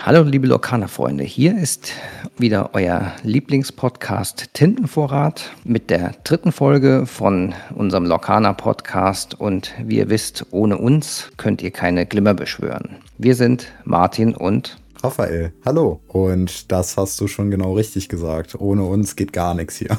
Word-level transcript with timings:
Hallo 0.00 0.22
liebe 0.22 0.46
Lokana-Freunde, 0.46 1.24
hier 1.24 1.56
ist 1.56 1.92
wieder 2.36 2.74
euer 2.74 3.14
Lieblingspodcast 3.22 4.52
Tintenvorrat 4.52 5.50
mit 5.64 5.88
der 5.88 6.14
dritten 6.24 6.52
Folge 6.52 7.06
von 7.06 7.54
unserem 7.74 8.04
Lokana-Podcast 8.04 9.40
und 9.40 9.72
wie 9.82 9.96
ihr 9.96 10.10
wisst, 10.10 10.44
ohne 10.50 10.76
uns 10.76 11.30
könnt 11.38 11.62
ihr 11.62 11.70
keine 11.70 12.04
Glimmer 12.04 12.34
beschwören. 12.34 12.98
Wir 13.16 13.34
sind 13.34 13.72
Martin 13.84 14.34
und 14.34 14.76
Raphael, 15.02 15.54
hallo. 15.64 16.00
Und 16.08 16.70
das 16.70 16.98
hast 16.98 17.18
du 17.18 17.28
schon 17.28 17.50
genau 17.50 17.72
richtig 17.72 18.10
gesagt. 18.10 18.60
Ohne 18.60 18.84
uns 18.84 19.16
geht 19.16 19.32
gar 19.32 19.54
nichts 19.54 19.76
hier. 19.76 19.96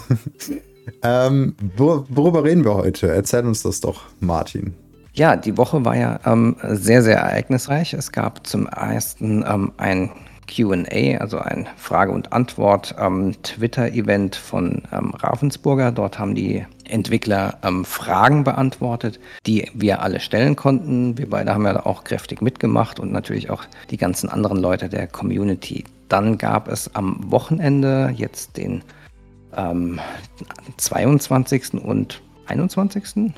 ähm, 1.02 1.56
worüber 1.78 2.44
reden 2.44 2.64
wir 2.64 2.76
heute? 2.76 3.08
Erzähl 3.08 3.44
uns 3.48 3.64
das 3.64 3.80
doch, 3.82 4.04
Martin. 4.20 4.76
Ja, 5.14 5.36
die 5.36 5.58
Woche 5.58 5.84
war 5.86 5.96
ja 5.96 6.20
ähm, 6.26 6.56
sehr, 6.64 7.02
sehr 7.02 7.18
ereignisreich. 7.18 7.94
Es 7.94 8.12
gab 8.12 8.46
zum 8.46 8.68
ersten 8.68 9.44
ähm, 9.48 9.72
ein 9.78 10.12
QA, 10.48 11.18
also 11.20 11.40
ein 11.40 11.68
Frage- 11.78 12.12
und 12.12 12.34
Antwort-Twitter-Event 12.34 14.36
ähm, 14.36 14.42
von 14.42 14.82
ähm, 14.92 15.14
Ravensburger. 15.14 15.92
Dort 15.92 16.20
haben 16.20 16.36
die 16.36 16.66
Entwickler 16.86 17.58
ähm, 17.64 17.86
Fragen 17.86 18.44
beantwortet, 18.44 19.20
die 19.46 19.70
wir 19.74 20.02
alle 20.02 20.20
stellen 20.20 20.56
konnten. 20.56 21.18
Wir 21.18 21.30
beide 21.30 21.54
haben 21.54 21.66
ja 21.66 21.86
auch 21.86 22.04
kräftig 22.04 22.42
mitgemacht 22.42 23.00
und 23.00 23.12
natürlich 23.12 23.50
auch 23.50 23.64
die 23.92 23.98
ganzen 23.98 24.30
anderen 24.30 24.60
Leute 24.60 24.90
der 24.90 25.08
Community. 25.08 25.84
Dann 26.08 26.38
gab 26.38 26.68
es 26.68 26.96
am 26.96 27.32
Wochenende 27.32 28.14
jetzt 28.16 28.58
den 28.58 28.84
22. 30.78 31.84
und 31.84 32.22
21 32.48 33.30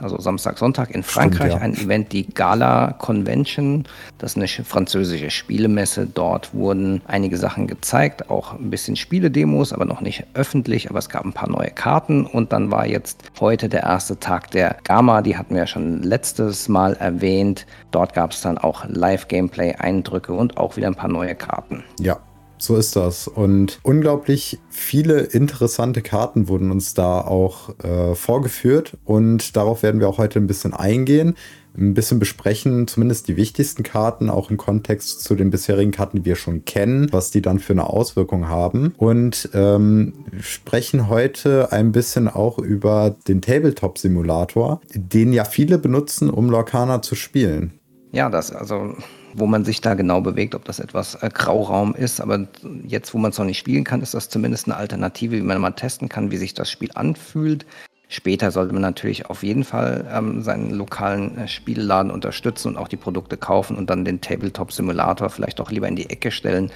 also 0.00 0.18
Samstag, 0.18 0.58
Sonntag 0.58 0.90
in 0.90 1.02
Frankreich, 1.02 1.52
Stimmt, 1.52 1.60
ja. 1.60 1.60
ein 1.60 1.74
Event, 1.74 2.12
die 2.12 2.26
Gala 2.26 2.92
Convention. 2.98 3.84
Das 4.18 4.32
ist 4.32 4.36
eine 4.36 4.48
französische 4.64 5.30
Spielemesse. 5.30 6.06
Dort 6.06 6.54
wurden 6.54 7.02
einige 7.06 7.36
Sachen 7.36 7.66
gezeigt, 7.66 8.30
auch 8.30 8.54
ein 8.54 8.70
bisschen 8.70 8.96
Spieledemos, 8.96 9.72
aber 9.72 9.84
noch 9.84 10.00
nicht 10.00 10.24
öffentlich. 10.34 10.90
Aber 10.90 10.98
es 10.98 11.08
gab 11.08 11.24
ein 11.24 11.32
paar 11.32 11.48
neue 11.48 11.70
Karten 11.70 12.26
und 12.26 12.52
dann 12.52 12.70
war 12.70 12.86
jetzt 12.86 13.22
heute 13.40 13.68
der 13.68 13.82
erste 13.84 14.18
Tag 14.18 14.50
der 14.50 14.76
Gamma. 14.84 15.22
Die 15.22 15.36
hatten 15.36 15.54
wir 15.54 15.62
ja 15.62 15.66
schon 15.66 16.02
letztes 16.02 16.68
Mal 16.68 16.94
erwähnt. 16.94 17.66
Dort 17.90 18.14
gab 18.14 18.32
es 18.32 18.40
dann 18.40 18.58
auch 18.58 18.84
Live-Gameplay-Eindrücke 18.88 20.32
und 20.32 20.56
auch 20.56 20.76
wieder 20.76 20.88
ein 20.88 20.94
paar 20.94 21.10
neue 21.10 21.34
Karten. 21.34 21.84
Ja, 22.00 22.18
so 22.64 22.76
ist 22.76 22.96
das. 22.96 23.28
Und 23.28 23.78
unglaublich 23.82 24.58
viele 24.68 25.20
interessante 25.20 26.02
Karten 26.02 26.48
wurden 26.48 26.70
uns 26.70 26.94
da 26.94 27.20
auch 27.20 27.78
äh, 27.84 28.14
vorgeführt. 28.14 28.96
Und 29.04 29.56
darauf 29.56 29.82
werden 29.82 30.00
wir 30.00 30.08
auch 30.08 30.18
heute 30.18 30.38
ein 30.38 30.46
bisschen 30.46 30.74
eingehen, 30.74 31.34
ein 31.76 31.94
bisschen 31.94 32.18
besprechen, 32.18 32.86
zumindest 32.86 33.28
die 33.28 33.36
wichtigsten 33.36 33.82
Karten, 33.82 34.30
auch 34.30 34.50
im 34.50 34.56
Kontext 34.56 35.22
zu 35.22 35.34
den 35.34 35.50
bisherigen 35.50 35.90
Karten, 35.90 36.18
die 36.18 36.24
wir 36.24 36.36
schon 36.36 36.64
kennen, 36.64 37.08
was 37.12 37.30
die 37.30 37.42
dann 37.42 37.58
für 37.58 37.72
eine 37.72 37.88
Auswirkung 37.88 38.48
haben. 38.48 38.94
Und 38.96 39.48
ähm, 39.54 40.12
sprechen 40.40 41.08
heute 41.08 41.72
ein 41.72 41.92
bisschen 41.92 42.28
auch 42.28 42.58
über 42.58 43.16
den 43.26 43.40
Tabletop-Simulator, 43.40 44.80
den 44.94 45.32
ja 45.32 45.44
viele 45.44 45.78
benutzen, 45.78 46.30
um 46.30 46.48
Lorcana 46.48 47.02
zu 47.02 47.14
spielen. 47.14 47.72
Ja, 48.12 48.30
das 48.30 48.52
also 48.52 48.94
wo 49.34 49.46
man 49.46 49.64
sich 49.64 49.80
da 49.80 49.94
genau 49.94 50.20
bewegt, 50.20 50.54
ob 50.54 50.64
das 50.64 50.78
etwas 50.78 51.16
äh, 51.16 51.28
Grauraum 51.32 51.94
ist. 51.94 52.20
Aber 52.20 52.46
jetzt, 52.86 53.14
wo 53.14 53.18
man 53.18 53.30
es 53.30 53.38
noch 53.38 53.44
nicht 53.44 53.58
spielen 53.58 53.84
kann, 53.84 54.00
ist 54.00 54.14
das 54.14 54.28
zumindest 54.28 54.66
eine 54.66 54.76
Alternative, 54.76 55.36
wie 55.36 55.42
man 55.42 55.60
mal 55.60 55.72
testen 55.72 56.08
kann, 56.08 56.30
wie 56.30 56.36
sich 56.36 56.54
das 56.54 56.70
Spiel 56.70 56.90
anfühlt. 56.94 57.66
Später 58.08 58.50
sollte 58.50 58.72
man 58.72 58.82
natürlich 58.82 59.26
auf 59.26 59.42
jeden 59.42 59.64
Fall 59.64 60.06
ähm, 60.12 60.42
seinen 60.42 60.70
lokalen 60.70 61.36
äh, 61.38 61.48
Spielladen 61.48 62.12
unterstützen 62.12 62.68
und 62.68 62.76
auch 62.76 62.88
die 62.88 62.96
Produkte 62.96 63.36
kaufen 63.36 63.76
und 63.76 63.90
dann 63.90 64.04
den 64.04 64.20
Tabletop-Simulator 64.20 65.30
vielleicht 65.30 65.60
auch 65.60 65.70
lieber 65.70 65.88
in 65.88 65.96
die 65.96 66.10
Ecke 66.10 66.30
stellen, 66.30 66.70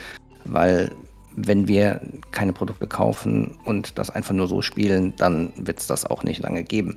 weil 0.45 0.91
wenn 1.37 1.69
wir 1.69 2.01
keine 2.33 2.53
Produkte 2.53 2.87
kaufen 2.89 3.57
und 3.65 3.99
das 3.99 4.11
einfach 4.11 4.35
nur 4.35 4.49
so 4.49 4.63
spielen, 4.63 5.15
dann 5.17 5.53
wird 5.57 5.79
es 5.79 5.87
das 5.87 6.05
auch 6.05 6.25
nicht 6.25 6.43
lange 6.43 6.65
geben. 6.65 6.97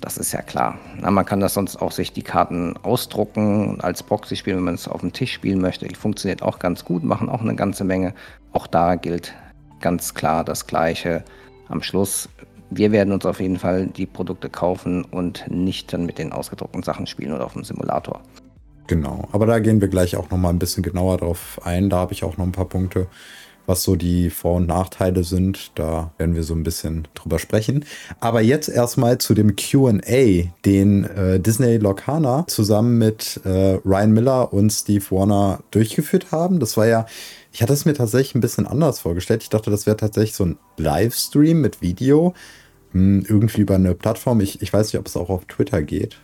Das 0.00 0.16
ist 0.16 0.32
ja 0.32 0.42
klar. 0.42 0.78
Na, 1.00 1.10
man 1.10 1.24
kann 1.24 1.40
das 1.40 1.54
sonst 1.54 1.76
auch 1.76 1.92
sich 1.92 2.12
die 2.12 2.22
Karten 2.22 2.76
ausdrucken 2.82 3.68
und 3.68 3.84
als 3.84 4.02
Proxy 4.02 4.36
spielen, 4.36 4.58
wenn 4.58 4.64
man 4.64 4.74
es 4.74 4.86
auf 4.86 5.00
dem 5.00 5.12
Tisch 5.12 5.32
spielen 5.32 5.60
möchte. 5.60 5.88
Funktioniert 5.96 6.42
auch 6.42 6.58
ganz 6.58 6.84
gut, 6.84 7.02
machen 7.02 7.28
auch 7.28 7.40
eine 7.40 7.56
ganze 7.56 7.84
Menge. 7.84 8.14
Auch 8.52 8.66
da 8.66 8.94
gilt 8.94 9.34
ganz 9.80 10.14
klar 10.14 10.44
das 10.44 10.66
Gleiche. 10.66 11.24
Am 11.68 11.82
Schluss, 11.82 12.28
wir 12.70 12.92
werden 12.92 13.12
uns 13.12 13.26
auf 13.26 13.40
jeden 13.40 13.58
Fall 13.58 13.86
die 13.86 14.06
Produkte 14.06 14.48
kaufen 14.48 15.04
und 15.04 15.44
nicht 15.48 15.92
dann 15.92 16.06
mit 16.06 16.18
den 16.18 16.32
ausgedruckten 16.32 16.82
Sachen 16.82 17.06
spielen 17.06 17.32
oder 17.32 17.44
auf 17.44 17.54
dem 17.54 17.64
Simulator. 17.64 18.20
Genau, 18.86 19.28
aber 19.32 19.46
da 19.46 19.58
gehen 19.58 19.80
wir 19.80 19.88
gleich 19.88 20.16
auch 20.16 20.30
noch 20.30 20.38
mal 20.38 20.48
ein 20.48 20.58
bisschen 20.58 20.82
genauer 20.82 21.18
drauf 21.18 21.60
ein. 21.64 21.90
Da 21.90 21.98
habe 21.98 22.14
ich 22.14 22.24
auch 22.24 22.38
noch 22.38 22.46
ein 22.46 22.52
paar 22.52 22.68
Punkte, 22.68 23.06
was 23.68 23.82
so 23.82 23.96
die 23.96 24.30
Vor- 24.30 24.56
und 24.56 24.66
Nachteile 24.66 25.22
sind. 25.22 25.72
Da 25.74 26.10
werden 26.16 26.34
wir 26.34 26.42
so 26.42 26.54
ein 26.54 26.62
bisschen 26.62 27.06
drüber 27.14 27.38
sprechen. 27.38 27.84
Aber 28.18 28.40
jetzt 28.40 28.68
erstmal 28.68 29.18
zu 29.18 29.34
dem 29.34 29.56
QA, 29.56 30.48
den 30.64 31.04
äh, 31.04 31.38
Disney 31.38 31.76
Locana 31.76 32.46
zusammen 32.48 32.96
mit 32.96 33.40
äh, 33.44 33.78
Ryan 33.84 34.12
Miller 34.12 34.52
und 34.52 34.70
Steve 34.70 35.04
Warner 35.10 35.60
durchgeführt 35.70 36.32
haben. 36.32 36.60
Das 36.60 36.78
war 36.78 36.86
ja, 36.86 37.06
ich 37.52 37.62
hatte 37.62 37.74
es 37.74 37.84
mir 37.84 37.94
tatsächlich 37.94 38.34
ein 38.34 38.40
bisschen 38.40 38.66
anders 38.66 39.00
vorgestellt. 39.00 39.42
Ich 39.42 39.50
dachte, 39.50 39.70
das 39.70 39.86
wäre 39.86 39.98
tatsächlich 39.98 40.34
so 40.34 40.46
ein 40.46 40.58
Livestream 40.78 41.60
mit 41.60 41.82
Video. 41.82 42.32
Hm, 42.92 43.26
irgendwie 43.28 43.60
über 43.60 43.74
eine 43.74 43.94
Plattform. 43.94 44.40
Ich, 44.40 44.62
ich 44.62 44.72
weiß 44.72 44.92
nicht, 44.92 44.98
ob 44.98 45.06
es 45.06 45.16
auch 45.16 45.28
auf 45.28 45.44
Twitter 45.44 45.82
geht. 45.82 46.16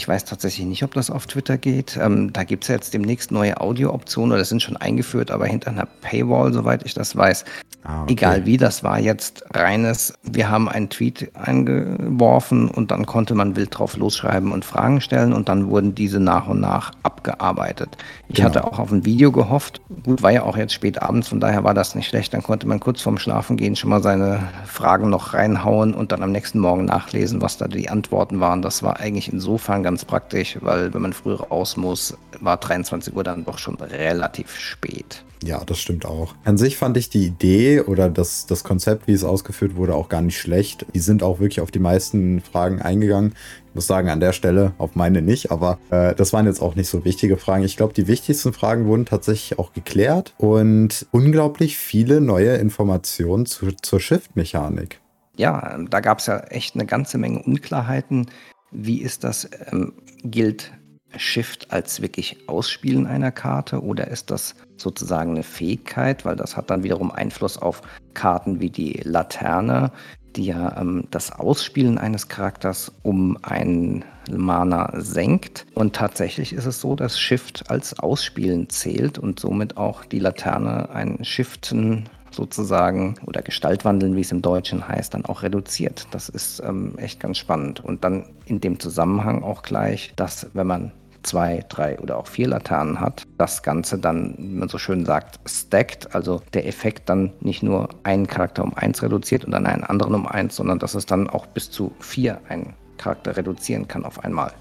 Ich 0.00 0.06
weiß 0.06 0.24
tatsächlich 0.24 0.66
nicht, 0.66 0.84
ob 0.84 0.94
das 0.94 1.10
auf 1.10 1.26
Twitter 1.26 1.58
geht. 1.58 1.98
Ähm, 2.00 2.32
da 2.32 2.44
gibt 2.44 2.64
es 2.64 2.68
ja 2.68 2.76
jetzt 2.76 2.94
demnächst 2.94 3.32
neue 3.32 3.60
Audio-Optionen 3.60 4.32
oder 4.32 4.44
sind 4.44 4.62
schon 4.62 4.76
eingeführt, 4.76 5.32
aber 5.32 5.46
hinter 5.46 5.70
einer 5.70 5.86
Paywall, 5.86 6.52
soweit 6.52 6.84
ich 6.84 6.94
das 6.94 7.16
weiß. 7.16 7.44
Ah, 7.84 8.02
okay. 8.02 8.12
Egal 8.12 8.46
wie, 8.46 8.56
das 8.56 8.84
war 8.84 9.00
jetzt 9.00 9.44
reines, 9.54 10.14
wir 10.22 10.50
haben 10.50 10.68
einen 10.68 10.88
Tweet 10.88 11.30
eingeworfen 11.34 12.68
und 12.68 12.90
dann 12.90 13.06
konnte 13.06 13.34
man 13.34 13.56
wild 13.56 13.78
drauf 13.78 13.96
losschreiben 13.96 14.52
und 14.52 14.64
Fragen 14.64 15.00
stellen 15.00 15.32
und 15.32 15.48
dann 15.48 15.68
wurden 15.68 15.94
diese 15.94 16.20
nach 16.20 16.48
und 16.48 16.60
nach 16.60 16.92
abgearbeitet. 17.02 17.96
Ich 18.28 18.36
genau. 18.36 18.48
hatte 18.48 18.64
auch 18.64 18.78
auf 18.78 18.92
ein 18.92 19.04
Video 19.04 19.32
gehofft. 19.32 19.80
Gut, 20.04 20.22
war 20.22 20.30
ja 20.32 20.42
auch 20.42 20.56
jetzt 20.56 20.74
spät 20.74 21.00
abends, 21.00 21.28
von 21.28 21.40
daher 21.40 21.64
war 21.64 21.72
das 21.74 21.94
nicht 21.94 22.08
schlecht. 22.08 22.34
Dann 22.34 22.42
konnte 22.42 22.68
man 22.68 22.78
kurz 22.78 23.00
vorm 23.00 23.18
Schlafengehen 23.18 23.74
schon 23.74 23.90
mal 23.90 24.02
seine 24.02 24.48
Fragen 24.66 25.08
noch 25.08 25.34
reinhauen 25.34 25.94
und 25.94 26.12
dann 26.12 26.22
am 26.22 26.32
nächsten 26.32 26.58
Morgen 26.58 26.84
nachlesen, 26.84 27.40
was 27.40 27.58
da 27.58 27.68
die 27.68 27.88
Antworten 27.88 28.38
waren. 28.38 28.60
Das 28.60 28.82
war 28.82 29.00
eigentlich 29.00 29.32
insofern 29.32 29.82
ganz 29.88 30.04
praktisch, 30.04 30.58
weil 30.60 30.92
wenn 30.92 31.00
man 31.00 31.14
früher 31.14 31.40
raus 31.40 31.78
muss, 31.78 32.14
war 32.40 32.58
23 32.58 33.16
Uhr 33.16 33.24
dann 33.24 33.46
doch 33.46 33.56
schon 33.56 33.76
relativ 33.76 34.54
spät. 34.54 35.24
Ja, 35.42 35.64
das 35.64 35.78
stimmt 35.78 36.04
auch. 36.04 36.34
An 36.44 36.58
sich 36.58 36.76
fand 36.76 36.98
ich 36.98 37.08
die 37.08 37.24
Idee 37.24 37.80
oder 37.80 38.10
das, 38.10 38.44
das 38.44 38.64
Konzept, 38.64 39.06
wie 39.06 39.14
es 39.14 39.24
ausgeführt 39.24 39.76
wurde, 39.76 39.94
auch 39.94 40.10
gar 40.10 40.20
nicht 40.20 40.38
schlecht. 40.38 40.84
Die 40.94 40.98
sind 40.98 41.22
auch 41.22 41.40
wirklich 41.40 41.62
auf 41.62 41.70
die 41.70 41.78
meisten 41.78 42.42
Fragen 42.42 42.82
eingegangen. 42.82 43.32
Ich 43.68 43.74
muss 43.76 43.86
sagen, 43.86 44.10
an 44.10 44.20
der 44.20 44.34
Stelle 44.34 44.74
auf 44.76 44.94
meine 44.94 45.22
nicht, 45.22 45.50
aber 45.50 45.78
äh, 45.88 46.14
das 46.14 46.34
waren 46.34 46.44
jetzt 46.44 46.60
auch 46.60 46.74
nicht 46.74 46.90
so 46.90 47.06
wichtige 47.06 47.38
Fragen. 47.38 47.64
Ich 47.64 47.78
glaube, 47.78 47.94
die 47.94 48.08
wichtigsten 48.08 48.52
Fragen 48.52 48.84
wurden 48.88 49.06
tatsächlich 49.06 49.58
auch 49.58 49.72
geklärt 49.72 50.34
und 50.36 51.06
unglaublich 51.12 51.78
viele 51.78 52.20
neue 52.20 52.56
Informationen 52.56 53.46
zu, 53.46 53.72
zur 53.72 54.00
Shift-Mechanik. 54.00 55.00
Ja, 55.36 55.78
da 55.88 56.00
gab 56.00 56.18
es 56.18 56.26
ja 56.26 56.40
echt 56.40 56.74
eine 56.74 56.84
ganze 56.84 57.16
Menge 57.16 57.42
Unklarheiten. 57.42 58.26
Wie 58.70 59.00
ist 59.00 59.24
das? 59.24 59.48
Ähm, 59.70 59.92
gilt 60.24 60.72
Shift 61.16 61.72
als 61.72 62.02
wirklich 62.02 62.48
Ausspielen 62.48 63.06
einer 63.06 63.32
Karte 63.32 63.82
oder 63.82 64.08
ist 64.08 64.30
das 64.30 64.54
sozusagen 64.76 65.32
eine 65.32 65.42
Fähigkeit? 65.42 66.24
Weil 66.24 66.36
das 66.36 66.56
hat 66.56 66.70
dann 66.70 66.82
wiederum 66.82 67.10
Einfluss 67.10 67.56
auf 67.56 67.82
Karten 68.14 68.60
wie 68.60 68.70
die 68.70 69.00
Laterne, 69.04 69.90
die 70.36 70.46
ja 70.46 70.78
ähm, 70.78 71.06
das 71.10 71.32
Ausspielen 71.32 71.98
eines 71.98 72.28
Charakters 72.28 72.92
um 73.02 73.38
einen 73.42 74.04
Mana 74.30 74.92
senkt. 75.00 75.66
Und 75.74 75.96
tatsächlich 75.96 76.52
ist 76.52 76.66
es 76.66 76.80
so, 76.80 76.94
dass 76.94 77.18
Shift 77.18 77.70
als 77.70 77.98
Ausspielen 77.98 78.68
zählt 78.68 79.18
und 79.18 79.40
somit 79.40 79.76
auch 79.78 80.04
die 80.04 80.18
Laterne 80.18 80.90
ein 80.90 81.24
Shiften 81.24 82.08
sozusagen 82.38 83.16
oder 83.26 83.42
Gestaltwandeln, 83.42 84.14
wie 84.14 84.20
es 84.20 84.30
im 84.30 84.42
Deutschen 84.42 84.86
heißt, 84.86 85.12
dann 85.12 85.24
auch 85.24 85.42
reduziert. 85.42 86.06
Das 86.12 86.28
ist 86.28 86.62
ähm, 86.64 86.94
echt 86.96 87.18
ganz 87.18 87.36
spannend. 87.36 87.84
Und 87.84 88.04
dann 88.04 88.26
in 88.46 88.60
dem 88.60 88.78
Zusammenhang 88.78 89.42
auch 89.42 89.62
gleich, 89.62 90.12
dass 90.14 90.46
wenn 90.54 90.68
man 90.68 90.92
zwei, 91.24 91.64
drei 91.68 91.98
oder 91.98 92.16
auch 92.16 92.28
vier 92.28 92.46
Laternen 92.46 93.00
hat, 93.00 93.24
das 93.38 93.64
Ganze 93.64 93.98
dann, 93.98 94.36
wie 94.38 94.54
man 94.54 94.68
so 94.68 94.78
schön 94.78 95.04
sagt, 95.04 95.40
stackt, 95.46 96.14
also 96.14 96.40
der 96.54 96.66
Effekt 96.66 97.08
dann 97.08 97.32
nicht 97.40 97.64
nur 97.64 97.88
einen 98.04 98.28
Charakter 98.28 98.62
um 98.62 98.72
eins 98.74 99.02
reduziert 99.02 99.44
und 99.44 99.50
dann 99.50 99.66
einen 99.66 99.82
anderen 99.82 100.14
um 100.14 100.26
eins, 100.28 100.54
sondern 100.54 100.78
dass 100.78 100.94
es 100.94 101.06
dann 101.06 101.28
auch 101.28 101.46
bis 101.46 101.72
zu 101.72 101.92
vier 101.98 102.40
einen 102.48 102.74
Charakter 102.98 103.36
reduzieren 103.36 103.88
kann 103.88 104.04
auf 104.04 104.24
einmal. 104.24 104.52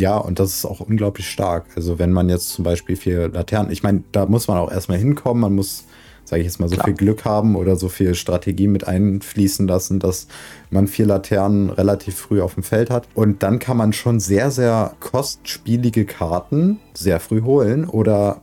Ja, 0.00 0.16
und 0.16 0.38
das 0.38 0.54
ist 0.54 0.64
auch 0.64 0.78
unglaublich 0.78 1.28
stark. 1.28 1.66
Also 1.74 1.98
wenn 1.98 2.12
man 2.12 2.28
jetzt 2.28 2.50
zum 2.50 2.64
Beispiel 2.64 2.94
vier 2.94 3.28
Laternen, 3.28 3.72
ich 3.72 3.82
meine, 3.82 4.04
da 4.12 4.26
muss 4.26 4.46
man 4.46 4.56
auch 4.56 4.70
erstmal 4.70 4.98
hinkommen, 4.98 5.40
man 5.40 5.56
muss 5.56 5.84
sage 6.28 6.42
ich 6.42 6.46
jetzt 6.46 6.60
mal, 6.60 6.68
so 6.68 6.74
Klar. 6.74 6.86
viel 6.86 6.94
Glück 6.94 7.24
haben 7.24 7.56
oder 7.56 7.76
so 7.76 7.88
viel 7.88 8.14
Strategie 8.14 8.68
mit 8.68 8.86
einfließen 8.86 9.66
lassen, 9.66 9.98
dass 9.98 10.28
man 10.70 10.86
vier 10.86 11.06
Laternen 11.06 11.70
relativ 11.70 12.16
früh 12.16 12.42
auf 12.42 12.52
dem 12.54 12.62
Feld 12.62 12.90
hat. 12.90 13.08
Und 13.14 13.42
dann 13.42 13.58
kann 13.58 13.78
man 13.78 13.94
schon 13.94 14.20
sehr, 14.20 14.50
sehr 14.50 14.94
kostspielige 15.00 16.04
Karten 16.04 16.80
sehr 16.92 17.18
früh 17.18 17.42
holen 17.42 17.86
oder 17.86 18.42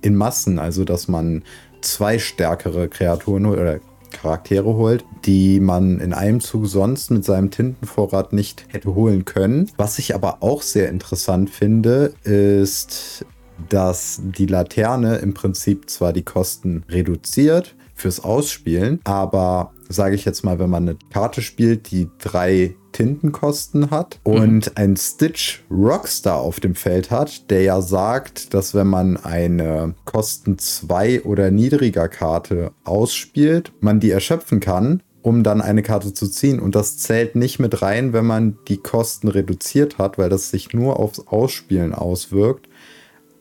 in 0.00 0.16
Massen, 0.16 0.58
also 0.58 0.84
dass 0.84 1.06
man 1.06 1.44
zwei 1.80 2.18
stärkere 2.18 2.88
Kreaturen 2.88 3.46
oder 3.46 3.78
Charaktere 4.10 4.74
holt, 4.74 5.04
die 5.24 5.60
man 5.60 6.00
in 6.00 6.12
einem 6.12 6.40
Zug 6.40 6.66
sonst 6.66 7.10
mit 7.12 7.24
seinem 7.24 7.52
Tintenvorrat 7.52 8.32
nicht 8.32 8.66
hätte 8.68 8.96
holen 8.96 9.24
können. 9.24 9.70
Was 9.76 10.00
ich 10.00 10.14
aber 10.14 10.38
auch 10.40 10.62
sehr 10.62 10.88
interessant 10.88 11.50
finde, 11.50 12.14
ist, 12.24 13.24
dass 13.68 14.20
die 14.22 14.46
Laterne 14.46 15.16
im 15.16 15.34
Prinzip 15.34 15.88
zwar 15.90 16.12
die 16.12 16.22
Kosten 16.24 16.84
reduziert 16.88 17.74
fürs 17.94 18.24
Ausspielen, 18.24 19.00
aber 19.04 19.72
sage 19.88 20.14
ich 20.14 20.24
jetzt 20.24 20.44
mal, 20.44 20.58
wenn 20.58 20.70
man 20.70 20.88
eine 20.88 20.98
Karte 21.12 21.42
spielt, 21.42 21.90
die 21.90 22.08
drei 22.18 22.74
Tintenkosten 22.92 23.90
hat 23.90 24.20
und 24.22 24.66
mhm. 24.66 24.72
ein 24.74 24.96
Stitch 24.96 25.64
Rockstar 25.70 26.40
auf 26.40 26.60
dem 26.60 26.74
Feld 26.74 27.10
hat, 27.10 27.50
der 27.50 27.62
ja 27.62 27.80
sagt, 27.80 28.54
dass 28.54 28.74
wenn 28.74 28.86
man 28.86 29.16
eine 29.16 29.94
Kosten 30.04 30.58
2 30.58 31.22
oder 31.22 31.50
niedriger 31.50 32.08
Karte 32.08 32.72
ausspielt, 32.84 33.72
man 33.80 34.00
die 34.00 34.10
erschöpfen 34.10 34.60
kann, 34.60 35.02
um 35.22 35.42
dann 35.42 35.60
eine 35.60 35.82
Karte 35.82 36.12
zu 36.12 36.28
ziehen. 36.28 36.60
Und 36.60 36.74
das 36.74 36.98
zählt 36.98 37.36
nicht 37.36 37.58
mit 37.58 37.80
rein, 37.80 38.12
wenn 38.12 38.26
man 38.26 38.58
die 38.68 38.78
Kosten 38.78 39.28
reduziert 39.28 39.98
hat, 39.98 40.18
weil 40.18 40.28
das 40.28 40.50
sich 40.50 40.72
nur 40.72 40.98
aufs 40.98 41.26
Ausspielen 41.26 41.94
auswirkt. 41.94 42.68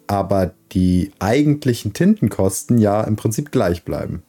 Aber 0.07 0.51
die 0.71 1.11
eigentlichen 1.19 1.93
Tintenkosten 1.93 2.77
ja 2.77 3.01
im 3.01 3.15
Prinzip 3.15 3.51
gleich 3.51 3.83
bleiben. 3.83 4.23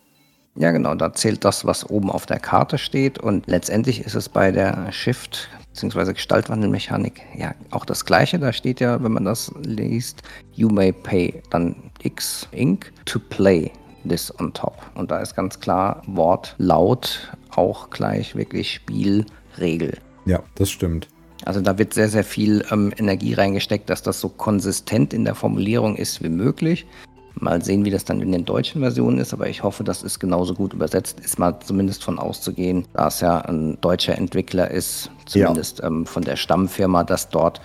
Ja, 0.54 0.70
genau, 0.70 0.94
da 0.94 1.12
zählt 1.14 1.44
das, 1.44 1.64
was 1.64 1.88
oben 1.88 2.10
auf 2.10 2.26
der 2.26 2.38
Karte 2.38 2.76
steht. 2.78 3.18
Und 3.18 3.46
letztendlich 3.46 4.04
ist 4.04 4.14
es 4.14 4.28
bei 4.28 4.52
der 4.52 4.92
Shift- 4.92 5.48
bzw. 5.72 6.12
Gestaltwandelmechanik 6.12 7.22
ja 7.36 7.54
auch 7.70 7.84
das 7.84 8.04
Gleiche. 8.04 8.38
Da 8.38 8.52
steht 8.52 8.80
ja, 8.80 9.02
wenn 9.02 9.12
man 9.12 9.24
das 9.24 9.52
liest, 9.62 10.22
you 10.52 10.68
may 10.68 10.92
pay 10.92 11.42
dann 11.50 11.74
X 12.02 12.46
Ink 12.52 12.92
to 13.06 13.18
play 13.18 13.70
this 14.06 14.32
on 14.40 14.52
top. 14.52 14.76
Und 14.94 15.10
da 15.10 15.20
ist 15.20 15.34
ganz 15.34 15.58
klar 15.58 16.02
Wort 16.06 16.54
laut 16.58 17.32
auch 17.50 17.90
gleich 17.90 18.34
wirklich 18.34 18.74
Spielregel. 18.74 19.98
Ja, 20.26 20.42
das 20.54 20.70
stimmt. 20.70 21.08
Also 21.44 21.60
da 21.60 21.78
wird 21.78 21.94
sehr, 21.94 22.08
sehr 22.08 22.24
viel 22.24 22.64
ähm, 22.70 22.92
Energie 22.96 23.34
reingesteckt, 23.34 23.90
dass 23.90 24.02
das 24.02 24.20
so 24.20 24.28
konsistent 24.28 25.12
in 25.12 25.24
der 25.24 25.34
Formulierung 25.34 25.96
ist 25.96 26.22
wie 26.22 26.28
möglich. 26.28 26.86
Mal 27.34 27.64
sehen, 27.64 27.84
wie 27.84 27.90
das 27.90 28.04
dann 28.04 28.20
in 28.20 28.30
den 28.30 28.44
deutschen 28.44 28.82
Versionen 28.82 29.18
ist, 29.18 29.32
aber 29.32 29.48
ich 29.48 29.62
hoffe, 29.62 29.84
das 29.84 30.02
ist 30.02 30.18
genauso 30.18 30.54
gut 30.54 30.74
übersetzt. 30.74 31.18
Ist 31.20 31.38
mal 31.38 31.58
zumindest 31.60 32.04
von 32.04 32.18
auszugehen, 32.18 32.84
da 32.92 33.08
es 33.08 33.20
ja 33.20 33.40
ein 33.40 33.78
deutscher 33.80 34.16
Entwickler 34.16 34.70
ist, 34.70 35.10
zumindest 35.26 35.80
ja. 35.80 35.86
ähm, 35.86 36.06
von 36.06 36.22
der 36.22 36.36
Stammfirma, 36.36 37.04
dass 37.04 37.30
dort 37.30 37.60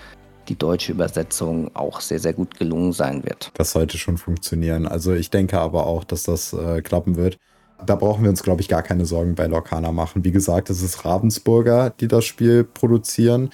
die 0.48 0.58
deutsche 0.58 0.94
Übersetzung 0.94 1.76
auch 1.76 2.00
sehr, 2.00 2.20
sehr 2.20 2.34
gut 2.34 2.58
gelungen 2.58 2.94
sein 2.94 3.24
wird. 3.24 3.52
Das 3.56 3.72
sollte 3.72 3.98
schon 3.98 4.18
funktionieren. 4.18 4.88
Also 4.88 5.14
ich 5.14 5.30
denke 5.30 5.60
aber 5.60 5.86
auch, 5.86 6.04
dass 6.04 6.24
das 6.24 6.54
äh, 6.54 6.82
klappen 6.82 7.18
wird. 7.18 7.38
Da 7.86 7.96
brauchen 7.96 8.24
wir 8.24 8.30
uns, 8.30 8.44
glaube 8.44 8.62
ich, 8.62 8.68
gar 8.68 8.84
keine 8.84 9.06
Sorgen 9.06 9.36
bei 9.36 9.46
Lorcana 9.46 9.92
machen. 9.92 10.24
Wie 10.24 10.32
gesagt, 10.32 10.70
es 10.70 10.82
ist 10.82 11.06
Ravensburger, 11.06 11.92
die 11.92 12.08
das 12.08 12.26
Spiel 12.26 12.64
produzieren 12.64 13.52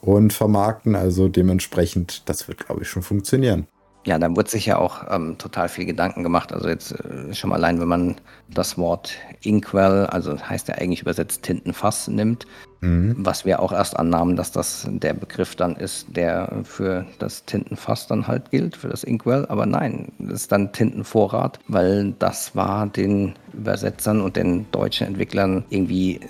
und 0.00 0.32
vermarkten. 0.32 0.94
Also 0.94 1.28
dementsprechend, 1.28 2.28
das 2.28 2.48
wird, 2.48 2.64
glaube 2.66 2.82
ich, 2.82 2.88
schon 2.88 3.02
funktionieren. 3.02 3.66
Ja, 4.06 4.20
da 4.20 4.34
wurde 4.34 4.48
sich 4.48 4.66
ja 4.66 4.78
auch 4.78 5.02
ähm, 5.10 5.36
total 5.36 5.68
viel 5.68 5.84
Gedanken 5.84 6.22
gemacht. 6.22 6.52
Also 6.52 6.68
jetzt 6.68 6.92
äh, 6.92 7.34
schon 7.34 7.50
mal 7.50 7.56
allein, 7.56 7.80
wenn 7.80 7.88
man 7.88 8.16
das 8.48 8.78
Wort 8.78 9.12
Inkwell, 9.42 10.06
also 10.06 10.38
heißt 10.40 10.68
ja 10.68 10.76
eigentlich 10.76 11.02
übersetzt 11.02 11.42
Tintenfass, 11.42 12.06
nimmt, 12.06 12.46
mhm. 12.80 13.16
was 13.18 13.44
wir 13.44 13.60
auch 13.60 13.72
erst 13.72 13.96
annahmen, 13.96 14.36
dass 14.36 14.52
das 14.52 14.86
der 14.90 15.14
Begriff 15.14 15.56
dann 15.56 15.76
ist, 15.76 16.06
der 16.16 16.60
für 16.64 17.06
das 17.18 17.44
Tintenfass 17.44 18.06
dann 18.06 18.26
halt 18.26 18.50
gilt, 18.50 18.76
für 18.76 18.88
das 18.88 19.04
Inkwell. 19.04 19.46
Aber 19.46 19.66
nein, 19.66 20.12
das 20.18 20.42
ist 20.42 20.52
dann 20.52 20.72
Tintenvorrat, 20.72 21.58
weil 21.68 22.14
das 22.18 22.54
war 22.54 22.86
den 22.86 23.34
Übersetzern 23.52 24.20
und 24.20 24.36
den 24.36 24.66
deutschen 24.70 25.06
Entwicklern 25.06 25.64
irgendwie 25.70 26.20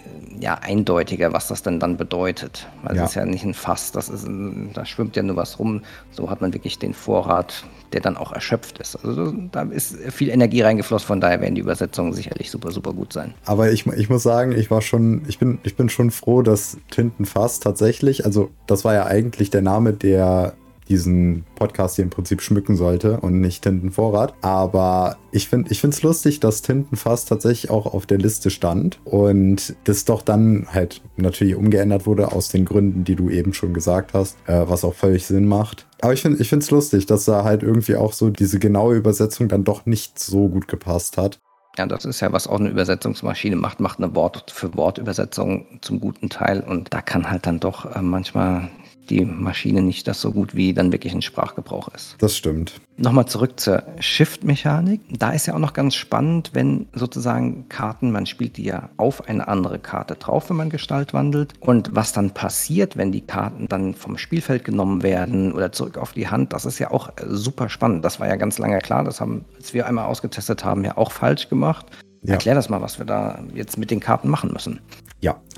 ja 0.41 0.55
eindeutiger, 0.55 1.33
was 1.33 1.49
das 1.49 1.63
denn 1.63 1.81
dann 1.81 1.97
bedeutet. 1.97 2.67
Weil 2.83 2.97
ja. 2.97 3.05
es 3.05 3.11
ist 3.11 3.15
ja 3.17 3.25
nicht 3.25 3.45
ein 3.45 3.55
Fass, 3.55 3.93
das 3.93 4.09
ist 4.09 4.27
ein, 4.27 4.71
da 4.75 4.85
schwimmt 4.85 5.17
ja 5.17 5.23
nur 5.23 5.37
was 5.37 5.59
rum. 5.59 5.83
So 6.11 6.31
hat 6.31 6.41
man 6.41 6.53
wirklich 6.53 6.79
den 6.79 6.95
Vorrat, 6.95 7.65
der 7.93 8.01
dann 8.01 8.17
auch 8.17 8.33
erschöpft 8.33 8.79
ist. 8.79 8.97
Also 9.05 9.33
da 9.53 9.63
ist 9.63 9.97
viel 10.11 10.29
Energie 10.29 10.63
reingeflossen, 10.63 11.07
von 11.07 11.21
daher 11.21 11.41
werden 11.41 11.55
die 11.55 11.61
Übersetzungen 11.61 12.13
sicherlich 12.13 12.51
super, 12.51 12.71
super 12.71 12.93
gut 12.93 13.13
sein. 13.13 13.35
Aber 13.45 13.71
ich, 13.71 13.87
ich 13.87 14.09
muss 14.09 14.23
sagen, 14.23 14.53
ich 14.53 14.71
war 14.71 14.83
schon, 14.83 15.23
ich 15.29 15.39
bin, 15.39 15.59
ich 15.63 15.77
bin 15.77 15.89
schon 15.89 16.11
froh, 16.11 16.43
dass 16.43 16.79
Tintenfass 16.91 17.61
tatsächlich, 17.61 18.25
also 18.25 18.51
das 18.67 18.85
war 18.85 18.95
ja 18.95 19.07
eigentlich 19.07 19.51
der 19.51 19.63
Name, 19.63 19.93
der 19.93 20.55
diesen 20.89 21.45
Podcast 21.55 21.97
hier 21.97 22.05
im 22.05 22.11
Prinzip 22.11 22.43
schmücken 22.43 22.77
sollte 22.77 23.21
und 23.21 23.41
nicht 23.41 23.63
Tintenvorrat. 23.63 24.35
Aber 24.43 25.17
ich 25.33 25.49
finde 25.49 25.71
ich 25.73 25.83
es 25.83 26.03
lustig, 26.03 26.41
dass 26.41 26.63
Tintenfass 26.63 27.25
tatsächlich 27.25 27.71
auch 27.71 27.87
auf 27.87 28.07
der 28.07 28.19
Liste 28.19 28.51
stand 28.51 28.99
und 29.05 29.77
das 29.85 30.05
doch 30.05 30.23
dann 30.23 30.67
halt 30.73 31.03
natürlich 31.17 31.55
umgeändert 31.55 32.07
wurde 32.07 32.33
aus 32.33 32.49
den 32.49 32.65
Gründen, 32.65 33.05
die 33.05 33.17
du 33.17 33.31
eben 33.31 33.53
schon 33.53 33.75
gesagt 33.75 34.15
hast, 34.15 34.37
äh, 34.47 34.69
was 34.69 34.85
auch 34.85 34.95
völlig 34.95 35.27
Sinn 35.27 35.47
macht. 35.47 35.87
Aber 36.01 36.13
ich 36.13 36.23
finde 36.23 36.43
es 36.43 36.71
lustig, 36.71 37.07
dass 37.07 37.25
da 37.25 37.45
halt 37.45 37.63
irgendwie 37.63 37.97
auch 37.97 38.13
so 38.13 38.31
diese 38.31 38.59
genaue 38.59 38.97
Übersetzung 38.97 39.49
dann 39.49 39.65
doch 39.65 39.87
nicht 39.87 40.19
so 40.19 40.49
gut 40.49 40.69
gepasst 40.69 41.17
hat. 41.17 41.39
Ja, 41.79 41.87
das 41.87 42.07
ist 42.07 42.21
ja, 42.21 42.33
was 42.33 42.47
auch 42.47 42.59
eine 42.59 42.71
Übersetzungsmaschine 42.71 43.57
macht, 43.57 43.81
macht 43.81 43.99
eine 43.99 44.15
Wort 44.15 44.51
für 44.51 44.75
Wortübersetzung 44.75 45.67
zum 45.83 46.01
guten 46.01 46.31
Teil. 46.31 46.61
Und 46.61 46.95
da 46.95 47.03
kann 47.03 47.31
halt 47.31 47.47
dann 47.47 47.61
doch 47.61 47.85
äh, 47.95 48.01
manchmal 48.01 48.71
die 49.11 49.25
Maschine 49.25 49.83
nicht 49.83 50.07
das 50.09 50.21
so 50.21 50.33
gut 50.33 50.55
wie 50.55 50.75
dann 50.75 50.93
wirklich 50.93 51.15
ein 51.15 51.23
Sprachgebrauch 51.23 51.89
ist. 51.89 52.17
Das 52.19 52.37
stimmt. 52.37 52.81
Nochmal 52.99 53.27
zurück 53.27 53.61
zur 53.61 53.83
Shift-Mechanik. 54.01 55.01
Da 55.11 55.31
ist 55.31 55.47
ja 55.47 55.55
auch 55.55 55.59
noch 55.59 55.75
ganz 55.75 55.95
spannend, 55.95 56.51
wenn 56.55 56.87
sozusagen 56.95 57.69
Karten, 57.69 58.11
man 58.11 58.27
spielt 58.27 58.57
die 58.57 58.65
ja 58.65 58.89
auf 58.97 59.29
eine 59.29 59.49
andere 59.49 59.79
Karte 59.79 60.15
drauf, 60.15 60.49
wenn 60.49 60.57
man 60.57 60.71
Gestalt 60.71 61.13
wandelt. 61.13 61.53
Und 61.61 61.91
was 61.95 62.13
dann 62.13 62.33
passiert, 62.33 62.97
wenn 62.97 63.13
die 63.13 63.21
Karten 63.21 63.69
dann 63.69 63.95
vom 63.95 64.17
Spielfeld 64.17 64.65
genommen 64.65 65.03
werden 65.03 65.53
oder 65.53 65.73
zurück 65.73 65.99
auf 65.99 66.13
die 66.13 66.29
Hand, 66.29 66.53
das 66.53 66.65
ist 66.65 66.79
ja 66.79 66.91
auch 66.91 67.11
super 67.27 67.69
spannend. 67.69 68.05
Das 68.05 68.19
war 68.19 68.29
ja 68.29 68.37
ganz 68.37 68.59
lange 68.59 68.79
klar. 68.79 69.05
Das 69.05 69.21
haben, 69.21 69.45
als 69.57 69.75
wir 69.75 69.87
einmal 69.87 70.07
ausgetestet 70.07 70.65
haben, 70.65 70.85
ja 70.85 70.97
auch 70.97 71.13
falsch 71.13 71.49
gemacht. 71.49 71.87
Ja. 72.23 72.33
Erklär 72.35 72.55
das 72.55 72.69
mal, 72.69 72.81
was 72.81 72.99
wir 72.99 73.07
da 73.07 73.41
jetzt 73.55 73.79
mit 73.79 73.91
den 73.91 74.01
Karten 74.01 74.29
machen 74.29 74.53
müssen. 74.53 74.81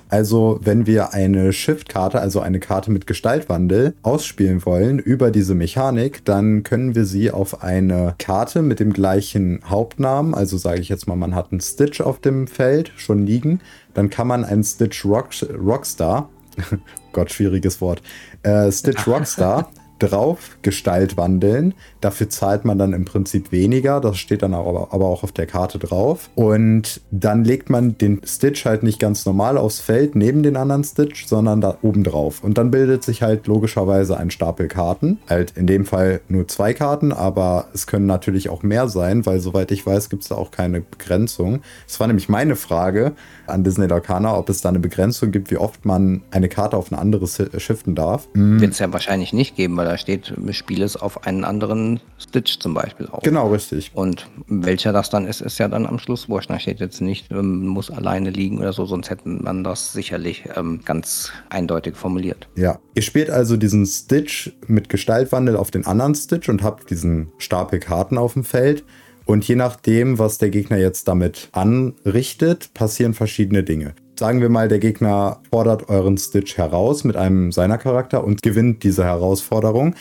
Also 0.08 0.58
wenn 0.62 0.86
wir 0.86 1.12
eine 1.12 1.52
Shift-Karte, 1.52 2.20
also 2.20 2.40
eine 2.40 2.60
Karte 2.60 2.90
mit 2.90 3.06
Gestaltwandel, 3.06 3.94
ausspielen 4.02 4.64
wollen 4.64 4.98
über 4.98 5.30
diese 5.30 5.54
Mechanik, 5.54 6.24
dann 6.24 6.62
können 6.62 6.94
wir 6.94 7.04
sie 7.04 7.30
auf 7.30 7.62
eine 7.62 8.14
Karte 8.18 8.62
mit 8.62 8.80
dem 8.80 8.92
gleichen 8.92 9.60
Hauptnamen, 9.68 10.34
also 10.34 10.56
sage 10.56 10.80
ich 10.80 10.88
jetzt 10.88 11.06
mal, 11.06 11.16
man 11.16 11.34
hat 11.34 11.52
einen 11.52 11.60
Stitch 11.60 12.00
auf 12.00 12.20
dem 12.20 12.46
Feld 12.46 12.92
schon 12.96 13.26
liegen, 13.26 13.60
dann 13.94 14.10
kann 14.10 14.26
man 14.26 14.44
einen 14.44 14.64
Stitch 14.64 15.04
Rock, 15.04 15.30
Rockstar, 15.52 16.28
Gott, 17.12 17.30
schwieriges 17.30 17.80
Wort, 17.80 18.02
äh, 18.42 18.72
Stitch 18.72 19.06
Rockstar 19.06 19.70
drauf 19.98 20.56
Gestalt 20.62 21.16
wandeln. 21.16 21.74
Dafür 22.00 22.28
zahlt 22.28 22.64
man 22.64 22.78
dann 22.78 22.92
im 22.92 23.04
Prinzip 23.04 23.52
weniger. 23.52 24.00
Das 24.00 24.18
steht 24.18 24.42
dann 24.42 24.54
aber, 24.54 24.88
aber 24.92 25.06
auch 25.06 25.22
auf 25.22 25.32
der 25.32 25.46
Karte 25.46 25.78
drauf. 25.78 26.30
Und 26.34 27.00
dann 27.10 27.44
legt 27.44 27.70
man 27.70 27.98
den 27.98 28.20
Stitch 28.24 28.64
halt 28.64 28.82
nicht 28.82 28.98
ganz 28.98 29.26
normal 29.26 29.58
aufs 29.58 29.80
Feld 29.80 30.14
neben 30.14 30.42
den 30.42 30.56
anderen 30.56 30.84
Stitch, 30.84 31.26
sondern 31.26 31.60
da 31.60 31.78
oben 31.82 32.04
drauf. 32.04 32.42
Und 32.42 32.58
dann 32.58 32.70
bildet 32.70 33.02
sich 33.04 33.22
halt 33.22 33.46
logischerweise 33.46 34.16
ein 34.16 34.30
Stapel 34.30 34.68
Karten. 34.68 35.18
Halt 35.28 35.52
in 35.56 35.66
dem 35.66 35.84
Fall 35.84 36.20
nur 36.28 36.48
zwei 36.48 36.74
Karten, 36.74 37.12
aber 37.12 37.68
es 37.74 37.86
können 37.86 38.06
natürlich 38.06 38.48
auch 38.48 38.62
mehr 38.62 38.88
sein, 38.88 39.26
weil 39.26 39.40
soweit 39.40 39.70
ich 39.70 39.86
weiß, 39.86 40.10
gibt 40.10 40.22
es 40.22 40.28
da 40.28 40.36
auch 40.36 40.50
keine 40.50 40.80
Begrenzung. 40.80 41.60
Das 41.86 42.00
war 42.00 42.06
nämlich 42.06 42.28
meine 42.28 42.56
Frage 42.56 43.12
an 43.48 43.64
Disney 43.64 43.86
Lorcaner, 43.86 44.36
ob 44.36 44.48
es 44.48 44.60
da 44.60 44.68
eine 44.68 44.78
Begrenzung 44.78 45.30
gibt, 45.30 45.50
wie 45.50 45.56
oft 45.56 45.84
man 45.84 46.22
eine 46.30 46.48
Karte 46.48 46.76
auf 46.76 46.90
ein 46.90 46.94
anderes 46.94 47.42
shiften 47.58 47.94
darf. 47.94 48.28
Wird 48.34 48.72
es 48.72 48.78
ja 48.78 48.92
wahrscheinlich 48.92 49.32
nicht 49.32 49.56
geben, 49.56 49.76
weil 49.76 49.86
da 49.86 49.98
steht, 49.98 50.34
spiele 50.50 50.84
es 50.84 50.96
auf 50.96 51.26
einen 51.26 51.44
anderen 51.44 52.00
Stitch 52.18 52.58
zum 52.58 52.74
Beispiel 52.74 53.06
auf. 53.08 53.22
Genau, 53.22 53.48
richtig. 53.48 53.90
Und 53.94 54.28
welcher 54.46 54.92
das 54.92 55.10
dann 55.10 55.26
ist, 55.26 55.40
ist 55.40 55.58
ja 55.58 55.68
dann 55.68 55.86
am 55.86 55.98
Schluss 55.98 56.28
wurscht. 56.28 56.50
Da 56.50 56.58
steht 56.58 56.80
jetzt 56.80 57.00
nicht, 57.00 57.30
ähm, 57.30 57.66
muss 57.66 57.90
alleine 57.90 58.30
liegen 58.30 58.58
oder 58.58 58.72
so, 58.72 58.86
sonst 58.86 59.10
hätten 59.10 59.42
man 59.42 59.64
das 59.64 59.92
sicherlich 59.92 60.44
ähm, 60.56 60.80
ganz 60.84 61.32
eindeutig 61.50 61.96
formuliert. 61.96 62.48
Ja, 62.56 62.78
ihr 62.94 63.02
spielt 63.02 63.30
also 63.30 63.56
diesen 63.56 63.86
Stitch 63.86 64.52
mit 64.66 64.88
Gestaltwandel 64.88 65.56
auf 65.56 65.70
den 65.70 65.86
anderen 65.86 66.14
Stitch 66.14 66.48
und 66.48 66.62
habt 66.62 66.90
diesen 66.90 67.32
Stapel 67.38 67.78
Karten 67.78 68.18
auf 68.18 68.34
dem 68.34 68.44
Feld. 68.44 68.84
Und 69.28 69.46
je 69.46 69.56
nachdem, 69.56 70.18
was 70.18 70.38
der 70.38 70.48
Gegner 70.48 70.78
jetzt 70.78 71.06
damit 71.06 71.50
anrichtet, 71.52 72.72
passieren 72.72 73.12
verschiedene 73.12 73.62
Dinge 73.62 73.94
sagen 74.18 74.40
wir 74.40 74.48
mal, 74.48 74.66
der 74.66 74.80
Gegner 74.80 75.40
fordert 75.50 75.88
euren 75.88 76.18
Stitch 76.18 76.56
heraus 76.56 77.04
mit 77.04 77.16
einem 77.16 77.52
seiner 77.52 77.78
Charakter 77.78 78.24
und 78.24 78.42
gewinnt 78.42 78.82
diese 78.82 79.04
Herausforderung. 79.04 79.94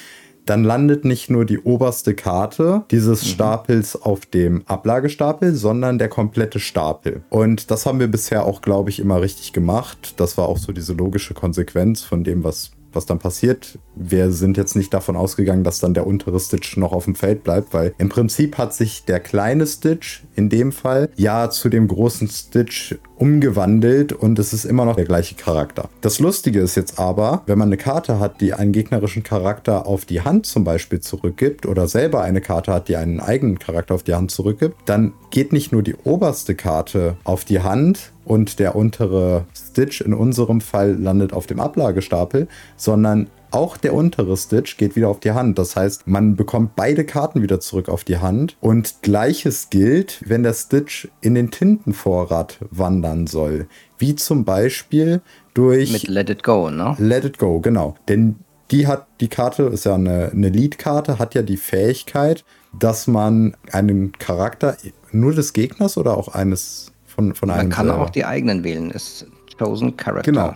dann 0.48 0.64
landet 0.64 1.04
nicht 1.04 1.30
nur 1.30 1.44
die 1.44 1.60
oberste 1.60 2.16
Karte 2.16 2.86
dieses 2.90 3.22
mhm. 3.24 3.28
Stapels 3.28 4.02
auf 4.02 4.26
dem 4.26 4.64
Ablagestapel, 4.66 5.54
sondern 5.54 5.98
der 5.98 6.08
komplette 6.08 6.62
Stapel. 6.62 7.22
Und 7.30 7.70
das 7.70 7.86
haben 7.86 8.00
wir 8.00 8.08
bisher 8.08 8.46
auch, 8.46 8.62
glaube 8.62 8.90
ich, 8.90 9.00
immer 9.00 9.22
richtig 9.22 9.52
gemacht. 9.52 10.14
Das 10.16 10.38
war 10.38 10.48
auch 10.48 10.58
so 10.58 10.72
diese 10.72 10.94
logische 10.94 11.34
Konsequenz 11.34 12.02
von 12.02 12.24
dem, 12.24 12.46
was 12.46 12.72
was 12.98 13.06
dann 13.06 13.20
passiert. 13.20 13.80
Wir 13.96 14.32
sind 14.32 14.58
jetzt 14.58 14.76
nicht 14.76 14.94
davon 14.94 15.16
ausgegangen, 15.16 15.64
dass 15.64 15.80
dann 15.80 15.94
der 15.94 16.06
untere 16.06 16.40
Stitch 16.40 16.76
noch 16.76 16.92
auf 16.92 17.06
dem 17.06 17.16
Feld 17.16 17.44
bleibt, 17.44 17.74
weil 17.74 17.94
im 17.98 18.10
Prinzip 18.10 18.58
hat 18.58 18.74
sich 18.74 19.06
der 19.06 19.22
kleine 19.22 19.66
Stitch 19.66 20.26
in 20.36 20.50
dem 20.50 20.74
Fall 20.74 21.10
ja 21.16 21.50
zu 21.50 21.70
dem 21.70 21.88
großen 21.88 22.28
Stitch 22.28 22.96
umgewandelt 23.18 24.14
und 24.14 24.40
es 24.40 24.54
ist 24.54 24.66
immer 24.66 24.86
noch 24.86 24.96
der 24.96 25.06
gleiche 25.06 25.36
Charakter. 25.36 25.90
Das 26.02 26.20
Lustige 26.20 26.60
ist 26.60 26.76
jetzt 26.76 27.00
aber, 27.00 27.44
wenn 27.46 27.58
man 27.58 27.70
eine 27.70 27.78
Karte 27.78 28.20
hat, 28.20 28.42
die 28.42 28.54
einen 28.54 28.72
gegnerischen 28.72 29.24
Charakter 29.24 29.86
auf 29.86 30.06
die 30.06 30.22
Hand 30.22 30.46
zum 30.46 30.64
Beispiel 30.64 31.00
zurückgibt 31.00 31.66
oder 31.66 31.88
selber 31.88 32.22
eine 32.22 32.42
Karte 32.42 32.74
hat, 32.74 32.88
die 32.88 32.96
einen 32.96 33.20
eigenen 33.20 33.60
Charakter 33.60 33.96
auf 33.96 34.04
die 34.04 34.16
Hand 34.16 34.32
zurückgibt, 34.32 34.76
dann 34.86 35.14
geht 35.32 35.54
nicht 35.54 35.72
nur 35.72 35.84
die 35.84 35.96
oberste 35.96 36.56
Karte 36.56 37.18
auf 37.24 37.46
die 37.46 37.62
Hand 37.62 38.12
und 38.26 38.60
der 38.60 38.76
untere 38.76 39.46
Stitch 39.56 40.02
in 40.02 40.14
unserem 40.14 40.62
Fall 40.62 40.94
landet 40.94 41.34
auf 41.34 41.48
dem 41.48 41.60
Ablagestapel, 41.60 42.48
sondern 42.76 43.30
auch 43.52 43.78
der 43.78 43.94
untere 43.94 44.36
Stitch 44.38 44.78
geht 44.78 44.96
wieder 44.96 45.10
auf 45.10 45.20
die 45.20 45.32
Hand. 45.32 45.58
Das 45.58 45.76
heißt, 45.76 46.08
man 46.08 46.36
bekommt 46.36 46.76
beide 46.76 47.06
Karten 47.06 47.42
wieder 47.42 47.60
zurück 47.60 47.90
auf 47.90 48.04
die 48.04 48.18
Hand. 48.18 48.58
Und 48.60 49.02
gleiches 49.02 49.70
gilt, 49.70 50.22
wenn 50.26 50.44
der 50.44 50.54
Stitch 50.54 51.08
in 51.22 51.36
den 51.36 51.52
Tintenvorrat 51.52 52.60
wandern 52.72 53.28
soll. 53.28 53.68
Wie 53.98 54.16
zum 54.16 54.46
Beispiel 54.46 55.22
durch. 55.54 55.92
Mit 55.92 56.08
Let 56.08 56.30
It 56.30 56.44
Go, 56.44 56.70
ne? 56.70 56.96
Let 57.00 57.26
It 57.26 57.38
Go, 57.38 57.60
genau. 57.60 57.96
Denn 58.08 58.36
die 58.72 58.88
hat, 58.88 59.08
die 59.22 59.30
Karte 59.30 59.64
ist 59.64 59.86
ja 59.86 59.96
eine, 59.96 60.32
eine 60.32 60.50
Lead-Karte, 60.50 61.20
hat 61.20 61.36
ja 61.36 61.42
die 61.42 61.58
Fähigkeit, 61.58 62.44
dass 62.78 63.08
man 63.08 63.56
einen 63.72 64.12
Charakter 64.14 64.78
nur 65.12 65.34
des 65.34 65.54
Gegners 65.54 65.98
oder 65.98 66.18
auch 66.18 66.30
eines 66.30 66.92
von, 67.06 67.34
von 67.34 67.50
einem. 67.50 67.70
Man 67.70 67.70
kann 67.70 67.88
selber. 67.88 68.02
auch 68.02 68.10
die 68.10 68.26
eigenen 68.26 68.64
wählen, 68.64 68.92
ist 68.92 69.26
Chosen 69.58 69.96
Character. 69.98 70.32
Genau. 70.32 70.54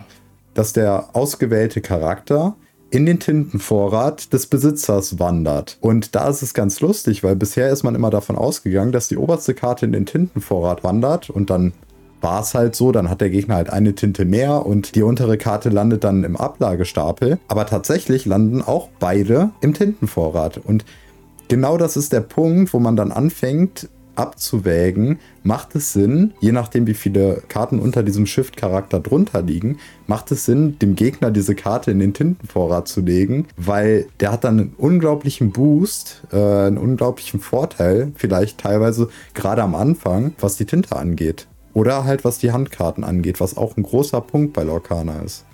Dass 0.54 0.72
der 0.72 1.08
ausgewählte 1.14 1.80
Charakter 1.80 2.56
in 2.92 3.06
den 3.06 3.18
Tintenvorrat 3.18 4.34
des 4.34 4.46
Besitzers 4.46 5.18
wandert. 5.18 5.78
Und 5.80 6.14
da 6.14 6.28
ist 6.28 6.42
es 6.42 6.52
ganz 6.52 6.80
lustig, 6.80 7.24
weil 7.24 7.34
bisher 7.36 7.70
ist 7.70 7.84
man 7.84 7.94
immer 7.94 8.10
davon 8.10 8.36
ausgegangen, 8.36 8.92
dass 8.92 9.08
die 9.08 9.16
oberste 9.16 9.54
Karte 9.54 9.86
in 9.86 9.92
den 9.92 10.04
Tintenvorrat 10.04 10.84
wandert 10.84 11.30
und 11.30 11.48
dann 11.48 11.72
war 12.20 12.42
es 12.42 12.54
halt 12.54 12.76
so, 12.76 12.92
dann 12.92 13.08
hat 13.08 13.20
der 13.20 13.30
Gegner 13.30 13.56
halt 13.56 13.70
eine 13.70 13.94
Tinte 13.94 14.26
mehr 14.26 14.64
und 14.66 14.94
die 14.94 15.02
untere 15.02 15.38
Karte 15.38 15.70
landet 15.70 16.04
dann 16.04 16.22
im 16.22 16.36
Ablagestapel. 16.36 17.38
Aber 17.48 17.66
tatsächlich 17.66 18.26
landen 18.26 18.62
auch 18.62 18.90
beide 19.00 19.50
im 19.60 19.74
Tintenvorrat. 19.74 20.58
Und 20.58 20.84
genau 21.48 21.78
das 21.78 21.96
ist 21.96 22.12
der 22.12 22.20
Punkt, 22.20 22.72
wo 22.74 22.78
man 22.78 22.94
dann 22.94 23.10
anfängt, 23.10 23.88
abzuwägen, 24.14 25.18
macht 25.42 25.74
es 25.74 25.92
Sinn, 25.92 26.32
je 26.40 26.52
nachdem 26.52 26.86
wie 26.86 26.94
viele 26.94 27.42
Karten 27.48 27.78
unter 27.78 28.02
diesem 28.02 28.26
Shift-Charakter 28.26 29.00
drunter 29.00 29.42
liegen, 29.42 29.78
macht 30.06 30.30
es 30.30 30.44
Sinn, 30.44 30.78
dem 30.78 30.94
Gegner 30.94 31.30
diese 31.30 31.54
Karte 31.54 31.90
in 31.90 31.98
den 31.98 32.14
Tintenvorrat 32.14 32.88
zu 32.88 33.00
legen, 33.00 33.48
weil 33.56 34.06
der 34.20 34.32
hat 34.32 34.44
dann 34.44 34.58
einen 34.58 34.74
unglaublichen 34.76 35.52
Boost, 35.52 36.22
äh, 36.32 36.36
einen 36.36 36.78
unglaublichen 36.78 37.40
Vorteil, 37.40 38.12
vielleicht 38.16 38.58
teilweise 38.58 39.08
gerade 39.34 39.62
am 39.62 39.74
Anfang, 39.74 40.34
was 40.38 40.56
die 40.56 40.66
Tinte 40.66 40.96
angeht. 40.96 41.46
Oder 41.74 42.04
halt 42.04 42.24
was 42.24 42.38
die 42.38 42.52
Handkarten 42.52 43.02
angeht, 43.02 43.40
was 43.40 43.56
auch 43.56 43.76
ein 43.76 43.82
großer 43.82 44.20
Punkt 44.20 44.52
bei 44.52 44.62
Lorcana 44.62 45.20
ist. 45.20 45.44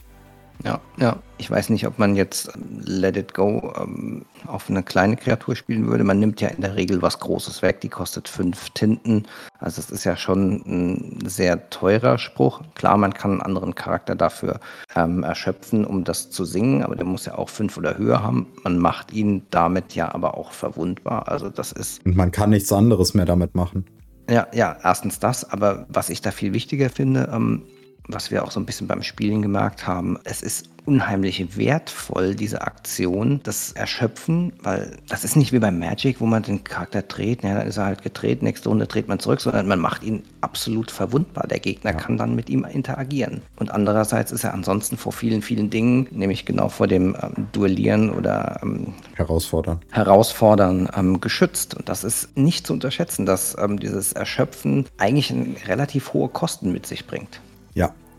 Ja, 0.65 0.81
ja. 0.99 1.19
Ich 1.41 1.49
weiß 1.49 1.71
nicht, 1.71 1.87
ob 1.87 2.01
man 2.01 2.17
jetzt 2.17 2.51
ähm, 2.55 2.81
Let 2.85 3.17
It 3.17 3.35
Go 3.35 3.73
ähm, 3.81 4.25
auf 4.47 4.69
eine 4.69 4.83
kleine 4.83 5.17
Kreatur 5.17 5.55
spielen 5.55 5.87
würde. 5.87 6.03
Man 6.03 6.19
nimmt 6.19 6.41
ja 6.41 6.49
in 6.49 6.63
der 6.63 6.75
Regel 6.75 7.01
was 7.01 7.21
Großes 7.21 7.63
weg. 7.63 7.81
Die 7.81 7.89
kostet 7.89 8.29
fünf 8.29 8.71
Tinten. 8.71 9.27
Also 9.61 9.81
es 9.81 9.91
ist 9.91 10.05
ja 10.05 10.17
schon 10.17 10.63
ein 10.67 11.29
sehr 11.29 11.71
teurer 11.71 12.19
Spruch. 12.19 12.63
Klar, 12.75 12.97
man 12.97 13.15
kann 13.15 13.33
einen 13.33 13.43
anderen 13.43 13.77
Charakter 13.77 14.17
dafür 14.17 14.59
ähm, 14.97 15.23
erschöpfen, 15.23 15.85
um 15.85 16.03
das 16.03 16.31
zu 16.31 16.45
singen, 16.45 16.83
aber 16.83 16.97
der 16.97 17.07
muss 17.07 17.27
ja 17.27 17.39
auch 17.39 17.49
fünf 17.49 17.77
oder 17.77 17.97
höher 17.97 18.23
haben. 18.23 18.49
Man 18.65 18.79
macht 18.79 19.13
ihn 19.13 19.43
damit 19.51 19.95
ja 19.95 20.13
aber 20.13 20.37
auch 20.37 20.51
verwundbar. 20.51 21.29
Also 21.29 21.51
das 21.51 21.71
ist. 21.71 22.05
Und 22.05 22.17
man 22.17 22.33
kann 22.33 22.51
nichts 22.51 22.73
anderes 22.73 23.15
mehr 23.15 23.27
damit 23.27 23.55
machen. 23.55 23.85
Ja, 24.29 24.47
ja, 24.53 24.77
erstens 24.83 25.21
das, 25.21 25.51
aber 25.51 25.87
was 25.89 26.11
ich 26.11 26.21
da 26.21 26.33
viel 26.33 26.53
wichtiger 26.53 26.91
finde, 26.91 27.31
ähm, 27.33 27.63
was 28.09 28.31
wir 28.31 28.45
auch 28.45 28.51
so 28.51 28.59
ein 28.59 28.67
bisschen 28.67 28.87
beim 28.87 29.03
Spielen 29.03 29.43
gemerkt 29.43 29.87
haben, 29.87 30.19
es 30.25 30.43
ist 30.43 30.69
unheimlich 30.89 31.59
wertvoll, 31.59 32.35
diese 32.35 32.63
Aktion, 32.63 33.41
das 33.43 33.73
Erschöpfen, 33.73 34.55
weil 34.63 34.97
das 35.09 35.23
ist 35.23 35.37
nicht 35.37 35.53
wie 35.53 35.59
beim 35.59 35.79
Magic, 35.79 36.19
wo 36.19 36.25
man 36.25 36.43
den 36.43 36.65
Charakter 36.65 37.03
dreht, 37.03 37.43
ja, 37.43 37.55
dann 37.59 37.67
ist 37.67 37.77
er 37.77 37.85
halt 37.85 38.03
gedreht, 38.03 38.43
nächste 38.43 38.71
Runde 38.71 38.87
dreht 38.87 39.07
man 39.07 39.19
zurück, 39.19 39.43
sondern 39.43 39.69
man 39.69 39.81
macht 39.81 40.03
ihn 40.03 40.23
absolut 40.41 40.91
verwundbar. 40.91 41.47
Der 41.47 41.61
Gegner 41.61 41.91
ja. 41.91 41.97
kann 41.99 42.17
dann 42.17 42.35
mit 42.35 42.49
ihm 42.49 42.65
interagieren. 42.65 43.43
Und 43.57 43.71
andererseits 43.71 44.33
ist 44.33 44.45
er 44.45 44.55
ansonsten 44.55 44.97
vor 44.97 45.13
vielen, 45.13 45.43
vielen 45.43 45.69
Dingen, 45.69 46.09
nämlich 46.11 46.47
genau 46.47 46.71
vor 46.71 46.87
dem 46.87 47.15
ähm, 47.21 47.49
Duellieren 47.53 48.09
oder 48.11 48.59
ähm, 48.63 48.95
Herausfordern, 49.15 49.81
Herausfordern 49.91 50.89
ähm, 50.97 51.21
geschützt. 51.21 51.75
Und 51.75 51.91
das 51.91 52.03
ist 52.03 52.35
nicht 52.35 52.67
zu 52.67 52.73
unterschätzen, 52.73 53.27
dass 53.27 53.55
ähm, 53.59 53.79
dieses 53.79 54.15
Erschöpfen 54.15 54.87
eigentlich 54.97 55.35
relativ 55.67 56.15
hohe 56.15 56.31
Kosten 56.31 56.73
mit 56.73 56.87
sich 56.87 57.07
bringt. 57.07 57.41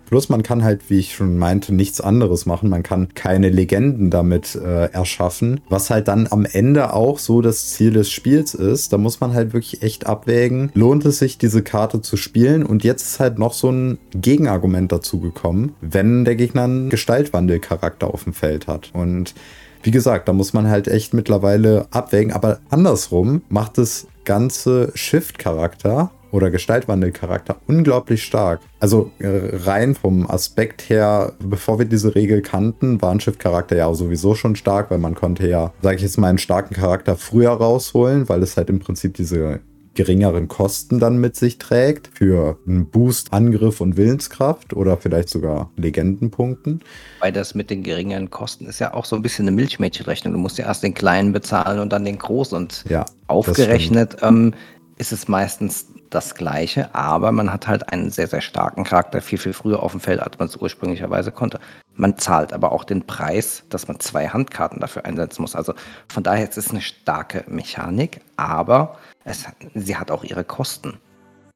Plus 0.10 0.28
man 0.28 0.42
kann 0.42 0.64
halt, 0.64 0.90
wie 0.90 0.98
ich 0.98 1.14
schon 1.14 1.38
meinte, 1.38 1.72
nichts 1.72 2.02
anderes 2.02 2.48
machen. 2.48 2.68
Man 2.68 2.82
kann 2.82 3.14
keine 3.14 3.50
Legenden 3.50 4.10
damit 4.10 4.56
äh, 4.56 4.86
erschaffen, 4.86 5.62
was 5.70 5.92
halt 5.92 6.08
dann 6.08 6.28
am 6.32 6.46
Ende 6.46 6.94
auch 6.94 7.20
so 7.20 7.42
das 7.42 7.70
Ziel 7.70 7.94
des 7.94 8.10
Spiels 8.10 8.56
ist. 8.56 8.92
Da 8.92 8.98
muss 8.98 9.20
man 9.20 9.36
halt 9.36 9.54
wirklich 9.54 9.84
echt 9.84 10.08
abwägen, 10.08 10.72
lohnt 10.74 11.06
es 11.06 11.20
sich, 11.20 11.38
diese 11.38 11.62
Karte 11.62 12.02
zu 12.02 12.18
spielen? 12.18 12.66
Und 12.66 12.84
jetzt 12.84 13.04
ist 13.04 13.20
halt 13.20 13.38
noch 13.38 13.54
so 13.54 13.72
ein 13.72 14.00
Gegenargument 14.16 14.92
dazu 14.92 15.20
gekommen, 15.20 15.76
wenn 15.80 16.26
der 16.26 16.36
Gegner 16.36 16.64
einen 16.64 16.90
Gestaltwandelcharakter 16.90 18.12
auf 18.12 18.24
dem 18.24 18.34
Feld 18.34 18.66
hat. 18.66 18.90
Und 18.94 19.36
wie 19.84 19.92
gesagt, 19.92 20.28
da 20.28 20.34
muss 20.34 20.54
man 20.54 20.70
halt 20.70 20.88
echt 20.88 21.14
mittlerweile 21.14 21.86
abwägen. 21.92 22.34
Aber 22.34 22.62
andersrum 22.72 23.44
macht 23.48 23.78
das 23.78 24.08
ganze 24.26 24.92
Shift-Charakter 24.96 26.10
oder 26.32 26.52
Gestaltwandelcharakter 26.52 27.58
unglaublich 27.68 28.24
stark. 28.24 28.62
Also 28.80 29.12
äh, 29.20 29.28
rein 29.66 29.96
vom 29.96 30.30
Aspekt 30.30 30.90
her, 30.90 31.34
bevor 31.40 31.80
wir 31.80 31.86
diese 31.86 32.16
Regel 32.16 32.42
kannten, 32.42 33.02
war 33.02 33.12
ein 33.12 33.20
Shift-Charakter 33.20 33.76
ja 33.76 33.94
sowieso 33.94 34.36
schon 34.36 34.56
stark, 34.56 34.92
weil 34.92 35.00
man 35.00 35.16
konnte 35.16 35.48
ja, 35.48 35.74
sage 35.82 35.98
ich 35.98 36.04
jetzt 36.04 36.18
mal, 36.18 36.28
einen 36.28 36.38
starken 36.38 36.76
Charakter 36.76 37.16
früher 37.16 37.52
rausholen, 37.52 38.30
weil 38.30 38.44
es 38.44 38.58
halt 38.58 38.70
im 38.70 38.80
Prinzip 38.80 39.16
diese 39.16 39.60
geringeren 40.00 40.48
Kosten 40.48 41.00
dann 41.00 41.18
mit 41.18 41.36
sich 41.36 41.58
trägt 41.58 42.10
für 42.14 42.58
einen 42.66 42.86
Boost, 42.86 43.34
Angriff 43.34 43.82
und 43.82 43.98
Willenskraft 43.98 44.74
oder 44.74 44.96
vielleicht 44.96 45.28
sogar 45.28 45.72
Legendenpunkten. 45.76 46.82
Weil 47.20 47.34
das 47.34 47.54
mit 47.54 47.70
den 47.70 47.84
geringeren 47.84 48.30
Kosten 48.30 48.66
ist 48.66 48.80
ja 48.80 48.94
auch 48.94 49.04
so 49.04 49.18
ein 49.18 49.22
bisschen 49.22 49.46
eine 49.46 49.56
Milchmädchenrechnung. 49.58 50.32
Du 50.32 50.40
musst 50.40 50.58
ja 50.58 50.68
erst 50.68 50.84
den 50.84 50.94
kleinen 50.94 51.34
bezahlen 51.34 51.80
und 51.80 51.92
dann 51.92 52.06
den 52.06 52.18
großen 52.18 52.58
und 52.58 52.86
ja, 52.88 53.04
aufgerechnet 53.28 54.16
ähm, 54.22 54.54
ist 54.98 55.12
es 55.12 55.28
meistens 55.28 55.88
das 56.10 56.36
Gleiche, 56.36 56.94
aber 56.94 57.32
man 57.32 57.52
hat 57.52 57.68
halt 57.68 57.90
einen 57.92 58.10
sehr, 58.10 58.28
sehr 58.28 58.42
starken 58.42 58.84
Charakter 58.84 59.22
viel, 59.22 59.38
viel 59.38 59.54
früher 59.54 59.84
auf 59.84 59.92
dem 59.92 60.02
Feld, 60.02 60.20
als 60.22 60.40
man 60.40 60.48
es 60.48 60.56
ursprünglicherweise 60.56 61.32
konnte. 61.32 61.60
Man 61.96 62.18
zahlt 62.18 62.54
aber 62.54 62.72
auch 62.72 62.84
den 62.84 63.06
Preis, 63.06 63.64
dass 63.70 63.88
man 63.88 64.00
zwei 64.00 64.28
Handkarten 64.28 64.80
dafür 64.80 65.06
einsetzen 65.06 65.42
muss. 65.42 65.56
Also 65.56 65.74
von 66.08 66.24
daher 66.24 66.48
ist 66.48 66.58
es 66.58 66.72
eine 66.72 66.82
starke 66.82 67.44
Mechanik, 67.48 68.22
aber 68.38 68.98
es, 69.24 69.46
sie 69.76 69.98
hat 69.98 70.12
auch 70.12 70.24
ihre 70.24 70.44
Kosten. 70.44 70.98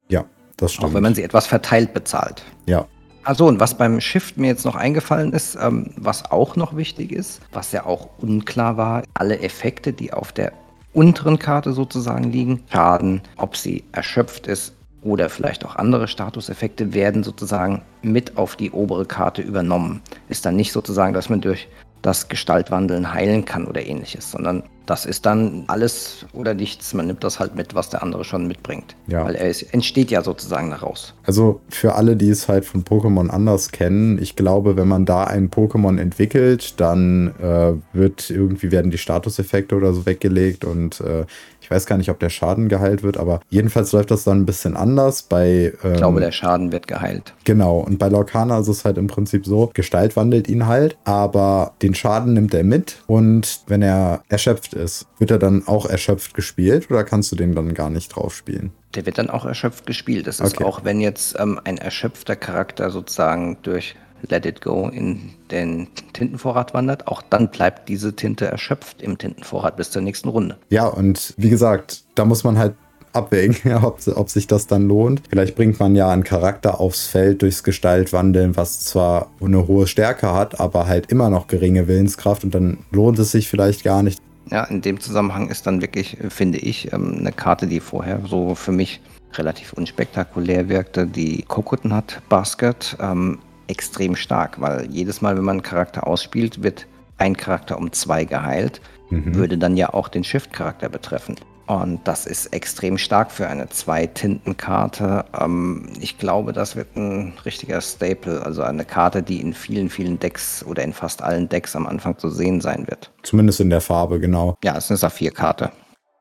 Ja, 0.09 0.25
das 0.57 0.73
stimmt. 0.73 0.89
Auch 0.89 0.93
wenn 0.93 1.03
man 1.03 1.15
sie 1.15 1.23
etwas 1.23 1.47
verteilt 1.47 1.93
bezahlt. 1.93 2.43
Ja. 2.65 2.85
Also, 3.25 3.47
und 3.47 3.59
was 3.61 3.77
beim 3.77 4.01
Shift 4.01 4.37
mir 4.37 4.47
jetzt 4.47 4.65
noch 4.65 4.75
eingefallen 4.75 5.31
ist, 5.31 5.55
ähm, 5.55 5.91
was 5.95 6.29
auch 6.29 6.57
noch 6.57 6.75
wichtig 6.75 7.13
ist, 7.13 7.39
was 7.53 7.71
ja 7.71 7.85
auch 7.85 8.09
unklar 8.17 8.75
war, 8.75 9.03
alle 9.13 9.39
Effekte, 9.39 9.93
die 9.93 10.11
auf 10.11 10.33
der 10.33 10.51
unteren 10.93 11.39
Karte 11.39 11.73
sozusagen 11.73 12.31
liegen. 12.31 12.63
Schaden, 12.71 13.21
ob 13.37 13.57
sie 13.57 13.83
erschöpft 13.91 14.47
ist 14.47 14.73
oder 15.01 15.29
vielleicht 15.29 15.65
auch 15.65 15.75
andere 15.75 16.07
Statuseffekte 16.07 16.93
werden 16.93 17.23
sozusagen 17.23 17.81
mit 18.01 18.37
auf 18.37 18.55
die 18.55 18.71
obere 18.71 19.05
Karte 19.05 19.41
übernommen. 19.41 20.01
Ist 20.29 20.45
dann 20.45 20.55
nicht 20.55 20.71
sozusagen, 20.71 21.13
dass 21.13 21.29
man 21.29 21.41
durch 21.41 21.67
das 22.03 22.27
Gestaltwandeln 22.27 23.13
heilen 23.13 23.45
kann 23.45 23.65
oder 23.65 23.83
ähnliches, 23.83 24.29
sondern 24.29 24.63
das 24.85 25.05
ist 25.05 25.25
dann 25.25 25.63
alles 25.67 26.25
oder 26.33 26.53
nichts. 26.53 26.93
Man 26.93 27.07
nimmt 27.07 27.23
das 27.23 27.39
halt 27.39 27.55
mit, 27.55 27.73
was 27.73 27.89
der 27.89 28.03
andere 28.03 28.25
schon 28.25 28.45
mitbringt. 28.47 28.95
Ja. 29.07 29.23
Weil 29.23 29.35
er 29.35 29.49
ist, 29.49 29.73
entsteht 29.73 30.11
ja 30.11 30.21
sozusagen 30.21 30.69
daraus. 30.71 31.13
Also 31.23 31.61
für 31.69 31.95
alle, 31.95 32.17
die 32.17 32.29
es 32.29 32.49
halt 32.49 32.65
von 32.65 32.83
Pokémon 32.83 33.29
anders 33.29 33.71
kennen, 33.71 34.21
ich 34.21 34.35
glaube, 34.35 34.75
wenn 34.75 34.89
man 34.89 35.05
da 35.05 35.23
ein 35.23 35.49
Pokémon 35.49 35.97
entwickelt, 35.97 36.81
dann 36.81 37.33
äh, 37.39 37.73
wird 37.93 38.29
irgendwie 38.29 38.71
werden 38.71 38.91
die 38.91 38.97
Statuseffekte 38.97 39.75
oder 39.75 39.93
so 39.93 40.05
weggelegt 40.05 40.65
und 40.65 40.99
äh, 40.99 41.25
weiß 41.73 41.85
gar 41.85 41.97
nicht, 41.97 42.09
ob 42.09 42.19
der 42.19 42.29
Schaden 42.29 42.69
geheilt 42.69 43.03
wird, 43.03 43.17
aber 43.17 43.41
jedenfalls 43.49 43.91
läuft 43.91 44.11
das 44.11 44.23
dann 44.23 44.41
ein 44.41 44.45
bisschen 44.45 44.77
anders. 44.77 45.23
Bei, 45.23 45.73
ähm, 45.83 45.93
ich 45.93 45.97
glaube, 45.97 46.19
der 46.19 46.31
Schaden 46.31 46.71
wird 46.71 46.87
geheilt. 46.87 47.33
Genau, 47.43 47.79
und 47.79 47.97
bei 47.99 48.07
Lorcana 48.07 48.59
ist 48.59 48.67
es 48.67 48.85
halt 48.85 48.97
im 48.97 49.07
Prinzip 49.07 49.45
so, 49.45 49.71
Gestalt 49.73 50.15
wandelt 50.15 50.47
ihn 50.47 50.67
halt, 50.67 50.97
aber 51.03 51.73
den 51.81 51.95
Schaden 51.95 52.33
nimmt 52.33 52.53
er 52.53 52.63
mit 52.63 52.97
und 53.07 53.61
wenn 53.67 53.81
er 53.81 54.23
erschöpft 54.29 54.73
ist, 54.73 55.07
wird 55.17 55.31
er 55.31 55.39
dann 55.39 55.67
auch 55.67 55.85
erschöpft 55.85 56.33
gespielt 56.33 56.89
oder 56.89 57.03
kannst 57.03 57.31
du 57.31 57.35
den 57.35 57.55
dann 57.55 57.73
gar 57.73 57.89
nicht 57.89 58.09
drauf 58.09 58.35
spielen? 58.35 58.71
Der 58.95 59.05
wird 59.05 59.17
dann 59.17 59.29
auch 59.29 59.45
erschöpft 59.45 59.87
gespielt. 59.87 60.27
Das 60.27 60.39
ist 60.39 60.55
okay. 60.55 60.63
auch, 60.63 60.83
wenn 60.83 60.99
jetzt 60.99 61.35
ähm, 61.39 61.59
ein 61.63 61.77
erschöpfter 61.77 62.35
Charakter 62.35 62.91
sozusagen 62.91 63.57
durch 63.63 63.95
Let 64.29 64.45
It 64.45 64.61
Go 64.61 64.87
in 64.87 65.31
den 65.51 65.87
Tintenvorrat 66.13 66.73
wandert, 66.73 67.07
auch 67.07 67.21
dann 67.21 67.49
bleibt 67.49 67.89
diese 67.89 68.15
Tinte 68.15 68.45
erschöpft 68.45 69.01
im 69.01 69.17
Tintenvorrat 69.17 69.77
bis 69.77 69.91
zur 69.91 70.01
nächsten 70.01 70.29
Runde. 70.29 70.57
Ja, 70.69 70.87
und 70.87 71.33
wie 71.37 71.49
gesagt, 71.49 72.03
da 72.15 72.25
muss 72.25 72.43
man 72.43 72.57
halt 72.57 72.75
abwägen, 73.13 73.73
ob, 73.83 73.99
ob 74.15 74.29
sich 74.29 74.47
das 74.47 74.67
dann 74.67 74.87
lohnt. 74.87 75.21
Vielleicht 75.29 75.55
bringt 75.55 75.79
man 75.79 75.95
ja 75.95 76.09
einen 76.09 76.23
Charakter 76.23 76.79
aufs 76.79 77.07
Feld 77.07 77.41
durchs 77.41 77.63
Gestaltwandeln, 77.63 78.57
was 78.57 78.81
zwar 78.81 79.31
eine 79.41 79.67
hohe 79.67 79.87
Stärke 79.87 80.33
hat, 80.33 80.59
aber 80.59 80.87
halt 80.87 81.11
immer 81.11 81.29
noch 81.29 81.47
geringe 81.47 81.87
Willenskraft 81.87 82.43
und 82.43 82.53
dann 82.53 82.79
lohnt 82.91 83.19
es 83.19 83.31
sich 83.31 83.47
vielleicht 83.47 83.83
gar 83.83 84.03
nicht. 84.03 84.19
Ja, 84.51 84.65
in 84.65 84.81
dem 84.81 84.99
Zusammenhang 84.99 85.49
ist 85.49 85.65
dann 85.67 85.81
wirklich, 85.81 86.17
finde 86.29 86.57
ich, 86.57 86.91
ähm, 86.91 87.17
eine 87.19 87.31
Karte, 87.31 87.65
die 87.67 87.79
vorher 87.79 88.21
so 88.27 88.55
für 88.55 88.73
mich 88.73 88.99
relativ 89.35 89.73
unspektakulär 89.73 90.69
wirkte, 90.69 91.07
die 91.07 91.43
Kokoten 91.43 91.93
hat 91.93 92.21
Basket. 92.29 92.97
Ähm, 92.99 93.39
extrem 93.73 94.15
stark, 94.15 94.61
weil 94.61 94.87
jedes 94.91 95.21
Mal, 95.21 95.35
wenn 95.35 95.43
man 95.43 95.55
einen 95.55 95.63
Charakter 95.63 96.05
ausspielt, 96.05 96.61
wird 96.61 96.85
ein 97.17 97.35
Charakter 97.35 97.79
um 97.79 97.91
zwei 97.91 98.23
geheilt, 98.23 98.81
mhm. 99.09 99.33
würde 99.33 99.57
dann 99.57 99.75
ja 99.75 99.93
auch 99.93 100.09
den 100.09 100.23
Shift-Charakter 100.23 100.89
betreffen. 100.89 101.35
Und 101.65 102.07
das 102.07 102.27
ist 102.27 102.47
extrem 102.47 102.99
stark 102.99 103.31
für 103.31 103.47
eine 103.47 103.69
Zwei-Tinten-Karte. 103.69 105.25
Ähm, 105.41 105.87
ich 105.99 106.19
glaube, 106.19 106.53
das 106.53 106.75
wird 106.75 106.95
ein 106.95 107.33
richtiger 107.45 107.81
Staple, 107.81 108.45
also 108.45 108.61
eine 108.61 108.85
Karte, 108.85 109.23
die 109.23 109.41
in 109.41 109.53
vielen, 109.53 109.89
vielen 109.89 110.19
Decks 110.19 110.63
oder 110.63 110.83
in 110.83 110.93
fast 110.93 111.23
allen 111.23 111.49
Decks 111.49 111.75
am 111.75 111.87
Anfang 111.87 112.19
zu 112.19 112.29
sehen 112.29 112.61
sein 112.61 112.85
wird. 112.87 113.11
Zumindest 113.23 113.59
in 113.59 113.71
der 113.71 113.81
Farbe, 113.81 114.19
genau. 114.19 114.55
Ja, 114.63 114.77
es 114.77 114.85
ist 114.85 114.91
eine 114.91 114.97
Saphir-Karte 114.97 115.71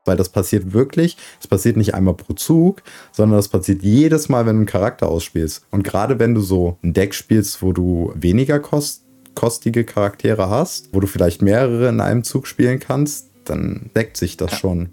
weil 0.05 0.17
das 0.17 0.29
passiert 0.29 0.73
wirklich. 0.73 1.17
Es 1.39 1.47
passiert 1.47 1.77
nicht 1.77 1.93
einmal 1.93 2.13
pro 2.13 2.33
Zug, 2.33 2.83
sondern 3.11 3.37
das 3.37 3.49
passiert 3.49 3.83
jedes 3.83 4.29
Mal, 4.29 4.45
wenn 4.45 4.55
du 4.55 4.59
einen 4.61 4.65
Charakter 4.65 5.07
ausspielst. 5.07 5.65
Und 5.71 5.83
gerade 5.83 6.19
wenn 6.19 6.33
du 6.33 6.41
so 6.41 6.77
ein 6.83 6.93
Deck 6.93 7.13
spielst, 7.13 7.61
wo 7.61 7.71
du 7.71 8.11
weniger 8.15 8.59
kost 8.59 9.03
kostige 9.35 9.83
Charaktere 9.83 10.49
hast, 10.49 10.93
wo 10.93 10.99
du 10.99 11.07
vielleicht 11.07 11.41
mehrere 11.41 11.89
in 11.89 12.01
einem 12.01 12.23
Zug 12.23 12.47
spielen 12.47 12.79
kannst, 12.79 13.29
dann 13.45 13.89
deckt 13.95 14.17
sich 14.17 14.37
das 14.37 14.51
ja. 14.51 14.57
schon. 14.57 14.89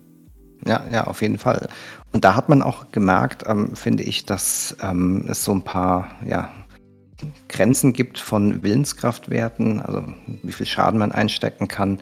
Ja, 0.67 0.85
ja, 0.93 1.07
auf 1.07 1.23
jeden 1.23 1.39
Fall. 1.39 1.69
Und 2.13 2.25
da 2.25 2.35
hat 2.35 2.49
man 2.49 2.63
auch 2.63 2.91
gemerkt, 2.93 3.45
ähm, 3.47 3.75
finde 3.77 4.03
ich, 4.03 4.27
dass 4.27 4.77
ähm, 4.83 5.25
es 5.29 5.45
so 5.45 5.53
ein 5.53 5.63
paar, 5.63 6.11
ja, 6.27 6.51
Grenzen 7.49 7.93
gibt 7.93 8.19
von 8.19 8.63
Willenskraftwerten, 8.63 9.81
also 9.81 10.05
wie 10.43 10.53
viel 10.53 10.67
Schaden 10.67 10.99
man 10.99 11.13
einstecken 11.13 11.69
kann, 11.69 11.99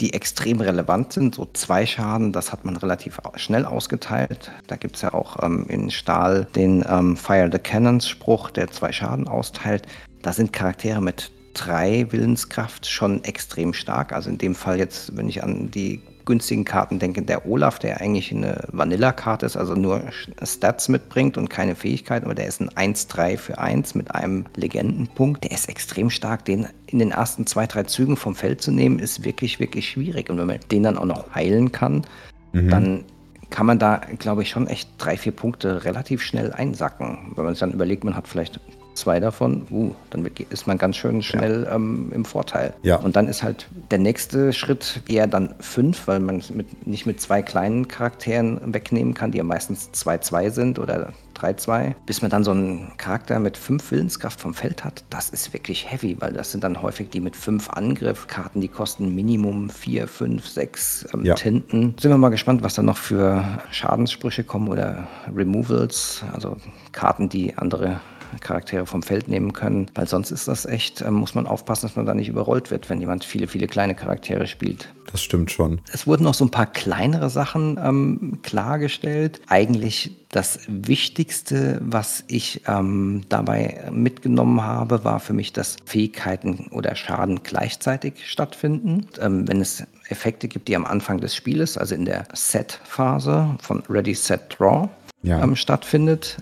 die 0.00 0.14
extrem 0.14 0.60
relevant 0.60 1.12
sind. 1.12 1.34
So 1.34 1.48
zwei 1.52 1.86
Schaden, 1.86 2.32
das 2.32 2.52
hat 2.52 2.64
man 2.64 2.76
relativ 2.76 3.20
schnell 3.36 3.64
ausgeteilt. 3.64 4.50
Da 4.66 4.76
gibt 4.76 4.96
es 4.96 5.02
ja 5.02 5.14
auch 5.14 5.42
ähm, 5.42 5.66
in 5.68 5.90
Stahl 5.90 6.46
den 6.56 6.84
ähm, 6.88 7.16
Fire 7.16 7.48
the 7.52 7.58
Cannons 7.58 8.08
Spruch, 8.08 8.50
der 8.50 8.70
zwei 8.70 8.92
Schaden 8.92 9.28
austeilt. 9.28 9.86
Da 10.22 10.32
sind 10.32 10.52
Charaktere 10.52 11.00
mit 11.00 11.30
drei 11.54 12.06
Willenskraft 12.10 12.86
schon 12.86 13.24
extrem 13.24 13.72
stark. 13.72 14.12
Also 14.12 14.30
in 14.30 14.38
dem 14.38 14.54
Fall 14.54 14.78
jetzt, 14.78 15.16
wenn 15.16 15.28
ich 15.28 15.42
an 15.42 15.70
die 15.70 16.00
günstigen 16.30 16.64
Karten 16.64 17.00
denke, 17.00 17.22
der 17.22 17.44
Olaf, 17.44 17.80
der 17.80 18.00
eigentlich 18.00 18.32
eine 18.32 18.64
Vanilla-Karte 18.68 19.44
ist, 19.46 19.56
also 19.56 19.74
nur 19.74 20.00
Stats 20.42 20.88
mitbringt 20.88 21.36
und 21.36 21.50
keine 21.50 21.74
Fähigkeiten, 21.74 22.24
aber 22.24 22.36
der 22.36 22.46
ist 22.46 22.60
ein 22.60 22.94
1-3 22.94 23.36
für 23.36 23.58
1 23.58 23.96
mit 23.96 24.14
einem 24.14 24.44
Legendenpunkt. 24.54 25.42
Der 25.42 25.50
ist 25.50 25.68
extrem 25.68 26.08
stark. 26.08 26.44
Den 26.44 26.68
in 26.86 27.00
den 27.00 27.10
ersten 27.10 27.46
zwei, 27.46 27.66
drei 27.66 27.82
Zügen 27.82 28.16
vom 28.16 28.36
Feld 28.36 28.62
zu 28.62 28.70
nehmen, 28.70 29.00
ist 29.00 29.24
wirklich, 29.24 29.58
wirklich 29.58 29.88
schwierig. 29.88 30.30
Und 30.30 30.38
wenn 30.38 30.46
man 30.46 30.60
den 30.70 30.84
dann 30.84 30.96
auch 30.96 31.04
noch 31.04 31.34
heilen 31.34 31.72
kann, 31.72 32.06
mhm. 32.52 32.68
dann 32.70 33.04
kann 33.50 33.66
man 33.66 33.80
da, 33.80 34.00
glaube 34.18 34.42
ich, 34.42 34.50
schon 34.50 34.68
echt 34.68 34.88
drei, 34.98 35.16
vier 35.16 35.32
Punkte 35.32 35.84
relativ 35.84 36.22
schnell 36.22 36.52
einsacken. 36.52 37.32
Wenn 37.34 37.44
man 37.44 37.54
sich 37.54 37.60
dann 37.60 37.72
überlegt, 37.72 38.04
man 38.04 38.16
hat 38.16 38.28
vielleicht 38.28 38.60
zwei 38.94 39.20
davon, 39.20 39.66
uh, 39.70 39.94
dann 40.10 40.28
ist 40.50 40.66
man 40.66 40.78
ganz 40.78 40.96
schön 40.96 41.22
schnell 41.22 41.64
ja. 41.64 41.74
ähm, 41.74 42.10
im 42.14 42.24
Vorteil. 42.24 42.74
Ja. 42.82 42.96
Und 42.96 43.16
dann 43.16 43.28
ist 43.28 43.42
halt 43.42 43.68
der 43.90 43.98
nächste 43.98 44.52
Schritt 44.52 45.02
eher 45.08 45.26
dann 45.26 45.54
fünf, 45.60 46.06
weil 46.06 46.20
man 46.20 46.38
es 46.38 46.52
nicht 46.84 47.06
mit 47.06 47.20
zwei 47.20 47.42
kleinen 47.42 47.88
Charakteren 47.88 48.60
wegnehmen 48.74 49.14
kann, 49.14 49.32
die 49.32 49.38
ja 49.38 49.44
meistens 49.44 49.90
2-2 49.94 50.50
sind 50.50 50.78
oder 50.78 51.12
3-2, 51.40 51.94
bis 52.06 52.22
man 52.22 52.30
dann 52.30 52.44
so 52.44 52.50
einen 52.50 52.92
Charakter 52.98 53.38
mit 53.38 53.56
fünf 53.56 53.90
Willenskraft 53.90 54.40
vom 54.40 54.54
Feld 54.54 54.84
hat. 54.84 55.04
Das 55.10 55.30
ist 55.30 55.52
wirklich 55.52 55.90
heavy, 55.90 56.16
weil 56.20 56.32
das 56.32 56.52
sind 56.52 56.64
dann 56.64 56.82
häufig 56.82 57.10
die 57.10 57.20
mit 57.20 57.36
fünf 57.36 57.70
Angriffkarten, 57.70 58.60
die 58.60 58.68
kosten 58.68 59.14
Minimum 59.14 59.70
vier, 59.70 60.06
fünf, 60.06 60.46
sechs 60.46 61.06
ähm, 61.14 61.24
ja. 61.24 61.34
Tinten. 61.34 61.94
Sind 61.98 62.10
wir 62.10 62.18
mal 62.18 62.28
gespannt, 62.28 62.62
was 62.62 62.74
da 62.74 62.82
noch 62.82 62.98
für 62.98 63.44
Schadenssprüche 63.70 64.44
kommen 64.44 64.68
oder 64.68 65.08
Removals, 65.34 66.24
also 66.32 66.56
Karten, 66.92 67.28
die 67.28 67.56
andere 67.56 68.00
Charaktere 68.40 68.86
vom 68.86 69.02
Feld 69.02 69.28
nehmen 69.28 69.52
können, 69.52 69.90
weil 69.94 70.06
sonst 70.06 70.30
ist 70.30 70.48
das 70.48 70.66
echt, 70.66 71.00
äh, 71.00 71.10
muss 71.10 71.34
man 71.34 71.46
aufpassen, 71.46 71.86
dass 71.86 71.96
man 71.96 72.06
da 72.06 72.14
nicht 72.14 72.28
überrollt 72.28 72.70
wird, 72.70 72.88
wenn 72.90 73.00
jemand 73.00 73.24
viele, 73.24 73.48
viele 73.48 73.66
kleine 73.66 73.94
Charaktere 73.94 74.46
spielt. 74.46 74.88
Das 75.10 75.22
stimmt 75.22 75.50
schon. 75.50 75.80
Es 75.92 76.06
wurden 76.06 76.22
noch 76.22 76.34
so 76.34 76.44
ein 76.44 76.50
paar 76.50 76.66
kleinere 76.66 77.30
Sachen 77.30 77.78
ähm, 77.82 78.38
klargestellt. 78.42 79.40
Eigentlich 79.48 80.16
das 80.30 80.60
Wichtigste, 80.68 81.80
was 81.82 82.22
ich 82.28 82.62
ähm, 82.68 83.22
dabei 83.28 83.88
mitgenommen 83.90 84.62
habe, 84.62 85.04
war 85.04 85.18
für 85.18 85.32
mich, 85.32 85.52
dass 85.52 85.76
Fähigkeiten 85.84 86.68
oder 86.70 86.94
Schaden 86.94 87.42
gleichzeitig 87.42 88.30
stattfinden. 88.30 89.06
Ähm, 89.20 89.48
wenn 89.48 89.60
es 89.60 89.84
Effekte 90.08 90.46
gibt, 90.48 90.68
die 90.68 90.76
am 90.76 90.84
Anfang 90.84 91.18
des 91.18 91.34
Spieles, 91.34 91.76
also 91.76 91.94
in 91.94 92.04
der 92.04 92.26
Set-Phase 92.32 93.56
von 93.60 93.82
Ready, 93.88 94.14
Set, 94.14 94.56
Draw, 94.58 94.88
ja. 95.22 95.42
ähm, 95.42 95.56
stattfindet, 95.56 96.36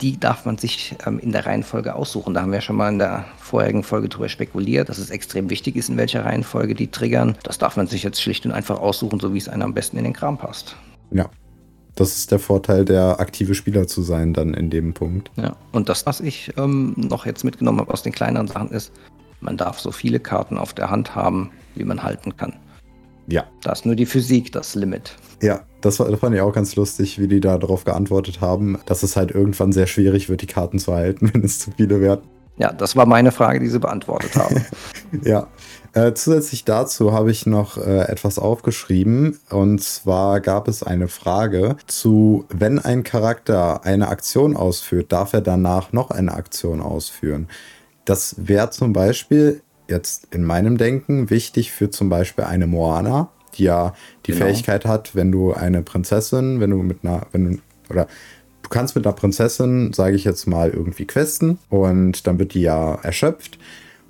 die 0.00 0.18
darf 0.18 0.44
man 0.44 0.58
sich 0.58 0.94
ähm, 1.06 1.18
in 1.18 1.32
der 1.32 1.46
Reihenfolge 1.46 1.94
aussuchen. 1.94 2.34
Da 2.34 2.42
haben 2.42 2.52
wir 2.52 2.60
schon 2.60 2.76
mal 2.76 2.88
in 2.90 2.98
der 2.98 3.24
vorherigen 3.38 3.82
Folge 3.82 4.08
drüber 4.08 4.28
spekuliert, 4.28 4.88
dass 4.88 4.98
es 4.98 5.10
extrem 5.10 5.50
wichtig 5.50 5.76
ist, 5.76 5.88
in 5.88 5.96
welcher 5.96 6.24
Reihenfolge 6.24 6.74
die 6.74 6.88
triggern. 6.88 7.36
Das 7.42 7.58
darf 7.58 7.76
man 7.76 7.86
sich 7.86 8.02
jetzt 8.02 8.20
schlicht 8.20 8.44
und 8.46 8.52
einfach 8.52 8.80
aussuchen, 8.80 9.20
so 9.20 9.34
wie 9.34 9.38
es 9.38 9.48
einem 9.48 9.62
am 9.62 9.74
besten 9.74 9.96
in 9.98 10.04
den 10.04 10.12
Kram 10.12 10.38
passt. 10.38 10.76
Ja. 11.10 11.28
Das 11.94 12.16
ist 12.16 12.30
der 12.30 12.38
Vorteil, 12.38 12.84
der 12.84 13.18
aktive 13.18 13.56
Spieler 13.56 13.88
zu 13.88 14.02
sein, 14.02 14.32
dann 14.32 14.54
in 14.54 14.70
dem 14.70 14.94
Punkt. 14.94 15.32
Ja, 15.34 15.56
und 15.72 15.88
das, 15.88 16.06
was 16.06 16.20
ich 16.20 16.52
ähm, 16.56 16.94
noch 16.96 17.26
jetzt 17.26 17.42
mitgenommen 17.42 17.80
habe 17.80 17.92
aus 17.92 18.04
den 18.04 18.12
kleineren 18.12 18.46
Sachen, 18.46 18.70
ist, 18.70 18.92
man 19.40 19.56
darf 19.56 19.80
so 19.80 19.90
viele 19.90 20.20
Karten 20.20 20.58
auf 20.58 20.72
der 20.72 20.90
Hand 20.90 21.16
haben, 21.16 21.50
wie 21.74 21.82
man 21.82 22.04
halten 22.04 22.36
kann. 22.36 22.54
Ja. 23.28 23.44
Da 23.62 23.72
ist 23.72 23.84
nur 23.84 23.94
die 23.94 24.06
Physik 24.06 24.52
das 24.52 24.74
Limit. 24.74 25.14
Ja, 25.42 25.60
das, 25.82 26.00
war, 26.00 26.10
das 26.10 26.18
fand 26.18 26.34
ich 26.34 26.40
auch 26.40 26.52
ganz 26.52 26.74
lustig, 26.76 27.20
wie 27.20 27.28
die 27.28 27.40
da 27.40 27.58
darauf 27.58 27.84
geantwortet 27.84 28.40
haben, 28.40 28.78
dass 28.86 29.02
es 29.02 29.16
halt 29.16 29.30
irgendwann 29.30 29.72
sehr 29.72 29.86
schwierig 29.86 30.28
wird, 30.28 30.42
die 30.42 30.46
Karten 30.46 30.78
zu 30.78 30.94
halten, 30.94 31.30
wenn 31.34 31.44
es 31.44 31.58
zu 31.60 31.70
viele 31.76 32.00
werden. 32.00 32.22
Ja, 32.56 32.72
das 32.72 32.96
war 32.96 33.06
meine 33.06 33.30
Frage, 33.30 33.60
die 33.60 33.68
sie 33.68 33.78
beantwortet 33.78 34.34
haben. 34.34 34.64
ja. 35.22 35.46
Äh, 35.92 36.12
zusätzlich 36.14 36.64
dazu 36.64 37.12
habe 37.12 37.30
ich 37.30 37.46
noch 37.46 37.78
äh, 37.78 38.08
etwas 38.08 38.38
aufgeschrieben. 38.38 39.38
Und 39.48 39.80
zwar 39.82 40.40
gab 40.40 40.66
es 40.66 40.82
eine 40.82 41.06
Frage 41.06 41.76
zu, 41.86 42.46
wenn 42.48 42.80
ein 42.80 43.04
Charakter 43.04 43.84
eine 43.84 44.08
Aktion 44.08 44.56
ausführt, 44.56 45.12
darf 45.12 45.32
er 45.34 45.40
danach 45.40 45.92
noch 45.92 46.10
eine 46.10 46.32
Aktion 46.32 46.80
ausführen? 46.80 47.48
Das 48.04 48.34
wäre 48.38 48.70
zum 48.70 48.92
Beispiel 48.92 49.62
jetzt 49.88 50.34
in 50.34 50.44
meinem 50.44 50.78
Denken 50.78 51.30
wichtig 51.30 51.72
für 51.72 51.90
zum 51.90 52.08
Beispiel 52.08 52.44
eine 52.44 52.66
Moana, 52.66 53.30
die 53.54 53.64
ja 53.64 53.94
die 54.26 54.32
genau. 54.32 54.46
Fähigkeit 54.46 54.84
hat, 54.84 55.14
wenn 55.14 55.32
du 55.32 55.52
eine 55.52 55.82
Prinzessin, 55.82 56.60
wenn 56.60 56.70
du 56.70 56.76
mit 56.78 56.98
einer, 57.02 57.26
wenn 57.32 57.44
du, 57.44 57.58
oder 57.90 58.06
du 58.62 58.68
kannst 58.68 58.94
mit 58.94 59.06
einer 59.06 59.14
Prinzessin, 59.14 59.92
sage 59.92 60.16
ich 60.16 60.24
jetzt 60.24 60.46
mal, 60.46 60.70
irgendwie 60.70 61.06
questen 61.06 61.58
und 61.70 62.26
dann 62.26 62.38
wird 62.38 62.54
die 62.54 62.62
ja 62.62 62.94
erschöpft. 63.02 63.58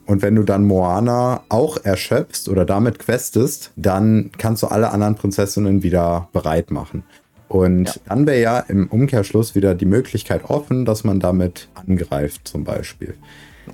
Und 0.06 0.22
wenn 0.22 0.36
du 0.36 0.42
dann 0.42 0.64
Moana 0.64 1.42
auch 1.50 1.84
erschöpfst 1.84 2.48
oder 2.48 2.64
damit 2.64 2.98
questest, 2.98 3.72
dann 3.76 4.30
kannst 4.38 4.62
du 4.62 4.68
alle 4.68 4.90
anderen 4.90 5.16
Prinzessinnen 5.16 5.82
wieder 5.82 6.28
bereit 6.32 6.70
machen. 6.70 7.04
Und 7.48 7.88
ja. 7.88 7.94
dann 8.08 8.26
wäre 8.26 8.40
ja 8.40 8.58
im 8.60 8.88
Umkehrschluss 8.88 9.54
wieder 9.54 9.74
die 9.74 9.86
Möglichkeit 9.86 10.44
offen, 10.44 10.84
dass 10.84 11.04
man 11.04 11.20
damit 11.20 11.68
angreift, 11.74 12.48
zum 12.48 12.64
Beispiel. 12.64 13.14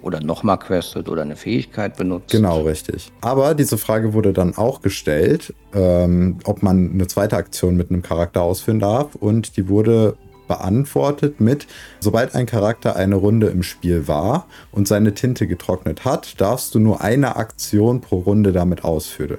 Oder 0.02 0.20
nochmal 0.20 0.58
questet 0.58 1.08
oder 1.08 1.22
eine 1.22 1.36
Fähigkeit 1.36 1.96
benutzt. 1.96 2.30
Genau, 2.30 2.62
richtig. 2.62 3.12
Aber 3.20 3.54
diese 3.54 3.78
Frage 3.78 4.12
wurde 4.12 4.32
dann 4.32 4.56
auch 4.56 4.82
gestellt, 4.82 5.54
ähm, 5.74 6.38
ob 6.44 6.62
man 6.62 6.92
eine 6.92 7.06
zweite 7.06 7.36
Aktion 7.36 7.76
mit 7.76 7.90
einem 7.90 8.02
Charakter 8.02 8.42
ausführen 8.42 8.80
darf. 8.80 9.14
Und 9.14 9.56
die 9.56 9.68
wurde 9.68 10.16
beantwortet 10.46 11.40
mit, 11.40 11.66
sobald 12.00 12.34
ein 12.34 12.46
Charakter 12.46 12.96
eine 12.96 13.16
Runde 13.16 13.48
im 13.48 13.62
Spiel 13.62 14.08
war 14.08 14.46
und 14.72 14.86
seine 14.86 15.14
Tinte 15.14 15.46
getrocknet 15.46 16.04
hat, 16.04 16.40
darfst 16.40 16.74
du 16.74 16.78
nur 16.78 17.00
eine 17.00 17.36
Aktion 17.36 18.00
pro 18.00 18.18
Runde 18.18 18.52
damit 18.52 18.84
ausführen. 18.84 19.38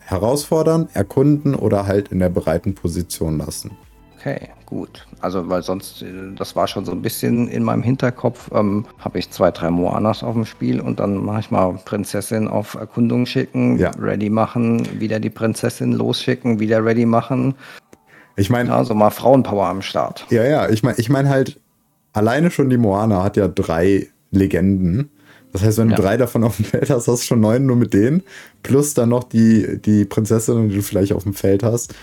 Herausfordern, 0.00 0.88
erkunden 0.94 1.54
oder 1.54 1.86
halt 1.86 2.08
in 2.08 2.18
der 2.18 2.30
bereiten 2.30 2.74
Position 2.74 3.38
lassen. 3.38 3.70
Okay, 4.20 4.50
gut. 4.66 5.06
Also, 5.22 5.48
weil 5.48 5.62
sonst, 5.62 6.02
äh, 6.02 6.06
das 6.36 6.54
war 6.54 6.68
schon 6.68 6.84
so 6.84 6.92
ein 6.92 7.00
bisschen 7.00 7.48
in 7.48 7.62
meinem 7.62 7.82
Hinterkopf, 7.82 8.50
ähm, 8.52 8.84
habe 8.98 9.18
ich 9.18 9.30
zwei, 9.30 9.50
drei 9.50 9.70
Moanas 9.70 10.22
auf 10.22 10.34
dem 10.34 10.44
Spiel 10.44 10.78
und 10.78 11.00
dann 11.00 11.24
mache 11.24 11.40
ich 11.40 11.50
mal 11.50 11.78
Prinzessin 11.86 12.46
auf 12.46 12.74
Erkundung 12.74 13.24
schicken, 13.24 13.78
ja. 13.78 13.90
ready 13.98 14.28
machen, 14.28 15.00
wieder 15.00 15.20
die 15.20 15.30
Prinzessin 15.30 15.92
losschicken, 15.92 16.60
wieder 16.60 16.84
ready 16.84 17.06
machen. 17.06 17.54
Ich 18.36 18.50
meine. 18.50 18.74
Also 18.74 18.94
mal 18.94 19.10
Frauenpower 19.10 19.66
am 19.66 19.80
Start. 19.80 20.26
Ja, 20.28 20.44
ja, 20.44 20.68
ich 20.68 20.82
meine 20.82 20.98
ich 20.98 21.08
mein 21.08 21.30
halt, 21.30 21.58
alleine 22.12 22.50
schon 22.50 22.68
die 22.68 22.76
Moana 22.76 23.22
hat 23.22 23.38
ja 23.38 23.48
drei 23.48 24.08
Legenden. 24.32 25.08
Das 25.52 25.62
heißt, 25.62 25.78
wenn 25.78 25.88
du 25.88 25.94
ja. 25.94 26.00
drei 26.00 26.16
davon 26.18 26.44
auf 26.44 26.56
dem 26.56 26.66
Feld 26.66 26.90
hast, 26.90 27.08
hast 27.08 27.22
du 27.22 27.26
schon 27.26 27.40
neun 27.40 27.64
nur 27.64 27.76
mit 27.76 27.94
denen. 27.94 28.22
Plus 28.62 28.92
dann 28.92 29.08
noch 29.08 29.24
die, 29.24 29.80
die 29.80 30.04
Prinzessin, 30.04 30.68
die 30.68 30.76
du 30.76 30.82
vielleicht 30.82 31.14
auf 31.14 31.24
dem 31.24 31.34
Feld 31.34 31.62
hast 31.62 31.94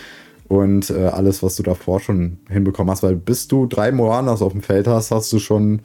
und 0.48 0.90
äh, 0.90 1.08
alles, 1.08 1.44
was 1.44 1.56
du 1.56 1.64
davor 1.64 2.00
schon 2.00 2.40
hinbekommen 2.50 2.92
hast. 2.92 3.04
Weil 3.04 3.16
bis 3.16 3.48
du 3.48 3.66
drei 3.66 3.92
Moanas 3.92 4.42
auf 4.42 4.54
dem 4.54 4.62
Feld 4.62 4.88
hast, 4.88 5.12
hast 5.12 5.32
du 5.34 5.40
schon 5.40 5.82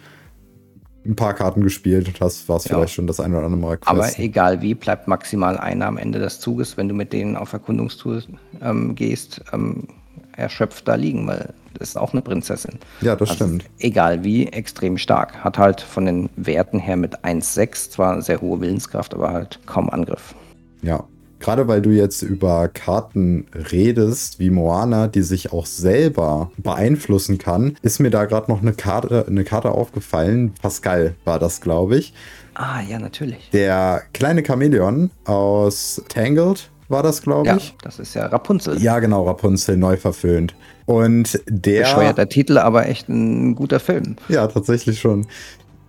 ein 1.05 1.17
paar 1.17 1.35
Karten 1.35 1.63
gespielt 1.63 2.07
und 2.07 2.21
hast 2.21 2.49
was 2.49 2.65
ja. 2.65 2.77
vielleicht 2.77 2.95
schon 2.95 3.07
das 3.07 3.19
eine 3.19 3.37
oder 3.37 3.47
andere 3.47 3.61
Mal 3.61 3.79
questen. 3.79 3.99
Aber 3.99 4.19
egal 4.19 4.63
wie, 4.63 4.75
bleibt 4.75 5.09
maximal 5.09 5.59
einer 5.59 5.87
am 5.87 5.99
Ende 5.99 6.21
des 6.21 6.39
Zuges, 6.39 6.77
wenn 6.77 6.89
du 6.89 6.95
mit 6.95 7.13
denen 7.13 7.37
auf 7.37 7.53
Erkundungstour 7.53 8.23
ähm, 8.61 8.95
gehst, 8.95 9.43
ähm, 9.53 9.89
erschöpft 10.37 10.87
da 10.87 10.95
liegen, 10.95 11.27
weil 11.27 11.53
das 11.75 11.91
ist 11.91 11.97
auch 11.97 12.13
eine 12.13 12.23
Prinzessin. 12.23 12.79
Ja, 13.01 13.17
das 13.17 13.31
also 13.31 13.45
stimmt. 13.45 13.65
Egal 13.79 14.23
wie, 14.23 14.47
extrem 14.47 14.97
stark. 14.97 15.43
Hat 15.43 15.59
halt 15.59 15.81
von 15.81 16.07
den 16.07 16.31
Werten 16.37 16.79
her 16.79 16.97
mit 16.97 17.25
1,6 17.25 17.91
zwar 17.91 18.23
sehr 18.23 18.41
hohe 18.41 18.61
Willenskraft, 18.61 19.15
aber 19.15 19.33
halt 19.33 19.59
kaum 19.67 19.91
Angriff. 19.91 20.35
Ja, 20.83 21.05
gerade 21.43 21.69
weil 21.69 21.83
du 21.83 21.91
jetzt 21.91 22.23
über 22.23 22.69
Karten 22.69 23.47
redest, 23.71 24.39
wie 24.39 24.49
Moana, 24.49 25.09
die 25.09 25.23
sich 25.23 25.53
auch 25.53 25.67
selber 25.67 26.51
beeinflussen 26.57 27.39
kann, 27.39 27.77
ist 27.83 27.99
mir 27.99 28.11
da 28.11 28.25
gerade 28.25 28.51
noch 28.51 28.63
eine 28.63 28.73
Karte, 28.73 29.27
eine 29.29 29.45
Karte 29.45 29.73
aufgefallen. 29.73 30.55
Pascal 30.63 31.15
war 31.25 31.39
das, 31.39 31.61
glaube 31.61 31.99
ich. 31.99 32.15
Ah, 32.55 32.81
ja, 32.89 32.99
natürlich. 32.99 33.51
Der 33.53 34.03
kleine 34.13 34.45
Chamäleon 34.45 35.11
aus 35.25 36.03
Tangled 36.09 36.71
war 36.89 37.03
das, 37.03 37.23
glaube 37.23 37.49
ja, 37.49 37.57
ich. 37.57 37.75
Das 37.83 37.99
ist 37.99 38.15
ja 38.15 38.27
Rapunzel. 38.27 38.81
Ja, 38.81 39.01
genau, 39.01 39.25
Rapunzel, 39.25 39.77
neu 39.77 39.97
verföhnt. 39.97 40.55
Und 40.87 41.41
der. 41.49 41.83
Bescheuerter 41.83 42.29
Titel, 42.29 42.59
aber 42.59 42.89
echt 42.89 43.09
ein 43.09 43.55
guter 43.55 43.81
Film. 43.81 44.17
Ja, 44.29 44.47
tatsächlich 44.47 45.01
schon. 45.01 45.27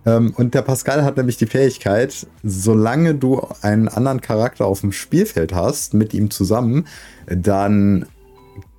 Ähm, 0.06 0.32
und 0.36 0.54
der 0.54 0.62
Pascal 0.62 1.04
hat 1.04 1.16
nämlich 1.16 1.36
die 1.36 1.46
Fähigkeit, 1.46 2.26
solange 2.42 3.14
du 3.14 3.46
einen 3.62 3.88
anderen 3.88 4.20
Charakter 4.20 4.66
auf 4.66 4.80
dem 4.80 4.92
Spielfeld 4.92 5.54
hast, 5.54 5.94
mit 5.94 6.14
ihm 6.14 6.30
zusammen, 6.30 6.86
dann 7.26 8.06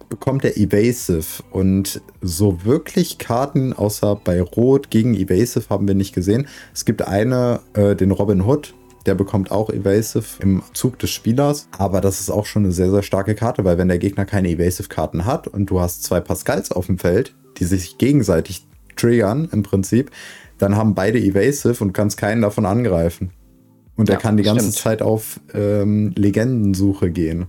bekommt 0.10 0.46
er 0.46 0.58
Evasive. 0.58 1.44
Und 1.52 2.02
so 2.22 2.64
wirklich 2.64 3.18
Karten 3.18 3.74
außer 3.74 4.16
bei 4.16 4.42
Rot 4.42 4.90
gegen 4.90 5.16
Evasive 5.16 5.66
haben 5.70 5.88
wir 5.88 5.96
nicht 5.96 6.14
gesehen. 6.14 6.48
Es 6.74 6.86
gibt 6.86 7.02
eine, 7.02 7.62
äh, 7.74 7.96
den 7.96 8.12
Robin 8.12 8.42
Hood, 8.42 8.74
der 9.06 9.16
bekommt 9.16 9.52
auch 9.52 9.70
Evasive 9.70 10.42
im 10.42 10.64
Zug 10.74 11.00
des 11.00 11.12
Spielers. 11.12 11.68
Aber 11.78 12.02
das 12.02 12.20
ist 12.20 12.30
auch 12.30 12.46
schon 12.46 12.64
eine 12.64 12.72
sehr, 12.72 12.92
sehr 12.92 13.04
starke 13.04 13.36
Karte, 13.36 13.64
weil 13.64 13.78
wenn 13.78 13.88
der 13.88 14.00
Gegner 14.00 14.26
keine 14.26 14.50
Evasive-Karten 14.50 15.26
hat 15.26 15.48
und 15.48 15.70
du 15.70 15.80
hast 15.80 16.04
zwei 16.04 16.20
Pascals 16.20 16.72
auf 16.72 16.88
dem 16.88 16.98
Feld, 16.98 17.36
die 17.58 17.66
sich 17.66 17.98
gegenseitig 17.98 18.68
triggern 18.96 19.50
im 19.52 19.64
Prinzip, 19.64 20.12
dann 20.58 20.76
haben 20.76 20.96
beide 20.96 21.20
Evasive 21.20 21.84
und 21.84 21.94
kannst 21.94 22.18
keinen 22.18 22.42
davon 22.42 22.66
angreifen. 22.66 23.32
Und 23.96 24.10
er 24.10 24.18
kann 24.18 24.38
die 24.38 24.44
ganze 24.44 24.66
stimmt. 24.66 24.78
Zeit 24.78 25.02
auf 25.02 25.40
ähm, 25.54 26.12
Legendensuche 26.16 27.12
gehen. 27.12 27.48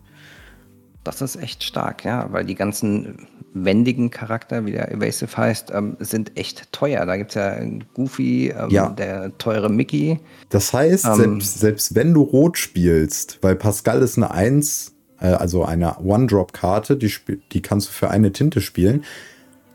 Das 1.02 1.20
ist 1.20 1.36
echt 1.36 1.64
stark, 1.64 2.04
ja, 2.04 2.28
weil 2.32 2.44
die 2.44 2.54
ganzen 2.54 3.26
wendigen 3.64 4.10
Charakter, 4.10 4.66
wie 4.66 4.72
der 4.72 4.92
Evasive 4.92 5.36
heißt, 5.36 5.70
ähm, 5.72 5.96
sind 5.98 6.36
echt 6.36 6.72
teuer. 6.72 7.06
Da 7.06 7.16
gibt 7.16 7.30
es 7.30 7.34
ja 7.36 7.58
Goofy, 7.94 8.48
ähm, 8.48 8.70
ja. 8.70 8.88
der 8.90 9.36
teure 9.38 9.70
Mickey. 9.70 10.18
Das 10.50 10.72
heißt, 10.72 11.06
ähm, 11.06 11.14
selbst, 11.14 11.60
selbst 11.60 11.94
wenn 11.94 12.12
du 12.12 12.22
Rot 12.22 12.58
spielst, 12.58 13.38
weil 13.42 13.56
Pascal 13.56 14.02
ist 14.02 14.16
eine 14.16 14.30
1, 14.30 14.94
äh, 15.20 15.28
also 15.28 15.64
eine 15.64 15.96
One-Drop-Karte, 15.98 16.96
die, 16.96 17.12
die 17.52 17.62
kannst 17.62 17.88
du 17.88 17.92
für 17.92 18.10
eine 18.10 18.32
Tinte 18.32 18.60
spielen. 18.60 19.04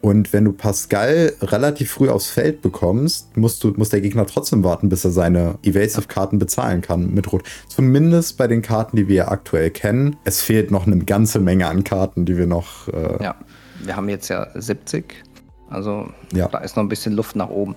Und 0.01 0.33
wenn 0.33 0.45
du 0.45 0.51
Pascal 0.51 1.33
relativ 1.41 1.91
früh 1.91 2.09
aufs 2.09 2.29
Feld 2.29 2.61
bekommst, 2.61 3.37
musst 3.37 3.63
du, 3.63 3.69
muss 3.77 3.89
der 3.89 4.01
Gegner 4.01 4.25
trotzdem 4.25 4.63
warten, 4.63 4.89
bis 4.89 5.05
er 5.05 5.11
seine 5.11 5.59
Evasive-Karten 5.63 6.39
bezahlen 6.39 6.81
kann 6.81 7.13
mit 7.13 7.31
Rot. 7.31 7.43
Zumindest 7.67 8.37
bei 8.37 8.47
den 8.47 8.63
Karten, 8.63 8.97
die 8.97 9.07
wir 9.07 9.31
aktuell 9.31 9.69
kennen. 9.69 10.15
Es 10.23 10.41
fehlt 10.41 10.71
noch 10.71 10.87
eine 10.87 10.97
ganze 10.99 11.39
Menge 11.39 11.67
an 11.67 11.83
Karten, 11.83 12.25
die 12.25 12.35
wir 12.37 12.47
noch. 12.47 12.87
Äh 12.87 13.23
ja, 13.23 13.35
wir 13.83 13.95
haben 13.95 14.09
jetzt 14.09 14.27
ja 14.29 14.47
70. 14.55 15.23
Also 15.69 16.09
ja. 16.33 16.47
da 16.47 16.57
ist 16.59 16.75
noch 16.75 16.83
ein 16.83 16.89
bisschen 16.89 17.13
Luft 17.13 17.35
nach 17.35 17.49
oben. 17.49 17.75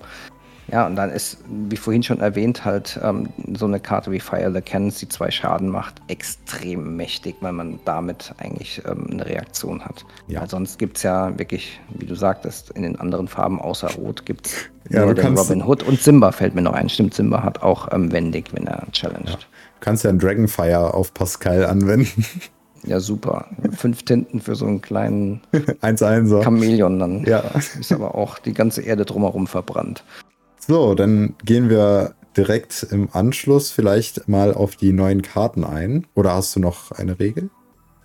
Ja, 0.71 0.87
und 0.87 0.95
dann 0.95 1.11
ist, 1.11 1.37
wie 1.47 1.77
vorhin 1.77 2.03
schon 2.03 2.19
erwähnt, 2.19 2.65
halt 2.65 2.99
ähm, 3.03 3.29
so 3.55 3.65
eine 3.65 3.79
Karte 3.79 4.11
wie 4.11 4.19
Fire 4.19 4.51
the 4.51 4.61
Cannons, 4.61 4.97
die 4.97 5.07
zwei 5.07 5.29
Schaden 5.29 5.69
macht, 5.69 6.01
extrem 6.07 6.95
mächtig, 6.95 7.35
weil 7.41 7.53
man 7.53 7.79
damit 7.85 8.33
eigentlich 8.37 8.81
ähm, 8.85 9.07
eine 9.11 9.25
Reaktion 9.25 9.85
hat. 9.85 10.05
Ja. 10.27 10.41
Weil 10.41 10.49
sonst 10.49 10.79
gibt 10.79 10.97
es 10.97 11.03
ja 11.03 11.37
wirklich, 11.37 11.79
wie 11.89 12.05
du 12.05 12.15
sagtest, 12.15 12.71
in 12.71 12.83
den 12.83 12.99
anderen 12.99 13.27
Farben 13.27 13.61
außer 13.61 13.91
Rot 13.93 14.25
gibt 14.25 14.47
es 14.47 14.53
ja, 14.89 15.03
Robin 15.03 15.63
Hood 15.63 15.83
und 15.83 15.99
Simba 15.99 16.31
fällt 16.31 16.53
mir 16.53 16.61
noch 16.61 16.73
ein. 16.73 16.89
Stimmt, 16.89 17.15
Simba 17.15 17.41
hat 17.43 17.63
auch 17.63 17.91
ähm, 17.91 18.11
wendig, 18.11 18.53
wenn 18.53 18.67
er 18.67 18.83
challenged. 18.91 19.29
Ja. 19.29 19.35
Du 19.35 19.79
kannst 19.79 20.03
ja 20.03 20.09
ein 20.11 20.19
Dragonfire 20.19 20.93
auf 20.93 21.13
Pascal 21.13 21.65
anwenden. 21.65 22.25
Ja, 22.87 22.99
super. 22.99 23.47
Fünf 23.75 24.03
Tinten 24.03 24.39
für 24.39 24.55
so 24.55 24.67
einen 24.67 24.79
kleinen 24.79 25.41
1 25.81 26.03
1 26.03 26.29
Chamäleon 26.43 26.99
dann. 26.99 27.25
Ja. 27.25 27.39
Ist 27.57 27.91
aber 27.91 28.15
auch 28.15 28.37
die 28.37 28.53
ganze 28.53 28.83
Erde 28.83 29.05
drumherum 29.05 29.47
verbrannt. 29.47 30.03
So, 30.67 30.95
dann 30.95 31.35
gehen 31.43 31.69
wir 31.69 32.15
direkt 32.35 32.87
im 32.89 33.09
Anschluss 33.11 33.71
vielleicht 33.71 34.27
mal 34.27 34.53
auf 34.53 34.75
die 34.75 34.93
neuen 34.93 35.21
Karten 35.21 35.63
ein. 35.63 36.07
Oder 36.15 36.33
hast 36.33 36.55
du 36.55 36.59
noch 36.59 36.91
eine 36.91 37.19
Regel? 37.19 37.49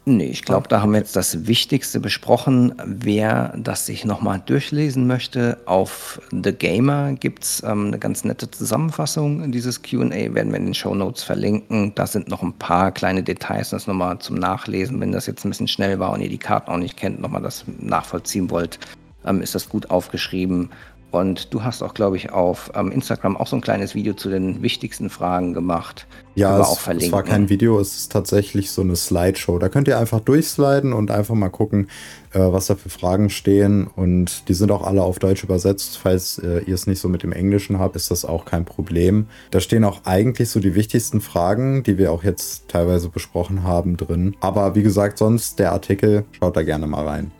Nee, 0.04 0.26
ich 0.26 0.44
glaube, 0.44 0.68
da 0.68 0.80
haben 0.80 0.92
wir 0.92 0.98
jetzt 0.98 1.16
das 1.16 1.46
Wichtigste 1.46 2.00
besprochen. 2.00 2.74
Wer 2.84 3.54
das 3.56 3.86
sich 3.86 4.04
nochmal 4.04 4.42
durchlesen 4.44 5.06
möchte, 5.06 5.58
auf 5.66 6.20
The 6.30 6.52
Gamer 6.52 7.12
gibt 7.12 7.44
es 7.44 7.62
ähm, 7.62 7.88
eine 7.88 7.98
ganz 7.98 8.24
nette 8.24 8.50
Zusammenfassung. 8.50 9.52
Dieses 9.52 9.82
QA 9.82 10.10
werden 10.10 10.52
wir 10.52 10.56
in 10.56 10.66
den 10.66 10.74
Show 10.74 10.94
Notes 10.94 11.22
verlinken. 11.22 11.94
Da 11.94 12.06
sind 12.06 12.28
noch 12.28 12.42
ein 12.42 12.54
paar 12.54 12.92
kleine 12.92 13.22
Details, 13.22 13.70
das 13.70 13.86
nochmal 13.86 14.18
zum 14.18 14.36
Nachlesen. 14.36 15.00
Wenn 15.00 15.12
das 15.12 15.26
jetzt 15.26 15.44
ein 15.44 15.50
bisschen 15.50 15.68
schnell 15.68 15.98
war 15.98 16.12
und 16.12 16.20
ihr 16.22 16.30
die 16.30 16.38
Karten 16.38 16.70
auch 16.70 16.78
nicht 16.78 16.96
kennt, 16.96 17.20
nochmal 17.20 17.42
das 17.42 17.64
nachvollziehen 17.78 18.50
wollt, 18.50 18.78
ähm, 19.24 19.42
ist 19.42 19.54
das 19.54 19.68
gut 19.68 19.90
aufgeschrieben. 19.90 20.70
Und 21.10 21.52
du 21.52 21.64
hast 21.64 21.82
auch, 21.82 21.94
glaube 21.94 22.16
ich, 22.16 22.30
auf 22.30 22.70
ähm, 22.74 22.92
Instagram 22.92 23.36
auch 23.36 23.46
so 23.46 23.56
ein 23.56 23.62
kleines 23.62 23.94
Video 23.94 24.14
zu 24.14 24.30
den 24.30 24.62
wichtigsten 24.62 25.10
Fragen 25.10 25.54
gemacht. 25.54 26.06
Ja, 26.36 26.60
es, 26.60 26.68
auch 26.68 26.88
es 26.88 27.10
war 27.10 27.24
kein 27.24 27.48
Video, 27.48 27.80
es 27.80 27.96
ist 27.96 28.12
tatsächlich 28.12 28.70
so 28.70 28.82
eine 28.82 28.94
Slideshow. 28.94 29.58
Da 29.58 29.68
könnt 29.68 29.88
ihr 29.88 29.98
einfach 29.98 30.20
durchsliden 30.20 30.92
und 30.92 31.10
einfach 31.10 31.34
mal 31.34 31.48
gucken, 31.48 31.88
äh, 32.32 32.38
was 32.38 32.66
da 32.66 32.76
für 32.76 32.90
Fragen 32.90 33.28
stehen. 33.28 33.88
Und 33.88 34.48
die 34.48 34.54
sind 34.54 34.70
auch 34.70 34.86
alle 34.86 35.02
auf 35.02 35.18
Deutsch 35.18 35.42
übersetzt. 35.42 35.98
Falls 35.98 36.38
äh, 36.38 36.60
ihr 36.60 36.74
es 36.74 36.86
nicht 36.86 37.00
so 37.00 37.08
mit 37.08 37.24
dem 37.24 37.32
Englischen 37.32 37.80
habt, 37.80 37.96
ist 37.96 38.10
das 38.10 38.24
auch 38.24 38.44
kein 38.44 38.64
Problem. 38.64 39.26
Da 39.50 39.60
stehen 39.60 39.84
auch 39.84 40.02
eigentlich 40.04 40.48
so 40.48 40.60
die 40.60 40.76
wichtigsten 40.76 41.20
Fragen, 41.20 41.82
die 41.82 41.98
wir 41.98 42.12
auch 42.12 42.22
jetzt 42.22 42.68
teilweise 42.68 43.08
besprochen 43.08 43.64
haben, 43.64 43.96
drin. 43.96 44.36
Aber 44.40 44.76
wie 44.76 44.82
gesagt, 44.82 45.18
sonst 45.18 45.58
der 45.58 45.72
Artikel, 45.72 46.24
schaut 46.38 46.56
da 46.56 46.62
gerne 46.62 46.86
mal 46.86 47.06
rein. 47.06 47.32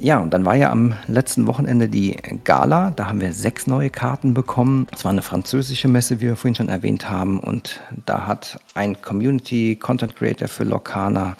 Ja, 0.00 0.18
und 0.18 0.34
dann 0.34 0.44
war 0.44 0.56
ja 0.56 0.70
am 0.70 0.94
letzten 1.06 1.46
Wochenende 1.46 1.88
die 1.88 2.16
Gala. 2.42 2.90
Da 2.90 3.06
haben 3.06 3.20
wir 3.20 3.32
sechs 3.32 3.66
neue 3.66 3.90
Karten 3.90 4.34
bekommen. 4.34 4.86
Es 4.92 5.04
war 5.04 5.12
eine 5.12 5.22
französische 5.22 5.88
Messe, 5.88 6.20
wie 6.20 6.26
wir 6.26 6.36
vorhin 6.36 6.56
schon 6.56 6.68
erwähnt 6.68 7.08
haben. 7.08 7.38
Und 7.38 7.80
da 8.04 8.26
hat 8.26 8.58
ein 8.74 9.00
Community 9.00 9.76
Content 9.76 10.16
Creator 10.16 10.48
für 10.48 10.64
Locana 10.64 11.36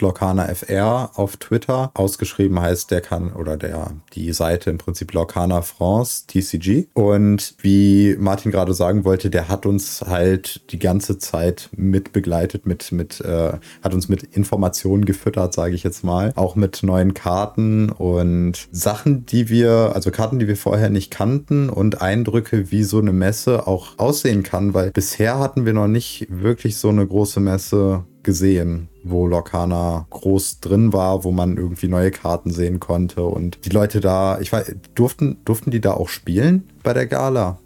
@lorcanafr 0.00 1.10
auf 1.14 1.36
Twitter. 1.36 1.90
Ausgeschrieben 1.94 2.60
heißt 2.60 2.90
der 2.90 3.00
kann 3.00 3.32
oder 3.32 3.56
der 3.56 3.92
die 4.14 4.32
Seite 4.32 4.70
im 4.70 4.78
Prinzip 4.78 5.12
Lorcana 5.12 5.62
France 5.62 6.24
TCG. 6.26 6.88
Und 6.94 7.54
wie 7.60 8.16
Martin 8.18 8.50
gerade 8.50 8.74
sagen 8.74 9.04
wollte, 9.04 9.30
der 9.30 9.48
hat 9.48 9.66
uns 9.66 10.02
halt 10.06 10.62
die 10.72 10.78
ganze 10.78 11.18
Zeit 11.18 11.70
mit 11.76 12.12
begleitet, 12.12 12.66
mit 12.66 12.92
mit 12.92 13.20
äh, 13.20 13.52
hat 13.82 13.94
uns 13.94 14.08
mit 14.08 14.22
Informationen 14.22 15.04
gefüttert, 15.04 15.54
sage 15.54 15.74
ich 15.74 15.82
jetzt 15.82 16.04
mal, 16.04 16.32
auch 16.36 16.56
mit 16.56 16.82
neuen 16.82 17.14
Karten 17.14 17.90
und 17.90 18.68
Sachen, 18.70 19.26
die 19.26 19.48
wir, 19.48 19.92
also 19.94 20.10
Karten, 20.10 20.38
die 20.38 20.48
wir 20.48 20.56
vorher 20.56 20.90
nicht 20.90 21.10
kannten 21.10 21.68
und 21.70 22.00
Eindrücke, 22.00 22.70
wie 22.70 22.84
so 22.84 22.98
eine 22.98 23.12
Messe 23.12 23.66
auch 23.66 23.98
aussehen 23.98 24.42
kann, 24.42 24.74
weil 24.74 24.90
bisher 24.90 25.38
hatten 25.38 25.64
wir 25.66 25.72
noch 25.72 25.88
nicht 25.88 26.26
wirklich 26.28 26.76
so 26.76 26.88
eine 26.88 27.06
große 27.06 27.40
Messe 27.40 28.04
gesehen, 28.22 28.88
wo 29.02 29.26
Lorcana 29.26 30.06
groß 30.10 30.60
drin 30.60 30.92
war, 30.92 31.24
wo 31.24 31.30
man 31.30 31.56
irgendwie 31.56 31.88
neue 31.88 32.10
Karten 32.10 32.50
sehen 32.50 32.80
konnte 32.80 33.24
und 33.24 33.64
die 33.64 33.70
Leute 33.70 34.00
da, 34.00 34.38
ich 34.40 34.52
weiß, 34.52 34.74
durften, 34.94 35.38
durften 35.44 35.70
die 35.70 35.80
da 35.80 35.92
auch 35.92 36.08
spielen 36.08 36.68
bei 36.82 36.92
der 36.92 37.06
Gala? 37.06 37.58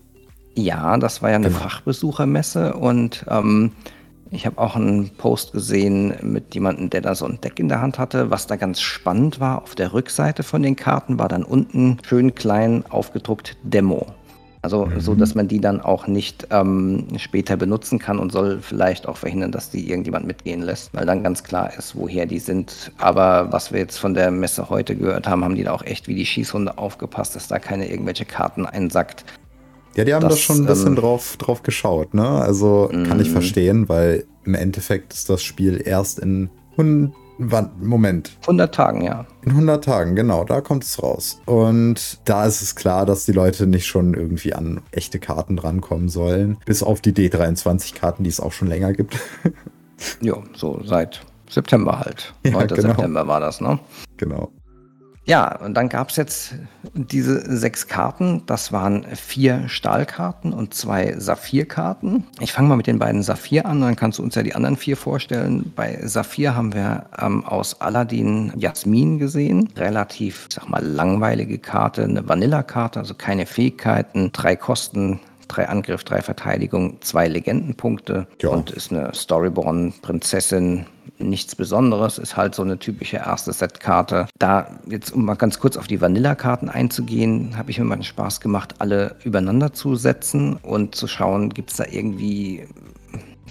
Ja, 0.54 0.96
das 0.98 1.22
war 1.22 1.30
ja 1.30 1.36
eine 1.36 1.48
genau. 1.48 1.60
Fachbesuchermesse 1.60 2.74
und 2.74 3.24
ähm, 3.28 3.72
ich 4.30 4.46
habe 4.46 4.58
auch 4.58 4.76
einen 4.76 5.10
Post 5.10 5.52
gesehen 5.52 6.14
mit 6.22 6.54
jemandem, 6.54 6.90
der 6.90 7.00
da 7.00 7.14
so 7.14 7.24
ein 7.24 7.40
Deck 7.40 7.58
in 7.58 7.68
der 7.68 7.80
Hand 7.80 7.98
hatte. 7.98 8.30
Was 8.30 8.46
da 8.46 8.56
ganz 8.56 8.80
spannend 8.80 9.38
war, 9.38 9.62
auf 9.62 9.74
der 9.74 9.92
Rückseite 9.92 10.42
von 10.42 10.62
den 10.62 10.76
Karten 10.76 11.18
war 11.18 11.28
dann 11.28 11.44
unten 11.44 11.98
schön 12.04 12.34
klein 12.34 12.84
aufgedruckt 12.88 13.56
Demo. 13.62 14.06
Also 14.64 14.86
mhm. 14.86 14.98
so, 14.98 15.14
dass 15.14 15.34
man 15.34 15.46
die 15.46 15.60
dann 15.60 15.82
auch 15.82 16.06
nicht 16.06 16.46
ähm, 16.50 17.06
später 17.18 17.58
benutzen 17.58 17.98
kann 17.98 18.18
und 18.18 18.32
soll 18.32 18.60
vielleicht 18.62 19.06
auch 19.06 19.18
verhindern, 19.18 19.52
dass 19.52 19.68
die 19.68 19.90
irgendjemand 19.90 20.26
mitgehen 20.26 20.62
lässt, 20.62 20.94
weil 20.94 21.04
dann 21.04 21.22
ganz 21.22 21.44
klar 21.44 21.70
ist, 21.76 21.96
woher 21.96 22.24
die 22.24 22.38
sind. 22.38 22.90
Aber 22.96 23.52
was 23.52 23.72
wir 23.72 23.80
jetzt 23.80 23.98
von 23.98 24.14
der 24.14 24.30
Messe 24.30 24.70
heute 24.70 24.96
gehört 24.96 25.28
haben, 25.28 25.44
haben 25.44 25.54
die 25.54 25.64
da 25.64 25.72
auch 25.72 25.84
echt 25.84 26.08
wie 26.08 26.14
die 26.14 26.24
Schießhunde 26.24 26.78
aufgepasst, 26.78 27.36
dass 27.36 27.46
da 27.46 27.58
keine 27.58 27.90
irgendwelche 27.90 28.24
Karten 28.24 28.64
einsackt. 28.64 29.26
Ja, 29.96 30.04
die 30.04 30.14
haben 30.14 30.22
das, 30.22 30.32
da 30.32 30.38
schon 30.38 30.60
ein 30.60 30.66
bisschen 30.66 30.88
ähm, 30.88 30.96
drauf, 30.96 31.36
drauf 31.36 31.62
geschaut, 31.62 32.14
ne? 32.14 32.26
Also 32.26 32.88
kann 32.90 33.20
ich 33.20 33.28
mhm. 33.28 33.32
verstehen, 33.32 33.88
weil 33.90 34.24
im 34.44 34.54
Endeffekt 34.54 35.12
ist 35.12 35.28
das 35.28 35.42
Spiel 35.42 35.82
erst 35.84 36.18
in 36.18 36.48
Wann? 37.38 37.70
Moment. 37.80 38.36
100 38.42 38.74
Tagen, 38.74 39.02
ja. 39.02 39.26
In 39.42 39.50
100 39.50 39.84
Tagen, 39.84 40.14
genau, 40.14 40.44
da 40.44 40.60
kommt 40.60 40.84
es 40.84 41.02
raus. 41.02 41.40
Und 41.46 42.20
da 42.24 42.46
ist 42.46 42.62
es 42.62 42.76
klar, 42.76 43.06
dass 43.06 43.24
die 43.24 43.32
Leute 43.32 43.66
nicht 43.66 43.86
schon 43.86 44.14
irgendwie 44.14 44.54
an 44.54 44.82
echte 44.92 45.18
Karten 45.18 45.56
drankommen 45.56 46.08
sollen. 46.08 46.58
Bis 46.64 46.82
auf 46.82 47.00
die 47.00 47.12
D23-Karten, 47.12 48.24
die 48.24 48.30
es 48.30 48.40
auch 48.40 48.52
schon 48.52 48.68
länger 48.68 48.92
gibt. 48.92 49.18
ja, 50.20 50.36
so 50.54 50.80
seit 50.84 51.22
September 51.48 52.00
halt. 52.00 52.34
Ja, 52.44 52.52
9. 52.52 52.68
Genau. 52.68 52.80
September 52.82 53.26
war 53.26 53.40
das, 53.40 53.60
ne? 53.60 53.78
Genau. 54.16 54.52
Ja, 55.26 55.56
und 55.56 55.74
dann 55.74 55.88
gab 55.88 56.10
es 56.10 56.16
jetzt 56.16 56.54
diese 56.92 57.56
sechs 57.56 57.86
Karten. 57.86 58.42
Das 58.44 58.72
waren 58.72 59.06
vier 59.14 59.68
Stahlkarten 59.68 60.52
und 60.52 60.74
zwei 60.74 61.14
Saphirkarten. 61.18 62.24
Ich 62.40 62.52
fange 62.52 62.68
mal 62.68 62.76
mit 62.76 62.86
den 62.86 62.98
beiden 62.98 63.22
Saphir 63.22 63.64
an, 63.64 63.80
dann 63.80 63.96
kannst 63.96 64.18
du 64.18 64.22
uns 64.22 64.34
ja 64.34 64.42
die 64.42 64.54
anderen 64.54 64.76
vier 64.76 64.98
vorstellen. 64.98 65.72
Bei 65.74 65.98
Saphir 66.06 66.54
haben 66.54 66.74
wir 66.74 67.06
ähm, 67.18 67.42
aus 67.44 67.80
Aladdin 67.80 68.52
Jasmin 68.56 69.18
gesehen. 69.18 69.70
Relativ, 69.76 70.48
ich 70.50 70.56
sag 70.56 70.68
mal, 70.68 70.84
langweilige 70.84 71.58
Karte, 71.58 72.04
eine 72.04 72.28
Vanilla-Karte, 72.28 72.98
also 72.98 73.14
keine 73.14 73.46
Fähigkeiten, 73.46 74.30
drei 74.32 74.56
Kosten, 74.56 75.20
drei 75.48 75.68
Angriff, 75.68 76.04
drei 76.04 76.22
Verteidigung, 76.22 77.00
zwei 77.00 77.28
Legendenpunkte 77.28 78.26
ja. 78.40 78.50
und 78.50 78.70
ist 78.70 78.90
eine 78.92 79.14
Storyborn-Prinzessin 79.14 80.86
nichts 81.18 81.54
Besonderes, 81.54 82.18
ist 82.18 82.36
halt 82.36 82.54
so 82.54 82.62
eine 82.62 82.78
typische 82.78 83.18
erste 83.18 83.52
Setkarte. 83.52 84.26
Da 84.38 84.80
jetzt, 84.86 85.12
um 85.12 85.24
mal 85.24 85.34
ganz 85.34 85.58
kurz 85.58 85.76
auf 85.76 85.86
die 85.86 86.00
Vanilla-Karten 86.00 86.68
einzugehen, 86.68 87.56
habe 87.56 87.70
ich 87.70 87.78
mir 87.78 87.84
mal 87.84 87.96
den 87.96 88.04
Spaß 88.04 88.40
gemacht, 88.40 88.74
alle 88.78 89.16
übereinander 89.24 89.72
zu 89.72 89.96
setzen 89.96 90.56
und 90.56 90.94
zu 90.94 91.06
schauen, 91.06 91.50
gibt 91.50 91.70
es 91.70 91.76
da 91.76 91.84
irgendwie, 91.90 92.66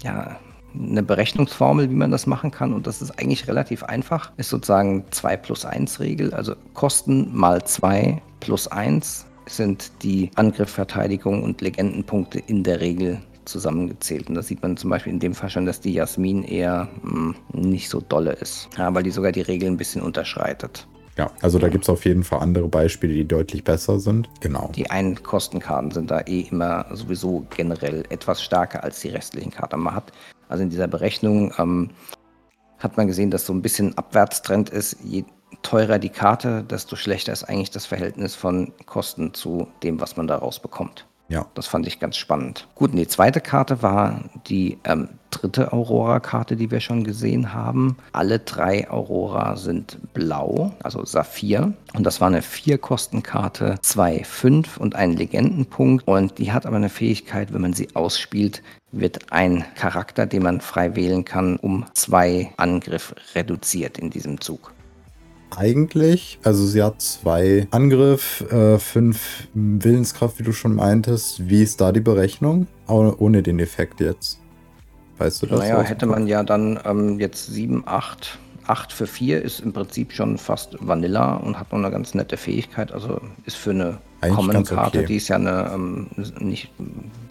ja, 0.02 0.36
eine 0.76 1.02
Berechnungsformel, 1.02 1.88
wie 1.90 1.94
man 1.94 2.10
das 2.10 2.26
machen 2.26 2.50
kann. 2.50 2.72
Und 2.72 2.86
das 2.86 3.00
ist 3.00 3.18
eigentlich 3.18 3.46
relativ 3.46 3.84
einfach. 3.84 4.32
Ist 4.36 4.48
sozusagen 4.48 5.04
2 5.10 5.36
plus 5.36 5.64
1 5.64 6.00
Regel, 6.00 6.34
also 6.34 6.54
Kosten 6.74 7.30
mal 7.32 7.64
2 7.64 8.20
plus 8.40 8.66
1 8.66 9.26
sind 9.46 9.92
die 10.02 10.30
Angriff, 10.34 10.70
Verteidigung 10.70 11.42
und 11.42 11.60
Legendenpunkte 11.60 12.38
in 12.38 12.62
der 12.62 12.80
Regel 12.80 13.20
zusammengezählt. 13.44 14.28
Und 14.28 14.36
da 14.36 14.42
sieht 14.42 14.62
man 14.62 14.76
zum 14.76 14.90
Beispiel 14.90 15.12
in 15.12 15.18
dem 15.18 15.34
Fall 15.34 15.50
schon, 15.50 15.66
dass 15.66 15.80
die 15.80 15.92
Jasmin 15.92 16.42
eher 16.44 16.88
mh, 17.02 17.34
hm, 17.52 17.60
nicht 17.70 17.88
so 17.88 18.00
dolle 18.00 18.32
ist, 18.32 18.68
ja, 18.78 18.94
weil 18.94 19.02
die 19.02 19.10
sogar 19.10 19.32
die 19.32 19.42
Regeln 19.42 19.74
ein 19.74 19.76
bisschen 19.76 20.02
unterschreitet. 20.02 20.86
Ja, 21.16 21.30
also 21.42 21.60
da 21.60 21.68
gibt 21.68 21.84
es 21.84 21.90
auf 21.90 22.04
jeden 22.04 22.24
Fall 22.24 22.40
andere 22.40 22.66
Beispiele, 22.66 23.14
die 23.14 23.24
deutlich 23.24 23.62
besser 23.62 24.00
sind. 24.00 24.28
Genau. 24.40 24.72
Die 24.74 24.90
einen 24.90 25.22
Kostenkarten 25.22 25.92
sind 25.92 26.10
da 26.10 26.20
eh 26.22 26.40
immer 26.50 26.86
sowieso 26.90 27.46
generell 27.54 28.02
etwas 28.08 28.42
stärker 28.42 28.82
als 28.82 29.00
die 29.00 29.10
restlichen 29.10 29.52
Karten. 29.52 29.80
Man 29.80 29.94
hat 29.94 30.12
also 30.48 30.64
in 30.64 30.70
dieser 30.70 30.88
Berechnung 30.88 31.52
ähm, 31.58 31.90
hat 32.78 32.96
man 32.96 33.06
gesehen, 33.06 33.30
dass 33.30 33.46
so 33.46 33.52
ein 33.52 33.62
bisschen 33.62 33.96
Abwärtstrend 33.96 34.70
ist. 34.70 34.96
Je 35.04 35.24
teurer 35.64 35.98
die 35.98 36.10
Karte, 36.10 36.62
desto 36.62 36.94
schlechter 36.94 37.32
ist 37.32 37.42
eigentlich 37.42 37.72
das 37.72 37.86
Verhältnis 37.86 38.36
von 38.36 38.72
Kosten 38.86 39.34
zu 39.34 39.66
dem, 39.82 40.00
was 40.00 40.16
man 40.16 40.28
daraus 40.28 40.60
bekommt. 40.60 41.06
Ja. 41.28 41.46
Das 41.54 41.66
fand 41.66 41.86
ich 41.86 42.00
ganz 42.00 42.16
spannend. 42.16 42.68
Gut, 42.74 42.90
und 42.90 42.96
die 42.96 43.08
zweite 43.08 43.40
Karte 43.40 43.82
war 43.82 44.24
die 44.46 44.78
ähm, 44.84 45.08
dritte 45.30 45.72
Aurora-Karte, 45.72 46.54
die 46.54 46.70
wir 46.70 46.80
schon 46.80 47.02
gesehen 47.02 47.54
haben. 47.54 47.96
Alle 48.12 48.40
drei 48.40 48.90
Aurora 48.90 49.56
sind 49.56 49.98
blau, 50.12 50.74
also 50.82 51.04
Saphir. 51.04 51.72
Und 51.94 52.04
das 52.04 52.20
war 52.20 52.28
eine 52.28 52.42
Vier-Kosten-Karte, 52.42 53.76
zwei, 53.80 54.22
fünf 54.22 54.76
und 54.76 54.96
ein 54.96 55.12
Legendenpunkt. 55.14 56.06
Und 56.06 56.38
die 56.38 56.52
hat 56.52 56.66
aber 56.66 56.76
eine 56.76 56.90
Fähigkeit, 56.90 57.54
wenn 57.54 57.62
man 57.62 57.72
sie 57.72 57.88
ausspielt, 57.94 58.62
wird 58.92 59.32
ein 59.32 59.64
Charakter, 59.76 60.26
den 60.26 60.42
man 60.42 60.60
frei 60.60 60.94
wählen 60.94 61.24
kann, 61.24 61.56
um 61.56 61.86
zwei 61.94 62.52
Angriff 62.58 63.14
reduziert 63.34 63.98
in 63.98 64.10
diesem 64.10 64.42
Zug 64.42 64.74
eigentlich. 65.56 66.38
Also 66.42 66.66
sie 66.66 66.82
hat 66.82 67.00
zwei 67.00 67.66
Angriff, 67.70 68.40
äh, 68.52 68.78
fünf 68.78 69.48
Willenskraft, 69.54 70.38
wie 70.38 70.42
du 70.42 70.52
schon 70.52 70.74
meintest. 70.74 71.48
Wie 71.48 71.62
ist 71.62 71.80
da 71.80 71.92
die 71.92 72.00
Berechnung? 72.00 72.66
Ohne 72.86 73.42
den 73.42 73.58
Effekt 73.60 74.00
jetzt. 74.00 74.40
Weißt 75.18 75.42
du 75.42 75.46
das? 75.46 75.60
Naja, 75.60 75.80
hätte 75.82 76.06
man 76.06 76.26
ja 76.26 76.42
dann 76.42 76.78
ähm, 76.84 77.18
jetzt 77.20 77.46
sieben, 77.46 77.82
acht. 77.86 78.38
8 78.66 78.92
für 78.92 79.06
4 79.06 79.42
ist 79.42 79.60
im 79.60 79.72
Prinzip 79.72 80.12
schon 80.12 80.38
fast 80.38 80.76
Vanilla 80.80 81.34
und 81.34 81.58
hat 81.58 81.70
noch 81.70 81.78
eine 81.78 81.90
ganz 81.90 82.14
nette 82.14 82.36
Fähigkeit. 82.36 82.92
Also 82.92 83.20
ist 83.44 83.56
für 83.56 83.70
eine 83.70 83.98
Common-Karte, 84.22 85.00
okay. 85.00 85.06
die 85.06 85.16
ist 85.16 85.28
ja 85.28 85.36
eine 85.36 85.70
ähm, 85.74 86.06
nicht 86.38 86.70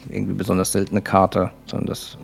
irgendwie 0.09 0.33
besonders 0.33 0.71
seltene 0.71 1.01
Karte, 1.01 1.49
sondern 1.65 1.87
das 1.87 2.17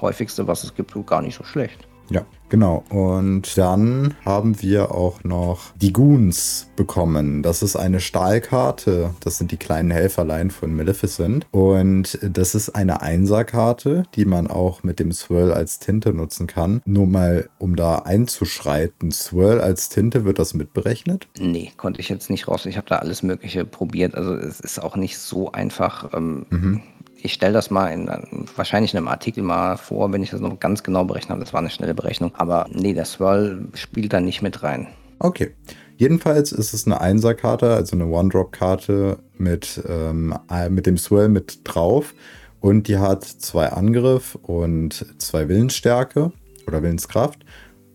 häufigste, 0.00 0.46
was 0.46 0.64
es 0.64 0.74
gibt, 0.74 0.94
gar 1.06 1.22
nicht 1.22 1.36
so 1.36 1.44
schlecht. 1.44 1.85
Ja, 2.10 2.24
genau. 2.48 2.84
Und 2.90 3.56
dann 3.58 4.14
haben 4.24 4.62
wir 4.62 4.92
auch 4.92 5.24
noch 5.24 5.72
die 5.76 5.92
Goons 5.92 6.68
bekommen. 6.76 7.42
Das 7.42 7.62
ist 7.62 7.76
eine 7.76 8.00
Stahlkarte. 8.00 9.14
Das 9.20 9.38
sind 9.38 9.50
die 9.50 9.56
kleinen 9.56 9.90
Helferlein 9.90 10.50
von 10.50 10.74
Maleficent. 10.74 11.46
Und 11.50 12.18
das 12.22 12.54
ist 12.54 12.70
eine 12.70 13.02
Einserkarte, 13.02 14.04
die 14.14 14.24
man 14.24 14.46
auch 14.46 14.82
mit 14.82 15.00
dem 15.00 15.12
Swirl 15.12 15.52
als 15.52 15.78
Tinte 15.78 16.12
nutzen 16.12 16.46
kann. 16.46 16.82
Nur 16.84 17.06
mal, 17.06 17.48
um 17.58 17.76
da 17.76 17.96
einzuschreiten. 18.00 19.10
Swirl 19.10 19.60
als 19.60 19.88
Tinte, 19.88 20.24
wird 20.24 20.38
das 20.38 20.54
mitberechnet? 20.54 21.28
Nee, 21.38 21.72
konnte 21.76 22.00
ich 22.00 22.08
jetzt 22.08 22.30
nicht 22.30 22.48
raus. 22.48 22.66
Ich 22.66 22.76
habe 22.76 22.88
da 22.88 22.96
alles 22.96 23.22
Mögliche 23.22 23.64
probiert. 23.64 24.14
Also 24.14 24.34
es 24.34 24.60
ist 24.60 24.82
auch 24.82 24.96
nicht 24.96 25.18
so 25.18 25.52
einfach. 25.52 26.12
Ähm, 26.14 26.46
mhm 26.50 26.82
ich 27.26 27.34
stelle 27.34 27.52
das 27.52 27.70
mal 27.70 27.88
in 27.88 28.08
wahrscheinlich 28.56 28.94
in 28.94 28.98
einem 28.98 29.08
Artikel 29.08 29.42
mal 29.42 29.76
vor, 29.76 30.12
wenn 30.12 30.22
ich 30.22 30.30
das 30.30 30.40
noch 30.40 30.58
ganz 30.58 30.82
genau 30.82 31.04
berechnet 31.04 31.30
habe. 31.30 31.40
Das 31.40 31.52
war 31.52 31.60
eine 31.60 31.70
schnelle 31.70 31.94
Berechnung. 31.94 32.32
Aber 32.36 32.66
nee, 32.72 32.94
der 32.94 33.04
Swirl 33.04 33.66
spielt 33.74 34.12
da 34.12 34.20
nicht 34.20 34.42
mit 34.42 34.62
rein. 34.62 34.86
Okay. 35.18 35.54
Jedenfalls 35.98 36.52
ist 36.52 36.72
es 36.72 36.86
eine 36.86 37.00
Einser-Karte, 37.00 37.74
also 37.74 37.96
eine 37.96 38.06
One-Drop-Karte 38.06 39.18
mit, 39.38 39.82
ähm, 39.88 40.34
äh, 40.50 40.68
mit 40.68 40.86
dem 40.86 40.98
Swirl 40.98 41.28
mit 41.28 41.60
drauf. 41.64 42.14
Und 42.60 42.88
die 42.88 42.98
hat 42.98 43.24
zwei 43.24 43.68
Angriff 43.68 44.36
und 44.42 45.06
zwei 45.18 45.48
Willensstärke 45.48 46.32
oder 46.66 46.82
Willenskraft 46.82 47.44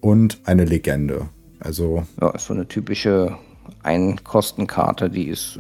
und 0.02 0.40
eine 0.46 0.66
Legende. 0.66 1.30
Also. 1.60 2.06
Ja, 2.20 2.32
ist 2.32 2.48
so 2.48 2.54
eine 2.54 2.68
typische 2.68 3.38
Einkostenkarte, 3.84 5.10
die 5.10 5.28
ist 5.28 5.60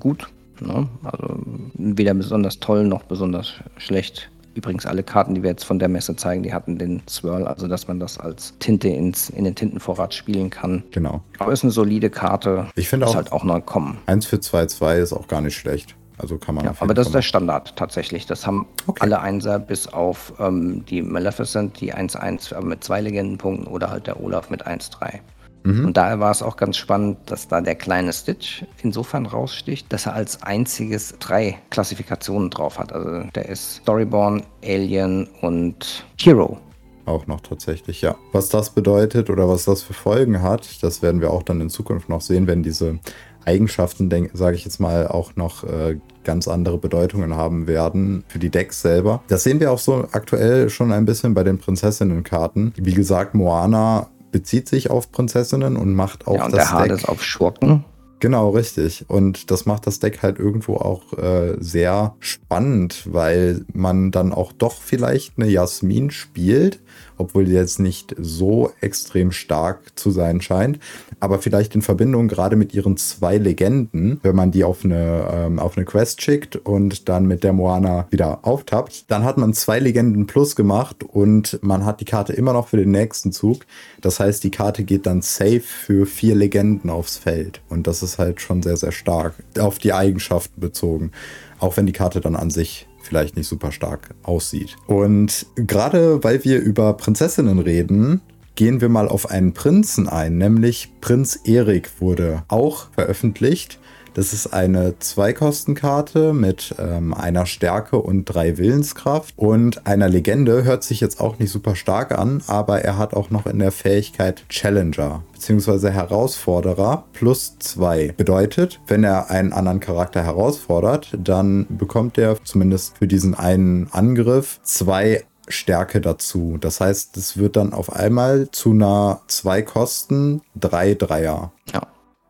gut. 0.00 0.28
Ne? 0.60 0.88
Also 1.02 1.40
weder 1.74 2.14
besonders 2.14 2.60
toll 2.60 2.84
noch 2.84 3.04
besonders 3.04 3.54
schlecht. 3.76 4.30
Übrigens, 4.54 4.86
alle 4.86 5.02
Karten, 5.02 5.34
die 5.34 5.42
wir 5.42 5.50
jetzt 5.50 5.64
von 5.64 5.78
der 5.78 5.88
Messe 5.88 6.16
zeigen, 6.16 6.42
die 6.42 6.54
hatten 6.54 6.78
den 6.78 7.02
Swirl, 7.06 7.46
also 7.46 7.68
dass 7.68 7.88
man 7.88 8.00
das 8.00 8.18
als 8.18 8.54
Tinte 8.58 8.88
ins, 8.88 9.28
in 9.28 9.44
den 9.44 9.54
Tintenvorrat 9.54 10.14
spielen 10.14 10.48
kann. 10.48 10.82
Genau. 10.92 11.20
Aber 11.38 11.52
ist 11.52 11.62
eine 11.62 11.72
solide 11.72 12.08
Karte. 12.08 12.66
Ich 12.74 12.88
finde 12.88 13.06
auch. 13.06 13.14
halt 13.14 13.32
auch 13.32 13.44
noch 13.44 13.64
kommen. 13.66 13.98
1 14.06 14.24
für 14.24 14.36
2-2 14.36 14.96
ist 14.96 15.12
auch 15.12 15.28
gar 15.28 15.42
nicht 15.42 15.56
schlecht. 15.56 15.94
Also 16.18 16.38
kann 16.38 16.54
man. 16.54 16.64
Ja, 16.64 16.74
aber 16.80 16.94
das 16.94 17.08
ist 17.08 17.14
der 17.14 17.22
Standard 17.22 17.76
tatsächlich. 17.76 18.24
Das 18.26 18.46
haben 18.46 18.66
okay. 18.86 19.02
alle 19.02 19.20
Einser 19.20 19.58
bis 19.58 19.86
auf 19.86 20.32
ähm, 20.38 20.84
die 20.86 21.02
Maleficent, 21.02 21.78
die 21.80 21.94
1-1 21.94 22.54
äh, 22.54 22.60
mit 22.62 22.82
zwei 22.82 23.02
Legendenpunkten 23.02 23.66
oder 23.66 23.90
halt 23.90 24.06
der 24.06 24.22
Olaf 24.22 24.48
mit 24.48 24.66
1-3. 24.66 25.20
Mhm. 25.66 25.86
Und 25.86 25.96
daher 25.96 26.20
war 26.20 26.30
es 26.30 26.42
auch 26.42 26.56
ganz 26.56 26.76
spannend, 26.76 27.18
dass 27.26 27.48
da 27.48 27.60
der 27.60 27.74
kleine 27.74 28.12
Stitch 28.12 28.64
insofern 28.82 29.26
raussticht, 29.26 29.92
dass 29.92 30.06
er 30.06 30.14
als 30.14 30.42
einziges 30.42 31.16
drei 31.18 31.58
Klassifikationen 31.70 32.50
drauf 32.50 32.78
hat. 32.78 32.92
Also 32.92 33.28
der 33.34 33.48
ist 33.48 33.76
Storyborn, 33.76 34.44
Alien 34.64 35.28
und 35.40 36.06
Hero. 36.20 36.58
Auch 37.04 37.26
noch 37.26 37.40
tatsächlich, 37.40 38.00
ja. 38.02 38.14
Was 38.32 38.48
das 38.48 38.70
bedeutet 38.70 39.28
oder 39.28 39.48
was 39.48 39.64
das 39.64 39.82
für 39.82 39.92
Folgen 39.92 40.42
hat, 40.42 40.82
das 40.82 41.02
werden 41.02 41.20
wir 41.20 41.32
auch 41.32 41.42
dann 41.42 41.60
in 41.60 41.70
Zukunft 41.70 42.08
noch 42.08 42.20
sehen, 42.20 42.46
wenn 42.46 42.62
diese 42.62 42.98
Eigenschaften, 43.44 44.10
sage 44.34 44.56
ich 44.56 44.64
jetzt 44.64 44.80
mal, 44.80 45.06
auch 45.06 45.36
noch 45.36 45.62
äh, 45.64 45.98
ganz 46.24 46.48
andere 46.48 46.78
Bedeutungen 46.78 47.34
haben 47.34 47.68
werden 47.68 48.24
für 48.26 48.40
die 48.40 48.50
Decks 48.50 48.82
selber. 48.82 49.22
Das 49.28 49.44
sehen 49.44 49.60
wir 49.60 49.70
auch 49.70 49.78
so 49.78 50.08
aktuell 50.10 50.68
schon 50.68 50.90
ein 50.90 51.04
bisschen 51.04 51.34
bei 51.34 51.44
den 51.44 51.58
Prinzessinnenkarten. 51.58 52.72
Wie 52.76 52.94
gesagt, 52.94 53.34
Moana 53.34 54.08
bezieht 54.32 54.68
sich 54.68 54.90
auf 54.90 55.12
Prinzessinnen 55.12 55.76
und 55.76 55.94
macht 55.94 56.26
auch 56.26 56.36
ja, 56.36 56.44
und 56.46 56.54
das 56.54 56.70
der 56.70 56.82
Deck. 56.82 56.92
ist 56.92 57.08
auf 57.08 57.22
Schurken. 57.22 57.84
Genau, 58.18 58.50
richtig. 58.50 59.04
Und 59.08 59.50
das 59.50 59.66
macht 59.66 59.86
das 59.86 59.98
Deck 59.98 60.22
halt 60.22 60.38
irgendwo 60.38 60.76
auch 60.76 61.12
äh, 61.18 61.56
sehr 61.60 62.14
spannend, 62.18 63.02
weil 63.04 63.64
man 63.72 64.10
dann 64.10 64.32
auch 64.32 64.52
doch 64.52 64.80
vielleicht 64.80 65.34
eine 65.36 65.48
Jasmin 65.48 66.10
spielt, 66.10 66.80
obwohl 67.18 67.46
sie 67.46 67.54
jetzt 67.54 67.78
nicht 67.78 68.14
so 68.18 68.72
extrem 68.80 69.32
stark 69.32 69.98
zu 69.98 70.10
sein 70.10 70.40
scheint. 70.40 70.78
Aber 71.20 71.38
vielleicht 71.38 71.74
in 71.74 71.82
Verbindung 71.82 72.28
gerade 72.28 72.56
mit 72.56 72.74
ihren 72.74 72.96
zwei 72.96 73.38
Legenden, 73.38 74.20
wenn 74.22 74.36
man 74.36 74.50
die 74.50 74.64
auf 74.64 74.84
eine, 74.84 75.28
ähm, 75.32 75.58
auf 75.58 75.76
eine 75.76 75.86
Quest 75.86 76.22
schickt 76.22 76.56
und 76.56 77.08
dann 77.08 77.26
mit 77.26 77.44
der 77.44 77.52
Moana 77.52 78.06
wieder 78.10 78.40
auftappt, 78.42 79.10
dann 79.10 79.24
hat 79.24 79.38
man 79.38 79.54
zwei 79.54 79.78
Legenden 79.78 80.26
plus 80.26 80.56
gemacht 80.56 81.04
und 81.04 81.58
man 81.62 81.84
hat 81.84 82.00
die 82.00 82.04
Karte 82.04 82.32
immer 82.32 82.52
noch 82.52 82.68
für 82.68 82.76
den 82.76 82.90
nächsten 82.90 83.32
Zug. 83.32 83.66
Das 84.00 84.20
heißt, 84.20 84.44
die 84.44 84.50
Karte 84.50 84.84
geht 84.84 85.06
dann 85.06 85.22
safe 85.22 85.60
für 85.60 86.06
vier 86.06 86.34
Legenden 86.34 86.90
aufs 86.90 87.16
Feld. 87.16 87.60
Und 87.68 87.86
das 87.86 88.02
ist 88.02 88.18
halt 88.18 88.40
schon 88.40 88.62
sehr, 88.62 88.76
sehr 88.76 88.92
stark 88.92 89.34
auf 89.58 89.78
die 89.78 89.92
Eigenschaften 89.92 90.60
bezogen. 90.60 91.12
Auch 91.58 91.76
wenn 91.76 91.86
die 91.86 91.92
Karte 91.92 92.20
dann 92.20 92.36
an 92.36 92.50
sich 92.50 92.86
vielleicht 93.06 93.36
nicht 93.36 93.48
super 93.48 93.72
stark 93.72 94.14
aussieht. 94.22 94.76
Und 94.86 95.46
gerade 95.56 96.22
weil 96.24 96.44
wir 96.44 96.60
über 96.60 96.92
Prinzessinnen 96.94 97.58
reden, 97.58 98.20
gehen 98.54 98.80
wir 98.80 98.88
mal 98.88 99.08
auf 99.08 99.30
einen 99.30 99.52
Prinzen 99.52 100.08
ein, 100.08 100.38
nämlich 100.38 100.90
Prinz 101.00 101.40
Erik 101.44 102.00
wurde 102.00 102.42
auch 102.48 102.88
veröffentlicht. 102.92 103.78
Das 104.16 104.32
ist 104.32 104.54
eine 104.54 104.98
Zweikostenkarte 104.98 106.32
mit 106.32 106.74
ähm, 106.78 107.12
einer 107.12 107.44
Stärke 107.44 107.98
und 107.98 108.24
drei 108.24 108.56
Willenskraft 108.56 109.34
und 109.36 109.86
einer 109.86 110.08
Legende. 110.08 110.64
Hört 110.64 110.84
sich 110.84 111.00
jetzt 111.02 111.20
auch 111.20 111.38
nicht 111.38 111.52
super 111.52 111.76
stark 111.76 112.18
an, 112.18 112.42
aber 112.46 112.80
er 112.80 112.96
hat 112.96 113.12
auch 113.12 113.28
noch 113.28 113.44
in 113.44 113.58
der 113.58 113.72
Fähigkeit 113.72 114.48
Challenger 114.48 115.22
bzw. 115.34 115.90
Herausforderer 115.90 117.04
plus 117.12 117.58
zwei. 117.58 118.14
Bedeutet, 118.16 118.80
wenn 118.86 119.04
er 119.04 119.28
einen 119.28 119.52
anderen 119.52 119.80
Charakter 119.80 120.24
herausfordert, 120.24 121.14
dann 121.22 121.66
bekommt 121.68 122.16
er 122.16 122.42
zumindest 122.42 122.96
für 122.96 123.06
diesen 123.06 123.34
einen 123.34 123.92
Angriff 123.92 124.60
zwei 124.62 125.24
Stärke 125.46 126.00
dazu. 126.00 126.56
Das 126.58 126.80
heißt, 126.80 127.18
es 127.18 127.36
wird 127.36 127.56
dann 127.56 127.74
auf 127.74 127.94
einmal 127.94 128.50
zu 128.50 128.70
einer 128.70 129.20
zwei 129.26 129.60
Kosten 129.60 130.40
drei 130.54 130.94
Dreier. 130.94 131.52
Ja 131.70 131.82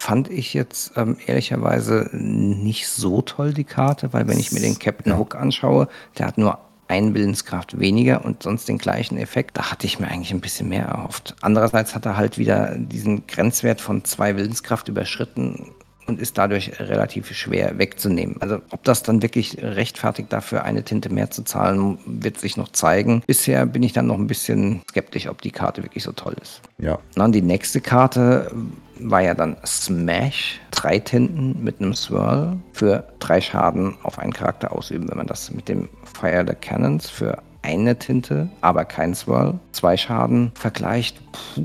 fand 0.06 0.30
ich 0.30 0.54
jetzt 0.54 0.92
ähm, 0.94 1.16
ehrlicherweise 1.26 2.08
nicht 2.12 2.86
so 2.86 3.22
toll, 3.22 3.52
die 3.52 3.64
Karte, 3.64 4.12
weil 4.12 4.28
wenn 4.28 4.38
ich 4.38 4.52
mir 4.52 4.60
den 4.60 4.78
Captain 4.78 5.18
Hook 5.18 5.34
anschaue, 5.34 5.88
der 6.16 6.28
hat 6.28 6.38
nur 6.38 6.60
ein 6.86 7.12
Willenskraft 7.12 7.80
weniger 7.80 8.24
und 8.24 8.44
sonst 8.44 8.68
den 8.68 8.78
gleichen 8.78 9.18
Effekt. 9.18 9.56
Da 9.56 9.72
hatte 9.72 9.84
ich 9.84 9.98
mir 9.98 10.06
eigentlich 10.06 10.30
ein 10.30 10.40
bisschen 10.40 10.68
mehr 10.68 10.84
erhofft. 10.84 11.34
Andererseits 11.40 11.96
hat 11.96 12.06
er 12.06 12.16
halt 12.16 12.38
wieder 12.38 12.76
diesen 12.78 13.26
Grenzwert 13.26 13.80
von 13.80 14.04
zwei 14.04 14.36
Willenskraft 14.36 14.86
überschritten 14.86 15.72
und 16.06 16.20
ist 16.20 16.38
dadurch 16.38 16.78
relativ 16.78 17.34
schwer 17.34 17.76
wegzunehmen. 17.76 18.36
Also 18.38 18.60
ob 18.70 18.84
das 18.84 19.02
dann 19.02 19.22
wirklich 19.22 19.58
rechtfertigt 19.60 20.32
dafür 20.32 20.62
eine 20.62 20.84
Tinte 20.84 21.08
mehr 21.08 21.32
zu 21.32 21.42
zahlen, 21.42 21.98
wird 22.06 22.38
sich 22.38 22.56
noch 22.56 22.68
zeigen. 22.70 23.24
Bisher 23.26 23.66
bin 23.66 23.82
ich 23.82 23.92
dann 23.92 24.06
noch 24.06 24.18
ein 24.18 24.28
bisschen 24.28 24.82
skeptisch, 24.88 25.28
ob 25.28 25.42
die 25.42 25.50
Karte 25.50 25.82
wirklich 25.82 26.04
so 26.04 26.12
toll 26.12 26.36
ist. 26.40 26.60
Ja. 26.78 27.00
Dann 27.16 27.32
die 27.32 27.42
nächste 27.42 27.80
Karte 27.80 28.52
war 29.00 29.22
ja 29.22 29.34
dann 29.34 29.56
Smash. 29.64 30.60
Drei 30.70 30.98
Tinten 30.98 31.62
mit 31.62 31.80
einem 31.80 31.94
Swirl 31.94 32.56
für 32.72 33.04
drei 33.18 33.40
Schaden 33.40 33.96
auf 34.02 34.18
einen 34.18 34.32
Charakter 34.32 34.72
ausüben. 34.72 35.08
Wenn 35.08 35.18
man 35.18 35.26
das 35.26 35.50
mit 35.50 35.68
dem 35.68 35.88
Fire 36.04 36.44
the 36.46 36.54
Cannons 36.54 37.08
für 37.08 37.42
eine 37.62 37.98
Tinte, 37.98 38.48
aber 38.60 38.84
kein 38.84 39.14
Swirl, 39.14 39.58
zwei 39.72 39.96
Schaden 39.96 40.52
vergleicht, 40.54 41.18
puh, 41.32 41.62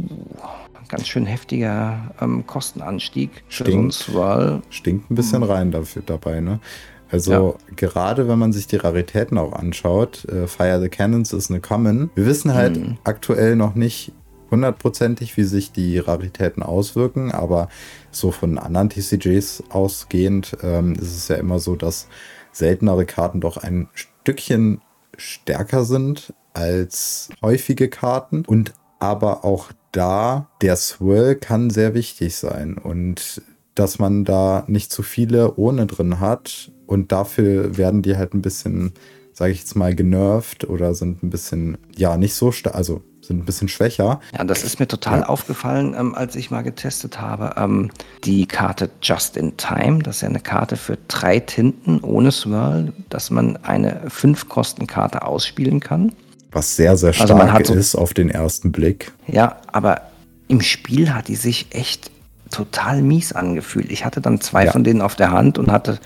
ganz 0.90 1.08
schön 1.08 1.26
heftiger 1.26 2.12
ähm, 2.22 2.46
Kostenanstieg 2.48 3.44
stinkt, 3.50 3.94
Swirl. 3.94 4.62
Stinkt 4.70 5.10
ein 5.10 5.16
bisschen 5.16 5.44
rein 5.44 5.72
dafür, 5.72 6.02
dabei, 6.06 6.42
ne? 6.42 6.60
Also 7.12 7.32
ja. 7.68 7.74
gerade 7.76 8.28
wenn 8.30 8.40
man 8.40 8.54
sich 8.54 8.68
die 8.68 8.78
Raritäten 8.78 9.38
auch 9.38 9.54
anschaut, 9.54 10.26
äh, 10.26 10.48
Fire 10.48 10.80
the 10.82 10.88
Cannons 10.88 11.34
ist 11.34 11.52
eine 11.52 11.60
Common. 11.60 12.10
Wir 12.16 12.26
wissen 12.26 12.54
halt 12.54 12.78
mhm. 12.78 12.98
aktuell 13.04 13.56
noch 13.56 13.76
nicht 13.76 14.14
hundertprozentig, 14.52 15.38
wie 15.38 15.44
sich 15.44 15.72
die 15.72 15.98
Raritäten 15.98 16.62
auswirken, 16.62 17.32
aber 17.32 17.70
so 18.12 18.32
von 18.32 18.58
anderen 18.58 18.90
TCGs 18.90 19.64
ausgehend 19.70 20.58
ähm, 20.62 20.94
ist 20.94 21.16
es 21.16 21.28
ja 21.30 21.38
immer 21.38 21.60
so, 21.60 21.76
dass 21.76 22.08
seltenere 22.52 23.06
Karten 23.06 23.42
doch 23.42 23.58
ein 23.58 23.88
Stückchen 23.94 24.82
stärker 25.18 25.86
sind 25.86 26.34
als 26.54 27.30
häufige 27.42 27.90
Karten. 27.90 28.44
Und 28.46 28.74
aber 29.00 29.46
auch 29.46 29.72
da 29.92 30.50
der 30.62 30.76
Swirl 30.76 31.36
kann 31.36 31.70
sehr 31.70 31.94
wichtig 31.94 32.36
sein. 32.36 32.78
Und 32.78 33.42
dass 33.76 34.00
man 34.00 34.26
da 34.26 34.64
nicht 34.68 34.92
zu 34.92 35.02
viele 35.02 35.56
ohne 35.56 35.88
drin 35.88 36.20
hat 36.20 36.72
und 36.86 37.12
dafür 37.12 37.78
werden 37.78 38.02
die 38.02 38.18
halt 38.18 38.34
ein 38.34 38.42
bisschen, 38.42 38.92
sage 39.34 39.54
ich 39.54 39.60
jetzt 39.60 39.76
mal, 39.76 39.96
genervt 39.96 40.66
oder 40.66 40.94
sind 40.94 41.24
ein 41.24 41.30
bisschen, 41.30 41.78
ja, 41.96 42.18
nicht 42.18 42.34
so 42.34 42.52
stark, 42.52 42.76
also 42.76 43.02
sind 43.32 43.42
ein 43.42 43.46
bisschen 43.46 43.68
schwächer. 43.68 44.20
Ja, 44.38 44.44
das 44.44 44.64
ist 44.64 44.80
mir 44.80 44.88
total 44.88 45.22
ja. 45.22 45.26
aufgefallen, 45.28 45.96
ähm, 45.98 46.16
als 46.16 46.36
ich 46.36 46.52
mal 46.52 46.62
getestet 46.62 47.20
habe. 47.20 47.56
Ähm, 47.58 47.90
die 48.24 48.46
Karte 48.46 48.90
Just 49.02 49.38
in 49.38 49.58
Time, 49.58 50.00
das 50.04 50.18
ist 50.18 50.22
ja 50.22 50.30
eine 50.30 50.40
Karte 50.40 50.78
für 50.78 50.98
drei 51.08 51.40
Tinten 51.40 52.02
ohne 52.02 52.32
Swirl, 52.32 52.94
dass 53.10 53.30
man 53.32 53.58
eine 53.64 54.02
Fünf-Kosten-Karte 54.10 55.26
ausspielen 55.26 55.80
kann. 55.80 56.14
Was 56.52 56.76
sehr, 56.76 56.98
sehr 56.98 57.14
stark 57.14 57.54
also 57.54 57.74
ist 57.74 57.92
so, 57.92 58.00
auf 58.00 58.14
den 58.14 58.30
ersten 58.30 58.72
Blick. 58.72 59.14
Ja, 59.28 59.58
aber 59.72 60.02
im 60.50 60.62
Spiel 60.62 61.14
hat 61.14 61.30
die 61.30 61.36
sich 61.36 61.68
echt 61.72 62.12
total 62.50 63.02
mies 63.02 63.32
angefühlt. 63.32 63.90
Ich 63.90 64.04
hatte 64.04 64.20
dann 64.20 64.42
zwei 64.42 64.66
ja. 64.66 64.72
von 64.74 64.84
denen 64.84 65.02
auf 65.02 65.16
der 65.16 65.32
Hand 65.32 65.58
und 65.58 65.72
hatte 65.72 66.00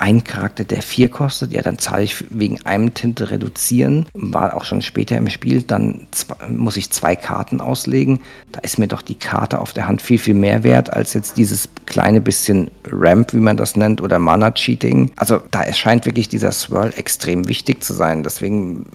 ein 0.00 0.24
Charakter, 0.24 0.64
der 0.64 0.80
vier 0.80 1.10
kostet, 1.10 1.52
ja, 1.52 1.60
dann 1.60 1.78
zahle 1.78 2.04
ich 2.04 2.24
wegen 2.30 2.64
einem 2.64 2.94
Tinte 2.94 3.30
reduzieren. 3.30 4.06
War 4.14 4.56
auch 4.56 4.64
schon 4.64 4.80
später 4.80 5.16
im 5.18 5.28
Spiel, 5.28 5.62
dann 5.62 6.06
muss 6.48 6.78
ich 6.78 6.90
zwei 6.90 7.14
Karten 7.14 7.60
auslegen. 7.60 8.20
Da 8.50 8.60
ist 8.60 8.78
mir 8.78 8.88
doch 8.88 9.02
die 9.02 9.16
Karte 9.16 9.60
auf 9.60 9.74
der 9.74 9.86
Hand 9.86 10.00
viel, 10.00 10.18
viel 10.18 10.34
mehr 10.34 10.64
wert 10.64 10.90
als 10.90 11.12
jetzt 11.12 11.36
dieses 11.36 11.68
kleine 11.84 12.22
bisschen 12.22 12.70
Ramp, 12.90 13.34
wie 13.34 13.40
man 13.40 13.58
das 13.58 13.76
nennt, 13.76 14.00
oder 14.00 14.18
Mana-Cheating. 14.18 15.12
Also 15.16 15.42
da 15.50 15.62
erscheint 15.62 16.06
wirklich 16.06 16.30
dieser 16.30 16.52
Swirl 16.52 16.94
extrem 16.96 17.46
wichtig 17.46 17.84
zu 17.84 17.92
sein. 17.92 18.22
Deswegen 18.22 18.86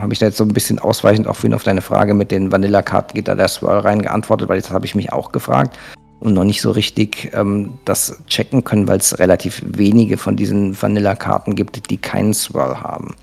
habe 0.00 0.12
ich 0.12 0.20
da 0.20 0.26
jetzt 0.26 0.38
so 0.38 0.44
ein 0.44 0.52
bisschen 0.52 0.78
ausweichend 0.78 1.26
auch 1.26 1.34
vorhin 1.34 1.54
auf 1.54 1.64
deine 1.64 1.82
Frage 1.82 2.14
mit 2.14 2.30
den 2.30 2.52
Vanilla-Karten 2.52 3.14
geht 3.14 3.26
da 3.26 3.34
der 3.34 3.48
Swirl 3.48 3.80
rein 3.80 4.00
geantwortet, 4.00 4.48
weil 4.48 4.60
das 4.60 4.70
habe 4.70 4.86
ich 4.86 4.94
mich 4.94 5.12
auch 5.12 5.32
gefragt 5.32 5.76
und 6.20 6.34
noch 6.34 6.44
nicht 6.44 6.60
so 6.60 6.70
richtig 6.70 7.30
ähm, 7.34 7.74
das 7.84 8.22
checken 8.26 8.64
können, 8.64 8.88
weil 8.88 8.98
es 8.98 9.18
relativ 9.18 9.62
wenige 9.66 10.16
von 10.16 10.36
diesen 10.36 10.80
Vanilla-Karten 10.80 11.54
gibt, 11.54 11.90
die 11.90 11.98
keinen 11.98 12.34
Swirl 12.34 12.80
haben. 12.80 13.14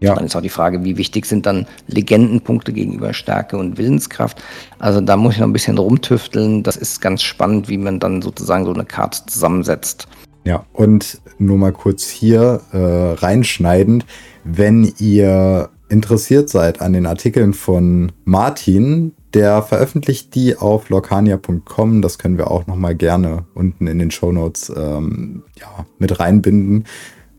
Ja. 0.00 0.14
Dann 0.14 0.26
ist 0.26 0.36
auch 0.36 0.42
die 0.42 0.50
Frage, 0.50 0.84
wie 0.84 0.98
wichtig 0.98 1.24
sind 1.24 1.46
dann 1.46 1.66
Legendenpunkte 1.86 2.72
gegenüber 2.72 3.14
Stärke 3.14 3.56
und 3.56 3.78
Willenskraft. 3.78 4.42
Also 4.78 5.00
da 5.00 5.16
muss 5.16 5.34
ich 5.34 5.40
noch 5.40 5.46
ein 5.46 5.52
bisschen 5.52 5.78
rumtüfteln. 5.78 6.62
Das 6.62 6.76
ist 6.76 7.00
ganz 7.00 7.22
spannend, 7.22 7.68
wie 7.68 7.78
man 7.78 8.00
dann 8.00 8.20
sozusagen 8.20 8.66
so 8.66 8.72
eine 8.72 8.84
Karte 8.84 9.24
zusammensetzt. 9.26 10.06
Ja, 10.44 10.66
und 10.74 11.22
nur 11.38 11.56
mal 11.56 11.72
kurz 11.72 12.10
hier 12.10 12.60
äh, 12.72 13.24
reinschneidend, 13.24 14.04
wenn 14.44 14.92
ihr 14.98 15.70
interessiert 15.88 16.50
seid 16.50 16.82
an 16.82 16.92
den 16.92 17.06
Artikeln 17.06 17.54
von 17.54 18.12
Martin, 18.24 19.12
der 19.34 19.62
veröffentlicht 19.62 20.34
die 20.34 20.56
auf 20.56 20.88
locania.com. 20.88 22.02
Das 22.02 22.18
können 22.18 22.38
wir 22.38 22.50
auch 22.50 22.66
noch 22.66 22.76
mal 22.76 22.94
gerne 22.94 23.44
unten 23.54 23.86
in 23.86 23.98
den 23.98 24.10
Show 24.10 24.32
Notes 24.32 24.72
ähm, 24.74 25.42
ja, 25.60 25.84
mit 25.98 26.18
reinbinden. 26.20 26.84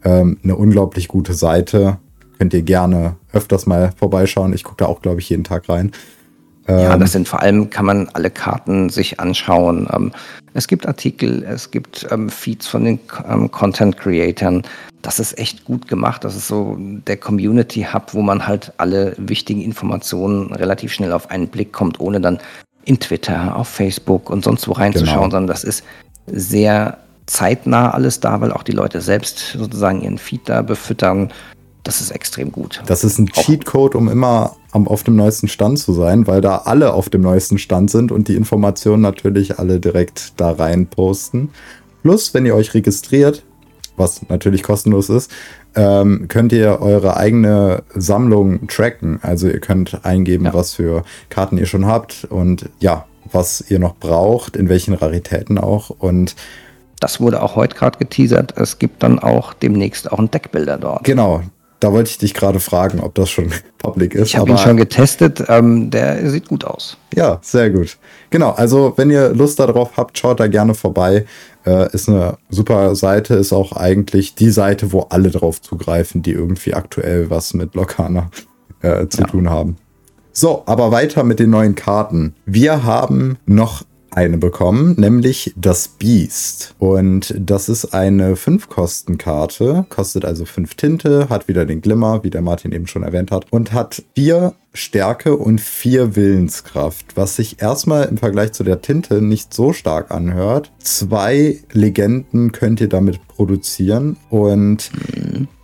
Ähm, 0.03 0.37
eine 0.43 0.55
unglaublich 0.55 1.07
gute 1.07 1.33
Seite. 1.33 1.97
Könnt 2.37 2.53
ihr 2.53 2.63
gerne 2.63 3.15
öfters 3.31 3.65
mal 3.65 3.91
vorbeischauen. 3.95 4.53
Ich 4.53 4.63
gucke 4.63 4.77
da 4.77 4.85
auch, 4.87 5.01
glaube 5.01 5.21
ich, 5.21 5.29
jeden 5.29 5.45
Tag 5.45 5.69
rein. 5.69 5.91
ja, 6.67 6.93
ähm, 6.93 6.99
das 6.99 7.13
sind 7.13 7.27
vor 7.27 7.41
allem, 7.41 7.69
kann 7.69 7.85
man 7.85 8.09
alle 8.09 8.29
Karten 8.29 8.89
sich 8.89 9.19
anschauen. 9.19 9.87
Ähm, 9.93 10.11
es 10.53 10.67
gibt 10.67 10.85
Artikel, 10.85 11.43
es 11.43 11.71
gibt 11.71 12.07
ähm, 12.11 12.29
Feeds 12.29 12.67
von 12.67 12.83
den 12.83 12.99
ähm, 13.29 13.49
Content-Creatern. 13.49 14.63
Das 15.01 15.19
ist 15.19 15.37
echt 15.37 15.65
gut 15.65 15.87
gemacht. 15.87 16.23
Das 16.23 16.35
ist 16.35 16.47
so 16.47 16.77
der 16.79 17.17
Community-Hub, 17.17 18.13
wo 18.13 18.21
man 18.21 18.47
halt 18.47 18.73
alle 18.77 19.13
wichtigen 19.17 19.61
Informationen 19.61 20.51
relativ 20.53 20.91
schnell 20.91 21.13
auf 21.13 21.29
einen 21.29 21.47
Blick 21.47 21.73
kommt, 21.73 21.99
ohne 21.99 22.19
dann 22.19 22.39
in 22.85 22.99
Twitter, 22.99 23.55
auf 23.55 23.67
Facebook 23.67 24.29
und 24.29 24.43
sonst 24.43 24.67
wo 24.67 24.71
reinzuschauen, 24.73 25.15
genau. 25.15 25.21
sondern 25.23 25.47
das 25.47 25.63
ist 25.63 25.83
sehr 26.27 26.97
zeitnah 27.25 27.91
alles 27.91 28.19
da, 28.19 28.41
weil 28.41 28.51
auch 28.51 28.63
die 28.63 28.71
Leute 28.71 29.01
selbst 29.01 29.53
sozusagen 29.57 30.01
ihren 30.01 30.17
Feed 30.17 30.47
da 30.47 30.61
befüttern. 30.61 31.31
Das 31.83 32.01
ist 32.01 32.11
extrem 32.11 32.51
gut. 32.51 32.81
Das 32.87 33.03
ist 33.03 33.19
ein 33.19 33.27
Cheatcode, 33.27 33.95
um 33.95 34.09
immer 34.09 34.55
auf 34.71 35.03
dem 35.03 35.15
neuesten 35.15 35.47
Stand 35.47 35.79
zu 35.79 35.93
sein, 35.93 36.27
weil 36.27 36.41
da 36.41 36.63
alle 36.65 36.93
auf 36.93 37.09
dem 37.09 37.21
neuesten 37.21 37.57
Stand 37.57 37.91
sind 37.91 38.11
und 38.11 38.27
die 38.27 38.35
Informationen 38.35 39.01
natürlich 39.01 39.59
alle 39.59 39.79
direkt 39.79 40.33
da 40.37 40.51
rein 40.51 40.87
posten. 40.87 41.49
Plus, 42.01 42.33
wenn 42.33 42.45
ihr 42.45 42.55
euch 42.55 42.73
registriert, 42.73 43.43
was 43.97 44.21
natürlich 44.29 44.63
kostenlos 44.63 45.09
ist, 45.09 45.31
ähm, 45.75 46.27
könnt 46.27 46.51
ihr 46.51 46.81
eure 46.81 47.17
eigene 47.17 47.83
Sammlung 47.93 48.67
tracken. 48.67 49.19
Also 49.21 49.47
ihr 49.47 49.59
könnt 49.59 50.05
eingeben, 50.05 50.45
ja. 50.45 50.53
was 50.53 50.73
für 50.73 51.03
Karten 51.29 51.57
ihr 51.57 51.65
schon 51.65 51.85
habt 51.85 52.25
und 52.29 52.69
ja, 52.79 53.05
was 53.31 53.63
ihr 53.69 53.79
noch 53.79 53.95
braucht, 53.95 54.55
in 54.55 54.69
welchen 54.69 54.93
Raritäten 54.93 55.57
auch. 55.57 55.89
Und 55.89 56.35
das 56.99 57.19
wurde 57.19 57.41
auch 57.41 57.55
heute 57.55 57.75
gerade 57.75 57.97
geteasert. 57.97 58.53
Es 58.57 58.79
gibt 58.79 59.03
dann 59.03 59.19
auch 59.19 59.53
demnächst 59.53 60.11
auch 60.11 60.19
einen 60.19 60.31
Deckbilder 60.31 60.77
dort. 60.77 61.03
Genau, 61.03 61.41
da 61.79 61.91
wollte 61.91 62.09
ich 62.09 62.17
dich 62.17 62.33
gerade 62.33 62.59
fragen, 62.59 62.99
ob 62.99 63.15
das 63.15 63.29
schon 63.29 63.51
public 63.77 64.15
ist. 64.15 64.29
Ich 64.29 64.37
habe 64.37 64.49
ihn 64.49 64.57
schon 64.57 64.77
getestet. 64.77 65.43
Ähm, 65.49 65.89
der 65.91 66.29
sieht 66.29 66.47
gut 66.47 66.63
aus. 66.63 66.97
Ja, 67.13 67.39
sehr 67.41 67.69
gut. 67.69 67.97
Genau, 68.29 68.51
also 68.51 68.93
wenn 68.95 69.09
ihr 69.09 69.29
Lust 69.29 69.59
darauf 69.59 69.97
habt, 69.97 70.17
schaut 70.17 70.39
da 70.39 70.47
gerne 70.47 70.73
vorbei. 70.73 71.25
Äh, 71.65 71.91
ist 71.93 72.07
eine 72.09 72.37
super 72.49 72.95
Seite, 72.95 73.35
ist 73.35 73.53
auch 73.53 73.71
eigentlich 73.73 74.35
die 74.35 74.51
Seite, 74.51 74.91
wo 74.91 75.01
alle 75.09 75.31
drauf 75.31 75.61
zugreifen, 75.61 76.21
die 76.21 76.31
irgendwie 76.31 76.73
aktuell 76.73 77.29
was 77.29 77.53
mit 77.53 77.73
Lokana 77.75 78.29
äh, 78.81 79.07
zu 79.07 79.21
ja. 79.21 79.27
tun 79.27 79.49
haben. 79.49 79.77
So, 80.31 80.63
aber 80.65 80.91
weiter 80.91 81.23
mit 81.23 81.39
den 81.39 81.49
neuen 81.49 81.75
Karten. 81.75 82.35
Wir 82.45 82.83
haben 82.83 83.37
noch 83.45 83.83
eine 84.15 84.37
bekommen, 84.37 84.95
nämlich 84.97 85.53
das 85.55 85.87
Beast. 85.87 86.73
Und 86.79 87.35
das 87.37 87.69
ist 87.69 87.93
eine 87.93 88.35
5-Kosten-Karte, 88.35 89.85
kostet 89.89 90.25
also 90.25 90.45
5 90.45 90.75
Tinte, 90.75 91.29
hat 91.29 91.47
wieder 91.47 91.65
den 91.65 91.81
Glimmer, 91.81 92.23
wie 92.23 92.29
der 92.29 92.41
Martin 92.41 92.71
eben 92.71 92.87
schon 92.87 93.03
erwähnt 93.03 93.31
hat, 93.31 93.51
und 93.51 93.73
hat 93.73 94.03
4 94.15 94.53
Stärke 94.73 95.35
und 95.37 95.61
4 95.61 96.15
Willenskraft, 96.15 97.15
was 97.15 97.35
sich 97.35 97.61
erstmal 97.61 98.05
im 98.05 98.17
Vergleich 98.17 98.53
zu 98.53 98.63
der 98.63 98.81
Tinte 98.81 99.21
nicht 99.21 99.53
so 99.53 99.73
stark 99.73 100.11
anhört. 100.11 100.71
Zwei 100.79 101.59
Legenden 101.71 102.51
könnt 102.51 102.81
ihr 102.81 102.89
damit 102.89 103.25
produzieren 103.27 104.17
und 104.29 104.91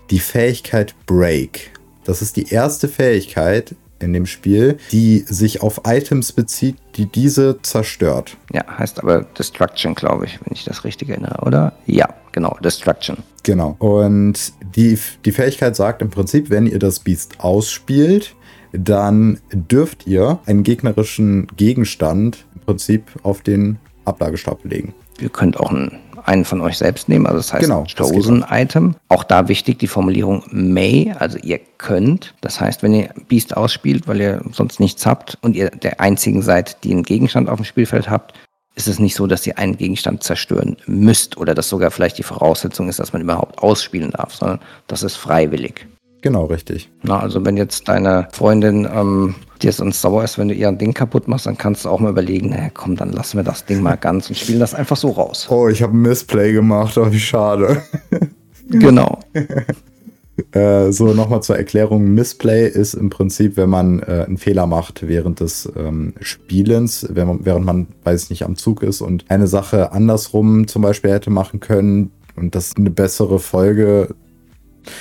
die 0.09 0.19
Fähigkeit 0.19 0.95
Break. 1.05 1.71
Das 2.03 2.21
ist 2.21 2.35
die 2.35 2.51
erste 2.51 2.87
Fähigkeit, 2.87 3.75
in 4.01 4.13
dem 4.13 4.25
Spiel, 4.25 4.77
die 4.91 5.19
sich 5.27 5.61
auf 5.61 5.81
Items 5.85 6.31
bezieht, 6.31 6.77
die 6.95 7.05
diese 7.05 7.61
zerstört. 7.61 8.37
Ja, 8.51 8.63
heißt 8.77 8.99
aber 8.99 9.21
Destruction, 9.21 9.95
glaube 9.95 10.25
ich, 10.25 10.39
wenn 10.43 10.53
ich 10.53 10.63
das 10.63 10.83
richtig 10.83 11.09
erinnere, 11.09 11.45
oder? 11.45 11.73
Ja, 11.85 12.09
genau, 12.31 12.57
Destruction. 12.63 13.17
Genau. 13.43 13.75
Und 13.79 14.53
die, 14.75 14.97
die 15.25 15.31
Fähigkeit 15.31 15.75
sagt 15.75 16.01
im 16.01 16.09
Prinzip, 16.09 16.49
wenn 16.49 16.67
ihr 16.67 16.79
das 16.79 16.99
Beast 16.99 17.39
ausspielt, 17.39 18.35
dann 18.73 19.39
dürft 19.51 20.07
ihr 20.07 20.39
einen 20.45 20.63
gegnerischen 20.63 21.47
Gegenstand 21.57 22.45
im 22.55 22.61
Prinzip 22.61 23.03
auf 23.23 23.41
den 23.41 23.79
Ablagestapel 24.05 24.71
legen. 24.71 24.93
Ihr 25.19 25.29
könnt 25.29 25.59
auch 25.59 25.71
einen 25.71 25.99
einen 26.27 26.45
von 26.45 26.61
euch 26.61 26.77
selbst 26.77 27.09
nehmen, 27.09 27.25
also 27.25 27.37
das 27.37 27.53
heißt 27.53 27.63
genau, 27.63 27.85
Chosen 27.95 28.45
Item. 28.49 28.95
Auch 29.09 29.23
da 29.23 29.47
wichtig 29.47 29.79
die 29.79 29.87
Formulierung 29.87 30.43
may, 30.51 31.13
also 31.17 31.37
ihr 31.39 31.59
könnt. 31.77 32.33
Das 32.41 32.59
heißt, 32.59 32.83
wenn 32.83 32.93
ihr 32.93 33.09
Beast 33.27 33.55
ausspielt, 33.55 34.07
weil 34.07 34.21
ihr 34.21 34.41
sonst 34.51 34.79
nichts 34.79 35.05
habt 35.05 35.37
und 35.41 35.55
ihr 35.55 35.69
der 35.69 35.99
einzigen 35.99 36.41
seid, 36.41 36.83
die 36.83 36.91
einen 36.91 37.03
Gegenstand 37.03 37.49
auf 37.49 37.57
dem 37.57 37.65
Spielfeld 37.65 38.09
habt, 38.09 38.33
ist 38.75 38.87
es 38.87 38.99
nicht 38.99 39.15
so, 39.15 39.27
dass 39.27 39.45
ihr 39.45 39.57
einen 39.57 39.77
Gegenstand 39.77 40.23
zerstören 40.23 40.77
müsst 40.85 41.37
oder 41.37 41.53
dass 41.53 41.69
sogar 41.69 41.91
vielleicht 41.91 42.17
die 42.17 42.23
Voraussetzung 42.23 42.87
ist, 42.89 42.99
dass 42.99 43.13
man 43.13 43.21
überhaupt 43.21 43.59
ausspielen 43.59 44.11
darf, 44.11 44.33
sondern 44.33 44.59
das 44.87 45.03
ist 45.03 45.17
freiwillig. 45.17 45.87
Genau, 46.21 46.45
richtig. 46.45 46.89
Na, 47.01 47.19
also 47.19 47.43
wenn 47.45 47.57
jetzt 47.57 47.87
deine 47.87 48.27
Freundin 48.31 48.87
ähm, 48.93 49.35
dir 49.61 49.71
sonst 49.71 50.01
sauer 50.01 50.23
ist, 50.23 50.37
wenn 50.37 50.49
du 50.49 50.53
ihr 50.53 50.71
Ding 50.71 50.93
kaputt 50.93 51.27
machst, 51.27 51.47
dann 51.47 51.57
kannst 51.57 51.85
du 51.85 51.89
auch 51.89 51.99
mal 51.99 52.11
überlegen, 52.11 52.49
naja, 52.49 52.69
komm, 52.73 52.95
dann 52.95 53.11
lassen 53.11 53.37
wir 53.37 53.43
das 53.43 53.65
Ding 53.65 53.81
mal 53.81 53.95
ganz 53.99 54.29
und 54.29 54.37
spielen 54.37 54.59
das 54.59 54.75
einfach 54.75 54.97
so 54.97 55.09
raus. 55.09 55.47
Oh, 55.49 55.67
ich 55.67 55.81
habe 55.81 55.95
ein 55.95 56.01
Missplay 56.01 56.53
gemacht, 56.53 56.97
oh, 56.97 57.11
wie 57.11 57.19
schade. 57.19 57.81
genau. 58.69 59.19
äh, 60.51 60.91
so, 60.91 61.13
nochmal 61.13 61.41
zur 61.41 61.57
Erklärung. 61.57 62.13
Missplay 62.13 62.67
ist 62.67 62.93
im 62.93 63.09
Prinzip, 63.09 63.57
wenn 63.57 63.69
man 63.69 63.99
äh, 64.01 64.25
einen 64.27 64.37
Fehler 64.37 64.67
macht 64.67 65.07
während 65.07 65.39
des 65.39 65.71
ähm, 65.75 66.13
Spielens, 66.21 67.07
wenn 67.09 67.27
man, 67.27 67.45
während 67.45 67.65
man, 67.65 67.87
weiß 68.03 68.23
ich 68.23 68.29
nicht, 68.29 68.45
am 68.45 68.57
Zug 68.57 68.83
ist 68.83 69.01
und 69.01 69.25
eine 69.29 69.47
Sache 69.47 69.91
andersrum 69.91 70.67
zum 70.67 70.83
Beispiel 70.83 71.11
hätte 71.11 71.31
machen 71.31 71.59
können 71.59 72.11
und 72.35 72.53
das 72.53 72.75
eine 72.75 72.91
bessere 72.91 73.39
Folge 73.39 74.15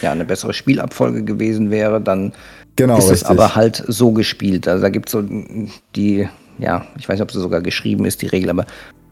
ja, 0.02 0.12
eine 0.12 0.24
bessere 0.24 0.52
Spielabfolge 0.52 1.24
gewesen 1.24 1.70
wäre, 1.70 2.00
dann 2.00 2.32
genau, 2.76 2.98
ist 2.98 3.04
richtig. 3.10 3.22
es 3.22 3.24
aber 3.24 3.54
halt 3.54 3.84
so 3.86 4.12
gespielt. 4.12 4.68
Also 4.68 4.82
da 4.82 4.88
gibt 4.88 5.08
es 5.08 5.12
so 5.12 5.24
die, 5.96 6.28
ja, 6.58 6.86
ich 6.98 7.08
weiß 7.08 7.16
nicht, 7.16 7.22
ob 7.22 7.32
sie 7.32 7.40
sogar 7.40 7.60
geschrieben 7.60 8.04
ist, 8.04 8.22
die 8.22 8.26
Regel, 8.26 8.50
aber 8.50 8.66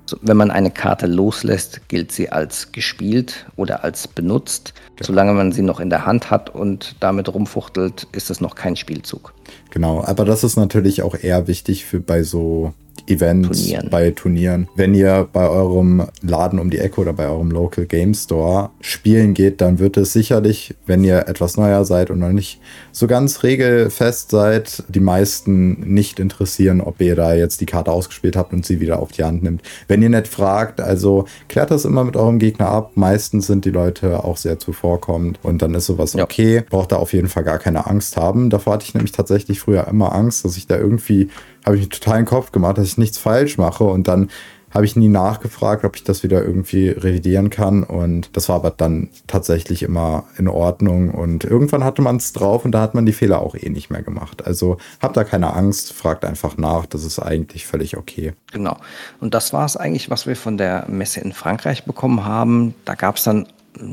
so, 0.09 0.17
wenn 0.23 0.39
man 0.39 0.51
eine 0.51 0.71
Karte 0.71 1.07
loslässt, 1.07 1.89
gilt 1.89 2.13
sie 2.13 2.31
als 2.31 2.73
gespielt 2.73 3.47
oder 3.57 3.85
als 3.85 4.09
benutzt. 4.09 4.73
Ja. 4.99 5.07
Solange 5.07 5.35
man 5.35 5.53
sie 5.53 5.63
noch 5.63 5.81
in 5.81 5.91
der 5.91 6.07
Hand 6.07 6.31
hat 6.31 6.55
und 6.55 6.97
damit 7.01 7.33
rumfuchtelt, 7.33 8.07
ist 8.13 8.31
es 8.31 8.41
noch 8.41 8.55
kein 8.55 8.77
Spielzug. 8.77 9.35
Genau, 9.71 10.03
aber 10.03 10.25
das 10.25 10.45
ist 10.45 10.57
natürlich 10.57 11.03
auch 11.03 11.15
eher 11.15 11.47
wichtig 11.47 11.85
für 11.85 12.01
bei 12.01 12.23
so 12.23 12.73
Events, 13.09 13.63
Turnieren. 13.63 13.91
bei 13.91 14.11
Turnieren. 14.11 14.69
Wenn 14.75 14.95
ihr 14.95 15.29
bei 15.33 15.49
eurem 15.49 16.07
Laden 16.23 16.59
um 16.59 16.71
die 16.71 16.79
Ecke 16.79 17.01
oder 17.01 17.13
bei 17.13 17.29
eurem 17.29 17.51
Local 17.51 17.87
Game 17.87 18.15
Store 18.15 18.71
spielen 18.81 19.35
geht, 19.35 19.61
dann 19.61 19.79
wird 19.79 19.97
es 19.97 20.13
sicherlich, 20.13 20.75
wenn 20.87 21.05
ihr 21.05 21.29
etwas 21.29 21.57
neuer 21.57 21.85
seid 21.85 22.11
und 22.11 22.19
noch 22.19 22.33
nicht 22.33 22.61
so 22.93 23.07
ganz 23.07 23.43
regelfest 23.43 24.31
seid, 24.31 24.83
die 24.89 25.01
meisten 25.01 25.81
nicht 25.95 26.19
interessieren, 26.21 26.81
ob 26.81 27.01
ihr 27.01 27.17
da 27.17 27.35
jetzt 27.35 27.61
die 27.61 27.67
Karte 27.67 27.91
ausgespielt 27.93 28.37
habt 28.37 28.53
und 28.53 28.67
sie 28.67 28.81
wieder 28.81 29.01
auf 29.01 29.13
die 29.13 29.25
Hand 29.25 29.43
nimmt. 29.43 29.63
Wenn 29.87 30.03
ihr 30.03 30.09
nicht 30.09 30.29
fragt, 30.29 30.81
also 30.81 31.27
klärt 31.49 31.71
das 31.71 31.85
immer 31.85 32.05
mit 32.05 32.17
eurem 32.17 32.39
Gegner 32.39 32.69
ab. 32.69 32.93
Meistens 32.95 33.47
sind 33.47 33.65
die 33.65 33.71
Leute 33.71 34.25
auch 34.25 34.37
sehr 34.37 34.59
zuvorkommend 34.59 35.39
und 35.43 35.63
dann 35.63 35.75
ist 35.75 35.87
sowas 35.87 36.13
ja. 36.13 36.25
okay. 36.25 36.65
Braucht 36.69 36.93
da 36.93 36.97
auf 36.97 37.13
jeden 37.13 37.29
Fall 37.29 37.45
gar 37.45 37.59
keine 37.59 37.87
Angst 37.87 38.17
haben. 38.17 38.51
Davor 38.51 38.75
hatte 38.75 38.87
ich 38.87 38.95
nämlich 38.95 39.13
tatsächlich 39.13 39.61
früher 39.61 39.87
immer 39.89 40.15
Angst, 40.15 40.45
dass 40.45 40.57
ich 40.57 40.67
da 40.67 40.77
irgendwie 40.77 41.29
habe 41.69 41.77
ich 41.77 41.83
mir 41.83 41.89
total 41.91 42.17
den 42.17 42.27
Kopf 42.27 42.51
gemacht, 42.51 42.79
dass 42.79 42.89
ich 42.89 42.99
nichts 42.99 43.19
falsch 43.19 43.59
mache 43.59 43.85
und 43.85 44.09
dann 44.09 44.31
habe 44.71 44.85
ich 44.85 44.97
nie 44.97 45.09
nachgefragt, 45.09 45.85
ob 45.85 45.97
ich 45.97 46.05
das 46.05 46.23
wieder 46.23 46.43
irgendwie 46.45 46.89
revidieren 46.89 47.49
kann 47.51 47.83
und 47.83 48.37
das 48.37 48.49
war 48.49 48.57
aber 48.57 48.71
dann 48.71 49.09
tatsächlich 49.27 49.83
immer 49.83 50.25
in 50.37 50.49
Ordnung 50.49 51.11
und 51.11 51.45
irgendwann 51.45 51.85
hatte 51.85 52.03
man 52.03 52.17
es 52.17 52.33
drauf 52.33 52.65
und 52.65 52.73
da 52.73 52.81
hat 52.81 52.95
man 52.95 53.07
die 53.07 53.13
Fehler 53.13 53.41
auch 53.41 53.55
eh 53.55 53.69
nicht 53.71 53.91
mehr 53.91 54.03
gemacht. 54.03 54.47
Also 54.47 54.77
habt 55.01 55.17
da 55.17 55.25
keine 55.25 55.55
Angst, 55.55 55.93
fragt 55.93 56.25
einfach 56.25 56.57
nach, 56.59 56.87
das 56.87 57.05
ist 57.05 57.19
eigentlich 57.19 57.67
völlig 57.67 57.97
okay. 57.97 58.33
Genau. 58.53 58.77
Und 59.21 59.35
das 59.35 59.53
war 59.53 59.65
es 59.65 59.77
eigentlich, 59.77 60.11
was 60.11 60.27
wir 60.27 60.37
von 60.37 60.59
der 60.59 60.87
Messe 60.89 61.21
in 61.21 61.33
Frankreich 61.33 61.85
bekommen 61.85 62.25
haben. 62.25 62.75
Da 62.85 62.95
gab 62.95 63.17
es 63.17 63.25
dann 63.25 63.47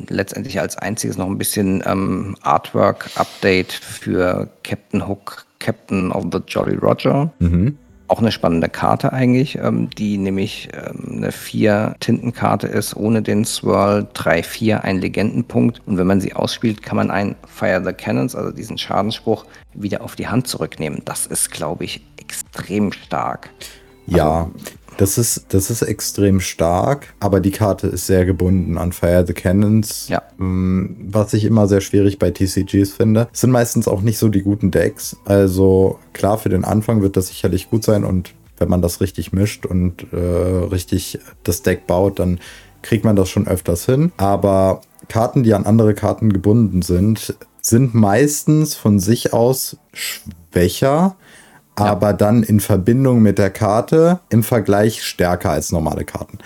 letztendlich 0.07 0.59
als 0.59 0.77
einziges 0.77 1.17
noch 1.17 1.27
ein 1.27 1.37
bisschen 1.37 1.83
ähm, 1.85 2.35
Artwork-Update 2.41 3.71
für 3.71 4.49
Captain 4.63 5.07
Hook, 5.07 5.44
Captain 5.65 6.11
of 6.11 6.25
the 6.31 6.39
Jolly 6.47 6.75
Roger. 6.75 7.31
Mhm. 7.39 7.77
Auch 8.07 8.19
eine 8.19 8.31
spannende 8.31 8.69
Karte 8.69 9.11
eigentlich, 9.13 9.57
ähm, 9.57 9.89
die 9.89 10.19
nämlich 10.19 10.69
ähm, 10.73 11.17
eine 11.17 11.31
Vier-Tintenkarte 11.31 12.67
ist, 12.67 12.95
ohne 12.95 13.23
den 13.23 13.45
Swirl, 13.45 14.07
3-4, 14.13 14.81
ein 14.81 14.99
Legendenpunkt. 14.99 15.81
Und 15.87 15.97
wenn 15.97 16.05
man 16.05 16.21
sie 16.21 16.33
ausspielt, 16.33 16.83
kann 16.83 16.97
man 16.97 17.09
einen 17.09 17.35
Fire 17.47 17.81
the 17.83 17.93
Cannons, 17.93 18.35
also 18.35 18.51
diesen 18.51 18.77
Schadensspruch, 18.77 19.45
wieder 19.73 20.03
auf 20.03 20.15
die 20.15 20.27
Hand 20.27 20.47
zurücknehmen. 20.47 21.01
Das 21.03 21.25
ist, 21.25 21.49
glaube 21.49 21.85
ich, 21.85 22.05
extrem 22.19 22.91
stark. 22.91 23.49
Ja, 24.05 24.43
also, 24.43 24.53
das 24.97 25.17
ist, 25.17 25.47
das 25.49 25.69
ist 25.69 25.81
extrem 25.81 26.39
stark, 26.39 27.13
aber 27.19 27.39
die 27.39 27.51
Karte 27.51 27.87
ist 27.87 28.07
sehr 28.07 28.25
gebunden 28.25 28.77
an 28.77 28.91
Fire 28.91 29.25
the 29.25 29.33
Cannons. 29.33 30.07
Ja. 30.09 30.21
Mm, 30.37 30.95
was 31.09 31.33
ich 31.33 31.45
immer 31.45 31.67
sehr 31.67 31.81
schwierig 31.81 32.19
bei 32.19 32.31
TCGs 32.31 32.93
finde. 32.93 33.27
Es 33.33 33.41
sind 33.41 33.51
meistens 33.51 33.87
auch 33.87 34.01
nicht 34.01 34.17
so 34.17 34.29
die 34.29 34.41
guten 34.41 34.71
Decks. 34.71 35.17
Also 35.25 35.99
klar, 36.13 36.37
für 36.37 36.49
den 36.49 36.63
Anfang 36.63 37.01
wird 37.01 37.17
das 37.17 37.27
sicherlich 37.27 37.69
gut 37.69 37.83
sein 37.83 38.03
und 38.03 38.33
wenn 38.57 38.69
man 38.69 38.81
das 38.81 39.01
richtig 39.01 39.33
mischt 39.33 39.65
und 39.65 40.07
äh, 40.13 40.17
richtig 40.17 41.19
das 41.43 41.61
Deck 41.61 41.87
baut, 41.87 42.19
dann 42.19 42.39
kriegt 42.81 43.03
man 43.03 43.15
das 43.15 43.29
schon 43.29 43.47
öfters 43.47 43.85
hin. 43.85 44.11
Aber 44.17 44.81
Karten, 45.09 45.43
die 45.43 45.53
an 45.53 45.65
andere 45.65 45.93
Karten 45.93 46.31
gebunden 46.31 46.81
sind, 46.81 47.35
sind 47.61 47.95
meistens 47.95 48.75
von 48.75 48.99
sich 48.99 49.33
aus 49.33 49.77
schwächer 49.91 51.15
aber 51.75 52.07
ja. 52.07 52.13
dann 52.13 52.43
in 52.43 52.59
Verbindung 52.59 53.21
mit 53.21 53.37
der 53.37 53.49
Karte 53.49 54.19
im 54.29 54.43
Vergleich 54.43 55.03
stärker 55.03 55.51
als 55.51 55.71
normale 55.71 56.05
Karten. 56.05 56.39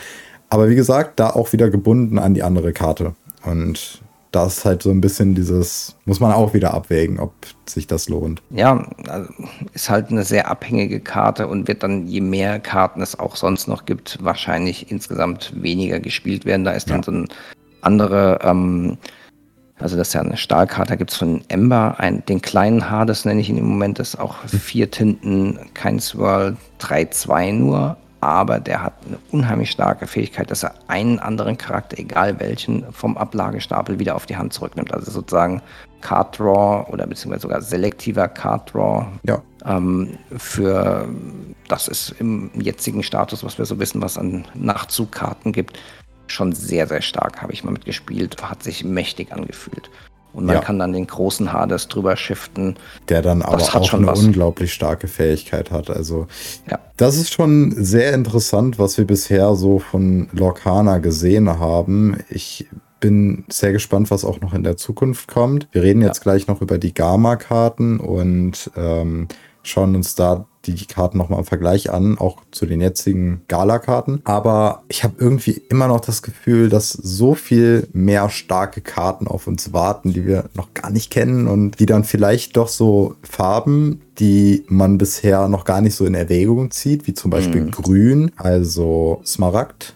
Aber 0.50 0.70
wie 0.70 0.76
gesagt, 0.76 1.20
da 1.20 1.30
auch 1.30 1.54
wieder 1.54 1.70
gebunden 1.70 2.18
an 2.18 2.34
die 2.34 2.44
andere 2.44 2.74
Karte. 2.74 3.14
Und 3.44 4.02
das 4.32 4.60
ist 4.60 4.66
halt 4.66 4.84
so 4.84 4.92
ein 4.92 5.02
bisschen 5.02 5.34
dieses, 5.34 5.96
muss 6.06 6.20
man 6.20 6.32
auch 6.32 6.54
wieder 6.54 6.74
abwägen, 6.74 7.20
ob 7.20 7.34
sich 7.66 7.88
das 7.88 8.10
lohnt. 8.10 8.42
Ja, 8.52 8.88
also 9.08 9.30
ist 9.74 9.90
halt 9.90 10.10
eine 10.10 10.24
sehr 10.24 10.50
abhängige 10.50 11.00
Karte 11.00 11.48
und 11.48 11.68
wird 11.68 11.84
dann, 11.84 12.08
je 12.08 12.22
mehr 12.22 12.60
Karten 12.60 13.02
es 13.02 13.18
auch 13.18 13.36
sonst 13.36 13.68
noch 13.68 13.86
gibt, 13.86 14.18
wahrscheinlich 14.22 14.92
insgesamt 14.92 15.54
weniger 15.56 16.00
gespielt 16.00 16.46
werden. 16.46 16.64
Da 16.64 16.72
ist 16.72 16.90
dann 16.90 16.98
ja. 16.98 17.04
so 17.04 17.12
ein 17.12 17.28
andere, 17.82 18.40
ähm, 18.44 18.98
also 19.80 19.98
das 19.98 20.10
ist 20.10 20.14
ja 20.14 20.22
eine 20.22 20.38
Stahlkarte, 20.38 20.90
da 20.90 20.96
gibt 20.96 21.12
es 21.12 21.18
von 21.18 21.42
Ember 21.48 21.96
ein, 21.98 22.24
den 22.26 22.42
kleinen 22.42 22.90
Hades 22.90 23.26
nenne 23.26 23.42
ich 23.42 23.50
ihn 23.50 23.58
im 23.58 23.68
Moment, 23.68 24.00
das 24.00 24.10
ist 24.10 24.20
auch 24.20 24.36
vier 24.46 24.92
Tinten, 24.92 25.60
kein 25.74 26.00
Swirl, 26.00 26.58
3-2 26.80 27.54
nur, 27.54 27.98
aber 28.22 28.60
der 28.60 28.84
hat 28.84 28.94
eine 29.08 29.18
unheimlich 29.32 29.72
starke 29.72 30.06
Fähigkeit, 30.06 30.52
dass 30.52 30.64
er 30.64 30.74
einen 30.88 31.20
anderen 31.20 31.58
Charakter, 31.58 31.98
egal 31.98 32.40
welchen, 32.40 32.86
vom 32.92 33.18
Ablagestapel 33.18 33.98
wieder 34.00 34.16
auf 34.16 34.26
die 34.26 34.36
Hand 34.36 34.52
zurücknimmt. 34.52 34.94
Also 34.94 35.10
sozusagen 35.10 35.62
Card 36.02 36.38
Draw 36.38 36.92
oder 36.92 37.08
beziehungsweise 37.08 37.44
sogar 37.44 37.62
selektiver 37.62 38.28
Card 38.28 38.74
Draw. 38.74 39.06
Ja. 39.24 39.42
Ähm, 39.66 40.18
für 40.38 41.08
das 41.68 41.88
ist 41.88 42.16
im 42.20 42.52
jetzigen 42.60 43.04
Status, 43.04 43.44
was 43.44 43.58
wir 43.58 43.66
so 43.66 43.80
wissen, 43.80 44.02
was 44.02 44.18
an 44.18 44.46
Nachzugkarten 44.54 45.54
gibt, 45.54 45.80
schon 46.32 46.54
sehr, 46.54 46.88
sehr 46.88 47.02
stark. 47.02 47.42
Habe 47.42 47.54
ich 47.54 47.64
mal 47.64 47.72
mitgespielt, 47.72 48.42
hat 48.42 48.64
sich 48.64 48.84
mächtig 48.84 49.32
angefühlt. 49.32 49.90
Und 50.32 50.46
man 50.46 50.56
ja. 50.56 50.62
kann 50.62 50.78
dann 50.78 50.94
den 50.94 51.08
großen 51.08 51.52
Hades 51.52 51.88
drüber 51.88 52.16
shiften. 52.16 52.76
Der 53.08 53.22
dann 53.22 53.42
aber 53.42 53.62
auch 53.62 53.94
eine 53.94 54.08
was. 54.08 54.20
unglaublich 54.20 54.74
starke 54.74 55.08
Fähigkeit 55.08 55.72
hat. 55.72 55.90
Also 55.90 56.28
ja. 56.70 56.80
das 56.98 57.18
ist 57.18 57.34
schon 57.34 57.74
sehr 57.76 58.14
interessant, 58.14 58.78
was 58.78 58.98
wir 58.98 59.06
bisher 59.06 59.56
so 59.56 59.80
von 59.80 60.30
Lorcana 60.32 61.00
gesehen 61.00 61.60
haben. 61.60 62.18
Ich 62.30 62.68
bin 63.00 63.46
sehr 63.50 63.72
gespannt, 63.72 64.12
was 64.12 64.24
auch 64.24 64.40
noch 64.42 64.54
in 64.54 64.64
der 64.64 64.78
Zukunft 64.78 65.28
kommt. 65.28 65.68
Wir 65.72 65.82
reden 65.82 66.02
jetzt 66.02 66.18
ja. 66.18 66.24
gleich 66.24 66.48
noch 66.48 66.62
über 66.62 66.78
die 66.78 66.94
Gamma-Karten 66.94 68.00
und 68.00 68.70
ähm, 68.76 69.28
schauen 69.64 69.96
uns 69.96 70.16
da 70.16 70.46
die, 70.66 70.74
die 70.74 70.86
Karten 70.86 71.18
nochmal 71.18 71.40
im 71.40 71.46
Vergleich 71.46 71.92
an, 71.92 72.18
auch 72.18 72.38
zu 72.52 72.66
den 72.66 72.82
jetzigen 72.82 73.42
Gala-Karten. 73.48 74.22
Aber 74.26 74.84
ich 74.90 75.04
habe 75.04 75.16
irgendwie 75.18 75.62
immer 75.70 75.88
noch 75.88 76.02
das 76.02 76.22
Gefühl, 76.22 76.70
dass 76.70 76.92
so 76.92 77.36
viel 77.36 77.88
mehr 77.94 78.30
starke 78.30 78.82
Karten 78.82 79.28
auf 79.28 79.48
uns 79.48 79.74
warten, 79.74 80.14
die 80.14 80.26
wir 80.26 80.46
noch 80.54 80.74
gar 80.74 80.90
nicht 80.90 81.12
kennen 81.12 81.48
und 81.48 81.80
die 81.80 81.86
dann 81.86 82.04
vielleicht 82.04 82.58
doch 82.58 82.68
so 82.68 83.16
Farben, 83.24 84.02
die 84.20 84.66
man 84.68 84.98
bisher 84.98 85.48
noch 85.48 85.64
gar 85.64 85.82
nicht 85.82 85.96
so 85.96 86.06
in 86.06 86.14
Erwägung 86.14 86.72
zieht, 86.72 87.08
wie 87.08 87.14
zum 87.14 87.32
Beispiel 87.32 87.62
mhm. 87.62 87.72
Grün, 87.72 88.32
also 88.36 89.22
Smaragd, 89.26 89.96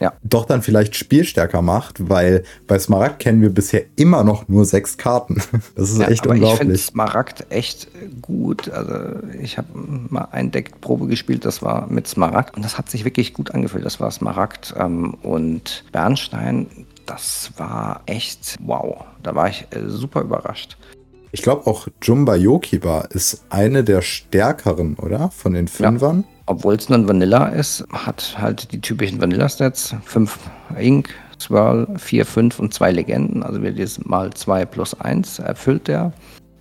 ja. 0.00 0.12
doch 0.22 0.44
dann 0.44 0.62
vielleicht 0.62 0.96
spielstärker 0.96 1.62
macht, 1.62 2.08
weil 2.08 2.44
bei 2.66 2.78
Smaragd 2.78 3.18
kennen 3.18 3.40
wir 3.40 3.50
bisher 3.50 3.82
immer 3.96 4.24
noch 4.24 4.48
nur 4.48 4.64
sechs 4.64 4.96
Karten. 4.96 5.42
Das 5.74 5.90
ist 5.90 5.98
ja, 5.98 6.08
echt 6.08 6.24
aber 6.24 6.34
unglaublich. 6.34 6.54
Ich 6.54 6.58
finde 6.58 6.78
Smaragd 6.78 7.46
echt 7.50 7.88
gut. 8.22 8.70
Also 8.70 9.16
ich 9.40 9.58
habe 9.58 9.68
mal 9.74 10.28
ein 10.30 10.50
Deck 10.50 10.80
Probe 10.80 11.06
gespielt, 11.06 11.44
das 11.44 11.62
war 11.62 11.86
mit 11.88 12.06
Smaragd 12.06 12.56
und 12.56 12.64
das 12.64 12.78
hat 12.78 12.88
sich 12.88 13.04
wirklich 13.04 13.34
gut 13.34 13.50
angefühlt. 13.52 13.84
Das 13.84 14.00
war 14.00 14.10
Smaragd 14.10 14.74
ähm, 14.78 15.14
und 15.22 15.84
Bernstein. 15.92 16.66
Das 17.04 17.52
war 17.56 18.02
echt 18.06 18.56
wow. 18.60 19.04
Da 19.22 19.34
war 19.34 19.48
ich 19.48 19.66
äh, 19.70 19.88
super 19.88 20.22
überrascht. 20.22 20.76
Ich 21.32 21.42
glaube 21.42 21.66
auch 21.66 21.88
Jumba 22.02 22.36
Yokiba 22.36 23.02
ist 23.10 23.44
eine 23.50 23.84
der 23.84 24.02
stärkeren, 24.02 24.96
oder? 24.96 25.30
Von 25.30 25.52
den 25.52 25.68
Fünfern. 25.68 26.24
Ja 26.28 26.35
obwohl 26.46 26.74
es 26.74 26.88
nur 26.88 26.98
ein 26.98 27.08
Vanilla 27.08 27.48
ist, 27.48 27.84
hat 27.92 28.36
halt 28.38 28.72
die 28.72 28.80
typischen 28.80 29.20
Vanilla-Stats. 29.20 29.96
5 30.04 30.38
Ink, 30.78 31.12
Swirl, 31.40 31.88
4, 31.96 32.24
5 32.24 32.58
und 32.60 32.72
2 32.72 32.92
Legenden. 32.92 33.42
Also 33.42 33.62
wir 33.62 33.72
dieses 33.72 34.04
mal 34.04 34.32
2 34.32 34.64
plus 34.64 34.98
1 34.98 35.40
erfüllt 35.40 35.88
der. 35.88 36.12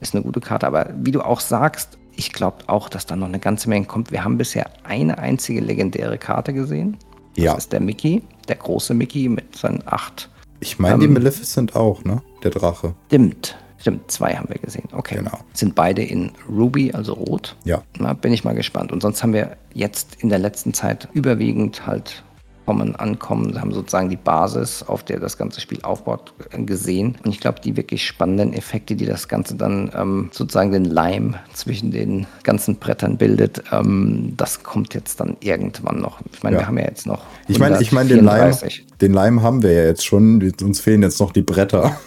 Ist 0.02 0.14
eine 0.14 0.24
gute 0.24 0.42
Karte. 0.42 0.68
Aber 0.68 0.90
wie 1.02 1.12
du 1.12 1.22
auch 1.22 1.40
sagst, 1.40 1.98
ich 2.16 2.34
glaube 2.34 2.58
auch, 2.68 2.90
dass 2.90 3.06
da 3.06 3.16
noch 3.16 3.28
eine 3.28 3.40
ganze 3.40 3.70
Menge 3.70 3.86
kommt. 3.86 4.12
Wir 4.12 4.24
haben 4.24 4.38
bisher 4.38 4.70
eine 4.84 5.18
einzige 5.18 5.62
legendäre 5.62 6.18
Karte 6.18 6.54
gesehen. 6.54 6.98
Das 7.36 7.44
ja. 7.44 7.54
ist 7.56 7.72
der 7.74 7.80
Mickey, 7.80 8.24
der 8.48 8.56
große 8.56 8.94
Mickey 8.94 9.30
mit 9.30 9.56
seinen 9.56 9.84
8. 9.86 10.30
Ich 10.62 10.80
meine, 10.80 10.96
ähm, 10.96 11.02
die 11.02 11.08
Maleficent 11.08 11.76
auch, 11.76 12.04
ne? 12.04 12.22
Der 12.44 12.52
Drache. 12.52 12.94
Stimmt. 13.08 13.58
Stimmt, 13.78 14.10
zwei 14.10 14.36
haben 14.36 14.50
wir 14.50 14.58
gesehen. 14.58 14.88
Okay. 14.92 15.16
Genau. 15.16 15.40
Sind 15.54 15.76
beide 15.76 16.04
in 16.04 16.32
Ruby, 16.50 16.92
also 16.94 17.14
rot. 17.14 17.56
Ja. 17.66 17.84
Na, 18.00 18.14
bin 18.14 18.34
ich 18.34 18.44
mal 18.44 18.56
gespannt. 18.56 18.92
Und 18.92 19.02
sonst 19.02 19.22
haben 19.22 19.34
wir 19.34 19.58
jetzt 19.74 20.18
in 20.22 20.30
der 20.30 20.40
letzten 20.40 20.74
Zeit 20.74 21.08
überwiegend 21.14 21.86
halt 21.86 22.24
kommen, 22.66 22.96
ankommen, 22.96 23.60
haben 23.62 23.72
sozusagen 23.72 24.10
die 24.10 24.16
Basis, 24.16 24.84
auf 24.84 25.04
der 25.04 25.20
das 25.20 25.38
ganze 25.38 25.62
Spiel 25.62 25.80
aufbaut, 25.84 26.34
gesehen. 26.66 27.16
Und 27.24 27.32
ich 27.32 27.40
glaube, 27.40 27.60
die 27.62 27.78
wirklich 27.78 28.06
spannenden 28.06 28.54
Effekte, 28.54 28.96
die 28.96 29.06
das 29.06 29.28
Ganze 29.28 29.56
dann 29.56 29.92
ähm, 29.96 30.30
sozusagen 30.32 30.72
den 30.72 30.86
Leim 30.86 31.36
zwischen 31.54 31.92
den 31.92 32.26
ganzen 32.44 32.78
Brettern 32.78 33.18
bildet, 33.18 33.64
ähm, 33.72 34.34
das 34.38 34.64
kommt 34.64 34.94
jetzt 34.94 35.20
dann 35.20 35.38
irgendwann 35.42 36.00
noch. 36.00 36.20
Ich 36.34 36.44
meine, 36.44 36.56
ja. 36.56 36.62
wir 36.62 36.68
haben 36.68 36.78
ja 36.78 36.86
jetzt 36.86 37.06
noch. 37.06 37.24
Ich 37.48 37.60
meine, 37.60 37.82
ich 37.82 37.92
meine, 37.92 38.10
den 38.10 38.26
Leim, 38.26 38.56
den 39.02 39.14
Leim 39.14 39.44
haben 39.44 39.62
wir 39.62 39.72
ja 39.72 39.84
jetzt 39.84 40.06
schon. 40.06 40.52
Uns 40.62 40.80
fehlen 40.80 41.04
jetzt 41.04 41.20
noch 41.20 41.32
die 41.32 41.44
Bretter. 41.44 41.98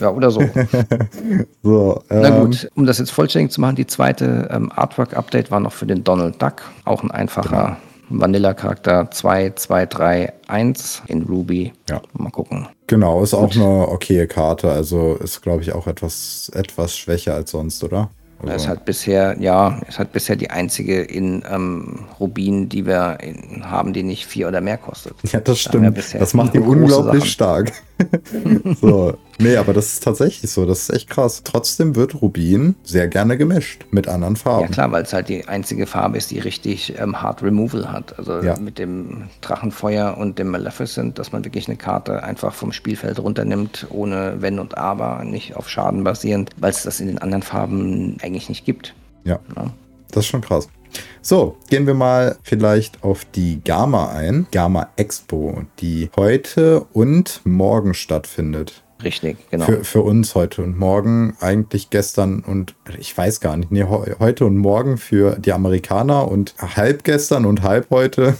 Ja, 0.00 0.10
oder 0.10 0.30
so. 0.30 0.40
so 1.62 2.02
ähm, 2.10 2.20
Na 2.22 2.30
gut, 2.30 2.70
um 2.74 2.86
das 2.86 2.98
jetzt 2.98 3.10
vollständig 3.10 3.52
zu 3.52 3.60
machen, 3.60 3.76
die 3.76 3.86
zweite 3.86 4.48
ähm, 4.50 4.72
Artwork-Update 4.74 5.50
war 5.50 5.60
noch 5.60 5.72
für 5.72 5.86
den 5.86 6.02
Donald 6.02 6.40
Duck. 6.40 6.62
Auch 6.84 7.02
ein 7.02 7.10
einfacher 7.10 7.48
genau. 7.48 7.76
Vanilla-Charakter 8.10 9.10
2, 9.10 9.50
2, 9.50 9.86
3, 9.86 10.32
1 10.48 11.02
in 11.06 11.22
Ruby. 11.22 11.72
Ja. 11.88 12.02
Mal 12.12 12.30
gucken. 12.30 12.68
Genau, 12.86 13.22
ist 13.22 13.30
Gut. 13.30 13.40
auch 13.40 13.54
eine 13.54 13.88
okaye 13.88 14.26
Karte. 14.26 14.70
Also 14.70 15.14
ist, 15.14 15.42
glaube 15.42 15.62
ich, 15.62 15.72
auch 15.72 15.86
etwas, 15.86 16.50
etwas 16.54 16.96
schwächer 16.96 17.34
als 17.34 17.52
sonst, 17.52 17.82
oder? 17.84 18.10
Also. 18.42 18.54
ist 18.54 18.68
halt 18.68 18.84
bisher, 18.86 19.36
ja, 19.38 19.78
ist 19.86 19.98
halt 19.98 20.12
bisher 20.12 20.34
die 20.34 20.50
einzige 20.50 21.02
in 21.02 21.44
ähm, 21.50 22.06
Rubin, 22.18 22.70
die 22.70 22.86
wir 22.86 23.18
in, 23.20 23.70
haben, 23.70 23.92
die 23.92 24.02
nicht 24.02 24.24
vier 24.24 24.48
oder 24.48 24.62
mehr 24.62 24.78
kostet. 24.78 25.14
Ja, 25.30 25.40
das 25.40 25.60
stimmt. 25.60 25.98
Das 26.14 26.32
macht 26.32 26.54
ihn 26.54 26.62
unglaublich 26.62 27.24
Sachen. 27.24 27.30
stark. 27.30 27.72
so, 28.80 29.16
Nee, 29.40 29.56
aber 29.56 29.72
das 29.72 29.94
ist 29.94 30.04
tatsächlich 30.04 30.50
so. 30.50 30.66
Das 30.66 30.82
ist 30.82 30.90
echt 30.90 31.08
krass. 31.08 31.42
Trotzdem 31.44 31.96
wird 31.96 32.20
Rubin 32.20 32.74
sehr 32.82 33.08
gerne 33.08 33.38
gemischt 33.38 33.86
mit 33.90 34.06
anderen 34.06 34.36
Farben. 34.36 34.66
Ja, 34.66 34.68
klar, 34.68 34.92
weil 34.92 35.02
es 35.02 35.14
halt 35.14 35.30
die 35.30 35.48
einzige 35.48 35.86
Farbe 35.86 36.18
ist, 36.18 36.30
die 36.30 36.38
richtig 36.38 36.98
ähm, 36.98 37.22
Hard 37.22 37.42
Removal 37.42 37.90
hat. 37.90 38.18
Also 38.18 38.42
ja. 38.42 38.58
mit 38.58 38.78
dem 38.78 39.28
Drachenfeuer 39.40 40.18
und 40.18 40.38
dem 40.38 40.48
Maleficent, 40.48 41.18
dass 41.18 41.32
man 41.32 41.44
wirklich 41.44 41.68
eine 41.68 41.78
Karte 41.78 42.22
einfach 42.22 42.52
vom 42.52 42.72
Spielfeld 42.72 43.18
runternimmt, 43.18 43.86
ohne 43.88 44.36
Wenn 44.40 44.58
und 44.58 44.76
Aber, 44.76 45.24
nicht 45.24 45.56
auf 45.56 45.70
Schaden 45.70 46.04
basierend, 46.04 46.50
weil 46.58 46.70
es 46.70 46.82
das 46.82 47.00
in 47.00 47.06
den 47.06 47.18
anderen 47.18 47.42
Farben 47.42 48.18
eigentlich 48.22 48.50
nicht 48.50 48.66
gibt. 48.66 48.94
ja. 49.24 49.38
ja. 49.56 49.70
Das 50.12 50.24
ist 50.24 50.30
schon 50.30 50.40
krass. 50.40 50.68
So, 51.22 51.56
gehen 51.68 51.86
wir 51.86 51.94
mal 51.94 52.36
vielleicht 52.42 53.02
auf 53.02 53.24
die 53.24 53.60
Gamma 53.64 54.12
ein. 54.12 54.46
Gamma 54.50 54.88
Expo, 54.96 55.62
die 55.78 56.10
heute 56.16 56.86
und 56.92 57.40
morgen 57.44 57.94
stattfindet. 57.94 58.82
Richtig, 59.02 59.38
genau. 59.50 59.64
Für, 59.64 59.84
für 59.84 60.02
uns 60.02 60.34
heute 60.34 60.62
und 60.62 60.78
morgen, 60.78 61.36
eigentlich 61.40 61.90
gestern 61.90 62.40
und 62.40 62.74
ich 62.98 63.16
weiß 63.16 63.40
gar 63.40 63.56
nicht, 63.56 63.70
nee, 63.70 63.84
heute 63.84 64.44
und 64.44 64.58
morgen 64.58 64.98
für 64.98 65.36
die 65.38 65.52
Amerikaner 65.52 66.28
und 66.28 66.54
halb 66.58 67.04
gestern 67.04 67.46
und 67.46 67.62
halb 67.62 67.90
heute 67.90 68.34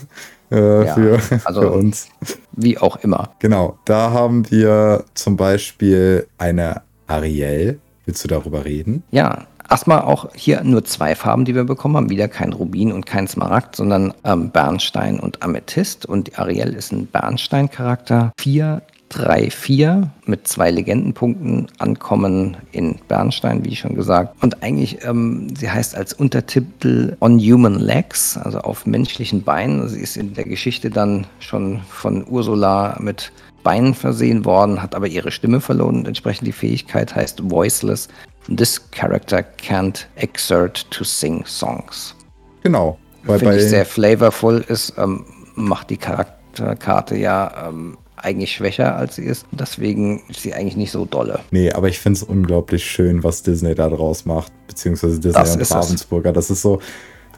äh, 0.50 0.86
ja, 0.86 0.94
für, 0.94 1.20
also 1.44 1.62
für 1.62 1.70
uns. 1.70 2.08
Wie 2.52 2.78
auch 2.78 2.96
immer. 2.96 3.34
Genau, 3.38 3.78
da 3.84 4.10
haben 4.10 4.50
wir 4.50 5.04
zum 5.14 5.36
Beispiel 5.36 6.26
eine 6.38 6.82
Ariel. 7.06 7.78
Willst 8.04 8.24
du 8.24 8.28
darüber 8.28 8.64
reden? 8.64 9.02
Ja, 9.10 9.46
Erstmal 9.70 10.00
auch 10.00 10.28
hier 10.34 10.64
nur 10.64 10.84
zwei 10.84 11.14
Farben, 11.14 11.44
die 11.44 11.54
wir 11.54 11.62
bekommen 11.62 11.96
haben. 11.96 12.10
Wieder 12.10 12.26
kein 12.26 12.52
Rubin 12.52 12.92
und 12.92 13.06
kein 13.06 13.28
Smaragd, 13.28 13.76
sondern 13.76 14.12
ähm, 14.24 14.50
Bernstein 14.50 15.20
und 15.20 15.44
Amethyst. 15.44 16.06
Und 16.06 16.36
Ariel 16.40 16.74
ist 16.74 16.90
ein 16.90 17.06
Bernstein-Charakter. 17.06 18.32
Vier 18.40 18.82
3-4 19.12 20.08
mit 20.26 20.48
zwei 20.48 20.72
Legendenpunkten 20.72 21.68
ankommen 21.78 22.56
in 22.72 22.96
Bernstein, 23.06 23.64
wie 23.64 23.76
schon 23.76 23.94
gesagt. 23.94 24.42
Und 24.42 24.62
eigentlich, 24.62 25.04
ähm, 25.04 25.54
sie 25.56 25.70
heißt 25.70 25.96
als 25.96 26.14
Untertitel 26.14 27.16
On 27.20 27.38
Human 27.38 27.78
Legs, 27.78 28.36
also 28.38 28.58
auf 28.58 28.86
menschlichen 28.86 29.42
Beinen. 29.42 29.88
Sie 29.88 30.00
ist 30.00 30.16
in 30.16 30.34
der 30.34 30.44
Geschichte 30.44 30.90
dann 30.90 31.26
schon 31.38 31.80
von 31.88 32.24
Ursula 32.28 32.98
mit 33.00 33.32
Beinen 33.62 33.94
versehen 33.94 34.44
worden, 34.44 34.82
hat 34.82 34.94
aber 34.94 35.06
ihre 35.06 35.30
Stimme 35.30 35.60
verloren 35.60 35.96
und 35.96 36.08
entsprechend 36.08 36.46
die 36.46 36.52
Fähigkeit 36.52 37.14
heißt 37.14 37.50
Voiceless. 37.50 38.08
This 38.54 38.80
character 38.90 39.44
can't 39.58 40.06
exert 40.16 40.90
to 40.90 41.04
sing 41.04 41.44
songs. 41.46 42.14
Genau. 42.62 42.98
Weil 43.24 43.38
Finde 43.38 43.58
ich 43.58 43.68
sehr 43.68 43.86
flavorful 43.86 44.64
ist, 44.66 44.94
ähm, 44.96 45.24
macht 45.54 45.90
die 45.90 45.96
Charakterkarte 45.96 47.16
ja 47.16 47.68
ähm, 47.68 47.98
eigentlich 48.16 48.52
schwächer 48.52 48.96
als 48.96 49.16
sie 49.16 49.24
ist. 49.24 49.46
Deswegen 49.52 50.22
ist 50.28 50.42
sie 50.42 50.54
eigentlich 50.54 50.76
nicht 50.76 50.90
so 50.90 51.04
dolle. 51.04 51.40
Nee, 51.50 51.72
aber 51.72 51.88
ich 51.88 51.98
finde 51.98 52.18
es 52.18 52.22
unglaublich 52.22 52.84
schön, 52.84 53.22
was 53.22 53.42
Disney 53.42 53.74
da 53.74 53.88
draus 53.88 54.24
macht, 54.24 54.52
beziehungsweise 54.66 55.20
Disney 55.20 55.32
das 55.32 55.56
und 55.56 55.70
Ravensburger. 55.70 56.32
Das 56.32 56.50
ist 56.50 56.62
so, 56.62 56.80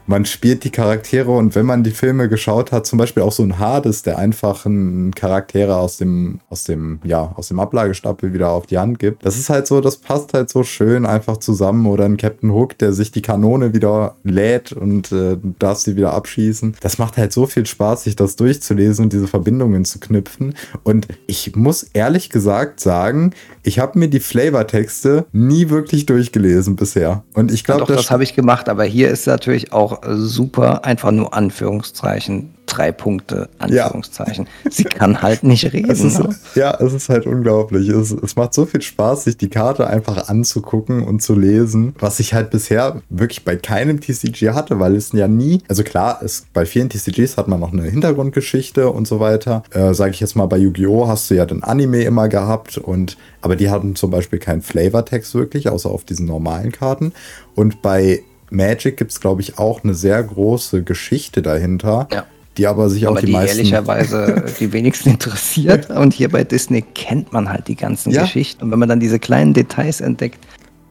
man 0.05 0.25
spielt 0.25 0.63
die 0.63 0.69
Charaktere 0.69 1.31
und 1.31 1.55
wenn 1.55 1.65
man 1.65 1.83
die 1.83 1.91
Filme 1.91 2.29
geschaut 2.29 2.71
hat, 2.71 2.85
zum 2.85 2.99
Beispiel 2.99 3.23
auch 3.23 3.31
so 3.31 3.43
ein 3.43 3.59
Hades, 3.59 4.03
der 4.03 4.17
einfach 4.17 4.65
einen 4.65 5.13
Charaktere 5.15 5.75
aus 5.77 5.97
dem, 5.97 6.39
aus 6.49 6.63
dem, 6.63 6.99
ja, 7.03 7.31
aus 7.35 7.47
dem 7.47 7.59
Ablagestapel 7.59 8.33
wieder 8.33 8.49
auf 8.49 8.65
die 8.65 8.77
Hand 8.77 8.99
gibt. 8.99 9.25
Das 9.25 9.37
ist 9.37 9.49
halt 9.49 9.67
so, 9.67 9.81
das 9.81 9.97
passt 9.97 10.33
halt 10.33 10.49
so 10.49 10.63
schön 10.63 11.05
einfach 11.05 11.37
zusammen. 11.37 11.85
Oder 11.85 12.05
ein 12.05 12.17
Captain 12.17 12.51
Hook, 12.51 12.77
der 12.77 12.93
sich 12.93 13.11
die 13.11 13.21
Kanone 13.21 13.73
wieder 13.73 14.15
lädt 14.23 14.71
und 14.73 15.11
äh, 15.11 15.37
darf 15.59 15.77
sie 15.79 15.95
wieder 15.95 16.13
abschießen. 16.13 16.75
Das 16.81 16.97
macht 16.97 17.17
halt 17.17 17.31
so 17.31 17.45
viel 17.45 17.65
Spaß, 17.65 18.03
sich 18.03 18.15
das 18.15 18.35
durchzulesen 18.35 19.05
und 19.05 19.13
diese 19.13 19.27
Verbindungen 19.27 19.85
zu 19.85 19.99
knüpfen. 19.99 20.55
Und 20.83 21.07
ich 21.27 21.55
muss 21.55 21.83
ehrlich 21.93 22.29
gesagt 22.29 22.79
sagen, 22.79 23.33
ich 23.63 23.79
habe 23.79 23.97
mir 23.97 24.09
die 24.09 24.19
Flavortexte 24.19 25.25
nie 25.31 25.69
wirklich 25.69 26.05
durchgelesen 26.05 26.75
bisher. 26.75 27.23
Und 27.33 27.51
ich 27.51 27.63
glaube, 27.63 27.81
ja, 27.81 27.87
das, 27.87 27.95
das 27.97 28.11
habe 28.11 28.23
ich 28.23 28.35
gemacht, 28.35 28.67
aber 28.69 28.83
hier 28.83 29.09
ist 29.09 29.25
natürlich 29.27 29.71
auch 29.71 29.92
super, 30.03 30.85
einfach 30.85 31.11
nur 31.11 31.33
Anführungszeichen 31.33 32.53
drei 32.65 32.91
Punkte, 32.91 33.49
Anführungszeichen. 33.59 34.47
Ja. 34.63 34.71
Sie 34.71 34.83
kann 34.83 35.21
halt 35.21 35.43
nicht 35.43 35.65
reden. 35.73 35.89
Es 35.89 36.01
ist, 36.01 36.19
ne? 36.19 36.35
Ja, 36.55 36.75
es 36.79 36.93
ist 36.93 37.09
halt 37.09 37.25
unglaublich. 37.25 37.89
Es, 37.89 38.11
es 38.11 38.35
macht 38.35 38.53
so 38.53 38.65
viel 38.65 38.81
Spaß, 38.81 39.25
sich 39.25 39.37
die 39.37 39.49
Karte 39.49 39.87
einfach 39.87 40.29
anzugucken 40.29 41.03
und 41.03 41.21
zu 41.21 41.35
lesen, 41.37 41.95
was 41.99 42.19
ich 42.19 42.33
halt 42.33 42.49
bisher 42.49 43.01
wirklich 43.09 43.43
bei 43.45 43.55
keinem 43.55 43.99
TCG 43.99 44.51
hatte, 44.51 44.79
weil 44.79 44.95
es 44.95 45.11
ja 45.11 45.27
nie, 45.27 45.61
also 45.67 45.83
klar, 45.83 46.19
es, 46.23 46.45
bei 46.53 46.65
vielen 46.65 46.89
TCGs 46.89 47.37
hat 47.37 47.47
man 47.47 47.59
noch 47.59 47.73
eine 47.73 47.83
Hintergrundgeschichte 47.83 48.89
und 48.89 49.07
so 49.07 49.19
weiter. 49.19 49.63
Äh, 49.71 49.93
Sage 49.93 50.11
ich 50.11 50.19
jetzt 50.19 50.35
mal, 50.35 50.47
bei 50.47 50.57
Yu-Gi-Oh! 50.57 51.07
hast 51.07 51.29
du 51.29 51.35
ja 51.35 51.45
den 51.45 51.63
Anime 51.63 52.03
immer 52.03 52.29
gehabt 52.29 52.77
und 52.77 53.17
aber 53.41 53.55
die 53.55 53.69
hatten 53.69 53.95
zum 53.95 54.09
Beispiel 54.09 54.39
keinen 54.39 54.61
Flavortext 54.61 55.35
wirklich, 55.35 55.69
außer 55.69 55.89
auf 55.89 56.05
diesen 56.05 56.25
normalen 56.25 56.71
Karten. 56.71 57.11
Und 57.55 57.81
bei 57.81 58.23
Magic 58.53 58.97
gibt 58.97 59.11
es, 59.11 59.19
glaube 59.19 59.41
ich, 59.41 59.57
auch 59.57 59.83
eine 59.83 59.93
sehr 59.93 60.21
große 60.23 60.83
Geschichte 60.83 61.41
dahinter. 61.41 62.07
Ja 62.11 62.25
die 62.57 62.67
aber 62.67 62.89
sich 62.89 63.07
aber 63.07 63.15
auch 63.15 63.19
die, 63.19 63.27
die 63.27 63.31
meisten 63.31 63.57
ehrlicherweise 63.57 64.45
die 64.59 64.71
wenigsten 64.71 65.09
interessiert. 65.09 65.89
Und 65.89 66.13
hier 66.13 66.29
bei 66.29 66.43
Disney 66.43 66.81
kennt 66.81 67.33
man 67.33 67.49
halt 67.49 67.67
die 67.67 67.75
ganzen 67.75 68.11
ja. 68.11 68.21
Geschichten. 68.21 68.63
Und 68.63 68.71
wenn 68.71 68.79
man 68.79 68.89
dann 68.89 68.99
diese 68.99 69.19
kleinen 69.19 69.53
Details 69.53 70.01
entdeckt, 70.01 70.39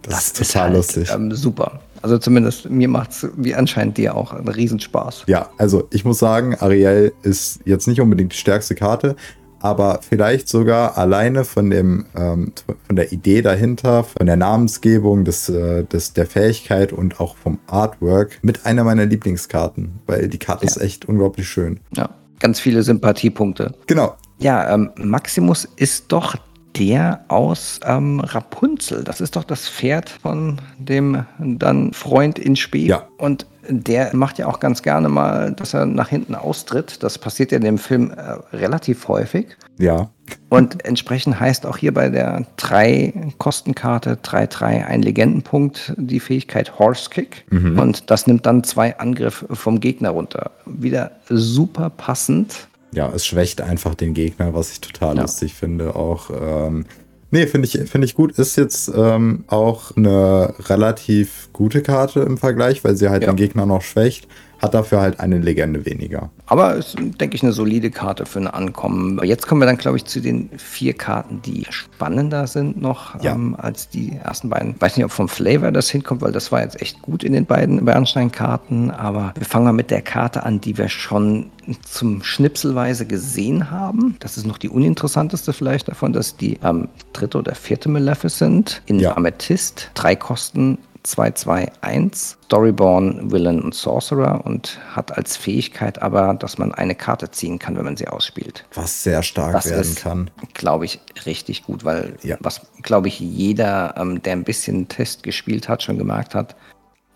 das, 0.02 0.32
das 0.32 0.40
ist 0.40 0.52
total 0.52 0.68
halt, 0.68 0.76
lustig. 0.76 1.10
Ähm, 1.14 1.32
super. 1.32 1.80
Also 2.02 2.18
zumindest 2.18 2.68
mir 2.68 2.88
macht 2.88 3.12
es 3.12 3.28
wie 3.36 3.54
anscheinend 3.54 3.96
dir 3.96 4.16
auch 4.16 4.32
einen 4.32 4.48
Riesenspaß. 4.48 5.24
Ja, 5.28 5.50
also 5.56 5.86
ich 5.92 6.04
muss 6.04 6.18
sagen, 6.18 6.56
Ariel 6.58 7.12
ist 7.22 7.60
jetzt 7.64 7.86
nicht 7.86 8.00
unbedingt 8.00 8.32
die 8.32 8.36
stärkste 8.36 8.74
Karte, 8.74 9.14
aber 9.62 10.00
vielleicht 10.02 10.48
sogar 10.48 10.98
alleine 10.98 11.44
von 11.44 11.70
dem 11.70 12.04
ähm, 12.16 12.52
von 12.86 12.96
der 12.96 13.12
Idee 13.12 13.42
dahinter, 13.42 14.04
von 14.04 14.26
der 14.26 14.36
Namensgebung, 14.36 15.24
des, 15.24 15.48
äh, 15.48 15.84
des, 15.84 16.12
der 16.12 16.26
Fähigkeit 16.26 16.92
und 16.92 17.20
auch 17.20 17.36
vom 17.36 17.60
Artwork 17.68 18.40
mit 18.42 18.66
einer 18.66 18.82
meiner 18.82 19.06
Lieblingskarten, 19.06 20.00
weil 20.06 20.28
die 20.28 20.38
Karte 20.38 20.66
ja. 20.66 20.70
ist 20.70 20.78
echt 20.78 21.04
unglaublich 21.08 21.48
schön. 21.48 21.78
Ja, 21.96 22.10
ganz 22.40 22.58
viele 22.58 22.82
Sympathiepunkte. 22.82 23.74
Genau. 23.86 24.16
Ja, 24.38 24.74
ähm, 24.74 24.90
Maximus 24.96 25.68
ist 25.76 26.10
doch 26.10 26.34
der 26.76 27.24
aus 27.28 27.80
ähm, 27.84 28.20
Rapunzel. 28.20 29.04
Das 29.04 29.20
ist 29.20 29.36
doch 29.36 29.44
das 29.44 29.68
Pferd 29.68 30.08
von 30.08 30.60
dem 30.78 31.24
dann 31.38 31.92
Freund 31.92 32.38
in 32.38 32.56
Spee. 32.56 32.86
Ja. 32.86 33.06
Und 33.18 33.46
der 33.68 34.14
macht 34.14 34.38
ja 34.38 34.46
auch 34.46 34.58
ganz 34.58 34.82
gerne 34.82 35.08
mal, 35.08 35.52
dass 35.52 35.74
er 35.74 35.86
nach 35.86 36.08
hinten 36.08 36.34
austritt. 36.34 37.02
Das 37.02 37.18
passiert 37.18 37.52
ja 37.52 37.58
in 37.58 37.64
dem 37.64 37.78
Film 37.78 38.10
äh, 38.10 38.56
relativ 38.56 39.06
häufig. 39.08 39.56
Ja. 39.78 40.10
Und 40.48 40.84
entsprechend 40.84 41.38
heißt 41.38 41.66
auch 41.66 41.76
hier 41.76 41.94
bei 41.94 42.08
der 42.08 42.46
3-Kostenkarte 42.58 44.18
3-3 44.22 44.84
ein 44.84 45.02
Legendenpunkt 45.02 45.94
die 45.96 46.20
Fähigkeit 46.20 46.78
Horse 46.78 47.10
Kick. 47.10 47.44
Mhm. 47.50 47.78
Und 47.78 48.10
das 48.10 48.26
nimmt 48.26 48.46
dann 48.46 48.64
zwei 48.64 48.98
Angriffe 48.98 49.54
vom 49.54 49.80
Gegner 49.80 50.10
runter. 50.10 50.50
Wieder 50.66 51.12
super 51.28 51.90
passend 51.90 52.68
ja, 52.92 53.10
es 53.14 53.26
schwächt 53.26 53.60
einfach 53.60 53.94
den 53.94 54.14
Gegner, 54.14 54.54
was 54.54 54.72
ich 54.72 54.80
total 54.80 55.16
ja. 55.16 55.22
lustig 55.22 55.54
finde. 55.54 55.96
Auch, 55.96 56.30
ähm, 56.30 56.84
nee, 57.30 57.46
finde 57.46 57.66
ich, 57.66 57.90
finde 57.90 58.04
ich 58.04 58.14
gut. 58.14 58.38
Ist 58.38 58.56
jetzt 58.56 58.90
ähm, 58.94 59.44
auch 59.48 59.96
eine 59.96 60.54
relativ 60.68 61.48
gute 61.52 61.82
Karte 61.82 62.20
im 62.20 62.38
Vergleich, 62.38 62.84
weil 62.84 62.96
sie 62.96 63.08
halt 63.08 63.22
ja. 63.22 63.32
den 63.32 63.36
Gegner 63.36 63.66
noch 63.66 63.82
schwächt 63.82 64.28
hat 64.62 64.74
dafür 64.74 65.00
halt 65.00 65.18
eine 65.18 65.38
Legende 65.38 65.84
weniger. 65.84 66.30
Aber 66.46 66.76
ist, 66.76 66.96
denke 66.98 67.34
ich, 67.34 67.42
eine 67.42 67.52
solide 67.52 67.90
Karte 67.90 68.26
für 68.26 68.38
ein 68.38 68.46
Ankommen. 68.46 69.20
Jetzt 69.24 69.48
kommen 69.48 69.60
wir 69.60 69.66
dann, 69.66 69.76
glaube 69.76 69.96
ich, 69.96 70.04
zu 70.04 70.20
den 70.20 70.50
vier 70.56 70.94
Karten, 70.94 71.42
die 71.42 71.66
spannender 71.70 72.46
sind 72.46 72.80
noch 72.80 73.20
ja. 73.22 73.34
ähm, 73.34 73.56
als 73.58 73.88
die 73.88 74.16
ersten 74.22 74.50
beiden. 74.50 74.76
Ich 74.76 74.80
weiß 74.80 74.96
nicht, 74.96 75.04
ob 75.04 75.10
vom 75.10 75.28
Flavor 75.28 75.72
das 75.72 75.90
hinkommt, 75.90 76.20
weil 76.22 76.32
das 76.32 76.52
war 76.52 76.62
jetzt 76.62 76.80
echt 76.80 77.02
gut 77.02 77.24
in 77.24 77.32
den 77.32 77.44
beiden 77.44 77.84
Bernstein-Karten. 77.84 78.92
Aber 78.92 79.32
wir 79.36 79.46
fangen 79.46 79.64
mal 79.64 79.72
mit 79.72 79.90
der 79.90 80.02
Karte 80.02 80.44
an, 80.44 80.60
die 80.60 80.78
wir 80.78 80.88
schon 80.88 81.50
zum 81.82 82.22
Schnipselweise 82.22 83.04
gesehen 83.04 83.70
haben. 83.70 84.16
Das 84.20 84.36
ist 84.36 84.46
noch 84.46 84.58
die 84.58 84.68
uninteressanteste 84.68 85.52
vielleicht 85.52 85.88
davon, 85.88 86.12
dass 86.12 86.36
die 86.36 86.58
ähm, 86.62 86.88
dritte 87.12 87.38
oder 87.38 87.54
vierte 87.56 87.88
Maleficent 87.88 88.82
in 88.86 89.00
ja. 89.00 89.16
Amethyst, 89.16 89.90
drei 89.94 90.14
Kosten 90.14 90.78
221 91.04 92.38
Storyborn, 92.44 93.32
Villain 93.32 93.60
und 93.60 93.74
Sorcerer 93.74 94.44
und 94.44 94.78
hat 94.90 95.16
als 95.16 95.36
Fähigkeit 95.36 96.00
aber, 96.00 96.34
dass 96.34 96.58
man 96.58 96.72
eine 96.72 96.94
Karte 96.94 97.30
ziehen 97.30 97.58
kann, 97.58 97.76
wenn 97.76 97.84
man 97.84 97.96
sie 97.96 98.08
ausspielt. 98.08 98.64
Was 98.74 99.02
sehr 99.02 99.22
stark 99.22 99.52
das 99.52 99.70
werden 99.70 99.80
ist, 99.80 99.96
kann. 99.96 100.30
Glaube 100.54 100.84
ich, 100.84 101.00
richtig 101.26 101.64
gut, 101.64 101.84
weil 101.84 102.16
ja. 102.22 102.36
was, 102.40 102.60
glaube 102.82 103.08
ich, 103.08 103.18
jeder, 103.18 103.94
ähm, 103.96 104.22
der 104.22 104.34
ein 104.34 104.44
bisschen 104.44 104.88
Test 104.88 105.22
gespielt 105.22 105.68
hat, 105.68 105.82
schon 105.82 105.98
gemerkt 105.98 106.34
hat, 106.34 106.56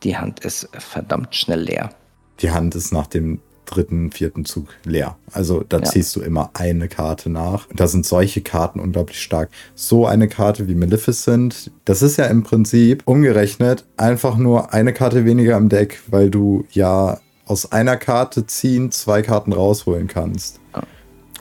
die 0.02 0.16
Hand 0.16 0.40
ist 0.40 0.68
verdammt 0.72 1.34
schnell 1.34 1.60
leer. 1.60 1.90
Die 2.40 2.50
Hand 2.50 2.74
ist 2.74 2.92
nach 2.92 3.06
dem 3.06 3.40
dritten, 3.66 4.10
vierten 4.10 4.44
Zug 4.44 4.68
leer. 4.84 5.16
Also 5.32 5.64
da 5.68 5.78
ja. 5.78 5.84
ziehst 5.84 6.14
du 6.16 6.20
immer 6.20 6.50
eine 6.54 6.88
Karte 6.88 7.30
nach. 7.30 7.66
da 7.74 7.86
sind 7.86 8.06
solche 8.06 8.40
Karten 8.40 8.80
unglaublich 8.80 9.20
stark. 9.20 9.50
So 9.74 10.06
eine 10.06 10.28
Karte 10.28 10.68
wie 10.68 10.74
Maleficent, 10.74 11.70
das 11.84 12.02
ist 12.02 12.16
ja 12.16 12.26
im 12.26 12.42
Prinzip 12.42 13.02
umgerechnet 13.04 13.84
einfach 13.96 14.36
nur 14.36 14.72
eine 14.72 14.92
Karte 14.92 15.24
weniger 15.24 15.56
im 15.56 15.68
Deck, 15.68 16.00
weil 16.08 16.30
du 16.30 16.64
ja 16.70 17.18
aus 17.46 17.70
einer 17.70 17.96
Karte 17.96 18.46
ziehen 18.46 18.90
zwei 18.90 19.22
Karten 19.22 19.52
rausholen 19.52 20.08
kannst. 20.08 20.60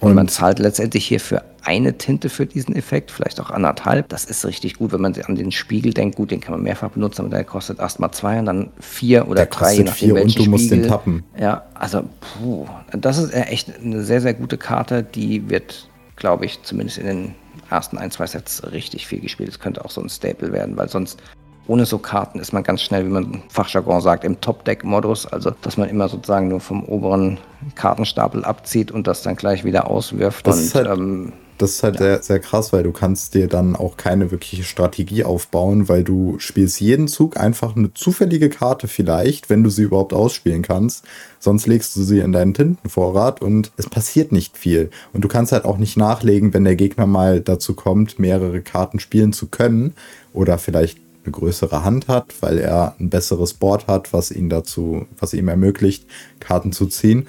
Und, 0.02 0.10
Und 0.10 0.16
man 0.16 0.28
zahlt 0.28 0.60
letztendlich 0.60 1.06
hier 1.06 1.20
für 1.20 1.44
eine 1.64 1.98
Tinte 1.98 2.30
für 2.30 2.46
diesen 2.46 2.76
Effekt, 2.76 3.12
vielleicht 3.12 3.40
auch 3.40 3.50
anderthalb. 3.50 4.10
Das 4.10 4.26
ist 4.26 4.46
richtig 4.46 4.76
gut, 4.76 4.92
wenn 4.92 5.02
man 5.02 5.16
an 5.24 5.36
den 5.36 5.52
Spiegel 5.52 5.94
denkt. 5.94 6.18
Gut, 6.18 6.32
den 6.32 6.42
kann 6.42 6.52
man 6.52 6.62
mehrfach 6.62 6.92
benutzen, 6.92 7.22
aber 7.22 7.30
der 7.30 7.44
kostet 7.44 7.80
erstmal 7.80 8.12
zwei 8.12 8.40
und 8.40 8.46
dann 8.46 8.72
vier 8.80 9.28
oder 9.28 9.36
der 9.36 9.46
drei, 9.48 9.74
je 9.74 9.84
nachdem 9.84 10.16
vier 10.16 10.22
und 10.22 10.38
du 10.38 10.46
musst 10.50 10.70
den 10.70 10.88
tappen. 10.88 11.24
Ja, 11.40 11.64
also 11.74 12.04
puh, 12.20 12.68
das 12.92 13.18
ist 13.18 13.34
echt 13.34 13.72
eine 13.80 14.04
sehr, 14.04 14.22
sehr 14.22 14.34
gute 14.34 14.58
Karte. 14.58 15.02
Die 15.02 15.50
wird, 15.50 15.90
glaube 16.18 16.46
ich, 16.46 16.62
zumindest 16.64 16.98
in 17.00 17.08
den 17.08 17.36
ersten 17.70 17.98
ein, 17.98 18.12
zwei 18.12 18.28
Sets 18.28 18.72
richtig 18.72 19.08
viel 19.08 19.22
gespielt. 19.22 19.50
Es 19.50 19.60
könnte 19.60 19.84
auch 19.84 19.92
so 19.92 20.02
ein 20.02 20.10
Staple 20.10 20.52
werden, 20.52 20.78
weil 20.78 20.90
sonst 20.90 21.20
ohne 21.68 21.86
so 21.86 21.98
Karten 21.98 22.40
ist 22.40 22.54
man 22.54 22.64
ganz 22.64 22.82
schnell, 22.82 23.06
wie 23.06 23.12
man 23.12 23.44
Fachjargon 23.50 24.02
sagt, 24.02 24.24
im 24.24 24.40
Top-Deck-Modus. 24.40 25.26
Also, 25.26 25.52
dass 25.62 25.78
man 25.78 25.90
immer 25.90 26.10
sozusagen 26.10 26.48
nur 26.48 26.60
vom 26.60 26.84
oberen 26.84 27.40
Kartenstapel 27.76 28.46
abzieht 28.46 28.92
und 28.92 29.08
das 29.08 29.24
dann 29.24 29.36
gleich 29.36 29.64
wieder 29.64 29.90
auswirft. 29.90 30.46
Das 30.46 30.58
und, 30.58 30.64
ist 30.64 30.76
halt, 30.76 30.88
ähm, 30.88 31.34
das 31.58 31.72
ist 31.72 31.84
halt 31.84 31.96
ja. 31.96 32.02
sehr, 32.02 32.24
sehr 32.24 32.40
krass, 32.40 32.74
weil 32.74 32.84
du 32.84 32.92
kannst 32.92 33.34
dir 33.34 33.48
dann 33.48 33.76
auch 33.76 33.96
keine 33.98 34.30
wirkliche 34.30 34.64
Strategie 34.64 35.24
aufbauen, 35.24 35.88
weil 35.88 36.04
du 36.04 36.36
spielst 36.38 36.82
jeden 36.82 37.08
Zug 37.08 37.38
einfach 37.38 37.76
eine 37.76 37.94
zufällige 37.94 38.50
Karte 38.50 38.88
vielleicht, 38.88 39.50
wenn 39.50 39.64
du 39.64 39.70
sie 39.70 39.84
überhaupt 39.84 40.14
ausspielen 40.14 40.64
kannst. 40.64 41.06
Sonst 41.40 41.66
legst 41.66 41.96
du 41.96 42.04
sie 42.04 42.20
in 42.20 42.34
deinen 42.34 42.54
Tintenvorrat 42.54 43.42
und 43.42 43.72
es 43.78 43.90
passiert 43.90 44.32
nicht 44.32 44.58
viel. 44.58 44.90
Und 45.14 45.22
du 45.22 45.28
kannst 45.28 45.54
halt 45.54 45.66
auch 45.66 45.78
nicht 45.78 45.96
nachlegen, 45.96 46.54
wenn 46.54 46.66
der 46.66 46.76
Gegner 46.76 47.06
mal 47.06 47.40
dazu 47.40 47.74
kommt, 47.74 48.20
mehrere 48.20 48.62
Karten 48.62 49.00
spielen 49.00 49.32
zu 49.32 49.48
können 49.48 49.94
oder 50.34 50.58
vielleicht 50.58 51.05
eine 51.26 51.32
größere 51.32 51.84
Hand 51.84 52.08
hat, 52.08 52.34
weil 52.42 52.58
er 52.60 52.96
ein 53.00 53.10
besseres 53.10 53.54
Board 53.54 53.88
hat, 53.88 54.14
was 54.14 54.32
ihn 54.32 54.50
dazu, 54.50 55.06
was 55.20 55.34
ihm 55.34 55.48
ermöglicht, 55.48 56.06
Karten 56.40 56.72
zu 56.72 56.86
ziehen. 56.88 57.28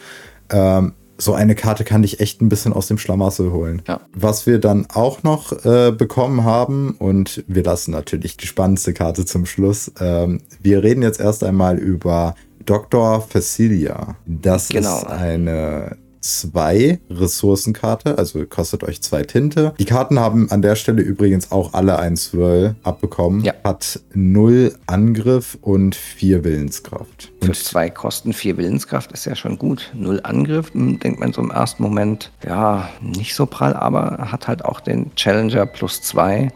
Ähm, 0.51 0.93
so 1.19 1.35
eine 1.35 1.55
Karte 1.55 1.85
kann 1.85 2.03
dich 2.03 2.21
echt 2.21 2.43
ein 2.43 2.49
bisschen 2.49 2.73
aus 2.73 2.89
dem 2.89 2.99
Schlamassel 2.99 3.51
holen. 3.51 3.83
Ja. 3.89 4.01
Was 4.13 4.47
wir 4.47 4.59
dann 4.59 4.87
auch 4.93 5.23
noch 5.23 5.65
äh, 5.65 5.91
bekommen 5.91 6.45
haben, 6.45 6.95
und 6.99 7.43
wir 7.47 7.63
lassen 7.63 7.91
natürlich 7.91 8.37
die 8.37 8.47
spannendste 8.47 8.93
Karte 8.93 9.25
zum 9.25 9.47
Schluss. 9.47 9.91
Ähm, 9.99 10.43
wir 10.61 10.83
reden 10.83 11.03
jetzt 11.03 11.21
erst 11.21 11.43
einmal 11.43 11.79
über 11.79 12.35
Dr. 12.67 13.23
Facilia. 13.23 14.17
Das 14.27 14.69
genau. 14.69 14.99
ist 14.99 15.07
eine 15.07 15.97
zwei 16.27 17.01
Ressourcenkarte, 17.11 18.19
also 18.19 18.45
kostet 18.47 18.85
euch 18.85 19.03
zwei 19.03 19.23
Tinte. 19.23 19.75
Die 19.79 19.85
Karten 19.85 20.19
haben 20.19 20.51
an 20.51 20.63
der 20.63 20.77
Stelle 20.77 21.03
übrigens 21.03 21.53
auch 21.53 21.75
alle 21.75 21.99
ein 21.99 22.17
Swirl 22.17 22.75
abbekommen. 22.83 23.43
Ja. 23.43 23.55
Hat 23.65 24.01
null 24.13 24.75
Angriff 24.87 25.57
und 25.61 25.95
vier 25.95 26.45
Willenskraft. 26.45 27.33
Für 27.41 27.49
Und 27.49 27.57
zwei 27.57 27.91
Kosten, 27.91 28.33
vier 28.33 28.57
Willenskraft 28.57 29.13
ist 29.13 29.25
ja 29.25 29.35
schon 29.35 29.59
gut. 29.59 29.93
Null 29.95 30.21
Angriff, 30.23 30.73
hm, 30.75 30.99
denkt 30.99 31.21
man 31.21 31.33
so 31.33 31.41
im 31.41 31.51
ersten 31.51 31.83
Moment, 31.83 32.33
ja, 32.45 32.89
nicht 33.01 33.35
so 33.35 33.47
prall, 33.47 33.75
aber 33.75 34.31
hat 34.33 34.49
halt 34.49 34.65
auch 34.65 34.81
den 34.81 35.15
Challenger 35.15 35.67
plus 35.67 36.03
zwei. 36.03 36.53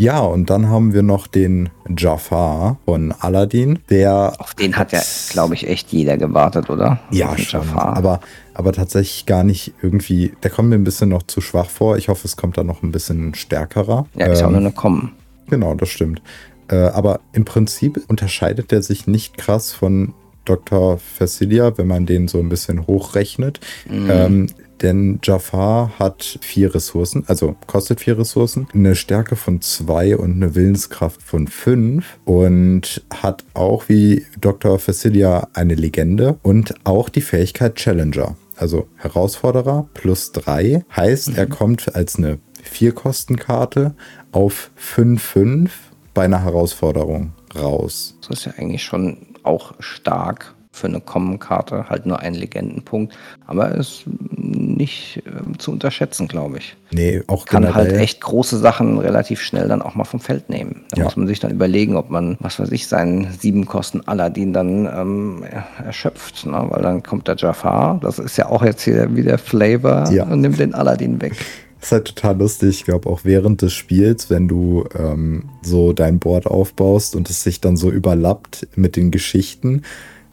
Ja, 0.00 0.20
und 0.20 0.48
dann 0.48 0.70
haben 0.70 0.94
wir 0.94 1.02
noch 1.02 1.26
den 1.26 1.68
Jafar 1.94 2.78
von 2.86 3.12
Aladdin, 3.20 3.80
der 3.90 4.32
Auf 4.38 4.54
den 4.54 4.76
hat 4.76 4.92
ja, 4.92 5.00
glaube 5.28 5.52
ich, 5.54 5.68
echt 5.68 5.92
jeder 5.92 6.16
gewartet, 6.16 6.70
oder? 6.70 7.00
Ja, 7.10 7.36
schon. 7.36 7.60
Jafar. 7.60 7.98
Aber, 7.98 8.20
aber 8.54 8.72
tatsächlich 8.72 9.26
gar 9.26 9.44
nicht 9.44 9.74
irgendwie. 9.82 10.32
Der 10.42 10.50
kommt 10.50 10.70
mir 10.70 10.76
ein 10.76 10.84
bisschen 10.84 11.10
noch 11.10 11.24
zu 11.24 11.42
schwach 11.42 11.68
vor. 11.68 11.98
Ich 11.98 12.08
hoffe, 12.08 12.26
es 12.26 12.38
kommt 12.38 12.56
da 12.56 12.64
noch 12.64 12.82
ein 12.82 12.92
bisschen 12.92 13.34
stärkerer. 13.34 14.06
ja, 14.14 14.26
ist 14.28 14.40
ja 14.40 14.46
auch 14.46 14.48
Ähm, 14.48 14.54
nur 14.54 14.60
eine 14.62 14.72
Kommen. 14.72 15.12
Genau, 15.50 15.74
das 15.74 15.90
stimmt. 15.90 16.22
Äh, 16.68 16.76
aber 16.76 17.20
im 17.34 17.44
Prinzip 17.44 18.00
unterscheidet 18.08 18.72
er 18.72 18.82
sich 18.82 19.06
nicht 19.06 19.36
krass 19.36 19.72
von 19.72 20.14
Dr. 20.46 20.96
Facilia, 20.96 21.76
wenn 21.76 21.86
man 21.88 22.06
den 22.06 22.26
so 22.26 22.38
ein 22.38 22.48
bisschen 22.48 22.86
hochrechnet. 22.86 23.60
Ähm, 23.90 24.46
denn 24.82 25.18
Jafar 25.22 25.98
hat 25.98 26.38
vier 26.40 26.74
Ressourcen, 26.74 27.24
also 27.26 27.56
kostet 27.66 28.00
vier 28.00 28.18
Ressourcen, 28.18 28.66
eine 28.72 28.94
Stärke 28.94 29.36
von 29.36 29.60
zwei 29.60 30.16
und 30.16 30.32
eine 30.32 30.54
Willenskraft 30.54 31.22
von 31.22 31.48
fünf 31.48 32.18
und 32.24 33.04
hat 33.12 33.44
auch 33.54 33.88
wie 33.88 34.26
Dr. 34.40 34.78
Facilia 34.78 35.48
eine 35.54 35.74
Legende 35.74 36.38
und 36.42 36.74
auch 36.84 37.08
die 37.08 37.20
Fähigkeit 37.20 37.76
Challenger. 37.76 38.36
Also 38.56 38.88
Herausforderer 38.96 39.88
plus 39.94 40.32
drei 40.32 40.84
heißt, 40.94 41.36
er 41.36 41.46
kommt 41.46 41.94
als 41.94 42.16
eine 42.16 42.38
Vierkostenkarte 42.62 43.94
auf 44.32 44.70
5-5 44.78 45.70
bei 46.12 46.24
einer 46.24 46.44
Herausforderung 46.44 47.32
raus. 47.54 48.18
Das 48.28 48.40
ist 48.40 48.44
ja 48.46 48.52
eigentlich 48.58 48.84
schon 48.84 49.16
auch 49.42 49.74
stark 49.78 50.54
für 50.72 50.86
eine 50.86 51.00
Kommenkarte, 51.00 51.88
halt 51.90 52.06
nur 52.06 52.20
ein 52.20 52.32
Legendenpunkt, 52.34 53.12
aber 53.46 53.74
ist 53.74 54.04
nicht 54.36 55.20
ähm, 55.26 55.58
zu 55.58 55.72
unterschätzen, 55.72 56.28
glaube 56.28 56.58
ich. 56.58 56.76
Nee, 56.92 57.22
auch 57.26 57.44
Kann 57.44 57.64
halt 57.74 57.86
generell. 57.88 58.00
echt 58.04 58.20
große 58.20 58.56
Sachen 58.58 58.98
relativ 58.98 59.40
schnell 59.42 59.66
dann 59.68 59.82
auch 59.82 59.94
mal 59.96 60.04
vom 60.04 60.20
Feld 60.20 60.48
nehmen. 60.48 60.82
Da 60.90 60.98
Ja. 60.98 61.04
muss 61.04 61.16
man 61.16 61.26
sich 61.26 61.40
dann 61.40 61.50
überlegen, 61.50 61.96
ob 61.96 62.10
man, 62.10 62.36
was 62.40 62.60
weiß 62.60 62.70
ich, 62.70 62.86
seinen 62.86 63.32
sieben 63.38 63.66
Kosten 63.66 64.02
Aladdin 64.06 64.52
dann 64.52 64.86
ähm, 64.86 65.42
er- 65.50 65.84
erschöpft, 65.86 66.46
ne? 66.46 66.66
weil 66.70 66.82
dann 66.82 67.02
kommt 67.02 67.26
der 67.26 67.36
Jafar, 67.36 67.98
das 68.00 68.18
ist 68.20 68.36
ja 68.36 68.46
auch 68.48 68.62
jetzt 68.64 68.82
hier 68.82 69.14
wieder 69.16 69.38
Flavor 69.38 70.10
Ja. 70.12 70.24
und 70.24 70.40
nimmt 70.40 70.60
den 70.60 70.74
Aladdin 70.74 71.20
weg. 71.20 71.32
Das 71.80 71.88
ist 71.88 71.92
halt 71.92 72.04
total 72.14 72.38
lustig. 72.38 72.68
Ich 72.80 72.84
glaube, 72.84 73.08
auch 73.10 73.20
während 73.24 73.62
des 73.62 73.72
Spiels, 73.72 74.30
wenn 74.30 74.46
du 74.46 74.84
ähm, 74.96 75.48
so 75.62 75.92
dein 75.92 76.20
Board 76.20 76.46
aufbaust 76.46 77.16
und 77.16 77.28
es 77.28 77.42
sich 77.42 77.60
dann 77.60 77.76
so 77.76 77.90
überlappt 77.90 78.68
mit 78.76 78.94
den 78.96 79.10
Geschichten, 79.10 79.82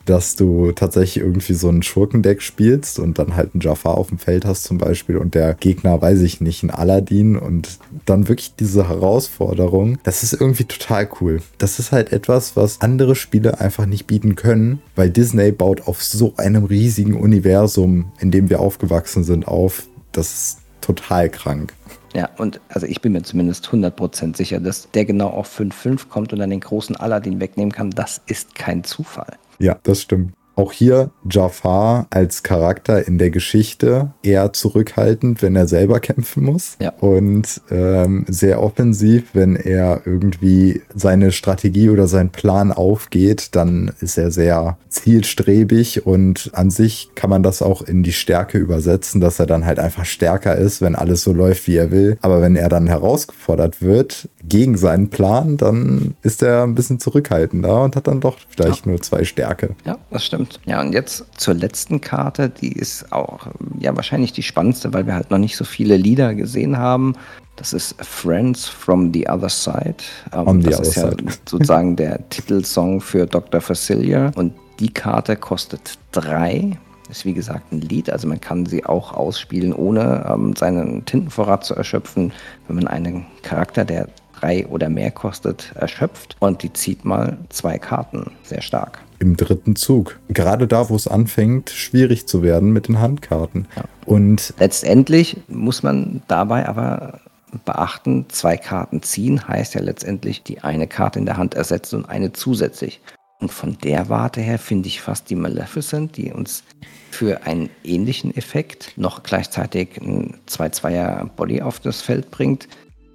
dass 0.10 0.36
du 0.36 0.72
tatsächlich 0.72 1.24
irgendwie 1.24 1.54
so 1.54 1.70
ein 1.70 1.84
Schurkendeck 1.84 2.42
spielst 2.42 2.98
und 2.98 3.20
dann 3.20 3.36
halt 3.36 3.54
einen 3.54 3.62
Jafar 3.62 3.98
auf 3.98 4.08
dem 4.08 4.18
Feld 4.18 4.46
hast 4.46 4.64
zum 4.64 4.78
Beispiel 4.78 5.18
und 5.18 5.36
der 5.36 5.54
Gegner, 5.54 6.02
weiß 6.02 6.22
ich 6.22 6.42
nicht, 6.42 6.64
ein 6.64 6.72
Aladdin 6.72 7.36
und 7.36 7.80
dann 8.06 8.28
wirklich 8.28 8.56
diese 8.56 8.88
Herausforderung, 8.88 10.00
das 10.04 10.24
ist 10.24 10.34
irgendwie 10.34 10.64
total 10.64 11.10
cool. 11.20 11.42
Das 11.58 11.80
ist 11.80 11.92
halt 11.92 12.14
etwas, 12.14 12.56
was 12.56 12.82
andere 12.82 13.16
Spiele 13.16 13.60
einfach 13.60 13.86
nicht 13.86 14.08
bieten 14.08 14.36
können, 14.36 14.82
weil 14.96 15.10
Disney 15.10 15.52
baut 15.52 15.88
auf 15.88 16.04
so 16.04 16.34
einem 16.38 16.64
riesigen 16.64 17.20
Universum, 17.20 18.12
in 18.20 18.32
dem 18.32 18.50
wir 18.50 18.60
aufgewachsen 18.62 19.24
sind, 19.24 19.48
auf. 19.48 19.84
Das 20.14 20.34
ist 20.34 20.60
total 20.82 21.30
krank. 21.30 21.74
Ja, 22.14 22.30
und 22.38 22.62
also 22.70 22.88
ich 22.88 23.02
bin 23.02 23.12
mir 23.12 23.24
zumindest 23.24 23.68
100% 23.68 24.38
sicher, 24.38 24.60
dass 24.60 24.90
der 24.92 25.06
genau 25.06 25.30
auf 25.30 25.60
5-5 25.60 26.08
kommt 26.08 26.34
und 26.34 26.40
dann 26.40 26.50
den 26.50 26.62
großen 26.62 26.96
Aladdin 26.96 27.40
wegnehmen 27.40 27.72
kann. 27.72 27.92
Das 27.92 28.22
ist 28.26 28.56
kein 28.56 28.84
Zufall. 28.84 29.38
Ja, 29.60 29.80
das 29.84 30.02
stimmt. 30.02 30.37
Auch 30.58 30.72
hier 30.72 31.12
Jafar 31.30 32.08
als 32.10 32.42
Charakter 32.42 33.08
in 33.08 33.20
der 33.20 33.30
Geschichte 33.30 34.12
eher 34.24 34.54
zurückhaltend, 34.54 35.44
wenn 35.44 35.56
er 35.56 35.68
selber 35.68 36.00
kämpfen 36.00 36.44
muss. 36.44 36.78
Ja. 36.82 36.94
Und 37.00 37.62
ähm, 37.70 38.26
sehr 38.28 38.62
offensiv, 38.62 39.30
wenn 39.34 39.56
er 39.56 40.02
irgendwie 40.06 40.82
seine 40.96 41.32
Strategie 41.32 41.92
oder 41.92 42.08
sein 42.08 42.32
Plan 42.32 42.72
aufgeht, 42.72 43.56
dann 43.56 43.92
ist 44.02 44.18
er 44.18 44.32
sehr 44.32 44.78
zielstrebig 44.90 46.08
und 46.08 46.50
an 46.54 46.72
sich 46.72 47.12
kann 47.14 47.30
man 47.30 47.44
das 47.44 47.62
auch 47.62 47.84
in 47.84 48.02
die 48.02 48.12
Stärke 48.12 48.58
übersetzen, 48.58 49.22
dass 49.22 49.40
er 49.40 49.46
dann 49.46 49.66
halt 49.66 49.78
einfach 49.78 50.06
stärker 50.06 50.56
ist, 50.56 50.82
wenn 50.82 50.96
alles 50.96 51.22
so 51.22 51.34
läuft, 51.34 51.68
wie 51.68 51.76
er 51.76 51.92
will. 51.92 52.18
Aber 52.22 52.42
wenn 52.42 52.56
er 52.56 52.70
dann 52.70 52.88
herausgefordert 52.88 53.82
wird 53.84 54.28
gegen 54.44 54.78
seinen 54.78 55.10
Plan, 55.10 55.58
dann 55.58 56.16
ist 56.24 56.42
er 56.42 56.64
ein 56.64 56.74
bisschen 56.74 57.00
zurückhaltender 57.00 57.84
und 57.84 57.96
hat 57.96 58.08
dann 58.08 58.22
doch 58.22 58.38
vielleicht 58.50 58.86
nur 58.86 59.02
zwei 59.02 59.24
Stärke. 59.24 59.76
Ja, 59.86 59.98
das 60.10 60.26
stimmt. 60.26 60.47
Ja, 60.66 60.82
und 60.82 60.94
jetzt 60.94 61.26
zur 61.38 61.54
letzten 61.54 62.02
Karte, 62.02 62.50
die 62.50 62.72
ist 62.72 63.12
auch 63.12 63.48
ähm, 63.48 63.80
ja 63.80 63.96
wahrscheinlich 63.96 64.34
die 64.34 64.44
spannendste, 64.44 64.94
weil 64.94 65.06
wir 65.06 65.16
halt 65.16 65.32
noch 65.32 65.38
nicht 65.38 65.58
so 65.58 65.66
viele 65.66 65.98
Lieder 65.98 66.34
gesehen 66.36 66.78
haben. 66.78 67.16
Das 67.56 67.74
ist 67.74 67.96
Friends 68.04 68.68
from 68.68 69.12
the 69.14 69.28
Other 69.28 69.50
Side. 69.50 69.96
Ähm, 70.32 70.48
On 70.48 70.62
the 70.62 70.70
das 70.70 70.80
ist 70.82 70.96
ja 70.96 71.10
Side. 71.10 71.24
sozusagen 71.50 71.96
der 71.96 72.28
Titelsong 72.30 73.02
für 73.02 73.26
Dr. 73.26 73.62
Facilia. 73.62 74.32
Und 74.36 74.54
die 74.80 74.94
Karte 74.94 75.36
kostet 75.36 75.98
drei. 76.12 76.78
Ist 77.10 77.26
wie 77.26 77.34
gesagt 77.34 77.72
ein 77.72 77.80
Lied, 77.80 78.10
also 78.10 78.28
man 78.28 78.42
kann 78.42 78.66
sie 78.66 78.86
auch 78.86 79.14
ausspielen, 79.14 79.72
ohne 79.72 80.30
ähm, 80.30 80.56
seinen 80.58 81.06
Tintenvorrat 81.06 81.64
zu 81.64 81.74
erschöpfen, 81.74 82.34
wenn 82.68 82.76
man 82.76 82.88
einen 82.88 83.26
Charakter, 83.44 83.86
der 83.86 84.10
drei 84.40 84.68
oder 84.68 84.90
mehr 84.90 85.12
kostet, 85.12 85.72
erschöpft. 85.76 86.36
Und 86.40 86.64
die 86.64 86.74
zieht 86.74 87.06
mal 87.06 87.38
zwei 87.50 87.78
Karten. 87.78 88.32
Sehr 88.44 88.62
stark. 88.62 89.00
Im 89.20 89.38
dritten 89.38 89.76
Zug. 89.76 90.20
Gerade 90.30 90.68
da, 90.68 90.90
wo 90.90 90.96
es 90.96 91.08
anfängt, 91.08 91.70
schwierig 91.70 92.28
zu 92.28 92.44
werden 92.44 92.72
mit 92.72 92.88
den 92.88 93.00
Handkarten. 93.00 93.68
Ja. 93.76 93.84
Und 94.06 94.54
Letztendlich 94.60 95.38
muss 95.48 95.84
man 95.84 96.22
dabei 96.28 96.68
aber 96.68 97.20
beachten, 97.66 98.26
zwei 98.30 98.58
Karten 98.58 99.02
ziehen 99.02 99.48
heißt 99.48 99.74
ja 99.74 99.82
letztendlich 99.82 100.44
die 100.44 100.62
eine 100.62 100.88
Karte 100.88 101.20
in 101.20 101.26
der 101.26 101.38
Hand 101.38 101.56
ersetzt 101.56 101.94
und 101.94 102.08
eine 102.08 102.34
zusätzlich. 102.34 103.02
Und 103.40 103.52
von 103.52 103.78
der 103.84 104.10
Warte 104.10 104.42
her 104.42 104.58
finde 104.58 104.88
ich 104.88 105.02
fast 105.02 105.30
die 105.30 105.36
Maleficent, 105.36 106.18
die 106.18 106.32
uns 106.34 106.64
für 107.12 107.44
einen 107.46 107.70
ähnlichen 107.84 108.36
Effekt 108.36 108.94
noch 108.98 109.24
gleichzeitig 109.24 110.02
ein 110.02 110.36
2-2er 110.50 111.30
Body 111.36 111.62
auf 111.62 111.80
das 111.80 112.02
Feld 112.02 112.32
bringt, 112.32 112.68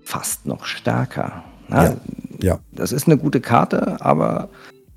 fast 0.04 0.46
noch 0.46 0.64
stärker. 0.64 1.44
Na, 1.68 1.84
Ja. 1.84 1.96
ja, 2.40 2.58
das 2.72 2.92
ist 2.92 3.06
eine 3.06 3.18
gute 3.18 3.40
Karte, 3.40 3.96
aber 4.00 4.48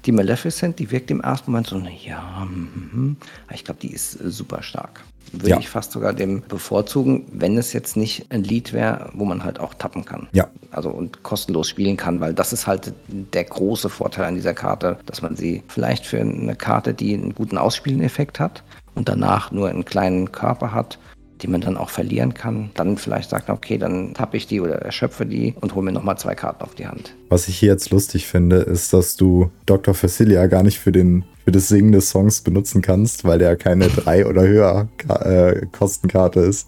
die 0.06 0.12
Maleficent, 0.12 0.80
die 0.80 0.92
wirkt 0.92 1.12
im 1.12 1.22
ersten 1.22 1.52
Moment 1.52 1.68
so, 1.68 1.78
ja, 1.78 2.42
hm, 2.44 2.90
hm. 2.92 3.18
ich 3.54 3.64
glaube, 3.64 3.80
die 3.82 3.92
ist 3.92 4.20
äh, 4.22 4.30
super 4.30 4.62
stark. 4.64 5.04
Würde 5.32 5.50
Ja. 5.50 5.60
ich 5.60 5.70
fast 5.70 5.92
sogar 5.92 6.14
dem 6.14 6.44
bevorzugen, 6.48 7.26
wenn 7.32 7.58
es 7.58 7.74
jetzt 7.74 7.98
nicht 7.98 8.28
ein 8.32 8.44
Lied 8.44 8.74
wäre, 8.74 9.10
wo 9.14 9.26
man 9.26 9.44
halt 9.44 9.60
auch 9.60 9.74
tappen 9.74 10.06
kann. 10.06 10.28
ja, 10.34 10.48
Also 10.72 10.90
und 10.90 11.24
kostenlos 11.24 11.68
spielen 11.68 11.98
kann, 11.98 12.20
weil 12.20 12.34
das 12.34 12.54
ist 12.54 12.68
halt 12.68 12.94
der 13.08 13.44
große 13.44 13.90
Vorteil 13.90 14.26
an 14.26 14.36
dieser 14.36 14.54
Karte, 14.54 14.98
dass 15.08 15.22
man 15.24 15.36
sie 15.36 15.64
vielleicht 15.68 16.06
für 16.06 16.20
eine 16.20 16.56
Karte, 16.56 16.94
die 16.94 17.14
einen 17.16 17.34
guten 17.34 17.58
Ausspieleneffekt 17.58 18.40
hat 18.40 18.64
und 18.94 19.10
danach 19.10 19.52
nur 19.52 19.68
einen 19.68 19.84
kleinen 19.84 20.32
Körper 20.32 20.72
hat, 20.74 21.00
die 21.42 21.48
man 21.48 21.62
dann 21.62 21.78
auch 21.78 21.90
verlieren 21.90 22.34
kann, 22.34 22.72
dann 22.76 22.98
vielleicht 22.98 23.30
sagt, 23.30 23.50
okay, 23.50 23.78
dann 23.78 24.14
tappe 24.14 24.38
ich 24.38 24.48
die 24.48 24.62
oder 24.62 24.76
erschöpfe 24.76 25.26
die 25.26 25.54
und 25.60 25.76
hole 25.76 25.86
mir 25.86 25.92
nochmal 25.92 26.18
zwei 26.18 26.36
Karten 26.36 26.64
auf 26.64 26.76
die 26.76 26.88
Hand. 26.88 27.14
was 27.30 27.48
ich 27.48 27.58
hier 27.58 27.70
jetzt 27.70 27.90
lustig 27.92 28.28
finde, 28.28 28.58
ist, 28.58 28.94
dass 28.94 29.16
du 29.16 29.52
Dr. 29.66 29.94
Facilia 29.94 30.48
gar 30.48 30.64
nicht 30.64 30.80
für 30.80 30.92
den 30.92 31.26
für 31.44 31.52
das 31.52 31.68
Singen 31.68 31.92
des 31.92 32.10
Songs 32.10 32.42
benutzen 32.42 32.82
kannst, 32.82 33.24
weil 33.24 33.38
der 33.38 33.56
keine 33.56 33.88
drei 33.88 34.26
oder 34.26 34.48
höher 34.48 34.88
äh, 35.08 35.68
Kostenkarte 35.72 36.40
ist. 36.40 36.68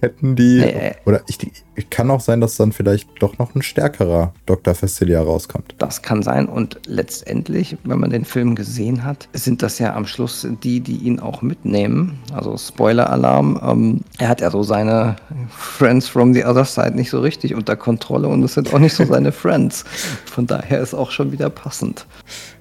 Hätten 0.00 0.36
die 0.36 0.60
äh. 0.60 0.94
oder 1.06 1.22
ich, 1.26 1.38
ich 1.74 1.90
kann 1.90 2.10
auch 2.10 2.20
sein, 2.20 2.40
dass 2.40 2.56
dann 2.56 2.72
vielleicht 2.72 3.08
doch 3.20 3.38
noch 3.38 3.54
ein 3.54 3.62
stärkerer 3.62 4.32
Dr. 4.46 4.74
Facilia 4.74 5.20
rauskommt. 5.20 5.74
Das 5.78 6.02
kann 6.02 6.22
sein 6.22 6.46
und 6.46 6.80
letztendlich, 6.86 7.76
wenn 7.84 7.98
man 7.98 8.10
den 8.10 8.24
Film 8.24 8.54
gesehen 8.54 9.04
hat, 9.04 9.28
sind 9.32 9.62
das 9.62 9.78
ja 9.78 9.94
am 9.94 10.06
Schluss 10.06 10.46
die, 10.62 10.80
die 10.80 10.96
ihn 10.98 11.18
auch 11.18 11.42
mitnehmen. 11.42 12.18
Also 12.32 12.56
Spoiler-Alarm. 12.56 13.60
Ähm, 13.62 14.00
er 14.18 14.28
hat 14.28 14.40
ja 14.40 14.50
so 14.50 14.62
seine 14.62 15.16
Friends 15.50 16.08
from 16.08 16.32
the 16.32 16.44
other 16.44 16.64
side 16.64 16.94
nicht 16.94 17.10
so 17.10 17.20
richtig 17.20 17.54
unter 17.54 17.76
Kontrolle 17.76 18.28
und 18.28 18.42
es 18.44 18.54
sind 18.54 18.72
auch 18.72 18.78
nicht 18.78 18.94
so 18.94 19.04
seine 19.04 19.32
Friends. 19.32 19.84
Von 20.26 20.46
daher 20.46 20.80
ist 20.80 20.94
auch 20.94 21.10
schon 21.10 21.32
wieder 21.32 21.50
passend. 21.50 22.06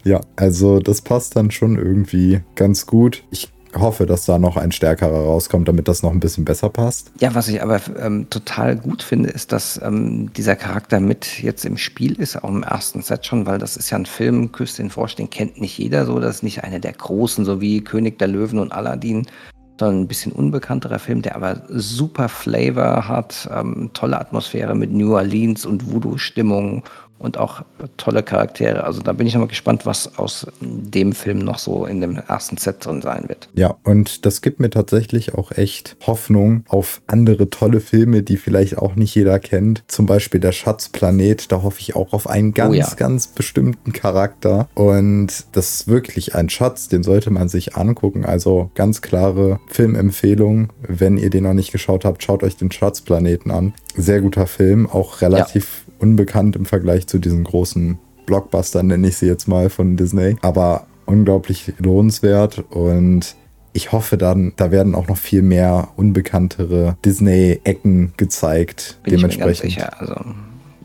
Ja, 0.04 0.22
also 0.36 0.80
das 0.80 1.02
passt 1.02 1.36
dann 1.36 1.52
schon 1.52 1.78
irgendwie 1.78 2.42
ganz 2.56 2.86
gut. 2.86 3.24
Ich 3.30 3.50
hoffe, 3.76 4.06
dass 4.06 4.26
da 4.26 4.40
noch 4.40 4.58
ein 4.58 4.72
stärkerer 4.72 5.26
rauskommt, 5.26 5.68
damit 5.68 5.88
das 5.88 6.04
noch 6.04 6.12
ein 6.12 6.20
bisschen 6.20 6.46
besser 6.46 6.70
passt. 6.70 7.12
Ja, 7.20 7.36
was 7.36 7.48
ich 7.48 7.62
aber 7.62 7.80
ähm, 8.00 8.30
total 8.30 8.76
gut 8.76 9.04
finde, 9.04 9.30
ist, 9.30 9.52
dass 9.52 9.80
ähm, 9.84 10.32
dieser 10.34 10.56
Charakter 10.56 11.00
mit 11.00 11.42
jetzt 11.42 11.66
im 11.66 11.78
Spiel 11.78 12.20
ist, 12.20 12.44
auch 12.44 12.50
im 12.50 12.64
ersten 12.64 13.02
Set 13.02 13.26
schon, 13.26 13.46
weil 13.46 13.60
das 13.60 13.78
ist 13.78 13.90
ja 13.90 13.98
ein 13.98 14.06
Film, 14.06 14.52
Küss 14.52 14.76
den 14.76 14.90
Frosch, 14.90 15.16
den 15.16 15.30
kennt 15.30 15.60
nicht 15.60 15.78
jeder 15.78 16.06
so, 16.06 16.20
das 16.20 16.38
ist 16.38 16.44
nicht 16.44 16.64
einer 16.64 16.80
der 16.80 16.94
großen, 16.94 17.46
so 17.46 17.62
wie 17.62 17.84
König 17.84 18.20
der 18.20 18.28
Löwen 18.28 18.60
und 18.60 18.72
Aladdin, 18.72 19.26
sondern 19.80 20.02
ein 20.02 20.08
bisschen 20.08 20.32
unbekannterer 20.32 21.00
Film, 21.00 21.22
der 21.22 21.36
aber 21.36 21.62
super 21.70 22.30
Flavor 22.30 23.08
hat, 23.08 23.50
ähm, 23.54 23.92
tolle 23.94 24.20
Atmosphäre 24.20 24.76
mit 24.76 24.92
New 24.92 25.16
Orleans 25.16 25.66
und 25.66 25.92
Voodoo-Stimmung 25.92 26.84
und 27.20 27.38
auch 27.38 27.64
tolle 27.98 28.24
Charaktere. 28.24 28.84
Also 28.84 29.02
da 29.02 29.14
bin 29.14 29.28
ich 29.28 29.34
nochmal 29.34 29.48
gespannt, 29.48 29.86
was 29.86 30.18
aus 30.18 30.48
dem 30.62 31.14
Film 31.14 31.40
noch 31.40 31.60
so 31.60 31.86
in 31.86 32.02
dem 32.02 32.18
ersten 32.18 32.58
Set 32.58 32.86
drin 32.86 33.02
sein 33.02 33.26
wird. 33.28 33.50
Ja, 33.54 33.76
und 33.84 34.26
das 34.26 34.42
gibt 34.42 34.60
mir 34.60 34.70
tatsächlich 34.70 35.34
auch 35.34 35.52
echt 35.52 35.98
Hoffnung 36.06 36.64
auf 36.68 37.02
andere 37.08 37.50
tolle 37.50 37.80
Filme, 37.80 38.24
die 38.24 38.38
vielleicht 38.38 38.78
auch 38.78 38.96
nicht 38.96 39.16
jeder 39.16 39.40
kennt. 39.40 39.84
Zum 39.88 40.06
Beispiel 40.06 40.40
der 40.40 40.52
Schatzplanet, 40.52 41.52
da 41.52 41.64
hoffe 41.64 41.80
ich 41.80 41.96
auch 41.96 42.14
auf 42.14 42.28
einen 42.30 42.54
ganz, 42.54 42.72
oh 42.72 42.74
ja. 42.74 42.88
ganz 42.96 43.28
bestimmten 43.28 43.94
Charakter. 43.94 44.70
Und 44.76 45.46
das 45.54 45.74
ist 45.74 45.88
wirklich 45.88 46.36
ein 46.36 46.50
Schatz, 46.50 46.88
den 46.88 47.04
sollte 47.04 47.32
man 47.32 47.50
sich 47.50 47.76
angucken. 47.76 48.26
Also 48.26 48.72
ganz 48.76 49.02
klare 49.02 49.60
Filmempfehlung. 49.68 50.70
Wenn 50.82 51.18
ihr 51.18 51.30
den 51.30 51.44
noch 51.44 51.54
nicht 51.54 51.72
geschaut 51.72 52.06
habt, 52.06 52.24
schaut 52.24 52.44
euch 52.44 52.58
den 52.58 52.72
Schatzplaneten 52.72 53.52
an. 53.52 53.74
Sehr 53.96 54.22
guter 54.22 54.48
Film, 54.48 54.88
auch 54.88 55.22
relativ 55.22 55.84
ja 55.87 55.87
unbekannt 56.00 56.56
im 56.56 56.66
Vergleich 56.66 57.08
zu 57.08 57.20
diesen 57.20 57.44
großen 57.44 57.98
Blockbustern, 58.26 58.88
nenne 58.88 59.08
ich 59.08 59.18
sie 59.18 59.28
jetzt 59.28 59.48
mal 59.48 59.70
von 59.70 59.98
Disney. 59.98 60.36
Aber 60.42 60.88
unglaublich 61.06 61.74
lohnenswert 61.80 62.66
und 62.70 63.36
ich 63.74 63.92
hoffe 63.92 64.18
dann, 64.18 64.54
da 64.56 64.72
werden 64.72 64.96
auch 64.96 65.08
noch 65.08 65.18
viel 65.18 65.44
mehr 65.44 65.90
unbekanntere 65.96 66.98
Disney-Ecken 67.06 68.14
gezeigt. 68.18 69.00
Bin 69.04 69.18
dementsprechend. 69.18 69.66
Ich 69.66 69.78
mir 69.78 69.84
ganz 69.84 70.00
sicher. 70.00 70.02
Also 70.02 70.26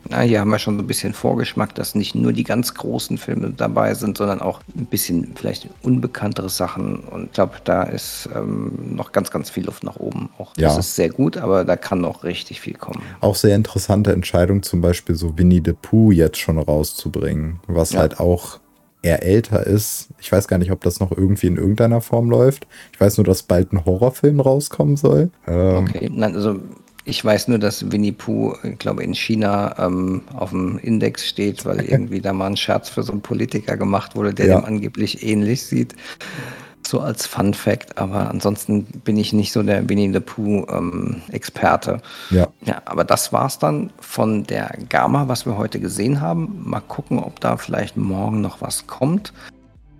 na, 0.08 0.20
hier 0.20 0.40
haben 0.40 0.50
wir 0.50 0.58
schon 0.58 0.76
so 0.76 0.82
ein 0.82 0.86
bisschen 0.86 1.12
Vorgeschmack, 1.12 1.74
dass 1.74 1.94
nicht 1.94 2.14
nur 2.14 2.32
die 2.32 2.44
ganz 2.44 2.74
großen 2.74 3.18
Filme 3.18 3.52
dabei 3.56 3.94
sind, 3.94 4.18
sondern 4.18 4.40
auch 4.40 4.60
ein 4.76 4.86
bisschen 4.86 5.32
vielleicht 5.34 5.68
unbekanntere 5.82 6.48
Sachen. 6.48 6.96
Und 6.96 7.26
ich 7.26 7.32
glaube, 7.32 7.54
da 7.64 7.84
ist 7.84 8.28
ähm, 8.34 8.72
noch 8.96 9.12
ganz, 9.12 9.30
ganz 9.30 9.50
viel 9.50 9.64
Luft 9.64 9.84
nach 9.84 9.96
oben. 9.96 10.30
Auch 10.38 10.56
ja. 10.56 10.68
das 10.68 10.78
ist 10.78 10.96
sehr 10.96 11.08
gut, 11.08 11.36
aber 11.36 11.64
da 11.64 11.76
kann 11.76 12.00
noch 12.00 12.24
richtig 12.24 12.60
viel 12.60 12.74
kommen. 12.74 13.02
Auch 13.20 13.36
sehr 13.36 13.54
interessante 13.54 14.12
Entscheidung, 14.12 14.62
zum 14.62 14.80
Beispiel 14.80 15.14
so 15.14 15.38
Winnie 15.38 15.62
the 15.64 15.72
Pooh 15.72 16.10
jetzt 16.10 16.38
schon 16.38 16.58
rauszubringen, 16.58 17.60
was 17.66 17.92
ja. 17.92 18.00
halt 18.00 18.18
auch 18.18 18.58
eher 19.02 19.22
älter 19.22 19.66
ist. 19.66 20.08
Ich 20.20 20.30
weiß 20.30 20.48
gar 20.48 20.58
nicht, 20.58 20.70
ob 20.70 20.80
das 20.82 21.00
noch 21.00 21.10
irgendwie 21.10 21.48
in 21.48 21.56
irgendeiner 21.56 22.00
Form 22.00 22.30
läuft. 22.30 22.66
Ich 22.92 23.00
weiß 23.00 23.18
nur, 23.18 23.24
dass 23.24 23.42
bald 23.42 23.72
ein 23.72 23.84
Horrorfilm 23.84 24.40
rauskommen 24.40 24.96
soll. 24.96 25.30
Ähm, 25.46 25.86
okay, 25.88 26.10
Nein, 26.12 26.34
also 26.34 26.60
ich 27.04 27.24
weiß 27.24 27.48
nur, 27.48 27.58
dass 27.58 27.90
Winnie 27.90 28.12
Pooh, 28.12 28.54
ich 28.62 28.78
glaube, 28.78 29.02
in 29.02 29.14
China 29.14 29.74
ähm, 29.78 30.22
auf 30.34 30.50
dem 30.50 30.78
Index 30.78 31.26
steht, 31.26 31.64
weil 31.64 31.80
irgendwie 31.88 32.20
da 32.20 32.32
mal 32.32 32.46
ein 32.46 32.56
Scherz 32.56 32.88
für 32.88 33.02
so 33.02 33.12
einen 33.12 33.22
Politiker 33.22 33.76
gemacht 33.76 34.14
wurde, 34.14 34.34
der 34.34 34.46
ja. 34.46 34.60
dem 34.60 34.64
angeblich 34.64 35.22
ähnlich 35.22 35.64
sieht. 35.64 35.96
So 36.84 37.00
als 37.00 37.26
Fun 37.26 37.54
Fact, 37.54 37.96
aber 37.96 38.28
ansonsten 38.28 38.84
bin 38.84 39.16
ich 39.16 39.32
nicht 39.32 39.52
so 39.52 39.62
der 39.62 39.88
Winnie 39.88 40.12
the 40.12 40.20
Pooh-Experte. 40.20 42.00
Ähm, 42.30 42.36
ja. 42.36 42.48
ja. 42.64 42.82
Aber 42.84 43.04
das 43.04 43.32
war's 43.32 43.58
dann 43.58 43.90
von 44.00 44.44
der 44.44 44.76
Gamma, 44.88 45.28
was 45.28 45.46
wir 45.46 45.56
heute 45.56 45.78
gesehen 45.78 46.20
haben. 46.20 46.60
Mal 46.64 46.80
gucken, 46.80 47.20
ob 47.20 47.38
da 47.40 47.56
vielleicht 47.56 47.96
morgen 47.96 48.40
noch 48.40 48.60
was 48.60 48.88
kommt. 48.88 49.32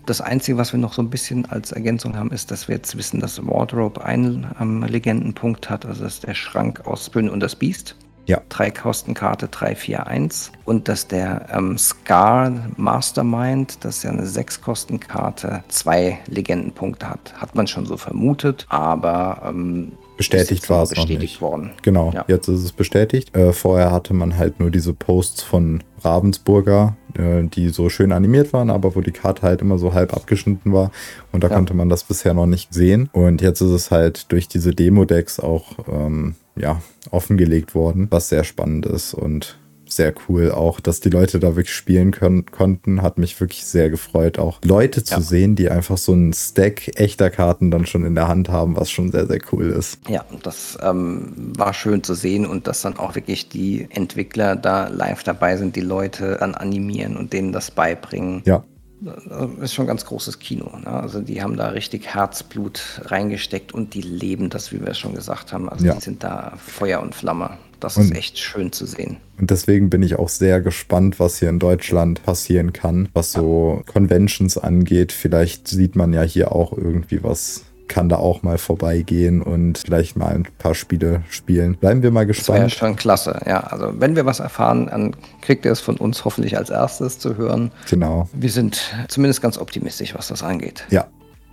Das 0.07 0.21
Einzige, 0.21 0.59
was 0.59 0.73
wir 0.73 0.81
noch 0.81 0.95
so 0.95 1.03
ein 1.03 1.11
bisschen 1.11 1.47
als 1.47 1.71
Ergänzung 1.71 2.17
haben, 2.17 2.33
ist, 2.33 2.51
dass 2.51 2.67
wir 2.67 2.77
jetzt 2.77 2.97
wissen, 2.97 3.21
dass 3.21 3.45
Wardrobe 3.47 4.05
einen 4.05 4.47
ähm, 4.61 4.83
Legendenpunkt 4.83 5.71
hat. 5.71 5.87
Also 5.87 6.03
das 6.03 6.15
ist 6.15 6.27
der 6.27 6.35
Schrank 6.35 6.87
aus 6.87 7.07
Spin 7.07 7.29
und 7.29 7.41
das 7.41 7.55
Biest. 7.55 7.95
Ja. 8.27 8.41
Drei 8.49 8.71
Kostenkarte 8.71 9.49
341. 9.49 10.53
Und 10.65 10.89
dass 10.89 11.09
der 11.09 11.47
ähm, 11.53 11.77
Scar 11.79 12.53
Mastermind, 12.77 13.85
das 13.85 13.99
ist 13.99 14.03
ja 14.05 14.11
eine 14.11 14.27
Sechs-Kostenkarte, 14.27 15.65
zwei 15.69 16.19
Legendenpunkte 16.27 17.09
hat. 17.09 17.35
Hat 17.37 17.55
man 17.55 17.67
schon 17.67 17.87
so 17.87 17.97
vermutet, 17.97 18.67
aber 18.69 19.43
ähm, 19.45 19.93
bestätigt 20.31 20.71
war 20.71 20.83
es 20.83 20.91
bestätigt 20.91 21.15
noch 21.15 21.21
nicht. 21.21 21.41
worden. 21.41 21.71
Genau, 21.83 22.13
ja. 22.13 22.25
jetzt 22.29 22.49
ist 22.49 22.63
es 22.65 22.73
bestätigt. 22.73 23.37
Äh, 23.37 23.53
vorher 23.53 23.93
hatte 23.93 24.15
man 24.15 24.37
halt 24.37 24.61
nur 24.61 24.71
diese 24.71 24.93
Posts 24.93 25.43
von 25.43 25.83
Ravensburger, 26.03 26.97
äh, 27.15 27.43
die 27.45 27.69
so 27.69 27.89
schön 27.89 28.13
animiert 28.13 28.53
waren, 28.53 28.71
aber 28.71 28.95
wo 28.95 29.01
die 29.01 29.13
Karte 29.13 29.43
halt 29.43 29.61
immer 29.61 29.79
so 29.79 29.95
halb 29.95 30.15
abgeschnitten 30.15 30.73
war. 30.73 30.91
Und 31.33 31.45
da 31.45 31.49
ja. 31.49 31.57
konnte 31.57 31.75
man 31.75 31.89
das 31.89 32.05
bisher 32.05 32.35
noch 32.35 32.47
nicht 32.47 32.73
sehen. 32.73 33.09
Und 33.13 33.43
jetzt 33.43 33.61
ist 33.61 33.71
es 33.71 33.91
halt 33.91 34.31
durch 34.33 34.49
diese 34.49 34.75
Demo-Decks 34.75 35.41
auch 35.41 35.77
ähm, 35.89 36.35
ja, 36.57 36.81
offengelegt 37.11 37.75
worden, 37.75 38.09
was 38.11 38.29
sehr 38.29 38.45
spannend 38.45 38.87
ist 38.87 39.15
und 39.15 39.59
sehr 39.97 40.15
cool 40.29 40.51
auch, 40.51 40.81
dass 40.81 41.01
die 41.01 41.11
Leute 41.11 41.39
da 41.39 41.57
wirklich 41.57 41.75
spielen 41.75 42.11
können, 42.11 42.47
konnten. 42.47 43.03
Hat 43.03 43.19
mich 43.19 43.39
wirklich 43.41 43.65
sehr 43.65 43.91
gefreut, 43.91 44.39
auch 44.39 44.61
Leute 44.65 45.05
zu 45.05 45.15
ja. 45.15 45.21
sehen, 45.21 45.57
die 45.57 45.71
einfach 45.71 45.99
so 45.99 46.13
einen 46.13 46.33
Stack 46.33 46.99
echter 46.99 47.31
Karten 47.31 47.71
dann 47.71 47.87
schon 47.87 48.05
in 48.05 48.15
der 48.15 48.29
Hand 48.29 48.49
haben, 48.49 48.77
was 48.77 48.91
schon 48.91 49.11
sehr, 49.11 49.27
sehr 49.27 49.41
cool 49.53 49.71
ist. 49.71 49.99
Ja, 50.09 50.25
das 50.43 50.79
ähm, 50.83 51.33
war 51.57 51.75
schön 51.75 52.03
zu 52.03 52.15
sehen 52.15 52.47
und 52.47 52.67
dass 52.67 52.83
dann 52.83 52.97
auch 52.97 53.15
wirklich 53.15 53.49
die 53.49 53.87
Entwickler 53.91 54.57
da 54.57 54.89
live 54.89 55.23
dabei 55.23 55.57
sind, 55.57 55.77
die 55.77 55.81
Leute 55.81 56.37
dann 56.41 56.55
animieren 56.55 57.17
und 57.17 57.33
denen 57.33 57.53
das 57.53 57.71
beibringen. 57.71 58.43
Ja. 58.45 58.65
Das 59.01 59.19
ist 59.61 59.75
schon 59.75 59.87
ein 59.87 59.89
ganz 59.89 60.05
großes 60.05 60.39
Kino. 60.39 60.71
Ne? 60.79 60.87
Also 60.87 61.21
die 61.21 61.43
haben 61.43 61.57
da 61.57 61.69
richtig 61.71 62.07
Herzblut 62.07 63.03
reingesteckt 63.07 63.73
und 63.73 63.95
die 63.95 64.03
leben 64.03 64.49
das, 64.49 64.71
wie 64.73 64.85
wir 64.85 64.95
schon 64.95 65.15
gesagt 65.15 65.53
haben. 65.53 65.69
Also 65.69 65.87
ja. 65.87 65.95
die 65.95 66.01
sind 66.01 66.23
da 66.23 66.53
Feuer 66.57 67.01
und 67.01 67.15
Flamme. 67.15 67.59
Das 67.83 67.97
und, 67.97 68.05
ist 68.05 68.17
echt 68.17 68.39
schön 68.39 68.73
zu 68.73 68.87
sehen. 68.87 69.17
Und 69.39 69.51
deswegen 69.51 69.91
bin 69.91 70.03
ich 70.03 70.19
auch 70.19 70.29
sehr 70.29 70.61
gespannt, 70.61 71.19
was 71.19 71.39
hier 71.39 71.49
in 71.49 71.59
Deutschland 71.59 72.23
passieren 72.23 72.73
kann, 72.73 73.09
was 73.13 73.33
so 73.33 73.83
Conventions 73.93 74.57
angeht. 74.57 75.13
Vielleicht 75.13 75.69
sieht 75.69 75.97
man 75.97 76.13
ja 76.13 76.23
hier 76.23 76.53
auch 76.53 76.77
irgendwie 76.77 77.23
was 77.23 77.65
kann 77.89 78.09
da 78.09 78.17
auch 78.17 78.43
mal 78.43 78.57
vorbeigehen 78.57 79.43
und 79.43 79.77
vielleicht 79.77 80.17
mal 80.17 80.35
ein 80.35 80.49
paar 80.57 80.75
Spiele 80.75 81.25
spielen. 81.29 81.77
Bleiben 81.77 82.03
wir 82.03 82.11
mal 82.11 82.25
gespannt. 82.25 82.49
Das 82.49 82.55
wäre 82.55 82.65
ja 82.65 82.71
schon 82.71 82.97
klasse, 82.97 83.41
ja. 83.45 83.61
Also 83.61 83.93
wenn 83.99 84.17
wir 84.17 84.25
was 84.25 84.41
erfahren, 84.41 84.87
dann 84.87 85.15
kriegt 85.43 85.67
ihr 85.67 85.73
es 85.73 85.81
von 85.81 85.99
uns 85.99 86.25
hoffentlich 86.25 86.57
als 86.57 86.71
erstes 86.71 87.19
zu 87.19 87.37
hören. 87.37 87.71
Genau. 87.91 88.31
Wir 88.33 88.51
sind 88.51 88.95
zumindest 89.09 89.43
ganz 89.43 89.59
optimistisch, 89.59 90.15
was 90.15 90.29
das 90.29 90.43
angeht. 90.43 90.87
Ja, 90.89 91.07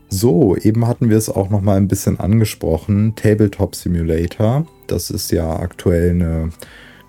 so, 0.10 0.57
eben 0.57 0.88
hatten 0.88 1.10
wir 1.10 1.18
es 1.18 1.30
auch 1.30 1.49
noch 1.49 1.62
mal 1.62 1.78
ein 1.78 1.88
bisschen 1.88 2.20
angesprochen. 2.20 3.14
Tabletop 3.16 3.76
Simulator. 3.76 4.66
Das 4.88 5.12
ist 5.12 5.32
ja 5.32 5.60
aktuell 5.60 6.10
eine, 6.10 6.49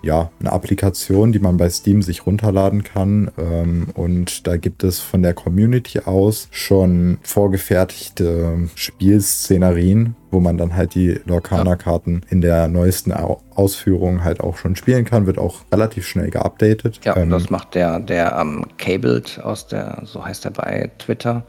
ja, 0.03 0.29
eine 0.39 0.51
Applikation, 0.51 1.31
die 1.31 1.39
man 1.39 1.57
bei 1.57 1.67
Steam 1.69 2.03
sich 2.03 2.27
runterladen 2.27 2.83
kann. 2.83 3.31
Ähm, 3.39 3.87
und 3.95 4.45
da 4.45 4.57
gibt 4.57 4.83
es 4.83 4.99
von 4.99 5.23
der 5.23 5.33
Community 5.33 6.01
aus 6.01 6.47
schon 6.51 7.17
vorgefertigte 7.23 8.69
Spielszenerien, 8.75 10.15
wo 10.29 10.39
man 10.39 10.59
dann 10.59 10.75
halt 10.75 10.93
die 10.93 11.19
Lorcaner-Karten 11.25 12.21
in 12.29 12.41
der 12.41 12.67
neuesten 12.67 13.11
Ausführung 13.11 14.23
halt 14.23 14.41
auch 14.41 14.57
schon 14.57 14.75
spielen 14.75 15.05
kann. 15.05 15.25
Wird 15.25 15.39
auch 15.39 15.61
relativ 15.71 16.05
schnell 16.05 16.29
geupdatet. 16.29 16.99
Ja, 17.03 17.17
ähm, 17.17 17.31
das 17.31 17.49
macht 17.49 17.73
der, 17.73 17.99
der 17.99 18.37
ähm, 18.39 18.67
Cabled 18.77 19.39
aus 19.43 19.65
der, 19.65 20.03
so 20.05 20.23
heißt 20.23 20.45
er 20.45 20.51
bei 20.51 20.91
Twitter. 20.99 21.43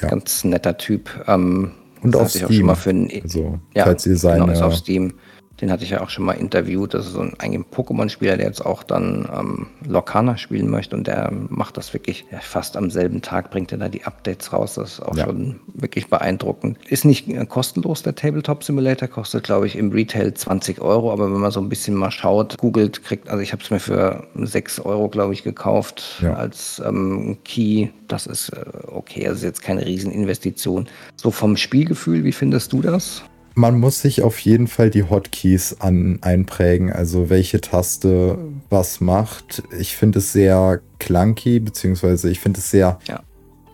Ja. 0.00 0.08
Ganz 0.08 0.44
netter 0.44 0.76
Typ. 0.76 1.10
Ähm, 1.26 1.72
und 2.02 2.16
auf 2.16 2.30
Steam. 2.30 2.44
Auch 2.44 2.52
schon 2.52 2.66
mal 2.66 2.74
für 2.74 2.90
einen, 2.90 3.10
also, 3.22 3.58
ja, 3.74 3.84
falls 3.84 4.06
ihr 4.06 4.16
seine... 4.16 4.46
Genau, 4.46 4.66
auf 4.66 4.74
Steam. 4.74 5.14
Den 5.60 5.70
hatte 5.70 5.84
ich 5.84 5.90
ja 5.90 6.00
auch 6.00 6.10
schon 6.10 6.24
mal 6.24 6.32
interviewt. 6.32 6.94
Das 6.94 7.06
ist 7.06 7.12
so 7.12 7.20
ein, 7.20 7.34
ein 7.38 7.64
Pokémon-Spieler, 7.64 8.36
der 8.36 8.46
jetzt 8.46 8.64
auch 8.64 8.82
dann 8.82 9.28
ähm, 9.32 9.66
Lorcana 9.86 10.36
spielen 10.36 10.68
möchte 10.68 10.96
und 10.96 11.06
der 11.06 11.30
macht 11.48 11.76
das 11.76 11.92
wirklich 11.94 12.24
ja, 12.32 12.40
fast 12.40 12.76
am 12.76 12.90
selben 12.90 13.22
Tag, 13.22 13.50
bringt 13.50 13.70
er 13.72 13.78
da 13.78 13.88
die 13.88 14.04
Updates 14.04 14.52
raus. 14.52 14.74
Das 14.74 14.94
ist 14.94 15.00
auch 15.00 15.16
ja. 15.16 15.26
schon 15.26 15.60
wirklich 15.74 16.08
beeindruckend. 16.08 16.78
Ist 16.88 17.04
nicht 17.04 17.28
äh, 17.28 17.46
kostenlos, 17.46 18.02
der 18.02 18.14
Tabletop 18.14 18.64
Simulator, 18.64 19.08
kostet 19.08 19.44
glaube 19.44 19.66
ich 19.66 19.76
im 19.76 19.92
Retail 19.92 20.34
20 20.34 20.80
Euro, 20.80 21.12
aber 21.12 21.32
wenn 21.32 21.40
man 21.40 21.50
so 21.50 21.60
ein 21.60 21.68
bisschen 21.68 21.94
mal 21.94 22.10
schaut, 22.10 22.58
googelt, 22.58 23.04
kriegt, 23.04 23.28
also 23.28 23.42
ich 23.42 23.52
habe 23.52 23.62
es 23.62 23.70
mir 23.70 23.80
für 23.80 24.26
6 24.34 24.80
Euro 24.80 25.08
glaube 25.08 25.34
ich 25.34 25.44
gekauft 25.44 26.20
ja. 26.22 26.34
als 26.34 26.82
ähm, 26.84 27.38
Key. 27.44 27.88
Das 28.08 28.26
ist 28.26 28.50
äh, 28.50 28.64
okay, 28.88 29.28
also 29.28 29.46
jetzt 29.46 29.62
keine 29.62 29.86
Rieseninvestition. 29.86 30.88
So 31.16 31.30
vom 31.30 31.56
Spielgefühl, 31.56 32.24
wie 32.24 32.32
findest 32.32 32.72
du 32.72 32.82
das? 32.82 33.22
Man 33.54 33.78
muss 33.78 34.00
sich 34.00 34.22
auf 34.22 34.38
jeden 34.40 34.66
Fall 34.66 34.90
die 34.90 35.04
Hotkeys 35.04 35.76
an, 35.80 36.18
einprägen, 36.22 36.92
also 36.92 37.30
welche 37.30 37.60
Taste 37.60 38.38
was 38.68 39.00
macht. 39.00 39.62
Ich 39.78 39.96
finde 39.96 40.18
es 40.18 40.32
sehr 40.32 40.80
clunky, 40.98 41.60
beziehungsweise 41.60 42.30
ich 42.30 42.40
finde 42.40 42.60
es 42.60 42.70
sehr 42.70 42.98
ja. 43.06 43.20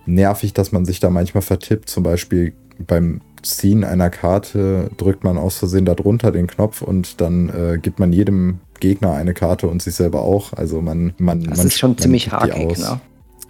nervig, 0.06 0.52
dass 0.52 0.72
man 0.72 0.84
sich 0.84 1.00
da 1.00 1.10
manchmal 1.10 1.42
vertippt. 1.42 1.88
Zum 1.88 2.02
Beispiel 2.02 2.52
beim 2.78 3.22
Ziehen 3.42 3.84
einer 3.84 4.10
Karte 4.10 4.90
drückt 4.98 5.24
man 5.24 5.38
aus 5.38 5.56
Versehen 5.56 5.86
darunter 5.86 6.30
den 6.30 6.46
Knopf 6.46 6.82
und 6.82 7.22
dann 7.22 7.48
äh, 7.48 7.78
gibt 7.78 7.98
man 7.98 8.12
jedem 8.12 8.60
Gegner 8.80 9.14
eine 9.14 9.32
Karte 9.32 9.66
und 9.66 9.80
sich 9.82 9.94
selber 9.94 10.22
auch. 10.22 10.52
Also 10.52 10.82
man, 10.82 11.14
man, 11.16 11.42
das 11.44 11.58
man 11.58 11.66
ist 11.66 11.78
schon 11.78 11.96
ziemlich 11.96 12.30
hakig, 12.32 12.78
ne? 12.78 13.00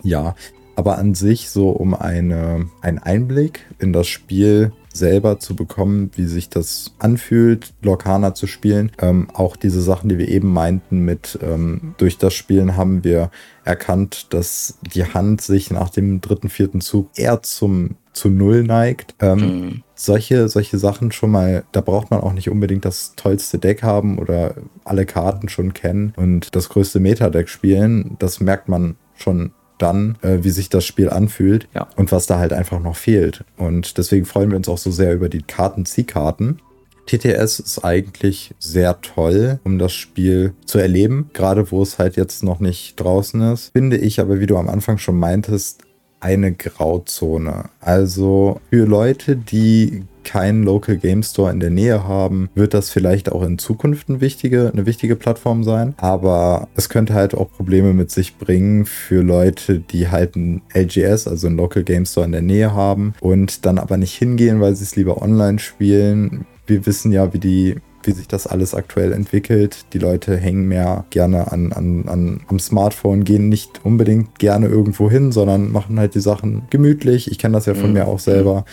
Ja, 0.03 0.35
aber 0.77 0.97
an 0.99 1.15
sich 1.15 1.51
so 1.51 1.71
um 1.71 1.95
eine, 1.95 2.69
einen 2.81 2.99
Einblick 2.99 3.67
in 3.81 3.93
das 3.93 4.07
Spiel 4.07 4.73
selber 4.93 5.39
zu 5.39 5.55
bekommen, 5.55 6.11
wie 6.15 6.27
sich 6.27 6.49
das 6.49 6.95
anfühlt, 6.99 7.73
Lorcana 7.83 8.35
zu 8.35 8.47
spielen. 8.47 8.91
Ähm, 9.01 9.29
auch 9.33 9.57
diese 9.57 9.83
Sachen, 9.83 10.09
die 10.09 10.19
wir 10.19 10.29
eben 10.29 10.53
meinten 10.53 11.01
mit 11.01 11.39
ähm, 11.43 11.95
durch 11.99 12.19
das 12.19 12.35
Spielen 12.35 12.77
haben 12.77 13.05
wir 13.05 13.31
erkannt, 13.65 14.33
dass 14.33 14.79
die 14.95 15.05
Hand 15.05 15.43
sich 15.43 15.71
nach 15.71 15.91
dem 15.91 16.21
dritten, 16.21 16.49
vierten 16.49 16.81
Zug 16.81 17.11
eher 17.15 17.43
zum 17.43 17.97
zu 18.13 18.29
Null 18.29 18.65
neigt. 18.65 19.15
Ähm, 19.21 19.39
mhm. 19.39 19.83
solche, 19.95 20.49
solche 20.49 20.79
Sachen 20.79 21.13
schon 21.13 21.31
mal, 21.31 21.65
da 21.73 21.81
braucht 21.81 22.11
man 22.11 22.21
auch 22.21 22.33
nicht 22.33 22.51
unbedingt 22.51 22.85
das 22.85 23.15
tollste 23.15 23.59
Deck 23.59 23.83
haben 23.83 24.19
oder 24.19 24.55
alle 24.85 25.07
Karten 25.07 25.49
schon 25.49 25.73
kennen 25.75 26.13
und 26.17 26.55
das 26.57 26.69
größte 26.69 26.99
Meta-Deck 26.99 27.49
spielen. 27.49 28.17
Das 28.19 28.41
merkt 28.41 28.69
man 28.69 28.97
schon 29.15 29.53
dann, 29.83 30.17
äh, 30.23 30.39
wie 30.43 30.51
sich 30.51 30.69
das 30.69 30.85
Spiel 30.85 31.11
anfühlt 31.11 31.69
Ja. 31.75 31.89
und 31.97 32.13
was 32.13 32.27
da 32.27 32.39
halt 32.39 32.53
einfach 32.53 32.81
noch 32.81 32.97
fehlt. 32.97 33.45
Und 33.57 33.99
deswegen 33.99 34.27
freuen 34.27 34.51
wir 34.51 34.57
uns 34.57 34.69
auch 34.69 34.79
so 34.79 34.91
sehr 34.91 35.13
über 35.15 35.29
die 35.29 35.43
Karten-Ziehkarten. 35.43 36.61
TTS 37.07 37.59
ist 37.59 37.85
eigentlich 37.85 38.55
sehr 38.61 39.01
toll, 39.01 39.59
um 39.65 39.79
das 39.79 39.93
Spiel 39.93 40.55
zu 40.65 40.79
erleben, 40.79 41.31
gerade 41.33 41.71
wo 41.73 41.83
es 41.83 41.99
halt 41.99 42.17
jetzt 42.17 42.45
noch 42.45 42.61
nicht 42.61 42.95
draußen 43.01 43.41
ist. 43.53 43.73
Finde 43.73 43.97
ich 43.97 44.21
aber, 44.21 44.39
wie 44.39 44.47
du 44.47 44.57
am 44.57 44.69
Anfang 44.69 44.99
schon 44.99 45.19
meintest, 45.19 45.83
eine 46.21 46.53
Grauzone. 46.53 47.71
Also 47.81 48.61
für 48.71 48.85
Leute, 48.87 49.37
die 49.37 50.05
keinen 50.23 50.63
Local 50.63 50.97
Game 50.97 51.23
Store 51.23 51.51
in 51.51 51.61
der 51.61 51.71
Nähe 51.71 52.07
haben, 52.07 52.51
wird 52.55 52.75
das 52.75 52.91
vielleicht 52.91 53.33
auch 53.33 53.43
in 53.43 53.59
Zukunft 53.59 54.09
eine 54.09 54.21
wichtige, 54.21 54.71
eine 54.73 54.87
wichtige 54.87 55.17
Plattform 55.17 55.65
sein. 55.65 55.95
Aber 55.97 56.69
es 56.77 56.89
könnte 56.89 57.15
halt 57.15 57.35
auch 57.35 57.51
Probleme 57.51 57.93
mit 57.93 58.11
sich 58.11 58.37
bringen 58.37 58.87
für 58.87 59.23
Leute, 59.23 59.81
die 59.81 60.09
halt 60.09 60.37
ein 60.37 60.63
LGS, 60.75 61.27
also 61.27 61.49
ein 61.49 61.57
Local 61.57 61.83
Game 61.83 62.07
Store 62.07 62.27
in 62.27 62.33
der 62.33 62.43
Nähe 62.43 62.75
haben 62.75 63.15
und 63.21 63.65
dann 63.67 63.79
aber 63.79 63.97
nicht 63.97 64.15
hingehen, 64.15 64.61
weil 64.61 64.77
sie 64.77 64.85
es 64.85 64.97
lieber 64.97 65.23
online 65.23 65.59
spielen. 65.59 66.47
Wir 66.67 66.87
wissen 66.87 67.13
ja, 67.13 67.33
wie 67.33 67.39
die 67.39 67.77
wie 68.03 68.13
sich 68.13 68.29
das 68.29 68.47
alles 68.47 68.75
aktuell 68.75 69.13
entwickelt. 69.13 69.85
Die 69.93 69.99
Leute 69.99 70.37
hängen 70.37 70.67
mehr 70.69 71.05
gerne 71.11 71.53
an, 71.53 71.73
an, 71.73 72.05
an, 72.09 72.41
am 72.49 72.59
Smartphone, 72.59 73.25
gehen 73.25 73.49
nicht 73.49 73.81
unbedingt 73.85 74.39
gerne 74.39 74.67
irgendwo 74.69 75.11
hin, 75.11 75.33
sondern 75.33 75.71
machen 75.73 75.99
halt 75.99 76.15
die 76.15 76.21
Sachen 76.21 76.63
gemütlich. 76.71 77.31
Ich 77.31 77.39
kenne 77.39 77.55
das 77.55 77.67
ja 77.67 77.75
von 77.75 77.89
Mhm. 77.89 77.93
mir 77.95 78.07
auch 78.07 78.19
selber. 78.19 78.65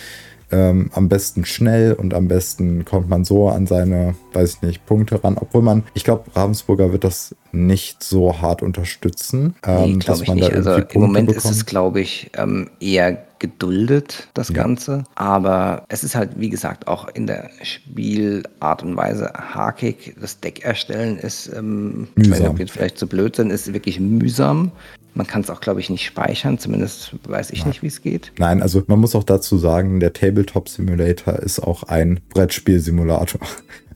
Ähm, 0.50 0.90
am 0.94 1.08
besten 1.10 1.44
schnell 1.44 1.92
und 1.92 2.14
am 2.14 2.26
besten 2.26 2.84
kommt 2.86 3.08
man 3.10 3.24
so 3.24 3.48
an 3.48 3.66
seine, 3.66 4.14
weiß 4.32 4.54
ich 4.54 4.62
nicht, 4.62 4.86
Punkte 4.86 5.22
ran. 5.22 5.36
Obwohl 5.38 5.60
man, 5.60 5.84
ich 5.92 6.04
glaube, 6.04 6.24
Ravensburger 6.34 6.90
wird 6.92 7.04
das 7.04 7.34
nicht 7.52 8.02
so 8.02 8.40
hart 8.40 8.62
unterstützen, 8.62 9.54
ähm, 9.66 9.98
Nee, 9.98 9.98
dass 10.06 10.22
ich 10.22 10.28
man 10.28 10.36
nicht. 10.38 10.50
da 10.50 10.56
Also 10.56 10.70
irgendwie 10.70 10.94
im 10.94 11.00
Moment 11.02 11.26
Punkte 11.28 11.36
ist 11.38 11.44
es, 11.44 11.50
bekommt. 11.58 11.66
glaube 11.70 12.00
ich, 12.00 12.30
ähm, 12.38 12.70
eher 12.80 13.18
geduldet, 13.40 14.28
das 14.34 14.48
Ja. 14.48 14.54
Ganze. 14.54 15.04
Aber 15.14 15.84
es 15.88 16.02
ist 16.02 16.14
halt, 16.14 16.30
wie 16.36 16.48
gesagt, 16.48 16.88
auch 16.88 17.08
in 17.08 17.26
der 17.26 17.50
Spielart 17.62 18.82
und 18.82 18.96
Weise 18.96 19.30
hakig. 19.34 20.14
Das 20.20 20.40
Deck 20.40 20.64
erstellen 20.64 21.18
ist, 21.18 21.50
ähm, 21.54 22.08
ich 22.16 22.30
weiß 22.30 22.40
nicht, 22.40 22.48
ob 22.48 22.58
jetzt 22.58 22.72
vielleicht 22.72 22.98
zu 22.98 23.06
blöd 23.06 23.36
sind, 23.36 23.50
ist 23.50 23.72
wirklich 23.72 24.00
mühsam. 24.00 24.70
Man 25.18 25.26
kann 25.26 25.40
es 25.42 25.50
auch, 25.50 25.60
glaube 25.60 25.80
ich, 25.80 25.90
nicht 25.90 26.04
speichern. 26.06 26.58
Zumindest 26.60 27.16
weiß 27.28 27.50
ich 27.50 27.66
nicht, 27.66 27.82
wie 27.82 27.88
es 27.88 28.02
geht. 28.02 28.30
Nein, 28.38 28.62
also 28.62 28.84
man 28.86 29.00
muss 29.00 29.16
auch 29.16 29.24
dazu 29.24 29.58
sagen, 29.58 29.98
der 29.98 30.12
Tabletop 30.12 30.68
Simulator 30.68 31.34
ist 31.40 31.58
auch 31.58 31.82
ein 31.82 32.20
Brettspiel-Simulator. 32.30 33.40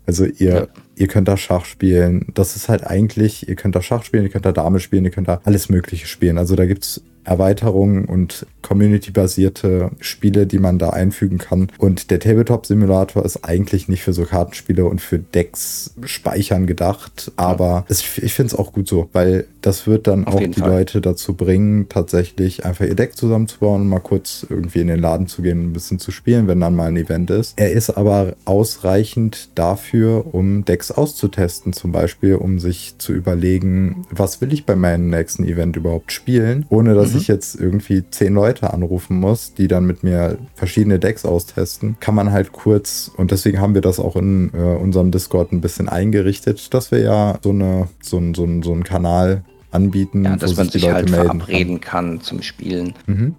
Also 0.04 0.24
ihr, 0.24 0.52
Ja. 0.54 0.66
ihr 0.96 1.06
könnt 1.06 1.28
da 1.28 1.36
Schach 1.36 1.64
spielen. 1.64 2.26
Das 2.34 2.56
ist 2.56 2.68
halt 2.68 2.84
eigentlich, 2.84 3.48
ihr 3.48 3.54
könnt 3.54 3.76
da 3.76 3.82
Schach 3.82 4.02
spielen, 4.02 4.24
ihr 4.24 4.30
könnt 4.30 4.44
da 4.44 4.50
Dame 4.50 4.80
spielen, 4.80 5.04
ihr 5.04 5.12
könnt 5.12 5.28
da 5.28 5.40
alles 5.44 5.68
Mögliche 5.68 6.08
spielen. 6.08 6.38
Also 6.38 6.56
da 6.56 6.66
gibt's 6.66 7.02
Erweiterungen 7.24 8.04
und 8.04 8.46
community-basierte 8.62 9.90
Spiele, 10.00 10.46
die 10.46 10.58
man 10.58 10.78
da 10.78 10.90
einfügen 10.90 11.38
kann. 11.38 11.68
Und 11.78 12.10
der 12.10 12.20
Tabletop-Simulator 12.20 13.24
ist 13.24 13.44
eigentlich 13.44 13.88
nicht 13.88 14.02
für 14.02 14.12
so 14.12 14.24
Kartenspiele 14.24 14.84
und 14.84 15.00
für 15.00 15.18
Decks 15.18 15.94
speichern 16.04 16.66
gedacht. 16.66 17.32
Aber 17.36 17.84
es, 17.88 18.18
ich 18.18 18.34
finde 18.34 18.54
es 18.54 18.58
auch 18.58 18.72
gut 18.72 18.88
so, 18.88 19.08
weil 19.12 19.46
das 19.60 19.86
wird 19.86 20.06
dann 20.06 20.26
Auf 20.26 20.36
auch 20.36 20.40
die 20.40 20.60
Fall. 20.60 20.70
Leute 20.70 21.00
dazu 21.00 21.34
bringen, 21.34 21.88
tatsächlich 21.88 22.64
einfach 22.64 22.84
ihr 22.84 22.94
Deck 22.94 23.16
zusammenzubauen 23.16 23.82
und 23.82 23.88
mal 23.88 24.00
kurz 24.00 24.46
irgendwie 24.48 24.80
in 24.80 24.88
den 24.88 25.00
Laden 25.00 25.26
zu 25.26 25.42
gehen 25.42 25.58
und 25.58 25.70
ein 25.70 25.72
bisschen 25.72 25.98
zu 25.98 26.10
spielen, 26.10 26.48
wenn 26.48 26.60
dann 26.60 26.74
mal 26.74 26.88
ein 26.88 26.96
Event 26.96 27.30
ist. 27.30 27.54
Er 27.56 27.72
ist 27.72 27.90
aber 27.90 28.34
ausreichend 28.44 29.50
dafür, 29.54 30.34
um 30.34 30.64
Decks 30.64 30.90
auszutesten, 30.90 31.72
zum 31.72 31.92
Beispiel, 31.92 32.34
um 32.34 32.58
sich 32.58 32.94
zu 32.98 33.12
überlegen, 33.12 34.06
was 34.10 34.40
will 34.40 34.52
ich 34.52 34.66
bei 34.66 34.76
meinem 34.76 35.10
nächsten 35.10 35.44
Event 35.44 35.76
überhaupt 35.76 36.12
spielen, 36.12 36.66
ohne 36.68 36.94
dass 36.94 37.11
ich 37.14 37.28
jetzt 37.28 37.54
irgendwie 37.58 38.04
zehn 38.10 38.34
Leute 38.34 38.72
anrufen 38.72 39.18
muss, 39.18 39.54
die 39.54 39.68
dann 39.68 39.84
mit 39.84 40.02
mir 40.02 40.38
verschiedene 40.54 40.98
Decks 40.98 41.24
austesten, 41.24 41.96
kann 42.00 42.14
man 42.14 42.32
halt 42.32 42.52
kurz, 42.52 43.10
und 43.16 43.30
deswegen 43.30 43.60
haben 43.60 43.74
wir 43.74 43.80
das 43.80 43.98
auch 43.98 44.16
in 44.16 44.50
äh, 44.54 44.56
unserem 44.56 45.10
Discord 45.10 45.52
ein 45.52 45.60
bisschen 45.60 45.88
eingerichtet, 45.88 46.72
dass 46.74 46.90
wir 46.90 47.00
ja 47.00 47.38
so, 47.42 47.50
eine, 47.50 47.88
so, 48.02 48.18
ein, 48.18 48.34
so, 48.34 48.44
ein, 48.44 48.62
so 48.62 48.72
einen 48.72 48.84
Kanal 48.84 49.44
anbieten, 49.70 50.24
Ja, 50.24 50.36
dass 50.36 50.56
man 50.56 50.68
sich 50.68 50.90
halt 50.90 51.10
melden 51.10 51.40
verabreden 51.40 51.80
kann 51.80 52.20
zum 52.20 52.42
Spielen. 52.42 52.94
Kann. 53.06 53.16
Mhm. 53.16 53.34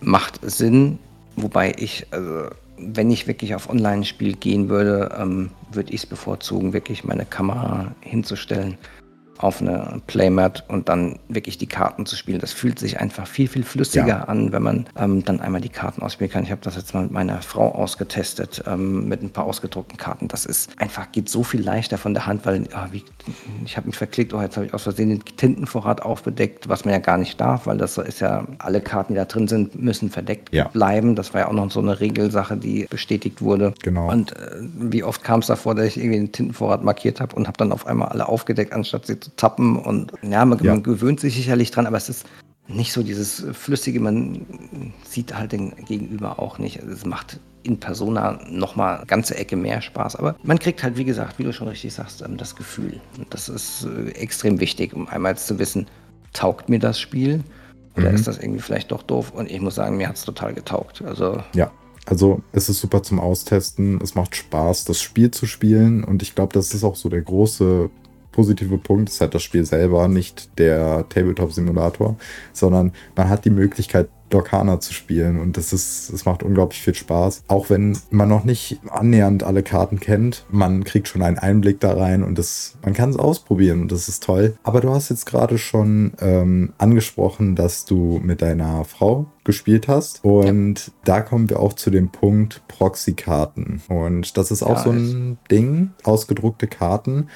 macht 0.00 0.40
Sinn, 0.42 0.98
wobei 1.36 1.74
ich, 1.76 2.06
also 2.10 2.48
wenn 2.76 3.10
ich 3.10 3.26
wirklich 3.26 3.54
auf 3.54 3.68
Online-Spiel 3.68 4.36
gehen 4.36 4.68
würde, 4.68 5.16
ähm, 5.18 5.50
würde 5.72 5.92
ich 5.92 6.02
es 6.02 6.06
bevorzugen, 6.06 6.72
wirklich 6.72 7.04
meine 7.04 7.24
Kamera 7.24 7.92
hinzustellen 8.00 8.76
auf 9.38 9.60
eine 9.60 10.00
Playmat 10.06 10.64
und 10.68 10.88
dann 10.88 11.18
wirklich 11.28 11.58
die 11.58 11.66
Karten 11.66 12.06
zu 12.06 12.16
spielen. 12.16 12.40
Das 12.40 12.52
fühlt 12.52 12.78
sich 12.78 12.98
einfach 13.00 13.26
viel, 13.26 13.48
viel 13.48 13.62
flüssiger 13.64 14.06
Ja. 14.06 14.24
an, 14.24 14.52
wenn 14.52 14.62
man 14.62 14.86
ähm, 14.96 15.24
dann 15.24 15.40
einmal 15.40 15.60
die 15.60 15.68
Karten 15.68 16.02
ausspielen 16.02 16.30
kann. 16.32 16.44
Ich 16.44 16.50
habe 16.50 16.60
das 16.62 16.76
jetzt 16.76 16.92
mal 16.94 17.02
mit 17.04 17.12
meiner 17.12 17.40
Frau 17.42 17.72
ausgetestet, 17.74 18.62
ähm, 18.66 19.08
mit 19.08 19.22
ein 19.22 19.30
paar 19.30 19.44
ausgedruckten 19.44 19.96
Karten. 19.96 20.28
Das 20.28 20.44
ist 20.44 20.70
einfach, 20.78 21.10
geht 21.12 21.28
so 21.28 21.42
viel 21.42 21.60
leichter 21.62 21.98
von 21.98 22.14
der 22.14 22.26
Hand, 22.26 22.46
weil 22.46 22.64
ah, 22.72 22.88
wie, 22.90 23.04
ich 23.64 23.76
habe 23.76 23.86
mich 23.86 23.96
verklickt, 23.96 24.34
oh, 24.34 24.40
jetzt 24.40 24.56
habe 24.56 24.66
ich 24.66 24.74
aus 24.74 24.82
Versehen 24.82 25.08
den 25.10 25.24
Tintenvorrat 25.24 26.02
aufbedeckt, 26.02 26.68
was 26.68 26.84
man 26.84 26.94
ja 26.94 27.00
gar 27.00 27.18
nicht 27.18 27.40
darf, 27.40 27.66
weil 27.66 27.78
das 27.78 27.98
ist 27.98 28.20
ja, 28.20 28.46
alle 28.58 28.80
Karten, 28.80 29.14
die 29.14 29.18
da 29.18 29.24
drin 29.24 29.48
sind, 29.48 29.80
müssen 29.80 30.10
verdeckt 30.10 30.52
Ja. 30.54 30.68
bleiben. 30.68 31.14
Das 31.14 31.34
war 31.34 31.42
ja 31.42 31.48
auch 31.48 31.52
noch 31.52 31.70
so 31.70 31.80
eine 31.80 32.00
Regelsache, 32.00 32.56
die 32.56 32.86
bestätigt 32.90 33.42
wurde. 33.42 33.74
Genau. 33.82 34.10
Und 34.10 34.32
äh, 34.36 34.56
wie 34.60 35.02
oft 35.04 35.22
kam 35.22 35.40
es 35.40 35.46
davor, 35.46 35.74
dass 35.74 35.86
ich 35.86 35.98
irgendwie 35.98 36.18
den 36.18 36.32
Tintenvorrat 36.32 36.82
markiert 36.84 37.20
habe 37.20 37.34
und 37.36 37.46
habe 37.46 37.56
dann 37.58 37.72
auf 37.72 37.86
einmal 37.86 38.08
alle 38.08 38.28
aufgedeckt, 38.28 38.72
anstatt 38.72 39.06
sie 39.06 39.18
zu 39.20 39.27
tappen. 39.36 39.76
Und 39.76 40.12
ja 40.22 40.44
man, 40.44 40.58
Ja. 40.62 40.72
man 40.72 40.82
gewöhnt 40.82 41.20
sich 41.20 41.34
sicherlich 41.36 41.70
dran, 41.70 41.86
aber 41.86 41.96
es 41.96 42.08
ist 42.08 42.26
nicht 42.68 42.92
so 42.92 43.02
dieses 43.02 43.46
Flüssige, 43.52 43.98
man 44.00 44.44
sieht 45.04 45.34
halt 45.34 45.52
den 45.52 45.74
Gegenüber 45.86 46.38
auch 46.38 46.58
nicht. 46.58 46.80
Also 46.80 46.92
es 46.92 47.06
macht 47.06 47.40
in 47.62 47.80
Persona 47.80 48.38
nochmal 48.50 49.04
ganze 49.06 49.36
Ecke 49.36 49.56
mehr 49.56 49.80
Spaß. 49.80 50.16
Aber 50.16 50.36
man 50.42 50.58
kriegt 50.58 50.82
halt, 50.82 50.96
wie 50.96 51.04
gesagt, 51.04 51.38
wie 51.38 51.44
du 51.44 51.52
schon 51.52 51.68
richtig 51.68 51.94
sagst, 51.94 52.22
ähm, 52.22 52.36
das 52.36 52.54
Gefühl. 52.56 53.00
Und 53.16 53.26
das 53.32 53.48
ist 53.48 53.86
äh, 53.86 54.10
extrem 54.10 54.60
wichtig, 54.60 54.94
um 54.94 55.08
einmal 55.08 55.36
zu 55.36 55.58
wissen, 55.58 55.86
taugt 56.34 56.68
mir 56.68 56.78
das 56.78 57.00
Spiel? 57.00 57.42
Oder 57.96 58.10
Mhm. 58.10 58.14
ist 58.14 58.26
das 58.28 58.38
irgendwie 58.38 58.60
vielleicht 58.60 58.92
doch 58.92 59.02
doof? 59.02 59.32
Und 59.32 59.50
ich 59.50 59.60
muss 59.60 59.74
sagen, 59.74 59.96
mir 59.96 60.08
hat 60.08 60.16
es 60.16 60.24
total 60.24 60.54
getaugt. 60.54 61.02
Also 61.02 61.42
Ja, 61.54 61.70
also 62.06 62.42
es 62.52 62.68
ist 62.68 62.80
super 62.80 63.02
zum 63.02 63.18
Austesten. 63.18 63.98
Es 64.02 64.14
macht 64.14 64.36
Spaß, 64.36 64.84
das 64.84 65.00
Spiel 65.00 65.30
zu 65.30 65.46
spielen. 65.46 66.04
Und 66.04 66.22
ich 66.22 66.34
glaube, 66.34 66.52
das 66.52 66.72
ist 66.74 66.84
auch 66.84 66.96
so 66.96 67.08
der 67.08 67.22
große 67.22 67.90
positive 68.38 68.78
Punkt. 68.78 69.10
Ist 69.10 69.20
halt 69.20 69.34
das 69.34 69.42
Spiel 69.42 69.64
selber, 69.64 70.06
nicht 70.06 70.56
der 70.60 71.08
Tabletop-Simulator, 71.08 72.14
sondern 72.52 72.92
man 73.16 73.28
hat 73.28 73.44
die 73.44 73.50
Möglichkeit, 73.50 74.08
Dorkana 74.30 74.78
zu 74.78 74.92
spielen. 74.92 75.40
Und 75.40 75.56
das 75.56 75.72
ist, 75.72 76.10
es 76.10 76.24
macht 76.24 76.44
unglaublich 76.44 76.80
viel 76.80 76.94
Spaß. 76.94 77.42
Auch 77.48 77.68
wenn 77.70 77.98
man 78.10 78.28
noch 78.28 78.44
nicht 78.44 78.78
annähernd 78.88 79.42
alle 79.42 79.62
Karten 79.62 79.98
kennt, 79.98 80.44
man 80.50 80.84
kriegt 80.84 81.08
schon 81.08 81.22
einen 81.22 81.38
Einblick 81.38 81.80
da 81.80 81.94
rein 81.94 82.22
und 82.22 82.38
das, 82.38 82.76
man 82.84 82.92
kann 82.92 83.10
es 83.10 83.16
ausprobieren 83.16 83.82
und 83.82 83.90
das 83.90 84.08
ist 84.08 84.22
toll. 84.22 84.56
Aber 84.62 84.80
du 84.80 84.90
hast 84.90 85.08
jetzt 85.08 85.26
gerade 85.26 85.58
schon 85.58 86.12
ähm, 86.20 86.74
angesprochen, 86.78 87.56
dass 87.56 87.86
du 87.86 88.20
mit 88.22 88.42
deiner 88.42 88.84
Frau 88.84 89.26
gespielt 89.44 89.88
hast. 89.88 90.22
Und 90.24 90.92
da 91.04 91.22
kommen 91.22 91.48
wir 91.48 91.58
auch 91.58 91.72
zu 91.72 91.90
dem 91.90 92.10
Punkt 92.10 92.62
Proxy-Karten. 92.68 93.82
Und 93.88 94.36
das 94.36 94.50
ist 94.50 94.62
auch 94.62 94.76
Ja, 94.76 94.82
so 94.84 94.90
ein 94.90 95.38
Ding, 95.50 95.90
ausgedruckte 96.04 96.66
Karten. 96.66 97.28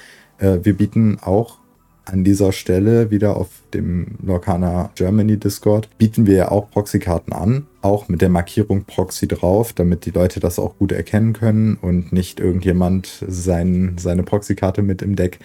Äh, 0.43 0.64
wir 0.64 0.76
bieten 0.76 1.18
auch 1.22 1.59
an 2.05 2.24
dieser 2.24 2.51
Stelle 2.51 3.12
wieder 3.12 3.36
auf 3.36 3.49
dem 3.72 4.18
Lorcana 4.22 4.90
Germany 4.97 5.36
Discord 5.36 5.88
bieten 5.99 6.26
wir 6.26 6.34
ja 6.34 6.51
auch 6.51 6.68
Proxy-Karten 6.68 7.32
an, 7.32 7.68
auch 7.80 8.09
mit 8.09 8.20
der 8.20 8.28
Markierung 8.28 8.84
Proxy 8.84 9.28
drauf, 9.28 9.72
damit 9.72 10.05
die 10.05 10.11
Leute 10.11 10.40
das 10.40 10.59
auch 10.59 10.76
gut 10.78 10.90
erkennen 10.90 11.32
können 11.32 11.78
und 11.80 12.12
nicht 12.12 12.40
irgendjemand 12.40 13.24
sein, 13.28 13.97
seine 14.01 14.24
Proxy-Karte 14.24 14.82
mit 14.82 15.01
im 15.01 15.14
Deck 15.14 15.38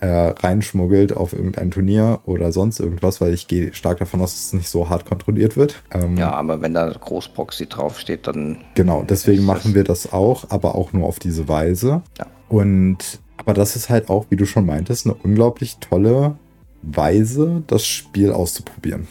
äh, 0.00 0.06
reinschmuggelt 0.06 1.16
auf 1.16 1.32
irgendein 1.32 1.70
Turnier 1.70 2.20
oder 2.26 2.52
sonst 2.52 2.80
irgendwas, 2.80 3.22
weil 3.22 3.32
ich 3.32 3.48
gehe 3.48 3.72
stark 3.72 3.98
davon 3.98 4.20
aus, 4.20 4.32
dass 4.32 4.46
es 4.46 4.52
nicht 4.52 4.68
so 4.68 4.90
hart 4.90 5.06
kontrolliert 5.06 5.56
wird. 5.56 5.82
Ähm, 5.90 6.18
ja, 6.18 6.32
aber 6.32 6.60
wenn 6.60 6.74
da 6.74 6.90
Großproxy 6.90 7.66
draufsteht, 7.66 8.26
dann 8.26 8.58
Genau, 8.74 9.04
deswegen 9.08 9.46
machen 9.46 9.74
wir 9.74 9.84
das 9.84 10.12
auch, 10.12 10.50
aber 10.50 10.74
auch 10.74 10.92
nur 10.92 11.06
auf 11.06 11.18
diese 11.18 11.48
Weise. 11.48 12.02
Ja. 12.18 12.26
Und 12.50 13.20
aber 13.36 13.54
das 13.54 13.76
ist 13.76 13.90
halt 13.90 14.08
auch, 14.08 14.26
wie 14.30 14.36
du 14.36 14.46
schon 14.46 14.66
meintest, 14.66 15.06
eine 15.06 15.14
unglaublich 15.14 15.78
tolle 15.78 16.36
Weise, 16.82 17.62
das 17.66 17.86
Spiel 17.86 18.30
auszuprobieren. 18.32 19.06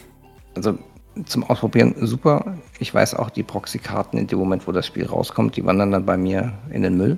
Also 0.54 0.78
zum 1.26 1.44
Ausprobieren 1.44 1.94
super. 2.00 2.58
Ich 2.78 2.92
weiß 2.92 3.14
auch, 3.14 3.30
die 3.30 3.42
Proxy-Karten 3.42 4.18
in 4.18 4.26
dem 4.26 4.38
Moment, 4.38 4.66
wo 4.66 4.72
das 4.72 4.86
Spiel 4.86 5.06
rauskommt, 5.06 5.56
die 5.56 5.64
wandern 5.64 5.92
dann 5.92 6.06
bei 6.06 6.16
mir 6.16 6.52
in 6.70 6.82
den 6.82 6.96
Müll. 6.96 7.16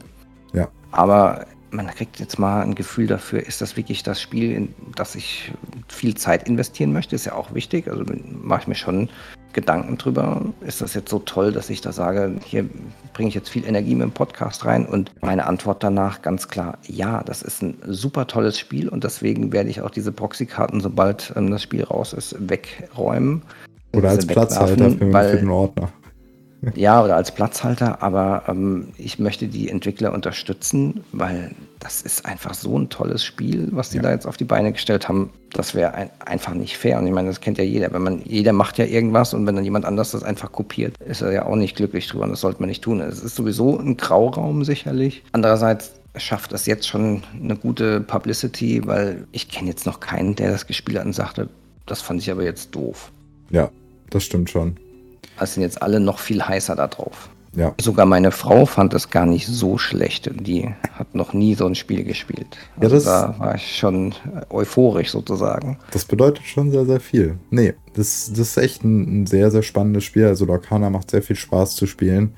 Ja. 0.52 0.68
Aber 0.90 1.46
man 1.70 1.86
kriegt 1.88 2.20
jetzt 2.20 2.38
mal 2.38 2.62
ein 2.62 2.74
Gefühl 2.74 3.06
dafür, 3.06 3.44
ist 3.44 3.60
das 3.60 3.76
wirklich 3.76 4.02
das 4.02 4.20
Spiel, 4.20 4.52
in 4.52 4.74
das 4.94 5.14
ich 5.14 5.52
viel 5.88 6.14
Zeit 6.14 6.48
investieren 6.48 6.92
möchte, 6.92 7.16
ist 7.16 7.26
ja 7.26 7.34
auch 7.34 7.54
wichtig. 7.54 7.88
Also 7.88 8.04
mache 8.42 8.62
ich 8.62 8.68
mir 8.68 8.74
schon 8.74 9.08
Gedanken 9.56 9.96
drüber. 9.96 10.42
Ist 10.60 10.82
das 10.82 10.94
jetzt 10.94 11.08
so 11.08 11.18
toll, 11.18 11.50
dass 11.50 11.70
ich 11.70 11.80
da 11.80 11.90
sage, 11.90 12.36
hier 12.44 12.68
bringe 13.14 13.30
ich 13.30 13.34
jetzt 13.34 13.48
viel 13.48 13.66
Energie 13.66 13.94
mit 13.94 14.04
dem 14.04 14.12
Podcast 14.12 14.66
rein? 14.66 14.86
Und 14.86 15.10
meine 15.22 15.46
Antwort 15.46 15.82
danach 15.82 16.20
ganz 16.20 16.48
klar, 16.48 16.78
ja, 16.86 17.22
das 17.24 17.40
ist 17.40 17.62
ein 17.62 17.78
super 17.86 18.26
tolles 18.26 18.58
Spiel 18.58 18.88
und 18.88 19.02
deswegen 19.02 19.52
werde 19.52 19.70
ich 19.70 19.80
auch 19.80 19.90
diese 19.90 20.12
Proxy-Karten, 20.12 20.80
sobald 20.80 21.32
ähm, 21.36 21.50
das 21.50 21.62
Spiel 21.62 21.82
raus 21.82 22.12
ist, 22.12 22.36
wegräumen. 22.38 23.42
Oder 23.94 24.10
als 24.10 24.26
Platzhalter 24.26 24.90
für, 24.90 25.12
weil, 25.12 25.30
für 25.30 25.36
den 25.38 25.50
Ordner. 25.50 25.88
Ja, 26.74 27.04
oder 27.04 27.16
als 27.16 27.32
Platzhalter, 27.32 28.02
aber 28.02 28.44
ähm, 28.48 28.88
ich 28.98 29.18
möchte 29.18 29.46
die 29.46 29.68
Entwickler 29.68 30.12
unterstützen, 30.12 31.04
weil 31.12 31.52
das 31.86 32.02
ist 32.02 32.26
einfach 32.26 32.52
so 32.52 32.76
ein 32.76 32.88
tolles 32.88 33.22
Spiel, 33.22 33.68
was 33.70 33.90
die 33.90 33.98
ja. 33.98 34.02
da 34.02 34.10
jetzt 34.10 34.26
auf 34.26 34.36
die 34.36 34.44
Beine 34.44 34.72
gestellt 34.72 35.08
haben. 35.08 35.30
Das 35.52 35.72
wäre 35.76 35.94
ein, 35.94 36.10
einfach 36.18 36.52
nicht 36.52 36.76
fair. 36.76 36.98
Und 36.98 37.06
ich 37.06 37.12
meine, 37.12 37.28
das 37.28 37.40
kennt 37.40 37.58
ja 37.58 37.64
jeder. 37.64 37.92
Wenn 37.92 38.02
man, 38.02 38.22
jeder 38.24 38.52
macht 38.52 38.76
ja 38.78 38.86
irgendwas 38.86 39.32
und 39.34 39.46
wenn 39.46 39.54
dann 39.54 39.62
jemand 39.62 39.84
anders 39.84 40.10
das 40.10 40.24
einfach 40.24 40.50
kopiert, 40.50 40.96
ist 40.98 41.22
er 41.22 41.30
ja 41.30 41.46
auch 41.46 41.54
nicht 41.54 41.76
glücklich 41.76 42.08
drüber 42.08 42.24
und 42.24 42.30
das 42.30 42.40
sollte 42.40 42.58
man 42.58 42.70
nicht 42.70 42.82
tun. 42.82 43.00
Es 43.00 43.22
ist 43.22 43.36
sowieso 43.36 43.78
ein 43.78 43.96
Grauraum 43.96 44.64
sicherlich. 44.64 45.22
Andererseits 45.30 45.92
schafft 46.16 46.50
das 46.50 46.66
jetzt 46.66 46.88
schon 46.88 47.22
eine 47.40 47.54
gute 47.54 48.00
Publicity, 48.00 48.84
weil 48.84 49.28
ich 49.30 49.48
kenne 49.48 49.68
jetzt 49.68 49.86
noch 49.86 50.00
keinen, 50.00 50.34
der 50.34 50.50
das 50.50 50.66
gespielt 50.66 50.98
hat 50.98 51.06
und 51.06 51.12
sagte, 51.12 51.48
das 51.86 52.02
fand 52.02 52.20
ich 52.20 52.32
aber 52.32 52.42
jetzt 52.42 52.74
doof. 52.74 53.12
Ja, 53.50 53.70
das 54.10 54.24
stimmt 54.24 54.50
schon. 54.50 54.76
Es 55.38 55.54
sind 55.54 55.62
jetzt 55.62 55.80
alle 55.82 56.00
noch 56.00 56.18
viel 56.18 56.42
heißer 56.42 56.74
da 56.74 56.88
drauf. 56.88 57.28
Ja. 57.56 57.74
Sogar 57.80 58.04
meine 58.04 58.32
Frau 58.32 58.66
fand 58.66 58.92
es 58.92 59.10
gar 59.10 59.24
nicht 59.24 59.46
so 59.46 59.78
schlecht. 59.78 60.30
Die 60.46 60.68
hat 60.92 61.14
noch 61.14 61.32
nie 61.32 61.54
so 61.54 61.66
ein 61.66 61.74
Spiel 61.74 62.04
gespielt. 62.04 62.58
Also 62.78 62.82
ja, 62.82 62.88
das, 62.94 63.04
da 63.04 63.34
war 63.38 63.54
ich 63.54 63.78
schon 63.78 64.14
euphorisch 64.50 65.10
sozusagen. 65.10 65.78
Das 65.90 66.04
bedeutet 66.04 66.44
schon 66.44 66.70
sehr, 66.70 66.84
sehr 66.84 67.00
viel. 67.00 67.38
Nee, 67.50 67.74
das, 67.94 68.28
das 68.28 68.40
ist 68.40 68.56
echt 68.58 68.84
ein, 68.84 69.22
ein 69.22 69.26
sehr, 69.26 69.50
sehr 69.50 69.62
spannendes 69.62 70.04
Spiel. 70.04 70.26
Also 70.26 70.44
Lorcana 70.44 70.90
macht 70.90 71.10
sehr 71.10 71.22
viel 71.22 71.36
Spaß 71.36 71.76
zu 71.76 71.86
spielen. 71.86 72.34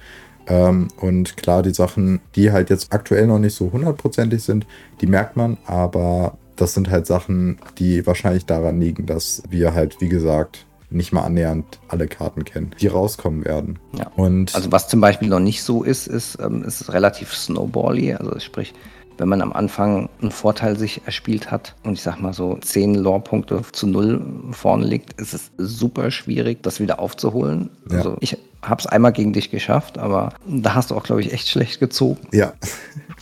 Ähm, 0.47 0.89
und 1.01 1.37
klar, 1.37 1.63
die 1.63 1.75
Sachen, 1.75 2.21
die 2.37 2.53
halt 2.53 2.71
jetzt 2.71 2.93
aktuell 2.93 3.27
noch 3.27 3.41
nicht 3.41 3.55
so 3.55 3.73
hundertprozentig 3.73 4.43
sind, 4.43 4.67
die 5.01 5.07
merkt 5.07 5.37
man, 5.37 5.59
aber 5.67 6.39
das 6.57 6.75
sind 6.75 6.91
halt 6.91 7.07
Sachen, 7.07 7.59
die 7.79 8.07
wahrscheinlich 8.07 8.47
daran 8.47 8.81
liegen, 8.81 9.07
dass 9.07 9.43
wir 9.51 9.75
halt, 9.75 10.01
wie 10.01 10.09
gesagt, 10.09 10.67
nicht 10.91 11.13
mal 11.13 11.23
annähernd 11.23 11.79
alle 11.89 12.09
Karten 12.09 12.45
kennen, 12.45 12.71
die 12.81 12.87
rauskommen 12.87 13.45
werden. 13.45 13.79
Ja. 13.97 14.11
Und 14.17 14.55
also 14.55 14.73
was 14.73 14.89
zum 14.89 15.01
Beispiel 15.01 15.29
noch 15.29 15.41
nicht 15.41 15.63
so 15.63 15.83
ist, 15.83 16.07
ist, 16.07 16.39
ähm, 16.41 16.65
ist 16.65 16.93
relativ 16.93 17.35
snowbally. 17.35 18.15
Also 18.15 18.39
sprich, 18.41 18.75
wenn 19.19 19.29
man 19.29 19.43
am 19.43 19.53
Anfang 19.53 20.09
einen 20.23 20.31
Vorteil 20.31 20.79
sich 20.79 21.03
erspielt 21.05 21.51
hat 21.51 21.75
und 21.85 21.95
ich 21.95 22.03
sag 22.03 22.21
mal 22.21 22.33
so 22.33 22.57
zehn 22.61 22.95
Lore-Punkte 22.95 23.63
zu 23.73 23.87
null 23.87 24.25
vorne 24.53 24.87
liegt, 24.87 25.21
ist 25.21 25.35
es 25.35 25.51
super 25.59 26.11
schwierig, 26.11 26.63
das 26.63 26.81
wieder 26.81 27.01
aufzuholen. 27.01 27.71
Ja. 27.91 27.99
Also 27.99 28.17
ich 28.21 28.39
habe 28.63 28.81
es 28.81 28.87
einmal 28.87 29.13
gegen 29.13 29.33
dich 29.33 29.51
geschafft, 29.51 29.99
aber 29.99 30.31
da 30.47 30.75
hast 30.75 30.91
du 30.91 30.95
auch, 30.95 31.05
glaube 31.05 31.21
ich, 31.21 31.33
echt 31.33 31.49
schlecht 31.49 31.81
gezogen. 31.81 32.21
Ja. 32.33 32.53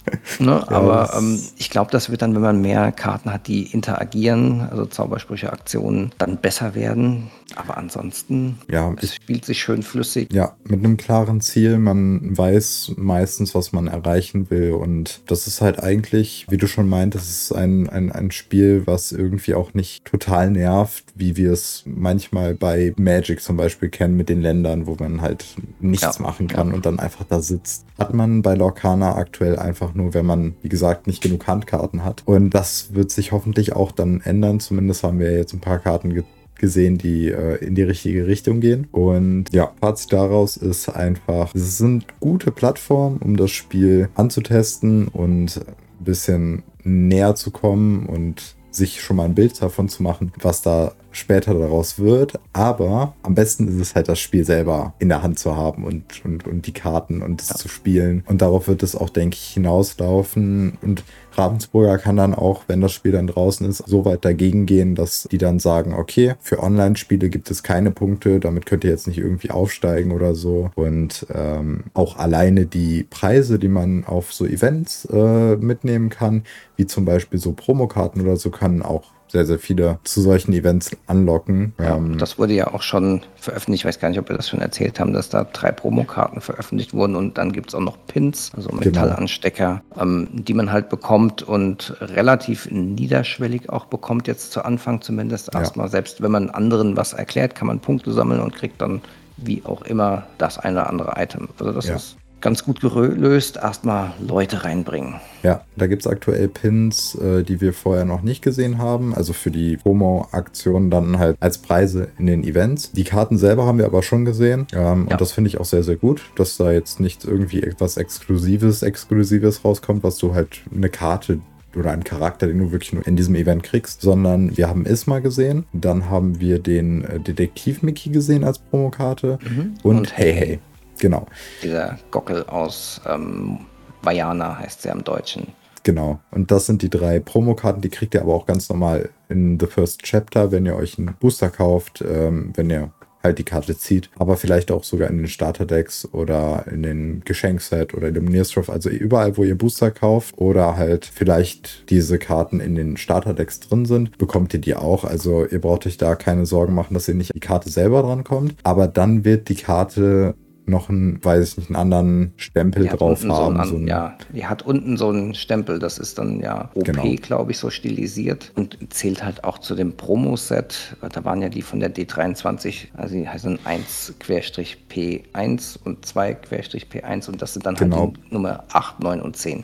Ne? 0.38 0.50
Ja, 0.50 0.68
aber 0.68 1.14
ähm, 1.16 1.40
ich 1.56 1.70
glaube, 1.70 1.90
das 1.90 2.10
wird 2.10 2.20
dann, 2.20 2.34
wenn 2.34 2.42
man 2.42 2.60
mehr 2.60 2.92
Karten 2.92 3.32
hat, 3.32 3.46
die 3.46 3.72
interagieren, 3.72 4.60
also 4.70 4.84
Zaubersprüche, 4.84 5.52
Aktionen, 5.52 6.12
dann 6.18 6.36
besser 6.38 6.74
werden. 6.74 7.30
Aber 7.54 7.78
ansonsten, 7.78 8.58
ja, 8.70 8.92
es 9.00 9.14
spielt 9.14 9.44
sich 9.44 9.60
schön 9.60 9.82
flüssig. 9.82 10.32
Ja, 10.32 10.56
mit 10.64 10.84
einem 10.84 10.96
klaren 10.96 11.40
Ziel. 11.40 11.78
Man 11.78 12.36
weiß 12.36 12.94
meistens, 12.96 13.54
was 13.54 13.72
man 13.72 13.86
erreichen 13.86 14.50
will. 14.50 14.72
Und 14.72 15.20
das 15.26 15.46
ist 15.46 15.60
halt 15.60 15.82
eigentlich, 15.82 16.46
wie 16.50 16.56
du 16.56 16.66
schon 16.66 16.88
meintest, 16.88 17.30
ist 17.30 17.52
ein, 17.52 17.88
ein, 17.88 18.10
ein 18.10 18.30
Spiel, 18.30 18.86
was 18.86 19.12
irgendwie 19.12 19.54
auch 19.54 19.74
nicht 19.74 20.04
total 20.04 20.50
nervt, 20.50 21.04
wie 21.14 21.36
wir 21.36 21.52
es 21.52 21.84
manchmal 21.86 22.54
bei 22.54 22.92
Magic 22.96 23.40
zum 23.40 23.56
Beispiel 23.56 23.90
kennen 23.90 24.16
mit 24.16 24.28
den 24.28 24.42
Ländern, 24.42 24.86
wo 24.86 24.96
man 24.98 25.22
halt 25.22 25.46
nichts 25.80 26.16
ja, 26.16 26.22
machen 26.22 26.48
kann 26.48 26.68
ja. 26.68 26.74
und 26.74 26.84
dann 26.84 26.98
einfach 26.98 27.24
da 27.24 27.40
sitzt. 27.40 27.86
Hat 27.98 28.12
man 28.12 28.42
bei 28.42 28.54
Lorcana 28.54 29.16
aktuell 29.16 29.56
einfach 29.58 29.94
nur, 29.96 30.14
wenn 30.14 30.26
man, 30.26 30.54
wie 30.62 30.68
gesagt, 30.68 31.06
nicht 31.06 31.22
genug 31.22 31.46
Handkarten 31.46 32.04
hat. 32.04 32.22
Und 32.26 32.50
das 32.50 32.94
wird 32.94 33.10
sich 33.10 33.32
hoffentlich 33.32 33.74
auch 33.74 33.92
dann 33.92 34.20
ändern. 34.20 34.60
Zumindest 34.60 35.02
haben 35.02 35.18
wir 35.18 35.32
jetzt 35.32 35.52
ein 35.52 35.60
paar 35.60 35.78
Karten 35.78 36.14
ge 36.14 36.24
gesehen, 36.58 36.96
die 36.96 37.28
äh, 37.28 37.56
in 37.56 37.74
die 37.74 37.82
richtige 37.82 38.26
Richtung 38.26 38.60
gehen. 38.60 38.88
Und 38.90 39.52
ja, 39.52 39.72
Fazit 39.78 40.14
daraus 40.14 40.56
ist 40.56 40.88
einfach, 40.88 41.54
es 41.54 41.76
sind 41.76 42.06
gute 42.18 42.50
Plattformen, 42.50 43.18
um 43.18 43.36
das 43.36 43.50
Spiel 43.50 44.08
anzutesten 44.14 45.08
und 45.08 45.58
ein 45.58 46.04
bisschen 46.04 46.62
näher 46.82 47.34
zu 47.34 47.50
kommen 47.50 48.06
und 48.06 48.55
sich 48.76 49.00
schon 49.00 49.16
mal 49.16 49.24
ein 49.24 49.34
Bild 49.34 49.60
davon 49.60 49.88
zu 49.88 50.02
machen, 50.02 50.32
was 50.40 50.62
da 50.62 50.92
später 51.10 51.54
daraus 51.54 51.98
wird. 51.98 52.38
Aber 52.52 53.14
am 53.22 53.34
besten 53.34 53.68
ist 53.68 53.80
es 53.80 53.94
halt, 53.94 54.08
das 54.08 54.20
Spiel 54.20 54.44
selber 54.44 54.94
in 54.98 55.08
der 55.08 55.22
Hand 55.22 55.38
zu 55.38 55.56
haben 55.56 55.84
und, 55.84 56.24
und, 56.24 56.46
und 56.46 56.66
die 56.66 56.72
Karten 56.72 57.22
und 57.22 57.40
es 57.40 57.48
ja. 57.48 57.56
zu 57.56 57.68
spielen. 57.68 58.22
Und 58.26 58.42
darauf 58.42 58.68
wird 58.68 58.82
es 58.82 58.94
auch, 58.94 59.10
denke 59.10 59.36
ich, 59.36 59.54
hinauslaufen. 59.54 60.78
Und 60.82 61.04
Ravensburger 61.36 61.98
kann 61.98 62.16
dann 62.16 62.34
auch, 62.34 62.64
wenn 62.66 62.80
das 62.80 62.92
Spiel 62.92 63.12
dann 63.12 63.26
draußen 63.26 63.68
ist, 63.68 63.78
so 63.86 64.04
weit 64.04 64.24
dagegen 64.24 64.66
gehen, 64.66 64.94
dass 64.94 65.28
die 65.30 65.38
dann 65.38 65.58
sagen, 65.58 65.94
okay, 65.94 66.34
für 66.40 66.62
Online-Spiele 66.62 67.28
gibt 67.28 67.50
es 67.50 67.62
keine 67.62 67.90
Punkte, 67.90 68.40
damit 68.40 68.66
könnt 68.66 68.84
ihr 68.84 68.90
jetzt 68.90 69.06
nicht 69.06 69.18
irgendwie 69.18 69.50
aufsteigen 69.50 70.12
oder 70.12 70.34
so. 70.34 70.70
Und 70.74 71.26
ähm, 71.32 71.84
auch 71.94 72.16
alleine 72.16 72.66
die 72.66 73.04
Preise, 73.04 73.58
die 73.58 73.68
man 73.68 74.04
auf 74.04 74.32
so 74.32 74.46
Events 74.46 75.06
äh, 75.06 75.56
mitnehmen 75.56 76.08
kann, 76.08 76.44
wie 76.76 76.86
zum 76.86 77.04
Beispiel 77.04 77.38
so 77.38 77.52
Promokarten 77.52 78.22
oder 78.22 78.36
so, 78.36 78.50
kann 78.50 78.82
auch 78.82 79.15
sehr, 79.36 79.46
sehr 79.46 79.58
viele 79.58 79.98
zu 80.04 80.22
solchen 80.22 80.52
Events 80.54 80.90
anlocken. 81.06 81.74
Ja, 81.78 81.96
ähm, 81.96 82.16
das 82.16 82.38
wurde 82.38 82.54
ja 82.54 82.72
auch 82.72 82.82
schon 82.82 83.22
veröffentlicht. 83.36 83.82
Ich 83.82 83.84
weiß 83.84 84.00
gar 84.00 84.08
nicht, 84.08 84.18
ob 84.18 84.28
wir 84.28 84.36
das 84.36 84.48
schon 84.48 84.60
erzählt 84.60 84.98
haben, 84.98 85.12
dass 85.12 85.28
da 85.28 85.44
drei 85.44 85.72
Promokarten 85.72 86.40
veröffentlicht 86.40 86.94
wurden 86.94 87.16
und 87.16 87.36
dann 87.36 87.52
gibt 87.52 87.68
es 87.68 87.74
auch 87.74 87.80
noch 87.80 87.98
Pins, 88.06 88.52
also 88.56 88.70
genau. 88.70 88.84
Metallanstecker, 88.84 89.82
genau. 89.90 90.02
ähm, 90.02 90.28
die 90.32 90.54
man 90.54 90.72
halt 90.72 90.88
bekommt 90.88 91.42
und 91.42 91.94
relativ 92.00 92.70
niederschwellig 92.70 93.68
auch 93.68 93.84
bekommt, 93.86 94.26
jetzt 94.26 94.52
zu 94.52 94.64
Anfang 94.64 95.02
zumindest 95.02 95.54
erstmal. 95.54 95.86
Ja. 95.86 95.90
Selbst 95.90 96.22
wenn 96.22 96.30
man 96.30 96.48
anderen 96.48 96.96
was 96.96 97.12
erklärt, 97.12 97.54
kann 97.54 97.66
man 97.66 97.80
Punkte 97.80 98.12
sammeln 98.12 98.40
und 98.40 98.54
kriegt 98.54 98.80
dann 98.80 99.02
wie 99.36 99.62
auch 99.64 99.82
immer 99.82 100.26
das 100.38 100.58
eine 100.58 100.80
oder 100.80 100.88
andere 100.88 101.14
Item. 101.16 101.48
Also 101.58 101.72
das 101.72 101.86
ja. 101.86 101.96
ist 101.96 102.16
ganz 102.46 102.62
gut 102.62 102.80
gelöst, 102.80 103.56
erstmal 103.56 104.12
Leute 104.24 104.62
reinbringen. 104.62 105.16
Ja, 105.42 105.62
da 105.74 105.88
gibt 105.88 106.02
es 106.02 106.06
aktuell 106.06 106.46
Pins, 106.46 107.16
äh, 107.16 107.42
die 107.42 107.60
wir 107.60 107.72
vorher 107.72 108.04
noch 108.04 108.22
nicht 108.22 108.40
gesehen 108.40 108.78
haben. 108.78 109.16
Also 109.16 109.32
für 109.32 109.50
die 109.50 109.78
Promo-Aktionen 109.78 110.88
dann 110.88 111.18
halt 111.18 111.36
als 111.40 111.58
Preise 111.58 112.06
in 112.20 112.26
den 112.26 112.44
Events. 112.44 112.92
Die 112.92 113.02
Karten 113.02 113.36
selber 113.36 113.66
haben 113.66 113.78
wir 113.78 113.86
aber 113.86 114.04
schon 114.04 114.24
gesehen. 114.24 114.68
Ähm, 114.72 115.06
ja. 115.08 115.14
Und 115.14 115.20
das 115.20 115.32
finde 115.32 115.48
ich 115.48 115.58
auch 115.58 115.64
sehr, 115.64 115.82
sehr 115.82 115.96
gut, 115.96 116.22
dass 116.36 116.56
da 116.56 116.70
jetzt 116.70 117.00
nicht 117.00 117.24
irgendwie 117.24 117.64
etwas 117.64 117.96
Exklusives, 117.96 118.84
Exklusives 118.84 119.64
rauskommt, 119.64 120.04
was 120.04 120.16
du 120.18 120.32
halt 120.32 120.62
eine 120.72 120.88
Karte 120.88 121.40
oder 121.74 121.90
einen 121.90 122.04
Charakter, 122.04 122.46
den 122.46 122.60
du 122.60 122.70
wirklich 122.70 122.92
nur 122.92 123.04
in 123.08 123.16
diesem 123.16 123.34
Event 123.34 123.64
kriegst, 123.64 124.02
sondern 124.02 124.56
wir 124.56 124.68
haben 124.68 124.86
Isma 124.86 125.18
gesehen, 125.18 125.64
dann 125.72 126.08
haben 126.08 126.38
wir 126.38 126.60
den 126.60 127.02
äh, 127.02 127.18
Detektiv 127.18 127.82
Mickey 127.82 128.10
gesehen 128.10 128.44
als 128.44 128.60
Promokarte 128.60 129.40
mhm. 129.42 129.74
und, 129.82 129.96
und 129.96 130.16
Hey 130.16 130.32
Hey. 130.32 130.60
Genau. 130.98 131.26
Dieser 131.62 131.98
Gockel 132.10 132.44
aus 132.44 133.00
ähm, 133.06 133.60
Vajana 134.02 134.58
heißt 134.58 134.82
sie 134.82 134.88
im 134.88 135.04
Deutschen. 135.04 135.48
Genau. 135.82 136.18
Und 136.32 136.50
das 136.50 136.66
sind 136.66 136.82
die 136.82 136.90
drei 136.90 137.20
Promokarten, 137.20 137.80
die 137.80 137.90
kriegt 137.90 138.14
ihr 138.14 138.22
aber 138.22 138.34
auch 138.34 138.46
ganz 138.46 138.68
normal 138.68 139.10
in 139.28 139.60
The 139.60 139.66
First 139.66 140.02
Chapter, 140.02 140.50
wenn 140.50 140.66
ihr 140.66 140.74
euch 140.74 140.98
einen 140.98 141.14
Booster 141.20 141.48
kauft, 141.48 142.02
ähm, 142.02 142.52
wenn 142.56 142.70
ihr 142.70 142.90
halt 143.26 143.38
die 143.38 143.44
Karte 143.44 143.76
zieht, 143.76 144.10
aber 144.18 144.36
vielleicht 144.36 144.70
auch 144.70 144.84
sogar 144.84 145.10
in 145.10 145.18
den 145.18 145.28
Starterdecks 145.28 146.08
oder 146.12 146.64
in 146.70 146.82
den 146.82 147.22
Geschenkset 147.24 147.94
oder 147.94 148.08
Illuminierstruff, 148.08 148.70
also 148.70 148.88
überall, 148.88 149.36
wo 149.36 149.44
ihr 149.44 149.58
Booster 149.58 149.90
kauft 149.90 150.38
oder 150.38 150.76
halt 150.76 151.04
vielleicht 151.04 151.90
diese 151.90 152.18
Karten 152.18 152.60
in 152.60 152.74
den 152.74 152.96
Starterdecks 152.96 153.60
drin 153.60 153.84
sind, 153.84 154.16
bekommt 154.18 154.54
ihr 154.54 154.60
die 154.60 154.74
auch. 154.74 155.04
Also 155.04 155.44
ihr 155.46 155.60
braucht 155.60 155.86
euch 155.86 155.98
da 155.98 156.14
keine 156.14 156.46
Sorgen 156.46 156.74
machen, 156.74 156.94
dass 156.94 157.08
ihr 157.08 157.14
nicht 157.14 157.34
die 157.34 157.40
Karte 157.40 157.68
selber 157.68 158.02
dran 158.02 158.24
kommt, 158.24 158.54
aber 158.62 158.88
dann 158.88 159.24
wird 159.24 159.48
die 159.48 159.56
Karte 159.56 160.34
noch 160.68 160.88
einen, 160.88 161.24
weiß 161.24 161.50
ich 161.50 161.58
nicht, 161.58 161.68
einen 161.68 161.76
anderen 161.76 162.32
Stempel 162.36 162.86
drauf 162.86 163.22
haben. 163.24 163.64
So, 163.64 163.76
ein, 163.76 163.86
ja, 163.86 164.18
die 164.34 164.46
hat 164.46 164.62
unten 164.62 164.96
so 164.96 165.10
einen 165.10 165.34
Stempel, 165.34 165.78
das 165.78 165.98
ist 165.98 166.18
dann 166.18 166.40
ja 166.40 166.70
OP, 166.74 166.84
genau. 166.84 167.04
glaube 167.22 167.52
ich, 167.52 167.58
so 167.58 167.70
stilisiert 167.70 168.50
und 168.56 168.76
zählt 168.90 169.24
halt 169.24 169.44
auch 169.44 169.58
zu 169.58 169.74
dem 169.74 169.96
Promo-Set. 169.96 170.96
Da 171.00 171.24
waren 171.24 171.40
ja 171.42 171.48
die 171.48 171.62
von 171.62 171.80
der 171.80 171.94
D23, 171.94 172.88
also 172.94 173.14
die 173.14 173.26
heißen 173.28 173.58
1-P1 173.60 175.78
und 175.84 176.04
2-P1 176.04 177.28
und 177.28 177.40
das 177.40 177.54
sind 177.54 177.64
dann 177.64 177.76
halt 177.76 177.90
genau. 177.90 178.06
halt 178.06 178.16
die 178.28 178.34
Nummer 178.34 178.64
8, 178.72 179.00
9 179.00 179.22
und 179.22 179.36
10. 179.36 179.62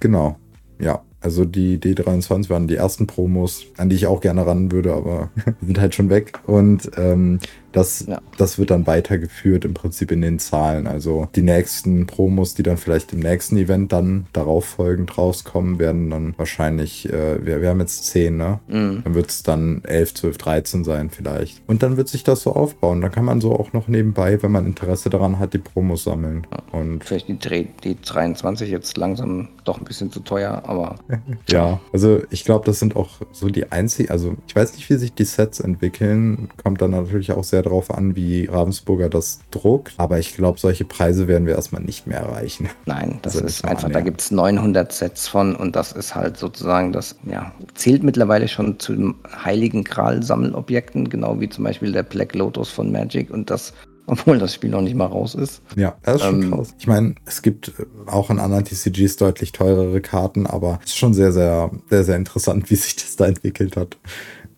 Genau, 0.00 0.36
ja. 0.78 1.00
Also 1.20 1.44
die 1.46 1.78
D23 1.78 2.50
waren 2.50 2.68
die 2.68 2.76
ersten 2.76 3.06
Promos, 3.06 3.64
an 3.78 3.88
die 3.88 3.96
ich 3.96 4.06
auch 4.06 4.20
gerne 4.20 4.46
ran 4.46 4.70
würde, 4.70 4.92
aber 4.92 5.30
sind 5.62 5.80
halt 5.80 5.94
schon 5.94 6.10
weg. 6.10 6.38
Und 6.46 6.90
ähm, 6.98 7.38
Das, 7.74 8.06
ja. 8.06 8.20
das 8.38 8.58
wird 8.58 8.70
dann 8.70 8.86
weitergeführt 8.86 9.64
im 9.64 9.74
Prinzip 9.74 10.12
in 10.12 10.22
den 10.22 10.38
Zahlen. 10.38 10.86
Also 10.86 11.28
die 11.34 11.42
nächsten 11.42 12.06
Promos, 12.06 12.54
die 12.54 12.62
dann 12.62 12.76
vielleicht 12.76 13.12
im 13.12 13.18
nächsten 13.18 13.56
Event 13.56 13.92
dann 13.92 14.26
darauf 14.32 14.64
folgend 14.64 15.18
rauskommen, 15.18 15.78
werden 15.80 16.08
dann 16.08 16.34
wahrscheinlich, 16.36 17.12
äh, 17.12 17.44
wir, 17.44 17.60
wir 17.60 17.70
haben 17.70 17.80
jetzt 17.80 18.06
10, 18.06 18.36
ne? 18.36 18.60
Mhm. 18.68 19.02
Dann 19.02 19.14
wird 19.14 19.30
es 19.30 19.42
dann 19.42 19.82
11, 19.84 20.14
12, 20.14 20.38
13 20.38 20.84
sein 20.84 21.10
vielleicht. 21.10 21.62
Und 21.66 21.82
dann 21.82 21.96
wird 21.96 22.08
sich 22.08 22.22
das 22.22 22.42
so 22.42 22.52
aufbauen. 22.52 23.00
Dann 23.00 23.10
kann 23.10 23.24
man 23.24 23.40
so 23.40 23.52
auch 23.52 23.72
noch 23.72 23.88
nebenbei, 23.88 24.40
wenn 24.42 24.52
man 24.52 24.66
Interesse 24.66 25.10
daran 25.10 25.40
hat, 25.40 25.52
die 25.52 25.58
Promos 25.58 26.04
sammeln. 26.04 26.46
Ja. 26.52 26.78
Und 26.78 27.04
vielleicht 27.04 27.28
die, 27.28 27.68
die 27.82 28.00
23 28.00 28.70
jetzt 28.70 28.96
langsam 28.96 29.48
doch 29.64 29.78
ein 29.78 29.84
bisschen 29.84 30.12
zu 30.12 30.20
teuer, 30.20 30.62
aber. 30.66 30.96
ja, 31.48 31.80
also 31.92 32.22
ich 32.30 32.44
glaube, 32.44 32.64
das 32.66 32.78
sind 32.78 32.94
auch 32.94 33.20
so 33.32 33.48
die 33.48 33.72
einzigen, 33.72 34.10
also 34.10 34.36
ich 34.46 34.54
weiß 34.54 34.74
nicht, 34.76 34.88
wie 34.88 34.94
sich 34.94 35.12
die 35.12 35.24
Sets 35.24 35.58
entwickeln. 35.58 36.50
Kommt 36.62 36.80
dann 36.80 36.92
natürlich 36.92 37.32
auch 37.32 37.44
sehr 37.44 37.63
darauf 37.64 37.90
an, 37.90 38.16
wie 38.16 38.46
Ravensburger 38.46 39.08
das 39.08 39.40
druckt. 39.50 39.94
Aber 39.96 40.18
ich 40.18 40.34
glaube, 40.34 40.58
solche 40.58 40.84
Preise 40.84 41.28
werden 41.28 41.46
wir 41.46 41.54
erstmal 41.54 41.82
nicht 41.82 42.06
mehr 42.06 42.20
erreichen. 42.20 42.68
Nein, 42.86 43.18
das 43.22 43.34
also 43.36 43.46
ist 43.46 43.64
einfach, 43.64 43.90
da 43.90 44.00
gibt 44.00 44.20
es 44.20 44.30
900 44.30 44.92
Sets 44.92 45.28
von 45.28 45.56
und 45.56 45.74
das 45.76 45.92
ist 45.92 46.14
halt 46.14 46.36
sozusagen 46.36 46.92
das, 46.92 47.16
ja, 47.24 47.52
zählt 47.74 48.02
mittlerweile 48.02 48.48
schon 48.48 48.78
zu 48.78 48.94
den 48.94 49.14
heiligen 49.44 49.84
Gral-Sammelobjekten, 49.84 51.08
genau 51.08 51.40
wie 51.40 51.48
zum 51.48 51.64
Beispiel 51.64 51.92
der 51.92 52.02
Black 52.02 52.34
Lotus 52.34 52.70
von 52.70 52.92
Magic 52.92 53.30
und 53.30 53.50
das 53.50 53.72
obwohl 54.06 54.38
das 54.38 54.52
Spiel 54.52 54.70
noch 54.70 54.82
nicht 54.82 54.94
mal 54.94 55.06
raus 55.06 55.34
ist. 55.34 55.62
Ja, 55.76 55.96
das 56.02 56.16
ist 56.16 56.22
schon 56.22 56.42
ähm, 56.42 56.50
krass. 56.50 56.74
Ich 56.78 56.86
meine, 56.86 57.14
es 57.24 57.40
gibt 57.40 57.72
auch 58.06 58.28
in 58.30 58.38
anderen 58.38 58.64
TCGs 58.64 59.16
deutlich 59.16 59.52
teurere 59.52 60.00
Karten, 60.02 60.46
aber 60.46 60.78
es 60.84 60.90
ist 60.90 60.98
schon 60.98 61.14
sehr, 61.14 61.32
sehr, 61.32 61.70
sehr, 61.88 62.04
sehr 62.04 62.16
interessant, 62.16 62.70
wie 62.70 62.76
sich 62.76 62.96
das 62.96 63.16
da 63.16 63.26
entwickelt 63.26 63.76
hat. 63.76 63.96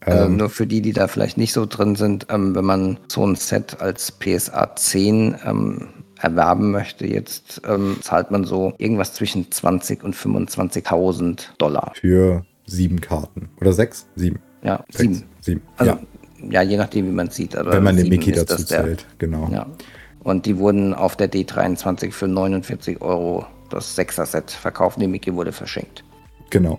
Also 0.06 0.24
ähm, 0.24 0.36
nur 0.36 0.48
für 0.48 0.66
die, 0.66 0.80
die 0.80 0.92
da 0.92 1.08
vielleicht 1.08 1.36
nicht 1.36 1.52
so 1.52 1.66
drin 1.66 1.96
sind, 1.96 2.26
ähm, 2.30 2.54
wenn 2.54 2.64
man 2.64 2.98
so 3.08 3.26
ein 3.26 3.34
Set 3.34 3.80
als 3.80 4.12
PSA 4.12 4.74
10 4.74 5.36
ähm, 5.44 5.88
erwerben 6.18 6.70
möchte, 6.70 7.06
jetzt 7.06 7.60
ähm, 7.68 7.98
zahlt 8.00 8.30
man 8.30 8.44
so 8.44 8.72
irgendwas 8.78 9.12
zwischen 9.12 9.50
20 9.50 10.02
und 10.02 10.14
25.000 10.14 11.56
Dollar. 11.58 11.92
Für 11.94 12.44
sieben 12.64 13.00
Karten. 13.00 13.50
Oder 13.60 13.72
sechs? 13.72 14.06
Sieben. 14.14 14.38
Ja, 14.62 14.84
sechs, 14.88 15.02
sieben. 15.02 15.22
Sieben. 15.40 15.62
Also 15.76 15.92
ja 15.92 16.00
ja, 16.50 16.62
je 16.62 16.76
nachdem, 16.76 17.06
wie 17.06 17.12
man 17.12 17.28
es 17.28 17.36
sieht. 17.36 17.56
Aber 17.56 17.72
Wenn 17.72 17.82
man 17.82 17.96
den 17.96 18.08
Mickey 18.08 18.32
dazu 18.32 18.62
zählt, 18.62 19.06
genau. 19.18 19.48
Ja. 19.50 19.66
Und 20.22 20.46
die 20.46 20.58
wurden 20.58 20.92
auf 20.94 21.16
der 21.16 21.30
D23 21.30 22.12
für 22.12 22.28
49 22.28 23.00
Euro 23.00 23.46
das 23.70 23.96
6er-Set 23.96 24.50
verkauft. 24.50 25.00
Die 25.00 25.06
Mickey 25.06 25.34
wurde 25.34 25.52
verschenkt. 25.52 26.04
Genau. 26.50 26.78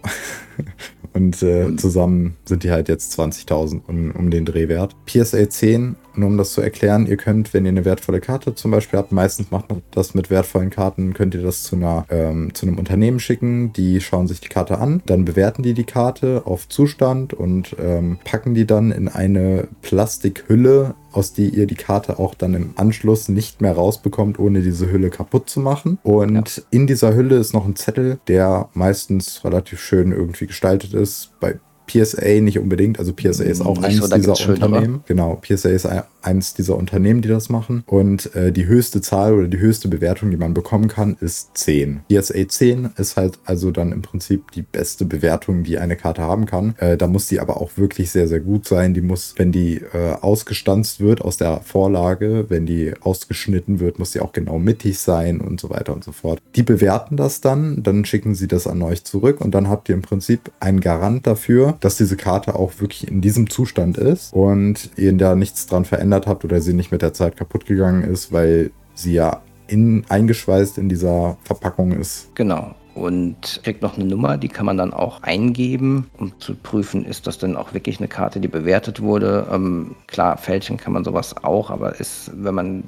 Und 1.18 1.42
äh, 1.42 1.76
zusammen 1.78 2.36
sind 2.46 2.62
die 2.62 2.70
halt 2.70 2.90
jetzt 2.90 3.20
20.000 3.20 3.82
um, 3.88 4.12
um, 4.12 4.30
den 4.30 4.46
Drehwert. 4.46 4.96
PSA 5.08 5.50
10, 5.50 5.96
nur 6.18 6.30
um 6.30 6.38
das 6.38 6.54
zu 6.54 6.62
erklären, 6.62 7.08
ihr 7.08 7.18
könnt, 7.18 7.54
wenn 7.54 7.66
ihr 7.66 7.72
eine 7.72 7.86
wertvolle 7.86 8.20
Karte 8.20 8.56
zum 8.56 8.72
Beispiel 8.72 9.00
habt, 9.00 9.12
meistens 9.12 9.52
macht 9.52 9.70
man 9.70 9.82
das 9.92 10.14
mit 10.14 10.30
wertvollen 10.30 10.70
Karten, 10.70 11.14
könnt 11.14 11.36
ihr 11.36 11.42
das 11.42 11.64
zu, 11.64 11.76
einer, 11.76 12.06
ähm, 12.10 12.54
zu 12.54 12.66
einem 12.66 12.78
Unternehmen 12.78 13.20
schicken, 13.20 13.74
die 13.74 14.02
schauen 14.02 14.28
sich 14.28 14.40
die 14.40 14.50
Karte 14.50 14.80
an, 14.80 15.02
dann 15.06 15.26
bewerten 15.26 15.64
die 15.64 15.74
die 15.74 15.84
Karte 15.84 16.44
auf 16.46 16.68
Zustand 16.70 17.34
und 17.34 17.76
ähm, 17.80 18.20
packen 18.24 18.54
die 18.54 18.66
dann 18.66 18.92
in 18.92 19.08
eine 19.08 19.68
Plastikhülle 19.82 20.96
aus 21.18 21.34
die 21.34 21.50
ihr 21.50 21.66
die 21.66 21.76
Karte 21.76 22.20
auch 22.20 22.36
dann 22.36 22.54
im 22.54 22.74
Anschluss 22.76 23.28
nicht 23.28 23.60
mehr 23.60 23.74
rausbekommt, 23.74 24.38
ohne 24.38 24.62
diese 24.62 24.92
Hülle 24.92 25.10
kaputt 25.10 25.50
zu 25.50 25.60
machen. 25.60 25.98
Und 26.04 26.58
ja. 26.58 26.64
in 26.70 26.86
dieser 26.86 27.16
Hülle 27.16 27.38
ist 27.38 27.54
noch 27.54 27.66
ein 27.66 27.76
Zettel, 27.76 28.20
der 28.28 28.70
meistens 28.74 29.44
relativ 29.44 29.82
schön 29.82 30.12
irgendwie 30.12 30.46
gestaltet 30.46 30.94
ist. 30.94 31.32
Bei 31.40 31.60
PSA 31.88 32.42
nicht 32.42 32.60
unbedingt. 32.60 33.00
Also 33.00 33.14
PSA 33.14 33.44
ist 33.44 33.62
auch 33.62 33.82
eines 33.82 34.08
so, 34.08 34.16
dieser 34.16 34.50
Unternehmen. 34.50 35.04
Genau, 35.08 35.36
PSA 35.42 35.70
ist 35.70 35.88
eines 36.22 36.54
dieser 36.54 36.76
Unternehmen, 36.76 37.22
die 37.22 37.30
das 37.30 37.50
machen. 37.50 37.84
Und 37.88 38.36
äh, 38.36 38.52
die 38.52 38.66
höchste 38.66 39.02
Zahl 39.02 39.34
oder 39.34 39.48
die 39.48 39.60
höchste 39.60 39.88
Bewertung, 39.88 40.30
die 40.30 40.38
man 40.38 40.54
bekommen 40.54 40.88
kann, 40.88 41.18
ist 41.20 41.58
10. 41.58 42.02
PSA 42.10 42.48
10 42.48 42.90
ist 42.98 43.18
halt 43.18 43.40
also 43.46 43.72
dann 43.72 43.92
im 43.92 44.02
Prinzip 44.02 44.52
die 44.52 44.62
beste 44.62 45.06
Bewertung, 45.06 45.64
die 45.64 45.78
eine 45.78 45.96
Karte 45.96 46.22
haben 46.22 46.46
kann. 46.46 46.76
Äh, 46.78 46.98
da 46.98 47.08
muss 47.08 47.28
die 47.28 47.40
aber 47.40 47.58
auch 47.58 47.72
wirklich 47.78 48.12
sehr, 48.12 48.28
sehr 48.28 48.42
gut 48.42 48.68
sein. 48.68 48.94
Die 48.94 49.02
muss, 49.02 49.34
wenn 49.38 49.52
die 49.52 49.82
äh, 49.94 50.14
ausgestanzt 50.22 51.00
wird 51.00 51.22
aus 51.22 51.38
der 51.38 51.62
Vorlage, 51.62 52.46
wenn 52.50 52.66
die 52.66 52.94
ausgeschnitten 53.02 53.80
wird, 53.80 54.00
muss 54.00 54.12
die 54.12 54.20
auch 54.20 54.34
genau 54.34 54.60
mittig 54.60 55.00
sein 55.00 55.40
und 55.40 55.60
so 55.60 55.70
weiter 55.70 55.94
und 55.94 56.04
so 56.04 56.12
fort. 56.12 56.40
Die 56.56 56.64
bewerten 56.64 57.18
das 57.18 57.42
dann, 57.42 57.84
dann 57.84 58.06
schicken 58.06 58.36
sie 58.36 58.48
das 58.48 58.68
an 58.68 58.82
euch 58.82 59.04
zurück 59.04 59.42
und 59.42 59.52
dann 59.52 59.70
habt 59.70 59.90
ihr 59.90 59.96
im 59.96 60.02
Prinzip 60.02 60.52
einen 60.60 60.82
Garant 60.82 61.26
dafür, 61.28 61.77
dass 61.80 61.98
diese 61.98 62.18
Karte 62.18 62.56
auch 62.56 62.80
wirklich 62.80 63.08
in 63.08 63.22
diesem 63.22 63.50
Zustand 63.50 63.98
ist 63.98 64.34
und 64.34 64.90
ihr 64.96 65.14
da 65.14 65.36
nichts 65.36 65.68
dran 65.68 65.86
verändert 65.86 66.28
habt 66.28 66.44
oder 66.46 66.62
sie 66.62 66.74
nicht 66.74 66.92
mit 66.92 67.02
der 67.02 67.14
Zeit 67.14 67.38
kaputt 67.38 67.66
gegangen 67.66 68.04
ist, 68.04 68.32
weil 68.32 68.72
sie 68.94 69.14
ja 69.14 69.42
in, 69.68 70.06
eingeschweißt 70.10 70.78
in 70.78 70.90
dieser 70.90 71.38
Verpackung 71.44 71.92
ist. 71.92 72.34
Genau. 72.36 72.74
Und 72.96 73.62
kriegt 73.64 73.84
noch 73.84 73.96
eine 73.96 74.06
Nummer, 74.06 74.38
die 74.38 74.48
kann 74.48 74.66
man 74.66 74.76
dann 74.76 74.92
auch 74.92 75.22
eingeben, 75.22 76.10
um 76.18 76.32
zu 76.40 76.56
prüfen, 76.56 77.06
ist 77.06 77.28
das 77.28 77.38
denn 77.38 77.56
auch 77.56 77.76
wirklich 77.76 78.00
eine 78.00 78.08
Karte, 78.08 78.40
die 78.40 78.48
bewertet 78.48 79.04
wurde. 79.04 79.46
Ähm, 79.52 79.96
klar, 80.08 80.36
fälschen 80.36 80.78
kann 80.78 80.94
man 80.94 81.04
sowas 81.04 81.36
auch, 81.44 81.70
aber 81.70 82.00
ist, 82.00 82.32
wenn 82.34 82.56
man 82.56 82.84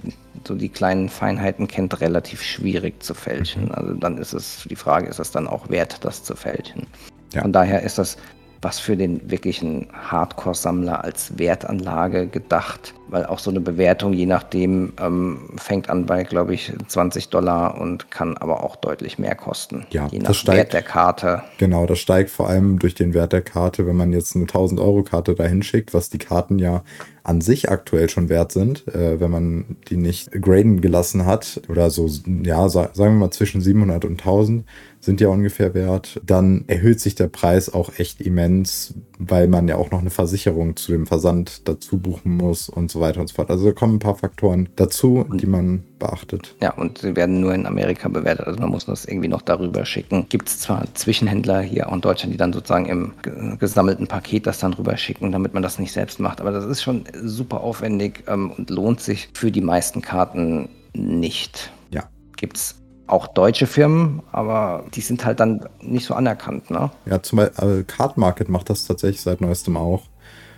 so 0.48 0.56
die 0.56 0.70
kleinen 0.70 1.10
Feinheiten 1.10 1.68
kennt, 1.68 2.02
relativ 2.02 2.42
schwierig 2.42 3.04
zu 3.04 3.14
fälschen. 3.14 3.66
Mhm. 3.66 3.72
Also 3.72 3.94
dann 3.94 4.18
ist 4.18 4.34
es, 4.34 4.66
die 4.68 4.76
Frage, 4.76 5.08
ist 5.08 5.20
es 5.20 5.30
dann 5.30 5.48
auch 5.48 5.70
wert, 5.70 6.04
das 6.04 6.24
zu 6.24 6.36
fälschen. 6.36 6.88
Ja. 7.34 7.44
Von 7.44 7.54
daher 7.54 7.84
ist 7.84 8.00
das 8.00 8.18
was 8.62 8.80
für 8.80 8.98
den 8.98 9.32
wirklichen 9.32 9.88
Hardcore-Sammler 9.94 11.04
als 11.04 11.38
Wertanlage 11.38 12.28
gedacht, 12.28 12.94
weil 13.08 13.26
auch 13.26 13.40
so 13.40 13.50
eine 13.50 13.62
Bewertung, 13.62 14.14
je 14.14 14.26
nachdem, 14.26 14.94
ähm, 15.02 15.52
fängt 15.56 15.90
an 15.90 16.06
bei, 16.06 16.24
glaube 16.24 16.54
ich, 16.54 16.74
20 16.88 17.30
Dollar 17.30 17.80
und 17.80 18.12
kann 18.12 18.38
aber 18.38 18.64
auch 18.64 18.76
deutlich 18.76 19.18
mehr 19.18 19.36
kosten. 19.36 19.86
Ja, 19.92 20.08
je 20.12 20.20
nach 20.20 20.28
das 20.28 20.38
steigt, 20.38 20.58
Wert 20.58 20.74
der 20.74 20.82
Karte. 20.82 21.44
Genau, 21.58 21.86
das 21.86 22.00
steigt 22.00 22.30
vor 22.30 22.50
allem 22.50 22.80
durch 22.80 22.96
den 22.96 23.14
Wert 23.14 23.34
der 23.34 23.42
Karte, 23.42 23.88
wenn 23.88 23.96
man 23.96 24.12
jetzt 24.12 24.36
eine 24.36 24.46
1000-Euro-Karte 24.46 25.36
dahin 25.36 25.64
schickt, 25.64 25.94
was 25.94 26.10
die 26.10 26.20
Karten 26.20 26.60
ja 26.60 26.84
an 27.24 27.42
sich 27.42 27.70
aktuell 27.70 28.10
schon 28.10 28.28
wert 28.28 28.52
sind, 28.52 28.88
äh, 28.88 29.20
wenn 29.20 29.32
man 29.32 29.78
die 29.90 29.98
nicht 29.98 30.32
graden 30.32 30.82
gelassen 30.82 31.26
hat 31.26 31.62
oder 31.70 31.90
so, 31.92 32.10
ja, 32.44 32.68
sagen 32.70 32.92
wir 32.96 33.10
mal 33.12 33.32
zwischen 33.32 33.62
700 33.62 34.04
und 34.06 34.20
1000 34.20 34.66
sind 35.00 35.22
ja 35.22 35.30
ungefähr 35.30 35.74
wert, 35.74 36.20
dann 36.26 36.66
erhöht 36.68 37.00
sich 37.00 37.16
der 37.16 37.28
Preis 37.28 37.74
auch 37.74 37.98
echt 37.98 38.22
immens, 38.22 38.94
weil 39.18 39.48
man 39.48 39.68
ja 39.68 39.76
auch 39.78 39.92
noch 39.92 40.02
eine 40.02 40.10
Versicherung 40.10 40.76
zu 40.76 40.92
dem 40.92 41.08
Versand 41.08 41.68
dazu 41.68 41.98
buchen 41.98 42.36
muss 42.36 42.70
und 42.70 42.92
so 42.92 43.00
weiter 43.00 43.22
und 43.22 43.28
so 43.28 43.36
fort. 43.36 43.50
Also 43.50 43.66
da 43.66 43.72
kommen 43.72 43.96
ein 43.96 44.00
paar 44.00 44.16
Faktoren 44.16 44.70
dazu, 44.76 45.26
die 45.34 45.46
man 45.46 45.84
beachtet. 46.00 46.56
Ja, 46.62 46.74
und 46.74 47.00
sie 47.00 47.16
werden 47.16 47.40
nur 47.40 47.54
in 47.54 47.66
Amerika 47.66 48.10
bewertet. 48.10 48.48
Also 48.48 48.60
man 48.60 48.70
muss 48.70 48.86
das 48.86 49.06
irgendwie 49.06 49.28
noch 49.30 49.42
darüber 49.42 49.86
schicken. 49.86 50.26
Gibt 50.30 50.50
es 50.50 50.60
zwar 50.60 50.86
Zwischenhändler 50.94 51.62
hier 51.62 51.90
auch 51.90 51.94
in 51.94 52.02
Deutschland, 52.02 52.34
die 52.34 52.38
dann 52.38 52.54
sozusagen 52.54 52.86
im 52.88 53.14
gesammelten 53.58 54.08
Paket 54.08 54.48
das 54.48 54.60
dann 54.60 54.74
rüber 54.74 54.98
schicken, 54.98 55.32
damit 55.32 55.54
man 55.54 55.64
das 55.64 55.80
nicht 55.80 55.94
selbst 55.94 56.20
macht. 56.20 56.42
Aber 56.42 56.52
das 56.52 56.66
ist 56.66 56.82
schon 56.82 57.04
super 57.24 57.62
aufwendig 57.62 58.24
ähm, 58.28 58.52
und 58.52 58.70
lohnt 58.70 59.00
sich 59.00 59.30
für 59.34 59.52
die 59.52 59.62
meisten 59.62 60.02
Karten 60.02 60.70
nicht. 60.94 61.72
Ja. 61.92 62.04
Gibt 62.36 62.58
es 62.58 62.79
auch 63.10 63.28
deutsche 63.28 63.68
Firmen, 63.68 64.22
aber 64.32 64.86
die 64.94 65.02
sind 65.02 65.26
halt 65.26 65.40
dann 65.40 65.66
nicht 65.82 66.06
so 66.06 66.14
anerkannt, 66.14 66.70
ne? 66.70 66.92
Ja, 67.06 67.22
zum 67.22 67.38
Beispiel 67.38 67.80
äh, 67.80 67.84
Card 67.84 68.18
Market 68.18 68.50
macht 68.50 68.70
das 68.70 68.86
tatsächlich 68.86 69.22
seit 69.22 69.42
neuestem 69.42 69.78
auch. 69.78 70.04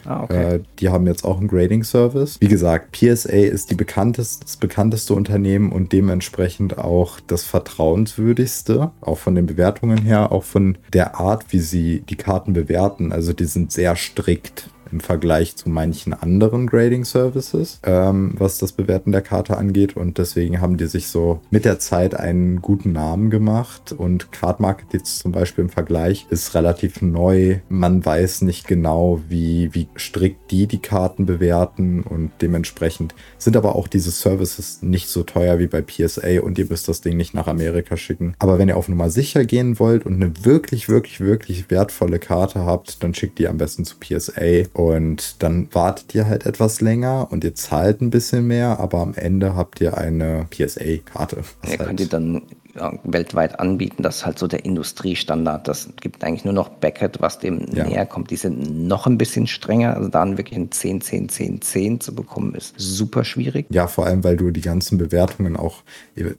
Ah, 0.05 0.23
okay. 0.23 0.55
Äh, 0.55 0.59
die 0.79 0.89
haben 0.89 1.05
jetzt 1.05 1.23
auch 1.23 1.37
einen 1.37 1.47
Grading-Service. 1.47 2.37
Wie 2.39 2.47
gesagt, 2.47 2.91
PSA 2.91 3.29
ist 3.29 3.69
die 3.69 3.75
bekannteste, 3.75 4.45
das 4.45 4.57
bekannteste 4.57 5.13
Unternehmen 5.13 5.71
und 5.71 5.93
dementsprechend 5.93 6.77
auch 6.77 7.19
das 7.19 7.43
vertrauenswürdigste, 7.43 8.91
auch 9.01 9.17
von 9.17 9.35
den 9.35 9.45
Bewertungen 9.45 9.99
her, 9.99 10.31
auch 10.31 10.43
von 10.43 10.77
der 10.93 11.19
Art, 11.19 11.45
wie 11.49 11.59
sie 11.59 12.01
die 12.01 12.15
Karten 12.15 12.53
bewerten. 12.53 13.11
Also 13.11 13.33
die 13.33 13.45
sind 13.45 13.71
sehr 13.71 13.95
strikt 13.95 14.69
im 14.91 14.99
Vergleich 14.99 15.55
zu 15.55 15.69
manchen 15.69 16.13
anderen 16.13 16.67
Grading 16.67 17.05
Services, 17.05 17.79
ähm, 17.83 18.33
was 18.37 18.57
das 18.57 18.71
Bewerten 18.71 19.11
der 19.11 19.21
Karte 19.21 19.57
angeht. 19.57 19.95
Und 19.95 20.17
deswegen 20.17 20.61
haben 20.61 20.77
die 20.77 20.87
sich 20.87 21.07
so 21.07 21.39
mit 21.49 21.65
der 21.65 21.79
Zeit 21.79 22.15
einen 22.15 22.61
guten 22.61 22.91
Namen 22.91 23.29
gemacht. 23.29 23.91
Und 23.91 24.31
Card 24.31 24.59
Market 24.59 24.93
jetzt 24.93 25.19
zum 25.19 25.31
Beispiel 25.31 25.63
im 25.63 25.69
Vergleich 25.69 26.27
ist 26.29 26.53
relativ 26.55 27.01
neu. 27.01 27.59
Man 27.69 28.05
weiß 28.05 28.41
nicht 28.41 28.67
genau, 28.67 29.21
wie, 29.27 29.73
wie 29.73 29.87
strikt 29.97 30.51
die 30.51 30.67
die 30.67 30.81
Karten 30.81 31.25
bewerten 31.25 32.01
und 32.01 32.31
dementsprechend 32.41 33.15
sind 33.37 33.55
aber 33.57 33.75
auch 33.75 33.87
diese 33.87 34.11
Services 34.11 34.81
nicht 34.81 35.07
so 35.07 35.23
teuer 35.23 35.59
wie 35.59 35.67
bei 35.67 35.81
PSA 35.81 36.41
und 36.41 36.57
ihr 36.57 36.65
müsst 36.67 36.87
das 36.87 37.01
Ding 37.01 37.17
nicht 37.17 37.33
nach 37.33 37.47
Amerika 37.47 37.97
schicken. 37.97 38.35
Aber 38.39 38.59
wenn 38.59 38.67
ihr 38.67 38.77
auf 38.77 38.89
Nummer 38.89 39.09
sicher 39.09 39.45
gehen 39.45 39.79
wollt 39.79 40.05
und 40.05 40.15
eine 40.15 40.31
wirklich, 40.43 40.89
wirklich, 40.89 41.19
wirklich 41.19 41.69
wertvolle 41.69 42.19
Karte 42.19 42.65
habt, 42.65 43.03
dann 43.03 43.13
schickt 43.13 43.39
die 43.39 43.47
am 43.47 43.57
besten 43.57 43.85
zu 43.85 43.95
PSA 43.99 44.69
und 44.85 45.41
dann 45.43 45.67
wartet 45.71 46.13
ihr 46.15 46.27
halt 46.27 46.45
etwas 46.45 46.81
länger 46.81 47.27
und 47.31 47.43
ihr 47.43 47.55
zahlt 47.55 48.01
ein 48.01 48.09
bisschen 48.09 48.47
mehr, 48.47 48.79
aber 48.79 48.99
am 48.99 49.13
Ende 49.13 49.55
habt 49.55 49.81
ihr 49.81 49.97
eine 49.97 50.47
PSA-Karte. 50.49 51.37
Ja, 51.67 51.77
könnt 51.77 51.99
ihr 51.99 52.07
dann 52.07 52.41
ja, 52.75 52.93
weltweit 53.03 53.59
anbieten. 53.59 54.03
Das 54.03 54.17
ist 54.17 54.25
halt 54.25 54.39
so 54.39 54.47
der 54.47 54.65
Industriestandard. 54.65 55.67
Das 55.67 55.89
gibt 55.99 56.23
eigentlich 56.23 56.45
nur 56.45 56.53
noch 56.53 56.69
Beckett, 56.69 57.19
was 57.19 57.39
dem 57.39 57.65
ja. 57.73 57.85
näher 57.85 58.05
kommt. 58.05 58.31
Die 58.31 58.35
sind 58.35 58.87
noch 58.87 59.07
ein 59.07 59.17
bisschen 59.17 59.47
strenger. 59.47 59.95
Also 59.95 60.09
da 60.09 60.25
wirklich 60.37 60.57
ein 60.57 60.71
10, 60.71 61.01
10, 61.01 61.29
10, 61.29 61.61
10 61.61 61.99
zu 61.99 62.15
bekommen, 62.15 62.55
ist 62.55 62.75
super 62.77 63.23
schwierig. 63.23 63.65
Ja, 63.69 63.87
vor 63.87 64.05
allem, 64.05 64.23
weil 64.23 64.37
du 64.37 64.51
die 64.51 64.61
ganzen 64.61 64.97
Bewertungen 64.97 65.57
auch, 65.57 65.83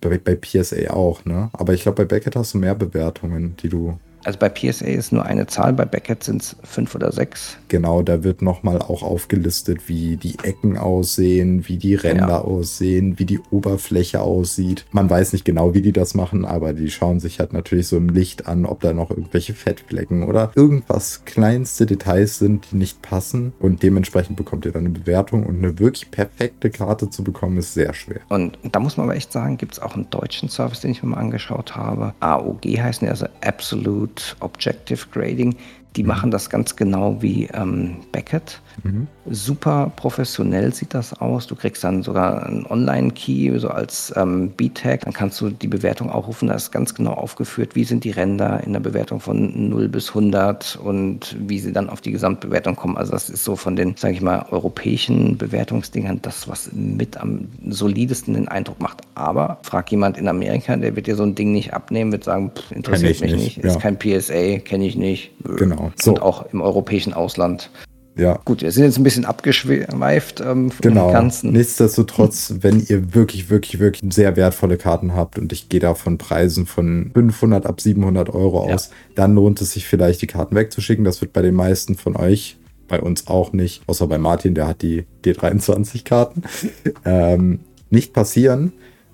bei, 0.00 0.18
bei 0.18 0.36
PSA 0.36 0.90
auch, 0.90 1.24
ne? 1.24 1.50
Aber 1.52 1.74
ich 1.74 1.82
glaube, 1.82 2.04
bei 2.04 2.16
Beckett 2.16 2.36
hast 2.36 2.54
du 2.54 2.58
mehr 2.58 2.74
Bewertungen, 2.74 3.56
die 3.62 3.68
du 3.68 3.98
also 4.24 4.38
bei 4.38 4.48
PSA 4.48 4.86
ist 4.86 5.12
nur 5.12 5.24
eine 5.24 5.46
Zahl, 5.46 5.72
bei 5.72 5.84
Beckett 5.84 6.24
sind 6.24 6.42
es 6.42 6.56
fünf 6.62 6.94
oder 6.94 7.12
sechs. 7.12 7.56
Genau, 7.68 8.02
da 8.02 8.22
wird 8.22 8.42
nochmal 8.42 8.78
auch 8.78 9.02
aufgelistet, 9.02 9.88
wie 9.88 10.16
die 10.16 10.36
Ecken 10.42 10.76
aussehen, 10.78 11.68
wie 11.68 11.76
die 11.76 11.94
Ränder 11.94 12.28
ja. 12.28 12.40
aussehen, 12.40 13.18
wie 13.18 13.24
die 13.24 13.40
Oberfläche 13.50 14.20
aussieht. 14.20 14.86
Man 14.92 15.10
weiß 15.10 15.32
nicht 15.32 15.44
genau, 15.44 15.74
wie 15.74 15.82
die 15.82 15.92
das 15.92 16.14
machen, 16.14 16.44
aber 16.44 16.72
die 16.72 16.90
schauen 16.90 17.20
sich 17.20 17.40
halt 17.40 17.52
natürlich 17.52 17.88
so 17.88 17.96
im 17.96 18.08
Licht 18.08 18.46
an, 18.46 18.66
ob 18.66 18.80
da 18.80 18.92
noch 18.92 19.10
irgendwelche 19.10 19.54
Fettflecken 19.54 20.24
oder 20.24 20.52
irgendwas 20.54 21.24
kleinste 21.24 21.86
Details 21.86 22.38
sind, 22.38 22.68
die 22.70 22.76
nicht 22.76 23.02
passen. 23.02 23.52
Und 23.58 23.82
dementsprechend 23.82 24.36
bekommt 24.36 24.64
ihr 24.66 24.72
dann 24.72 24.86
eine 24.86 24.94
Bewertung 24.94 25.46
und 25.46 25.58
eine 25.58 25.78
wirklich 25.78 26.10
perfekte 26.10 26.70
Karte 26.70 27.10
zu 27.10 27.24
bekommen, 27.24 27.56
ist 27.58 27.74
sehr 27.74 27.94
schwer. 27.94 28.20
Und 28.28 28.58
da 28.70 28.80
muss 28.80 28.96
man 28.96 29.08
aber 29.08 29.16
echt 29.16 29.32
sagen, 29.32 29.56
gibt 29.56 29.72
es 29.72 29.78
auch 29.82 29.94
einen 29.94 30.10
deutschen 30.10 30.48
Service, 30.48 30.80
den 30.80 30.90
ich 30.90 31.02
mir 31.02 31.10
mal 31.10 31.18
angeschaut 31.18 31.74
habe. 31.76 32.14
AOG 32.20 32.64
heißen 32.64 33.06
die, 33.06 33.10
also 33.10 33.26
Absolute 33.40 34.11
Objective 34.40 35.10
Grading 35.10 35.58
Die 35.96 36.04
machen 36.04 36.30
das 36.30 36.48
ganz 36.48 36.76
genau 36.76 37.20
wie 37.20 37.48
ähm, 37.52 37.96
Beckett. 38.12 38.60
Mhm. 38.82 39.06
Super 39.30 39.92
professionell 39.96 40.72
sieht 40.72 40.94
das 40.94 41.12
aus. 41.20 41.46
Du 41.46 41.54
kriegst 41.54 41.84
dann 41.84 42.02
sogar 42.02 42.46
einen 42.46 42.66
Online-Key, 42.66 43.58
so 43.58 43.68
als 43.68 44.12
ähm, 44.16 44.50
B-Tag. 44.50 45.02
Dann 45.02 45.12
kannst 45.12 45.40
du 45.40 45.50
die 45.50 45.68
Bewertung 45.68 46.10
aufrufen. 46.10 46.48
Da 46.48 46.54
ist 46.54 46.72
ganz 46.72 46.94
genau 46.94 47.12
aufgeführt, 47.12 47.74
wie 47.74 47.84
sind 47.84 48.04
die 48.04 48.10
Ränder 48.10 48.62
in 48.64 48.72
der 48.72 48.80
Bewertung 48.80 49.20
von 49.20 49.68
0 49.68 49.88
bis 49.88 50.08
100 50.08 50.78
und 50.82 51.36
wie 51.38 51.58
sie 51.58 51.72
dann 51.72 51.90
auf 51.90 52.00
die 52.00 52.12
Gesamtbewertung 52.12 52.76
kommen. 52.76 52.96
Also 52.96 53.12
das 53.12 53.28
ist 53.28 53.44
so 53.44 53.56
von 53.56 53.76
den, 53.76 53.96
sage 53.96 54.14
ich 54.14 54.22
mal, 54.22 54.46
europäischen 54.50 55.36
Bewertungsdingern 55.36 56.20
das, 56.22 56.48
was 56.48 56.70
mit 56.72 57.18
am 57.18 57.48
solidesten 57.68 58.34
den 58.34 58.48
Eindruck 58.48 58.80
macht. 58.80 59.02
Aber 59.14 59.58
frag 59.62 59.90
jemand 59.90 60.16
in 60.16 60.28
Amerika, 60.28 60.76
der 60.76 60.96
wird 60.96 61.06
dir 61.06 61.16
so 61.16 61.22
ein 61.22 61.34
Ding 61.34 61.52
nicht 61.52 61.74
abnehmen, 61.74 62.12
wird 62.12 62.24
sagen, 62.24 62.52
pff, 62.56 62.72
interessiert 62.72 63.20
mich 63.20 63.32
nicht, 63.32 63.56
nicht. 63.56 63.64
Ja. 63.64 63.70
ist 63.70 63.80
kein 63.80 63.98
PSA, 63.98 64.58
kenne 64.58 64.86
ich 64.86 64.96
nicht. 64.96 65.32
Genau. 65.44 65.81
Genau. 65.90 66.02
So. 66.02 66.10
Und 66.12 66.22
auch 66.22 66.46
im 66.52 66.60
europäischen 66.60 67.14
Ausland. 67.14 67.70
Ja. 68.16 68.40
Gut, 68.44 68.60
wir 68.62 68.70
sind 68.72 68.84
jetzt 68.84 68.98
ein 68.98 69.04
bisschen 69.04 69.24
abgeschweift 69.24 70.40
ähm, 70.40 70.70
von 70.70 70.80
genau. 70.80 71.08
dem 71.08 71.12
Ganzen. 71.12 71.52
Nichtsdestotrotz, 71.52 72.54
wenn 72.60 72.84
ihr 72.86 73.14
wirklich, 73.14 73.48
wirklich, 73.48 73.80
wirklich 73.80 74.12
sehr 74.12 74.36
wertvolle 74.36 74.76
Karten 74.76 75.14
habt 75.14 75.38
und 75.38 75.52
ich 75.52 75.68
gehe 75.68 75.80
da 75.80 75.94
von 75.94 76.18
Preisen 76.18 76.66
von 76.66 77.10
500 77.14 77.64
ab 77.64 77.80
700 77.80 78.28
Euro 78.28 78.70
aus, 78.70 78.90
ja. 78.90 78.96
dann 79.14 79.34
lohnt 79.34 79.60
es 79.62 79.72
sich 79.72 79.86
vielleicht, 79.86 80.20
die 80.20 80.26
Karten 80.26 80.54
wegzuschicken. 80.54 81.04
Das 81.04 81.20
wird 81.22 81.32
bei 81.32 81.40
den 81.40 81.54
meisten 81.54 81.94
von 81.94 82.16
euch, 82.16 82.58
bei 82.86 83.00
uns 83.00 83.28
auch 83.28 83.54
nicht, 83.54 83.82
außer 83.86 84.06
bei 84.06 84.18
Martin, 84.18 84.54
der 84.54 84.68
hat 84.68 84.82
die 84.82 85.06
D23-Karten, 85.24 86.42
ähm, 87.06 87.60
nicht 87.88 88.12
passieren. 88.12 88.72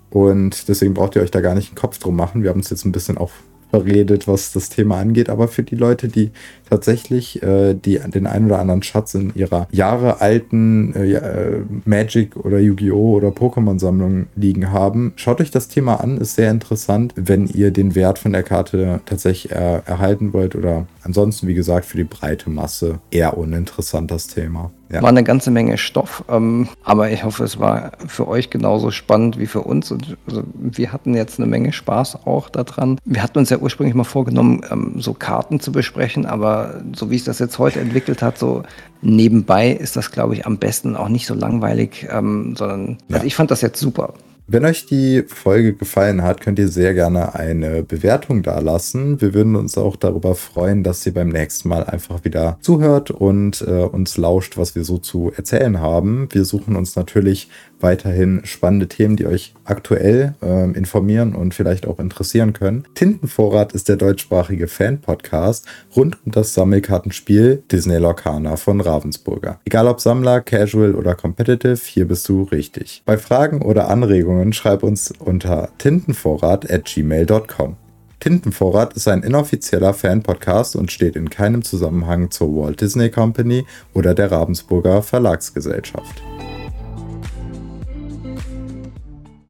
Und 0.09 0.67
deswegen 0.67 0.93
braucht 0.93 1.15
ihr 1.15 1.21
euch 1.21 1.31
da 1.31 1.39
gar 1.39 1.55
nicht 1.55 1.69
einen 1.69 1.75
Kopf 1.75 1.99
drum 1.99 2.15
machen. 2.15 2.43
Wir 2.43 2.49
haben 2.49 2.59
uns 2.59 2.69
jetzt 2.69 2.83
ein 2.83 2.91
bisschen 2.91 3.17
auch 3.17 3.31
verredet, 3.69 4.27
was 4.27 4.51
das 4.51 4.69
Thema 4.69 4.97
angeht. 4.97 5.29
Aber 5.29 5.47
für 5.47 5.63
die 5.63 5.75
Leute, 5.75 6.07
die 6.07 6.31
tatsächlich 6.69 7.41
äh, 7.43 7.73
die, 7.73 7.99
den 7.99 8.27
einen 8.27 8.47
oder 8.47 8.59
anderen 8.59 8.83
Schatz 8.83 9.13
in 9.13 9.31
ihrer 9.35 9.67
Jahre 9.71 10.21
alten 10.21 10.93
äh, 10.95 11.13
äh, 11.13 11.61
Magic 11.85 12.35
oder 12.37 12.59
Yu-Gi-Oh! 12.59 13.15
oder 13.17 13.29
Pokémon-Sammlung 13.29 14.27
liegen 14.35 14.71
haben, 14.71 15.13
schaut 15.15 15.41
euch 15.41 15.51
das 15.51 15.67
Thema 15.67 15.95
an. 15.95 16.17
Ist 16.17 16.35
sehr 16.35 16.51
interessant, 16.51 17.13
wenn 17.15 17.47
ihr 17.47 17.71
den 17.71 17.95
Wert 17.95 18.19
von 18.19 18.33
der 18.33 18.43
Karte 18.43 19.01
tatsächlich 19.05 19.51
er 19.51 19.83
erhalten 19.85 20.33
wollt. 20.33 20.55
Oder 20.55 20.87
ansonsten, 21.09 21.47
wie 21.47 21.55
gesagt, 21.55 21.85
für 21.85 21.97
die 21.97 22.03
breite 22.03 22.51
Masse 22.51 22.99
eher 23.09 23.35
uninteressant 23.35 24.11
das 24.11 24.27
Thema. 24.27 24.69
Ja. 24.91 25.01
War 25.01 25.09
eine 25.09 25.23
ganze 25.23 25.49
Menge 25.49 25.77
Stoff, 25.79 26.23
ähm, 26.29 26.69
aber 26.83 27.09
ich 27.09 27.23
hoffe, 27.23 27.43
es 27.43 27.59
war 27.59 27.93
für 28.07 28.27
euch 28.27 28.51
genauso 28.51 28.91
spannend 28.91 29.39
wie 29.39 29.47
für 29.47 29.61
uns. 29.61 29.91
Und 29.91 30.17
also, 30.27 30.43
wir 30.53 30.93
hatten 30.93 31.15
jetzt 31.15 31.39
eine 31.39 31.47
Menge 31.47 31.73
Spaß 31.73 32.27
auch 32.27 32.49
daran. 32.49 32.99
Wir 33.05 33.23
hatten 33.23 33.39
uns 33.39 33.49
ja 33.49 33.57
ursprünglich 33.57 33.95
mal 33.95 34.03
vorgenommen, 34.03 34.61
ähm, 34.69 34.95
so 34.97 35.13
Karten 35.13 35.59
zu 35.59 35.71
besprechen, 35.71 36.27
aber 36.27 36.81
so 36.93 37.09
wie 37.09 37.15
es 37.15 37.23
das 37.23 37.39
jetzt 37.39 37.57
heute 37.57 37.79
entwickelt 37.79 38.21
hat, 38.21 38.37
so 38.37 38.63
nebenbei 39.01 39.71
ist 39.71 39.95
das, 39.95 40.11
glaube 40.11 40.35
ich, 40.35 40.45
am 40.45 40.57
besten 40.57 40.95
auch 40.95 41.09
nicht 41.09 41.25
so 41.25 41.33
langweilig, 41.33 42.07
ähm, 42.11 42.55
sondern 42.55 42.97
ja. 43.07 43.15
also 43.15 43.25
ich 43.25 43.35
fand 43.35 43.49
das 43.49 43.61
jetzt 43.61 43.79
super. 43.79 44.13
Wenn 44.51 44.65
euch 44.65 44.87
die 44.87 45.21
Folge 45.27 45.73
gefallen 45.73 46.23
hat, 46.23 46.41
könnt 46.41 46.57
ihr 46.57 46.69
sehr 46.69 46.95
gerne 46.95 47.35
eine 47.35 47.83
Bewertung 47.83 48.41
dalassen. 48.41 49.21
Wir 49.21 49.35
würden 49.35 49.55
uns 49.55 49.77
auch 49.77 49.95
darüber 49.95 50.33
freuen, 50.33 50.81
dass 50.83 51.05
ihr 51.05 51.13
beim 51.13 51.29
nächsten 51.29 51.69
Mal 51.69 51.83
einfach 51.83 52.25
wieder 52.25 52.57
zuhört 52.59 53.11
und 53.11 53.61
äh, 53.61 53.83
uns 53.83 54.17
lauscht, 54.17 54.57
was 54.57 54.73
wir 54.73 54.83
so 54.83 54.97
zu 54.97 55.31
erzählen 55.37 55.79
haben. 55.79 56.29
Wir 56.31 56.45
suchen 56.45 56.75
uns 56.75 56.95
natürlich 56.95 57.47
weiterhin 57.79 58.41
spannende 58.43 58.87
Themen, 58.87 59.15
die 59.15 59.25
euch 59.25 59.53
aktuell 59.63 60.35
äh, 60.41 60.71
informieren 60.71 61.35
und 61.35 61.53
vielleicht 61.53 61.87
auch 61.87 61.99
interessieren 61.99 62.53
können. 62.53 62.85
Tintenvorrat 62.95 63.73
ist 63.73 63.89
der 63.89 63.97
deutschsprachige 63.97 64.67
Fan-Podcast 64.67 65.65
rund 65.95 66.17
um 66.25 66.31
das 66.31 66.53
Sammelkartenspiel 66.53 67.63
Disney 67.71 67.97
Lorcaner 67.97 68.57
von 68.57 68.81
Ravensburger. 68.81 69.59
Egal 69.65 69.87
ob 69.87 70.01
Sammler, 70.01 70.41
Casual 70.41 70.95
oder 70.95 71.15
Competitive, 71.15 71.79
hier 71.83 72.07
bist 72.07 72.27
du 72.29 72.43
richtig. 72.43 73.03
Bei 73.05 73.17
Fragen 73.17 73.61
oder 73.61 73.89
Anregungen 73.89 74.53
schreib 74.53 74.83
uns 74.83 75.13
unter 75.19 75.69
tintenvorrat 75.77 76.69
at 76.69 76.85
gmail.com. 76.85 77.75
Tintenvorrat 78.19 78.93
ist 78.93 79.07
ein 79.07 79.23
inoffizieller 79.23 79.93
Fan-Podcast 79.93 80.75
und 80.75 80.91
steht 80.91 81.15
in 81.15 81.29
keinem 81.29 81.63
Zusammenhang 81.63 82.31
zur 82.31 82.53
Walt 82.55 82.81
Disney 82.81 83.09
Company 83.09 83.65
oder 83.93 84.13
der 84.13 84.29
Ravensburger 84.29 85.01
Verlagsgesellschaft. 85.01 86.21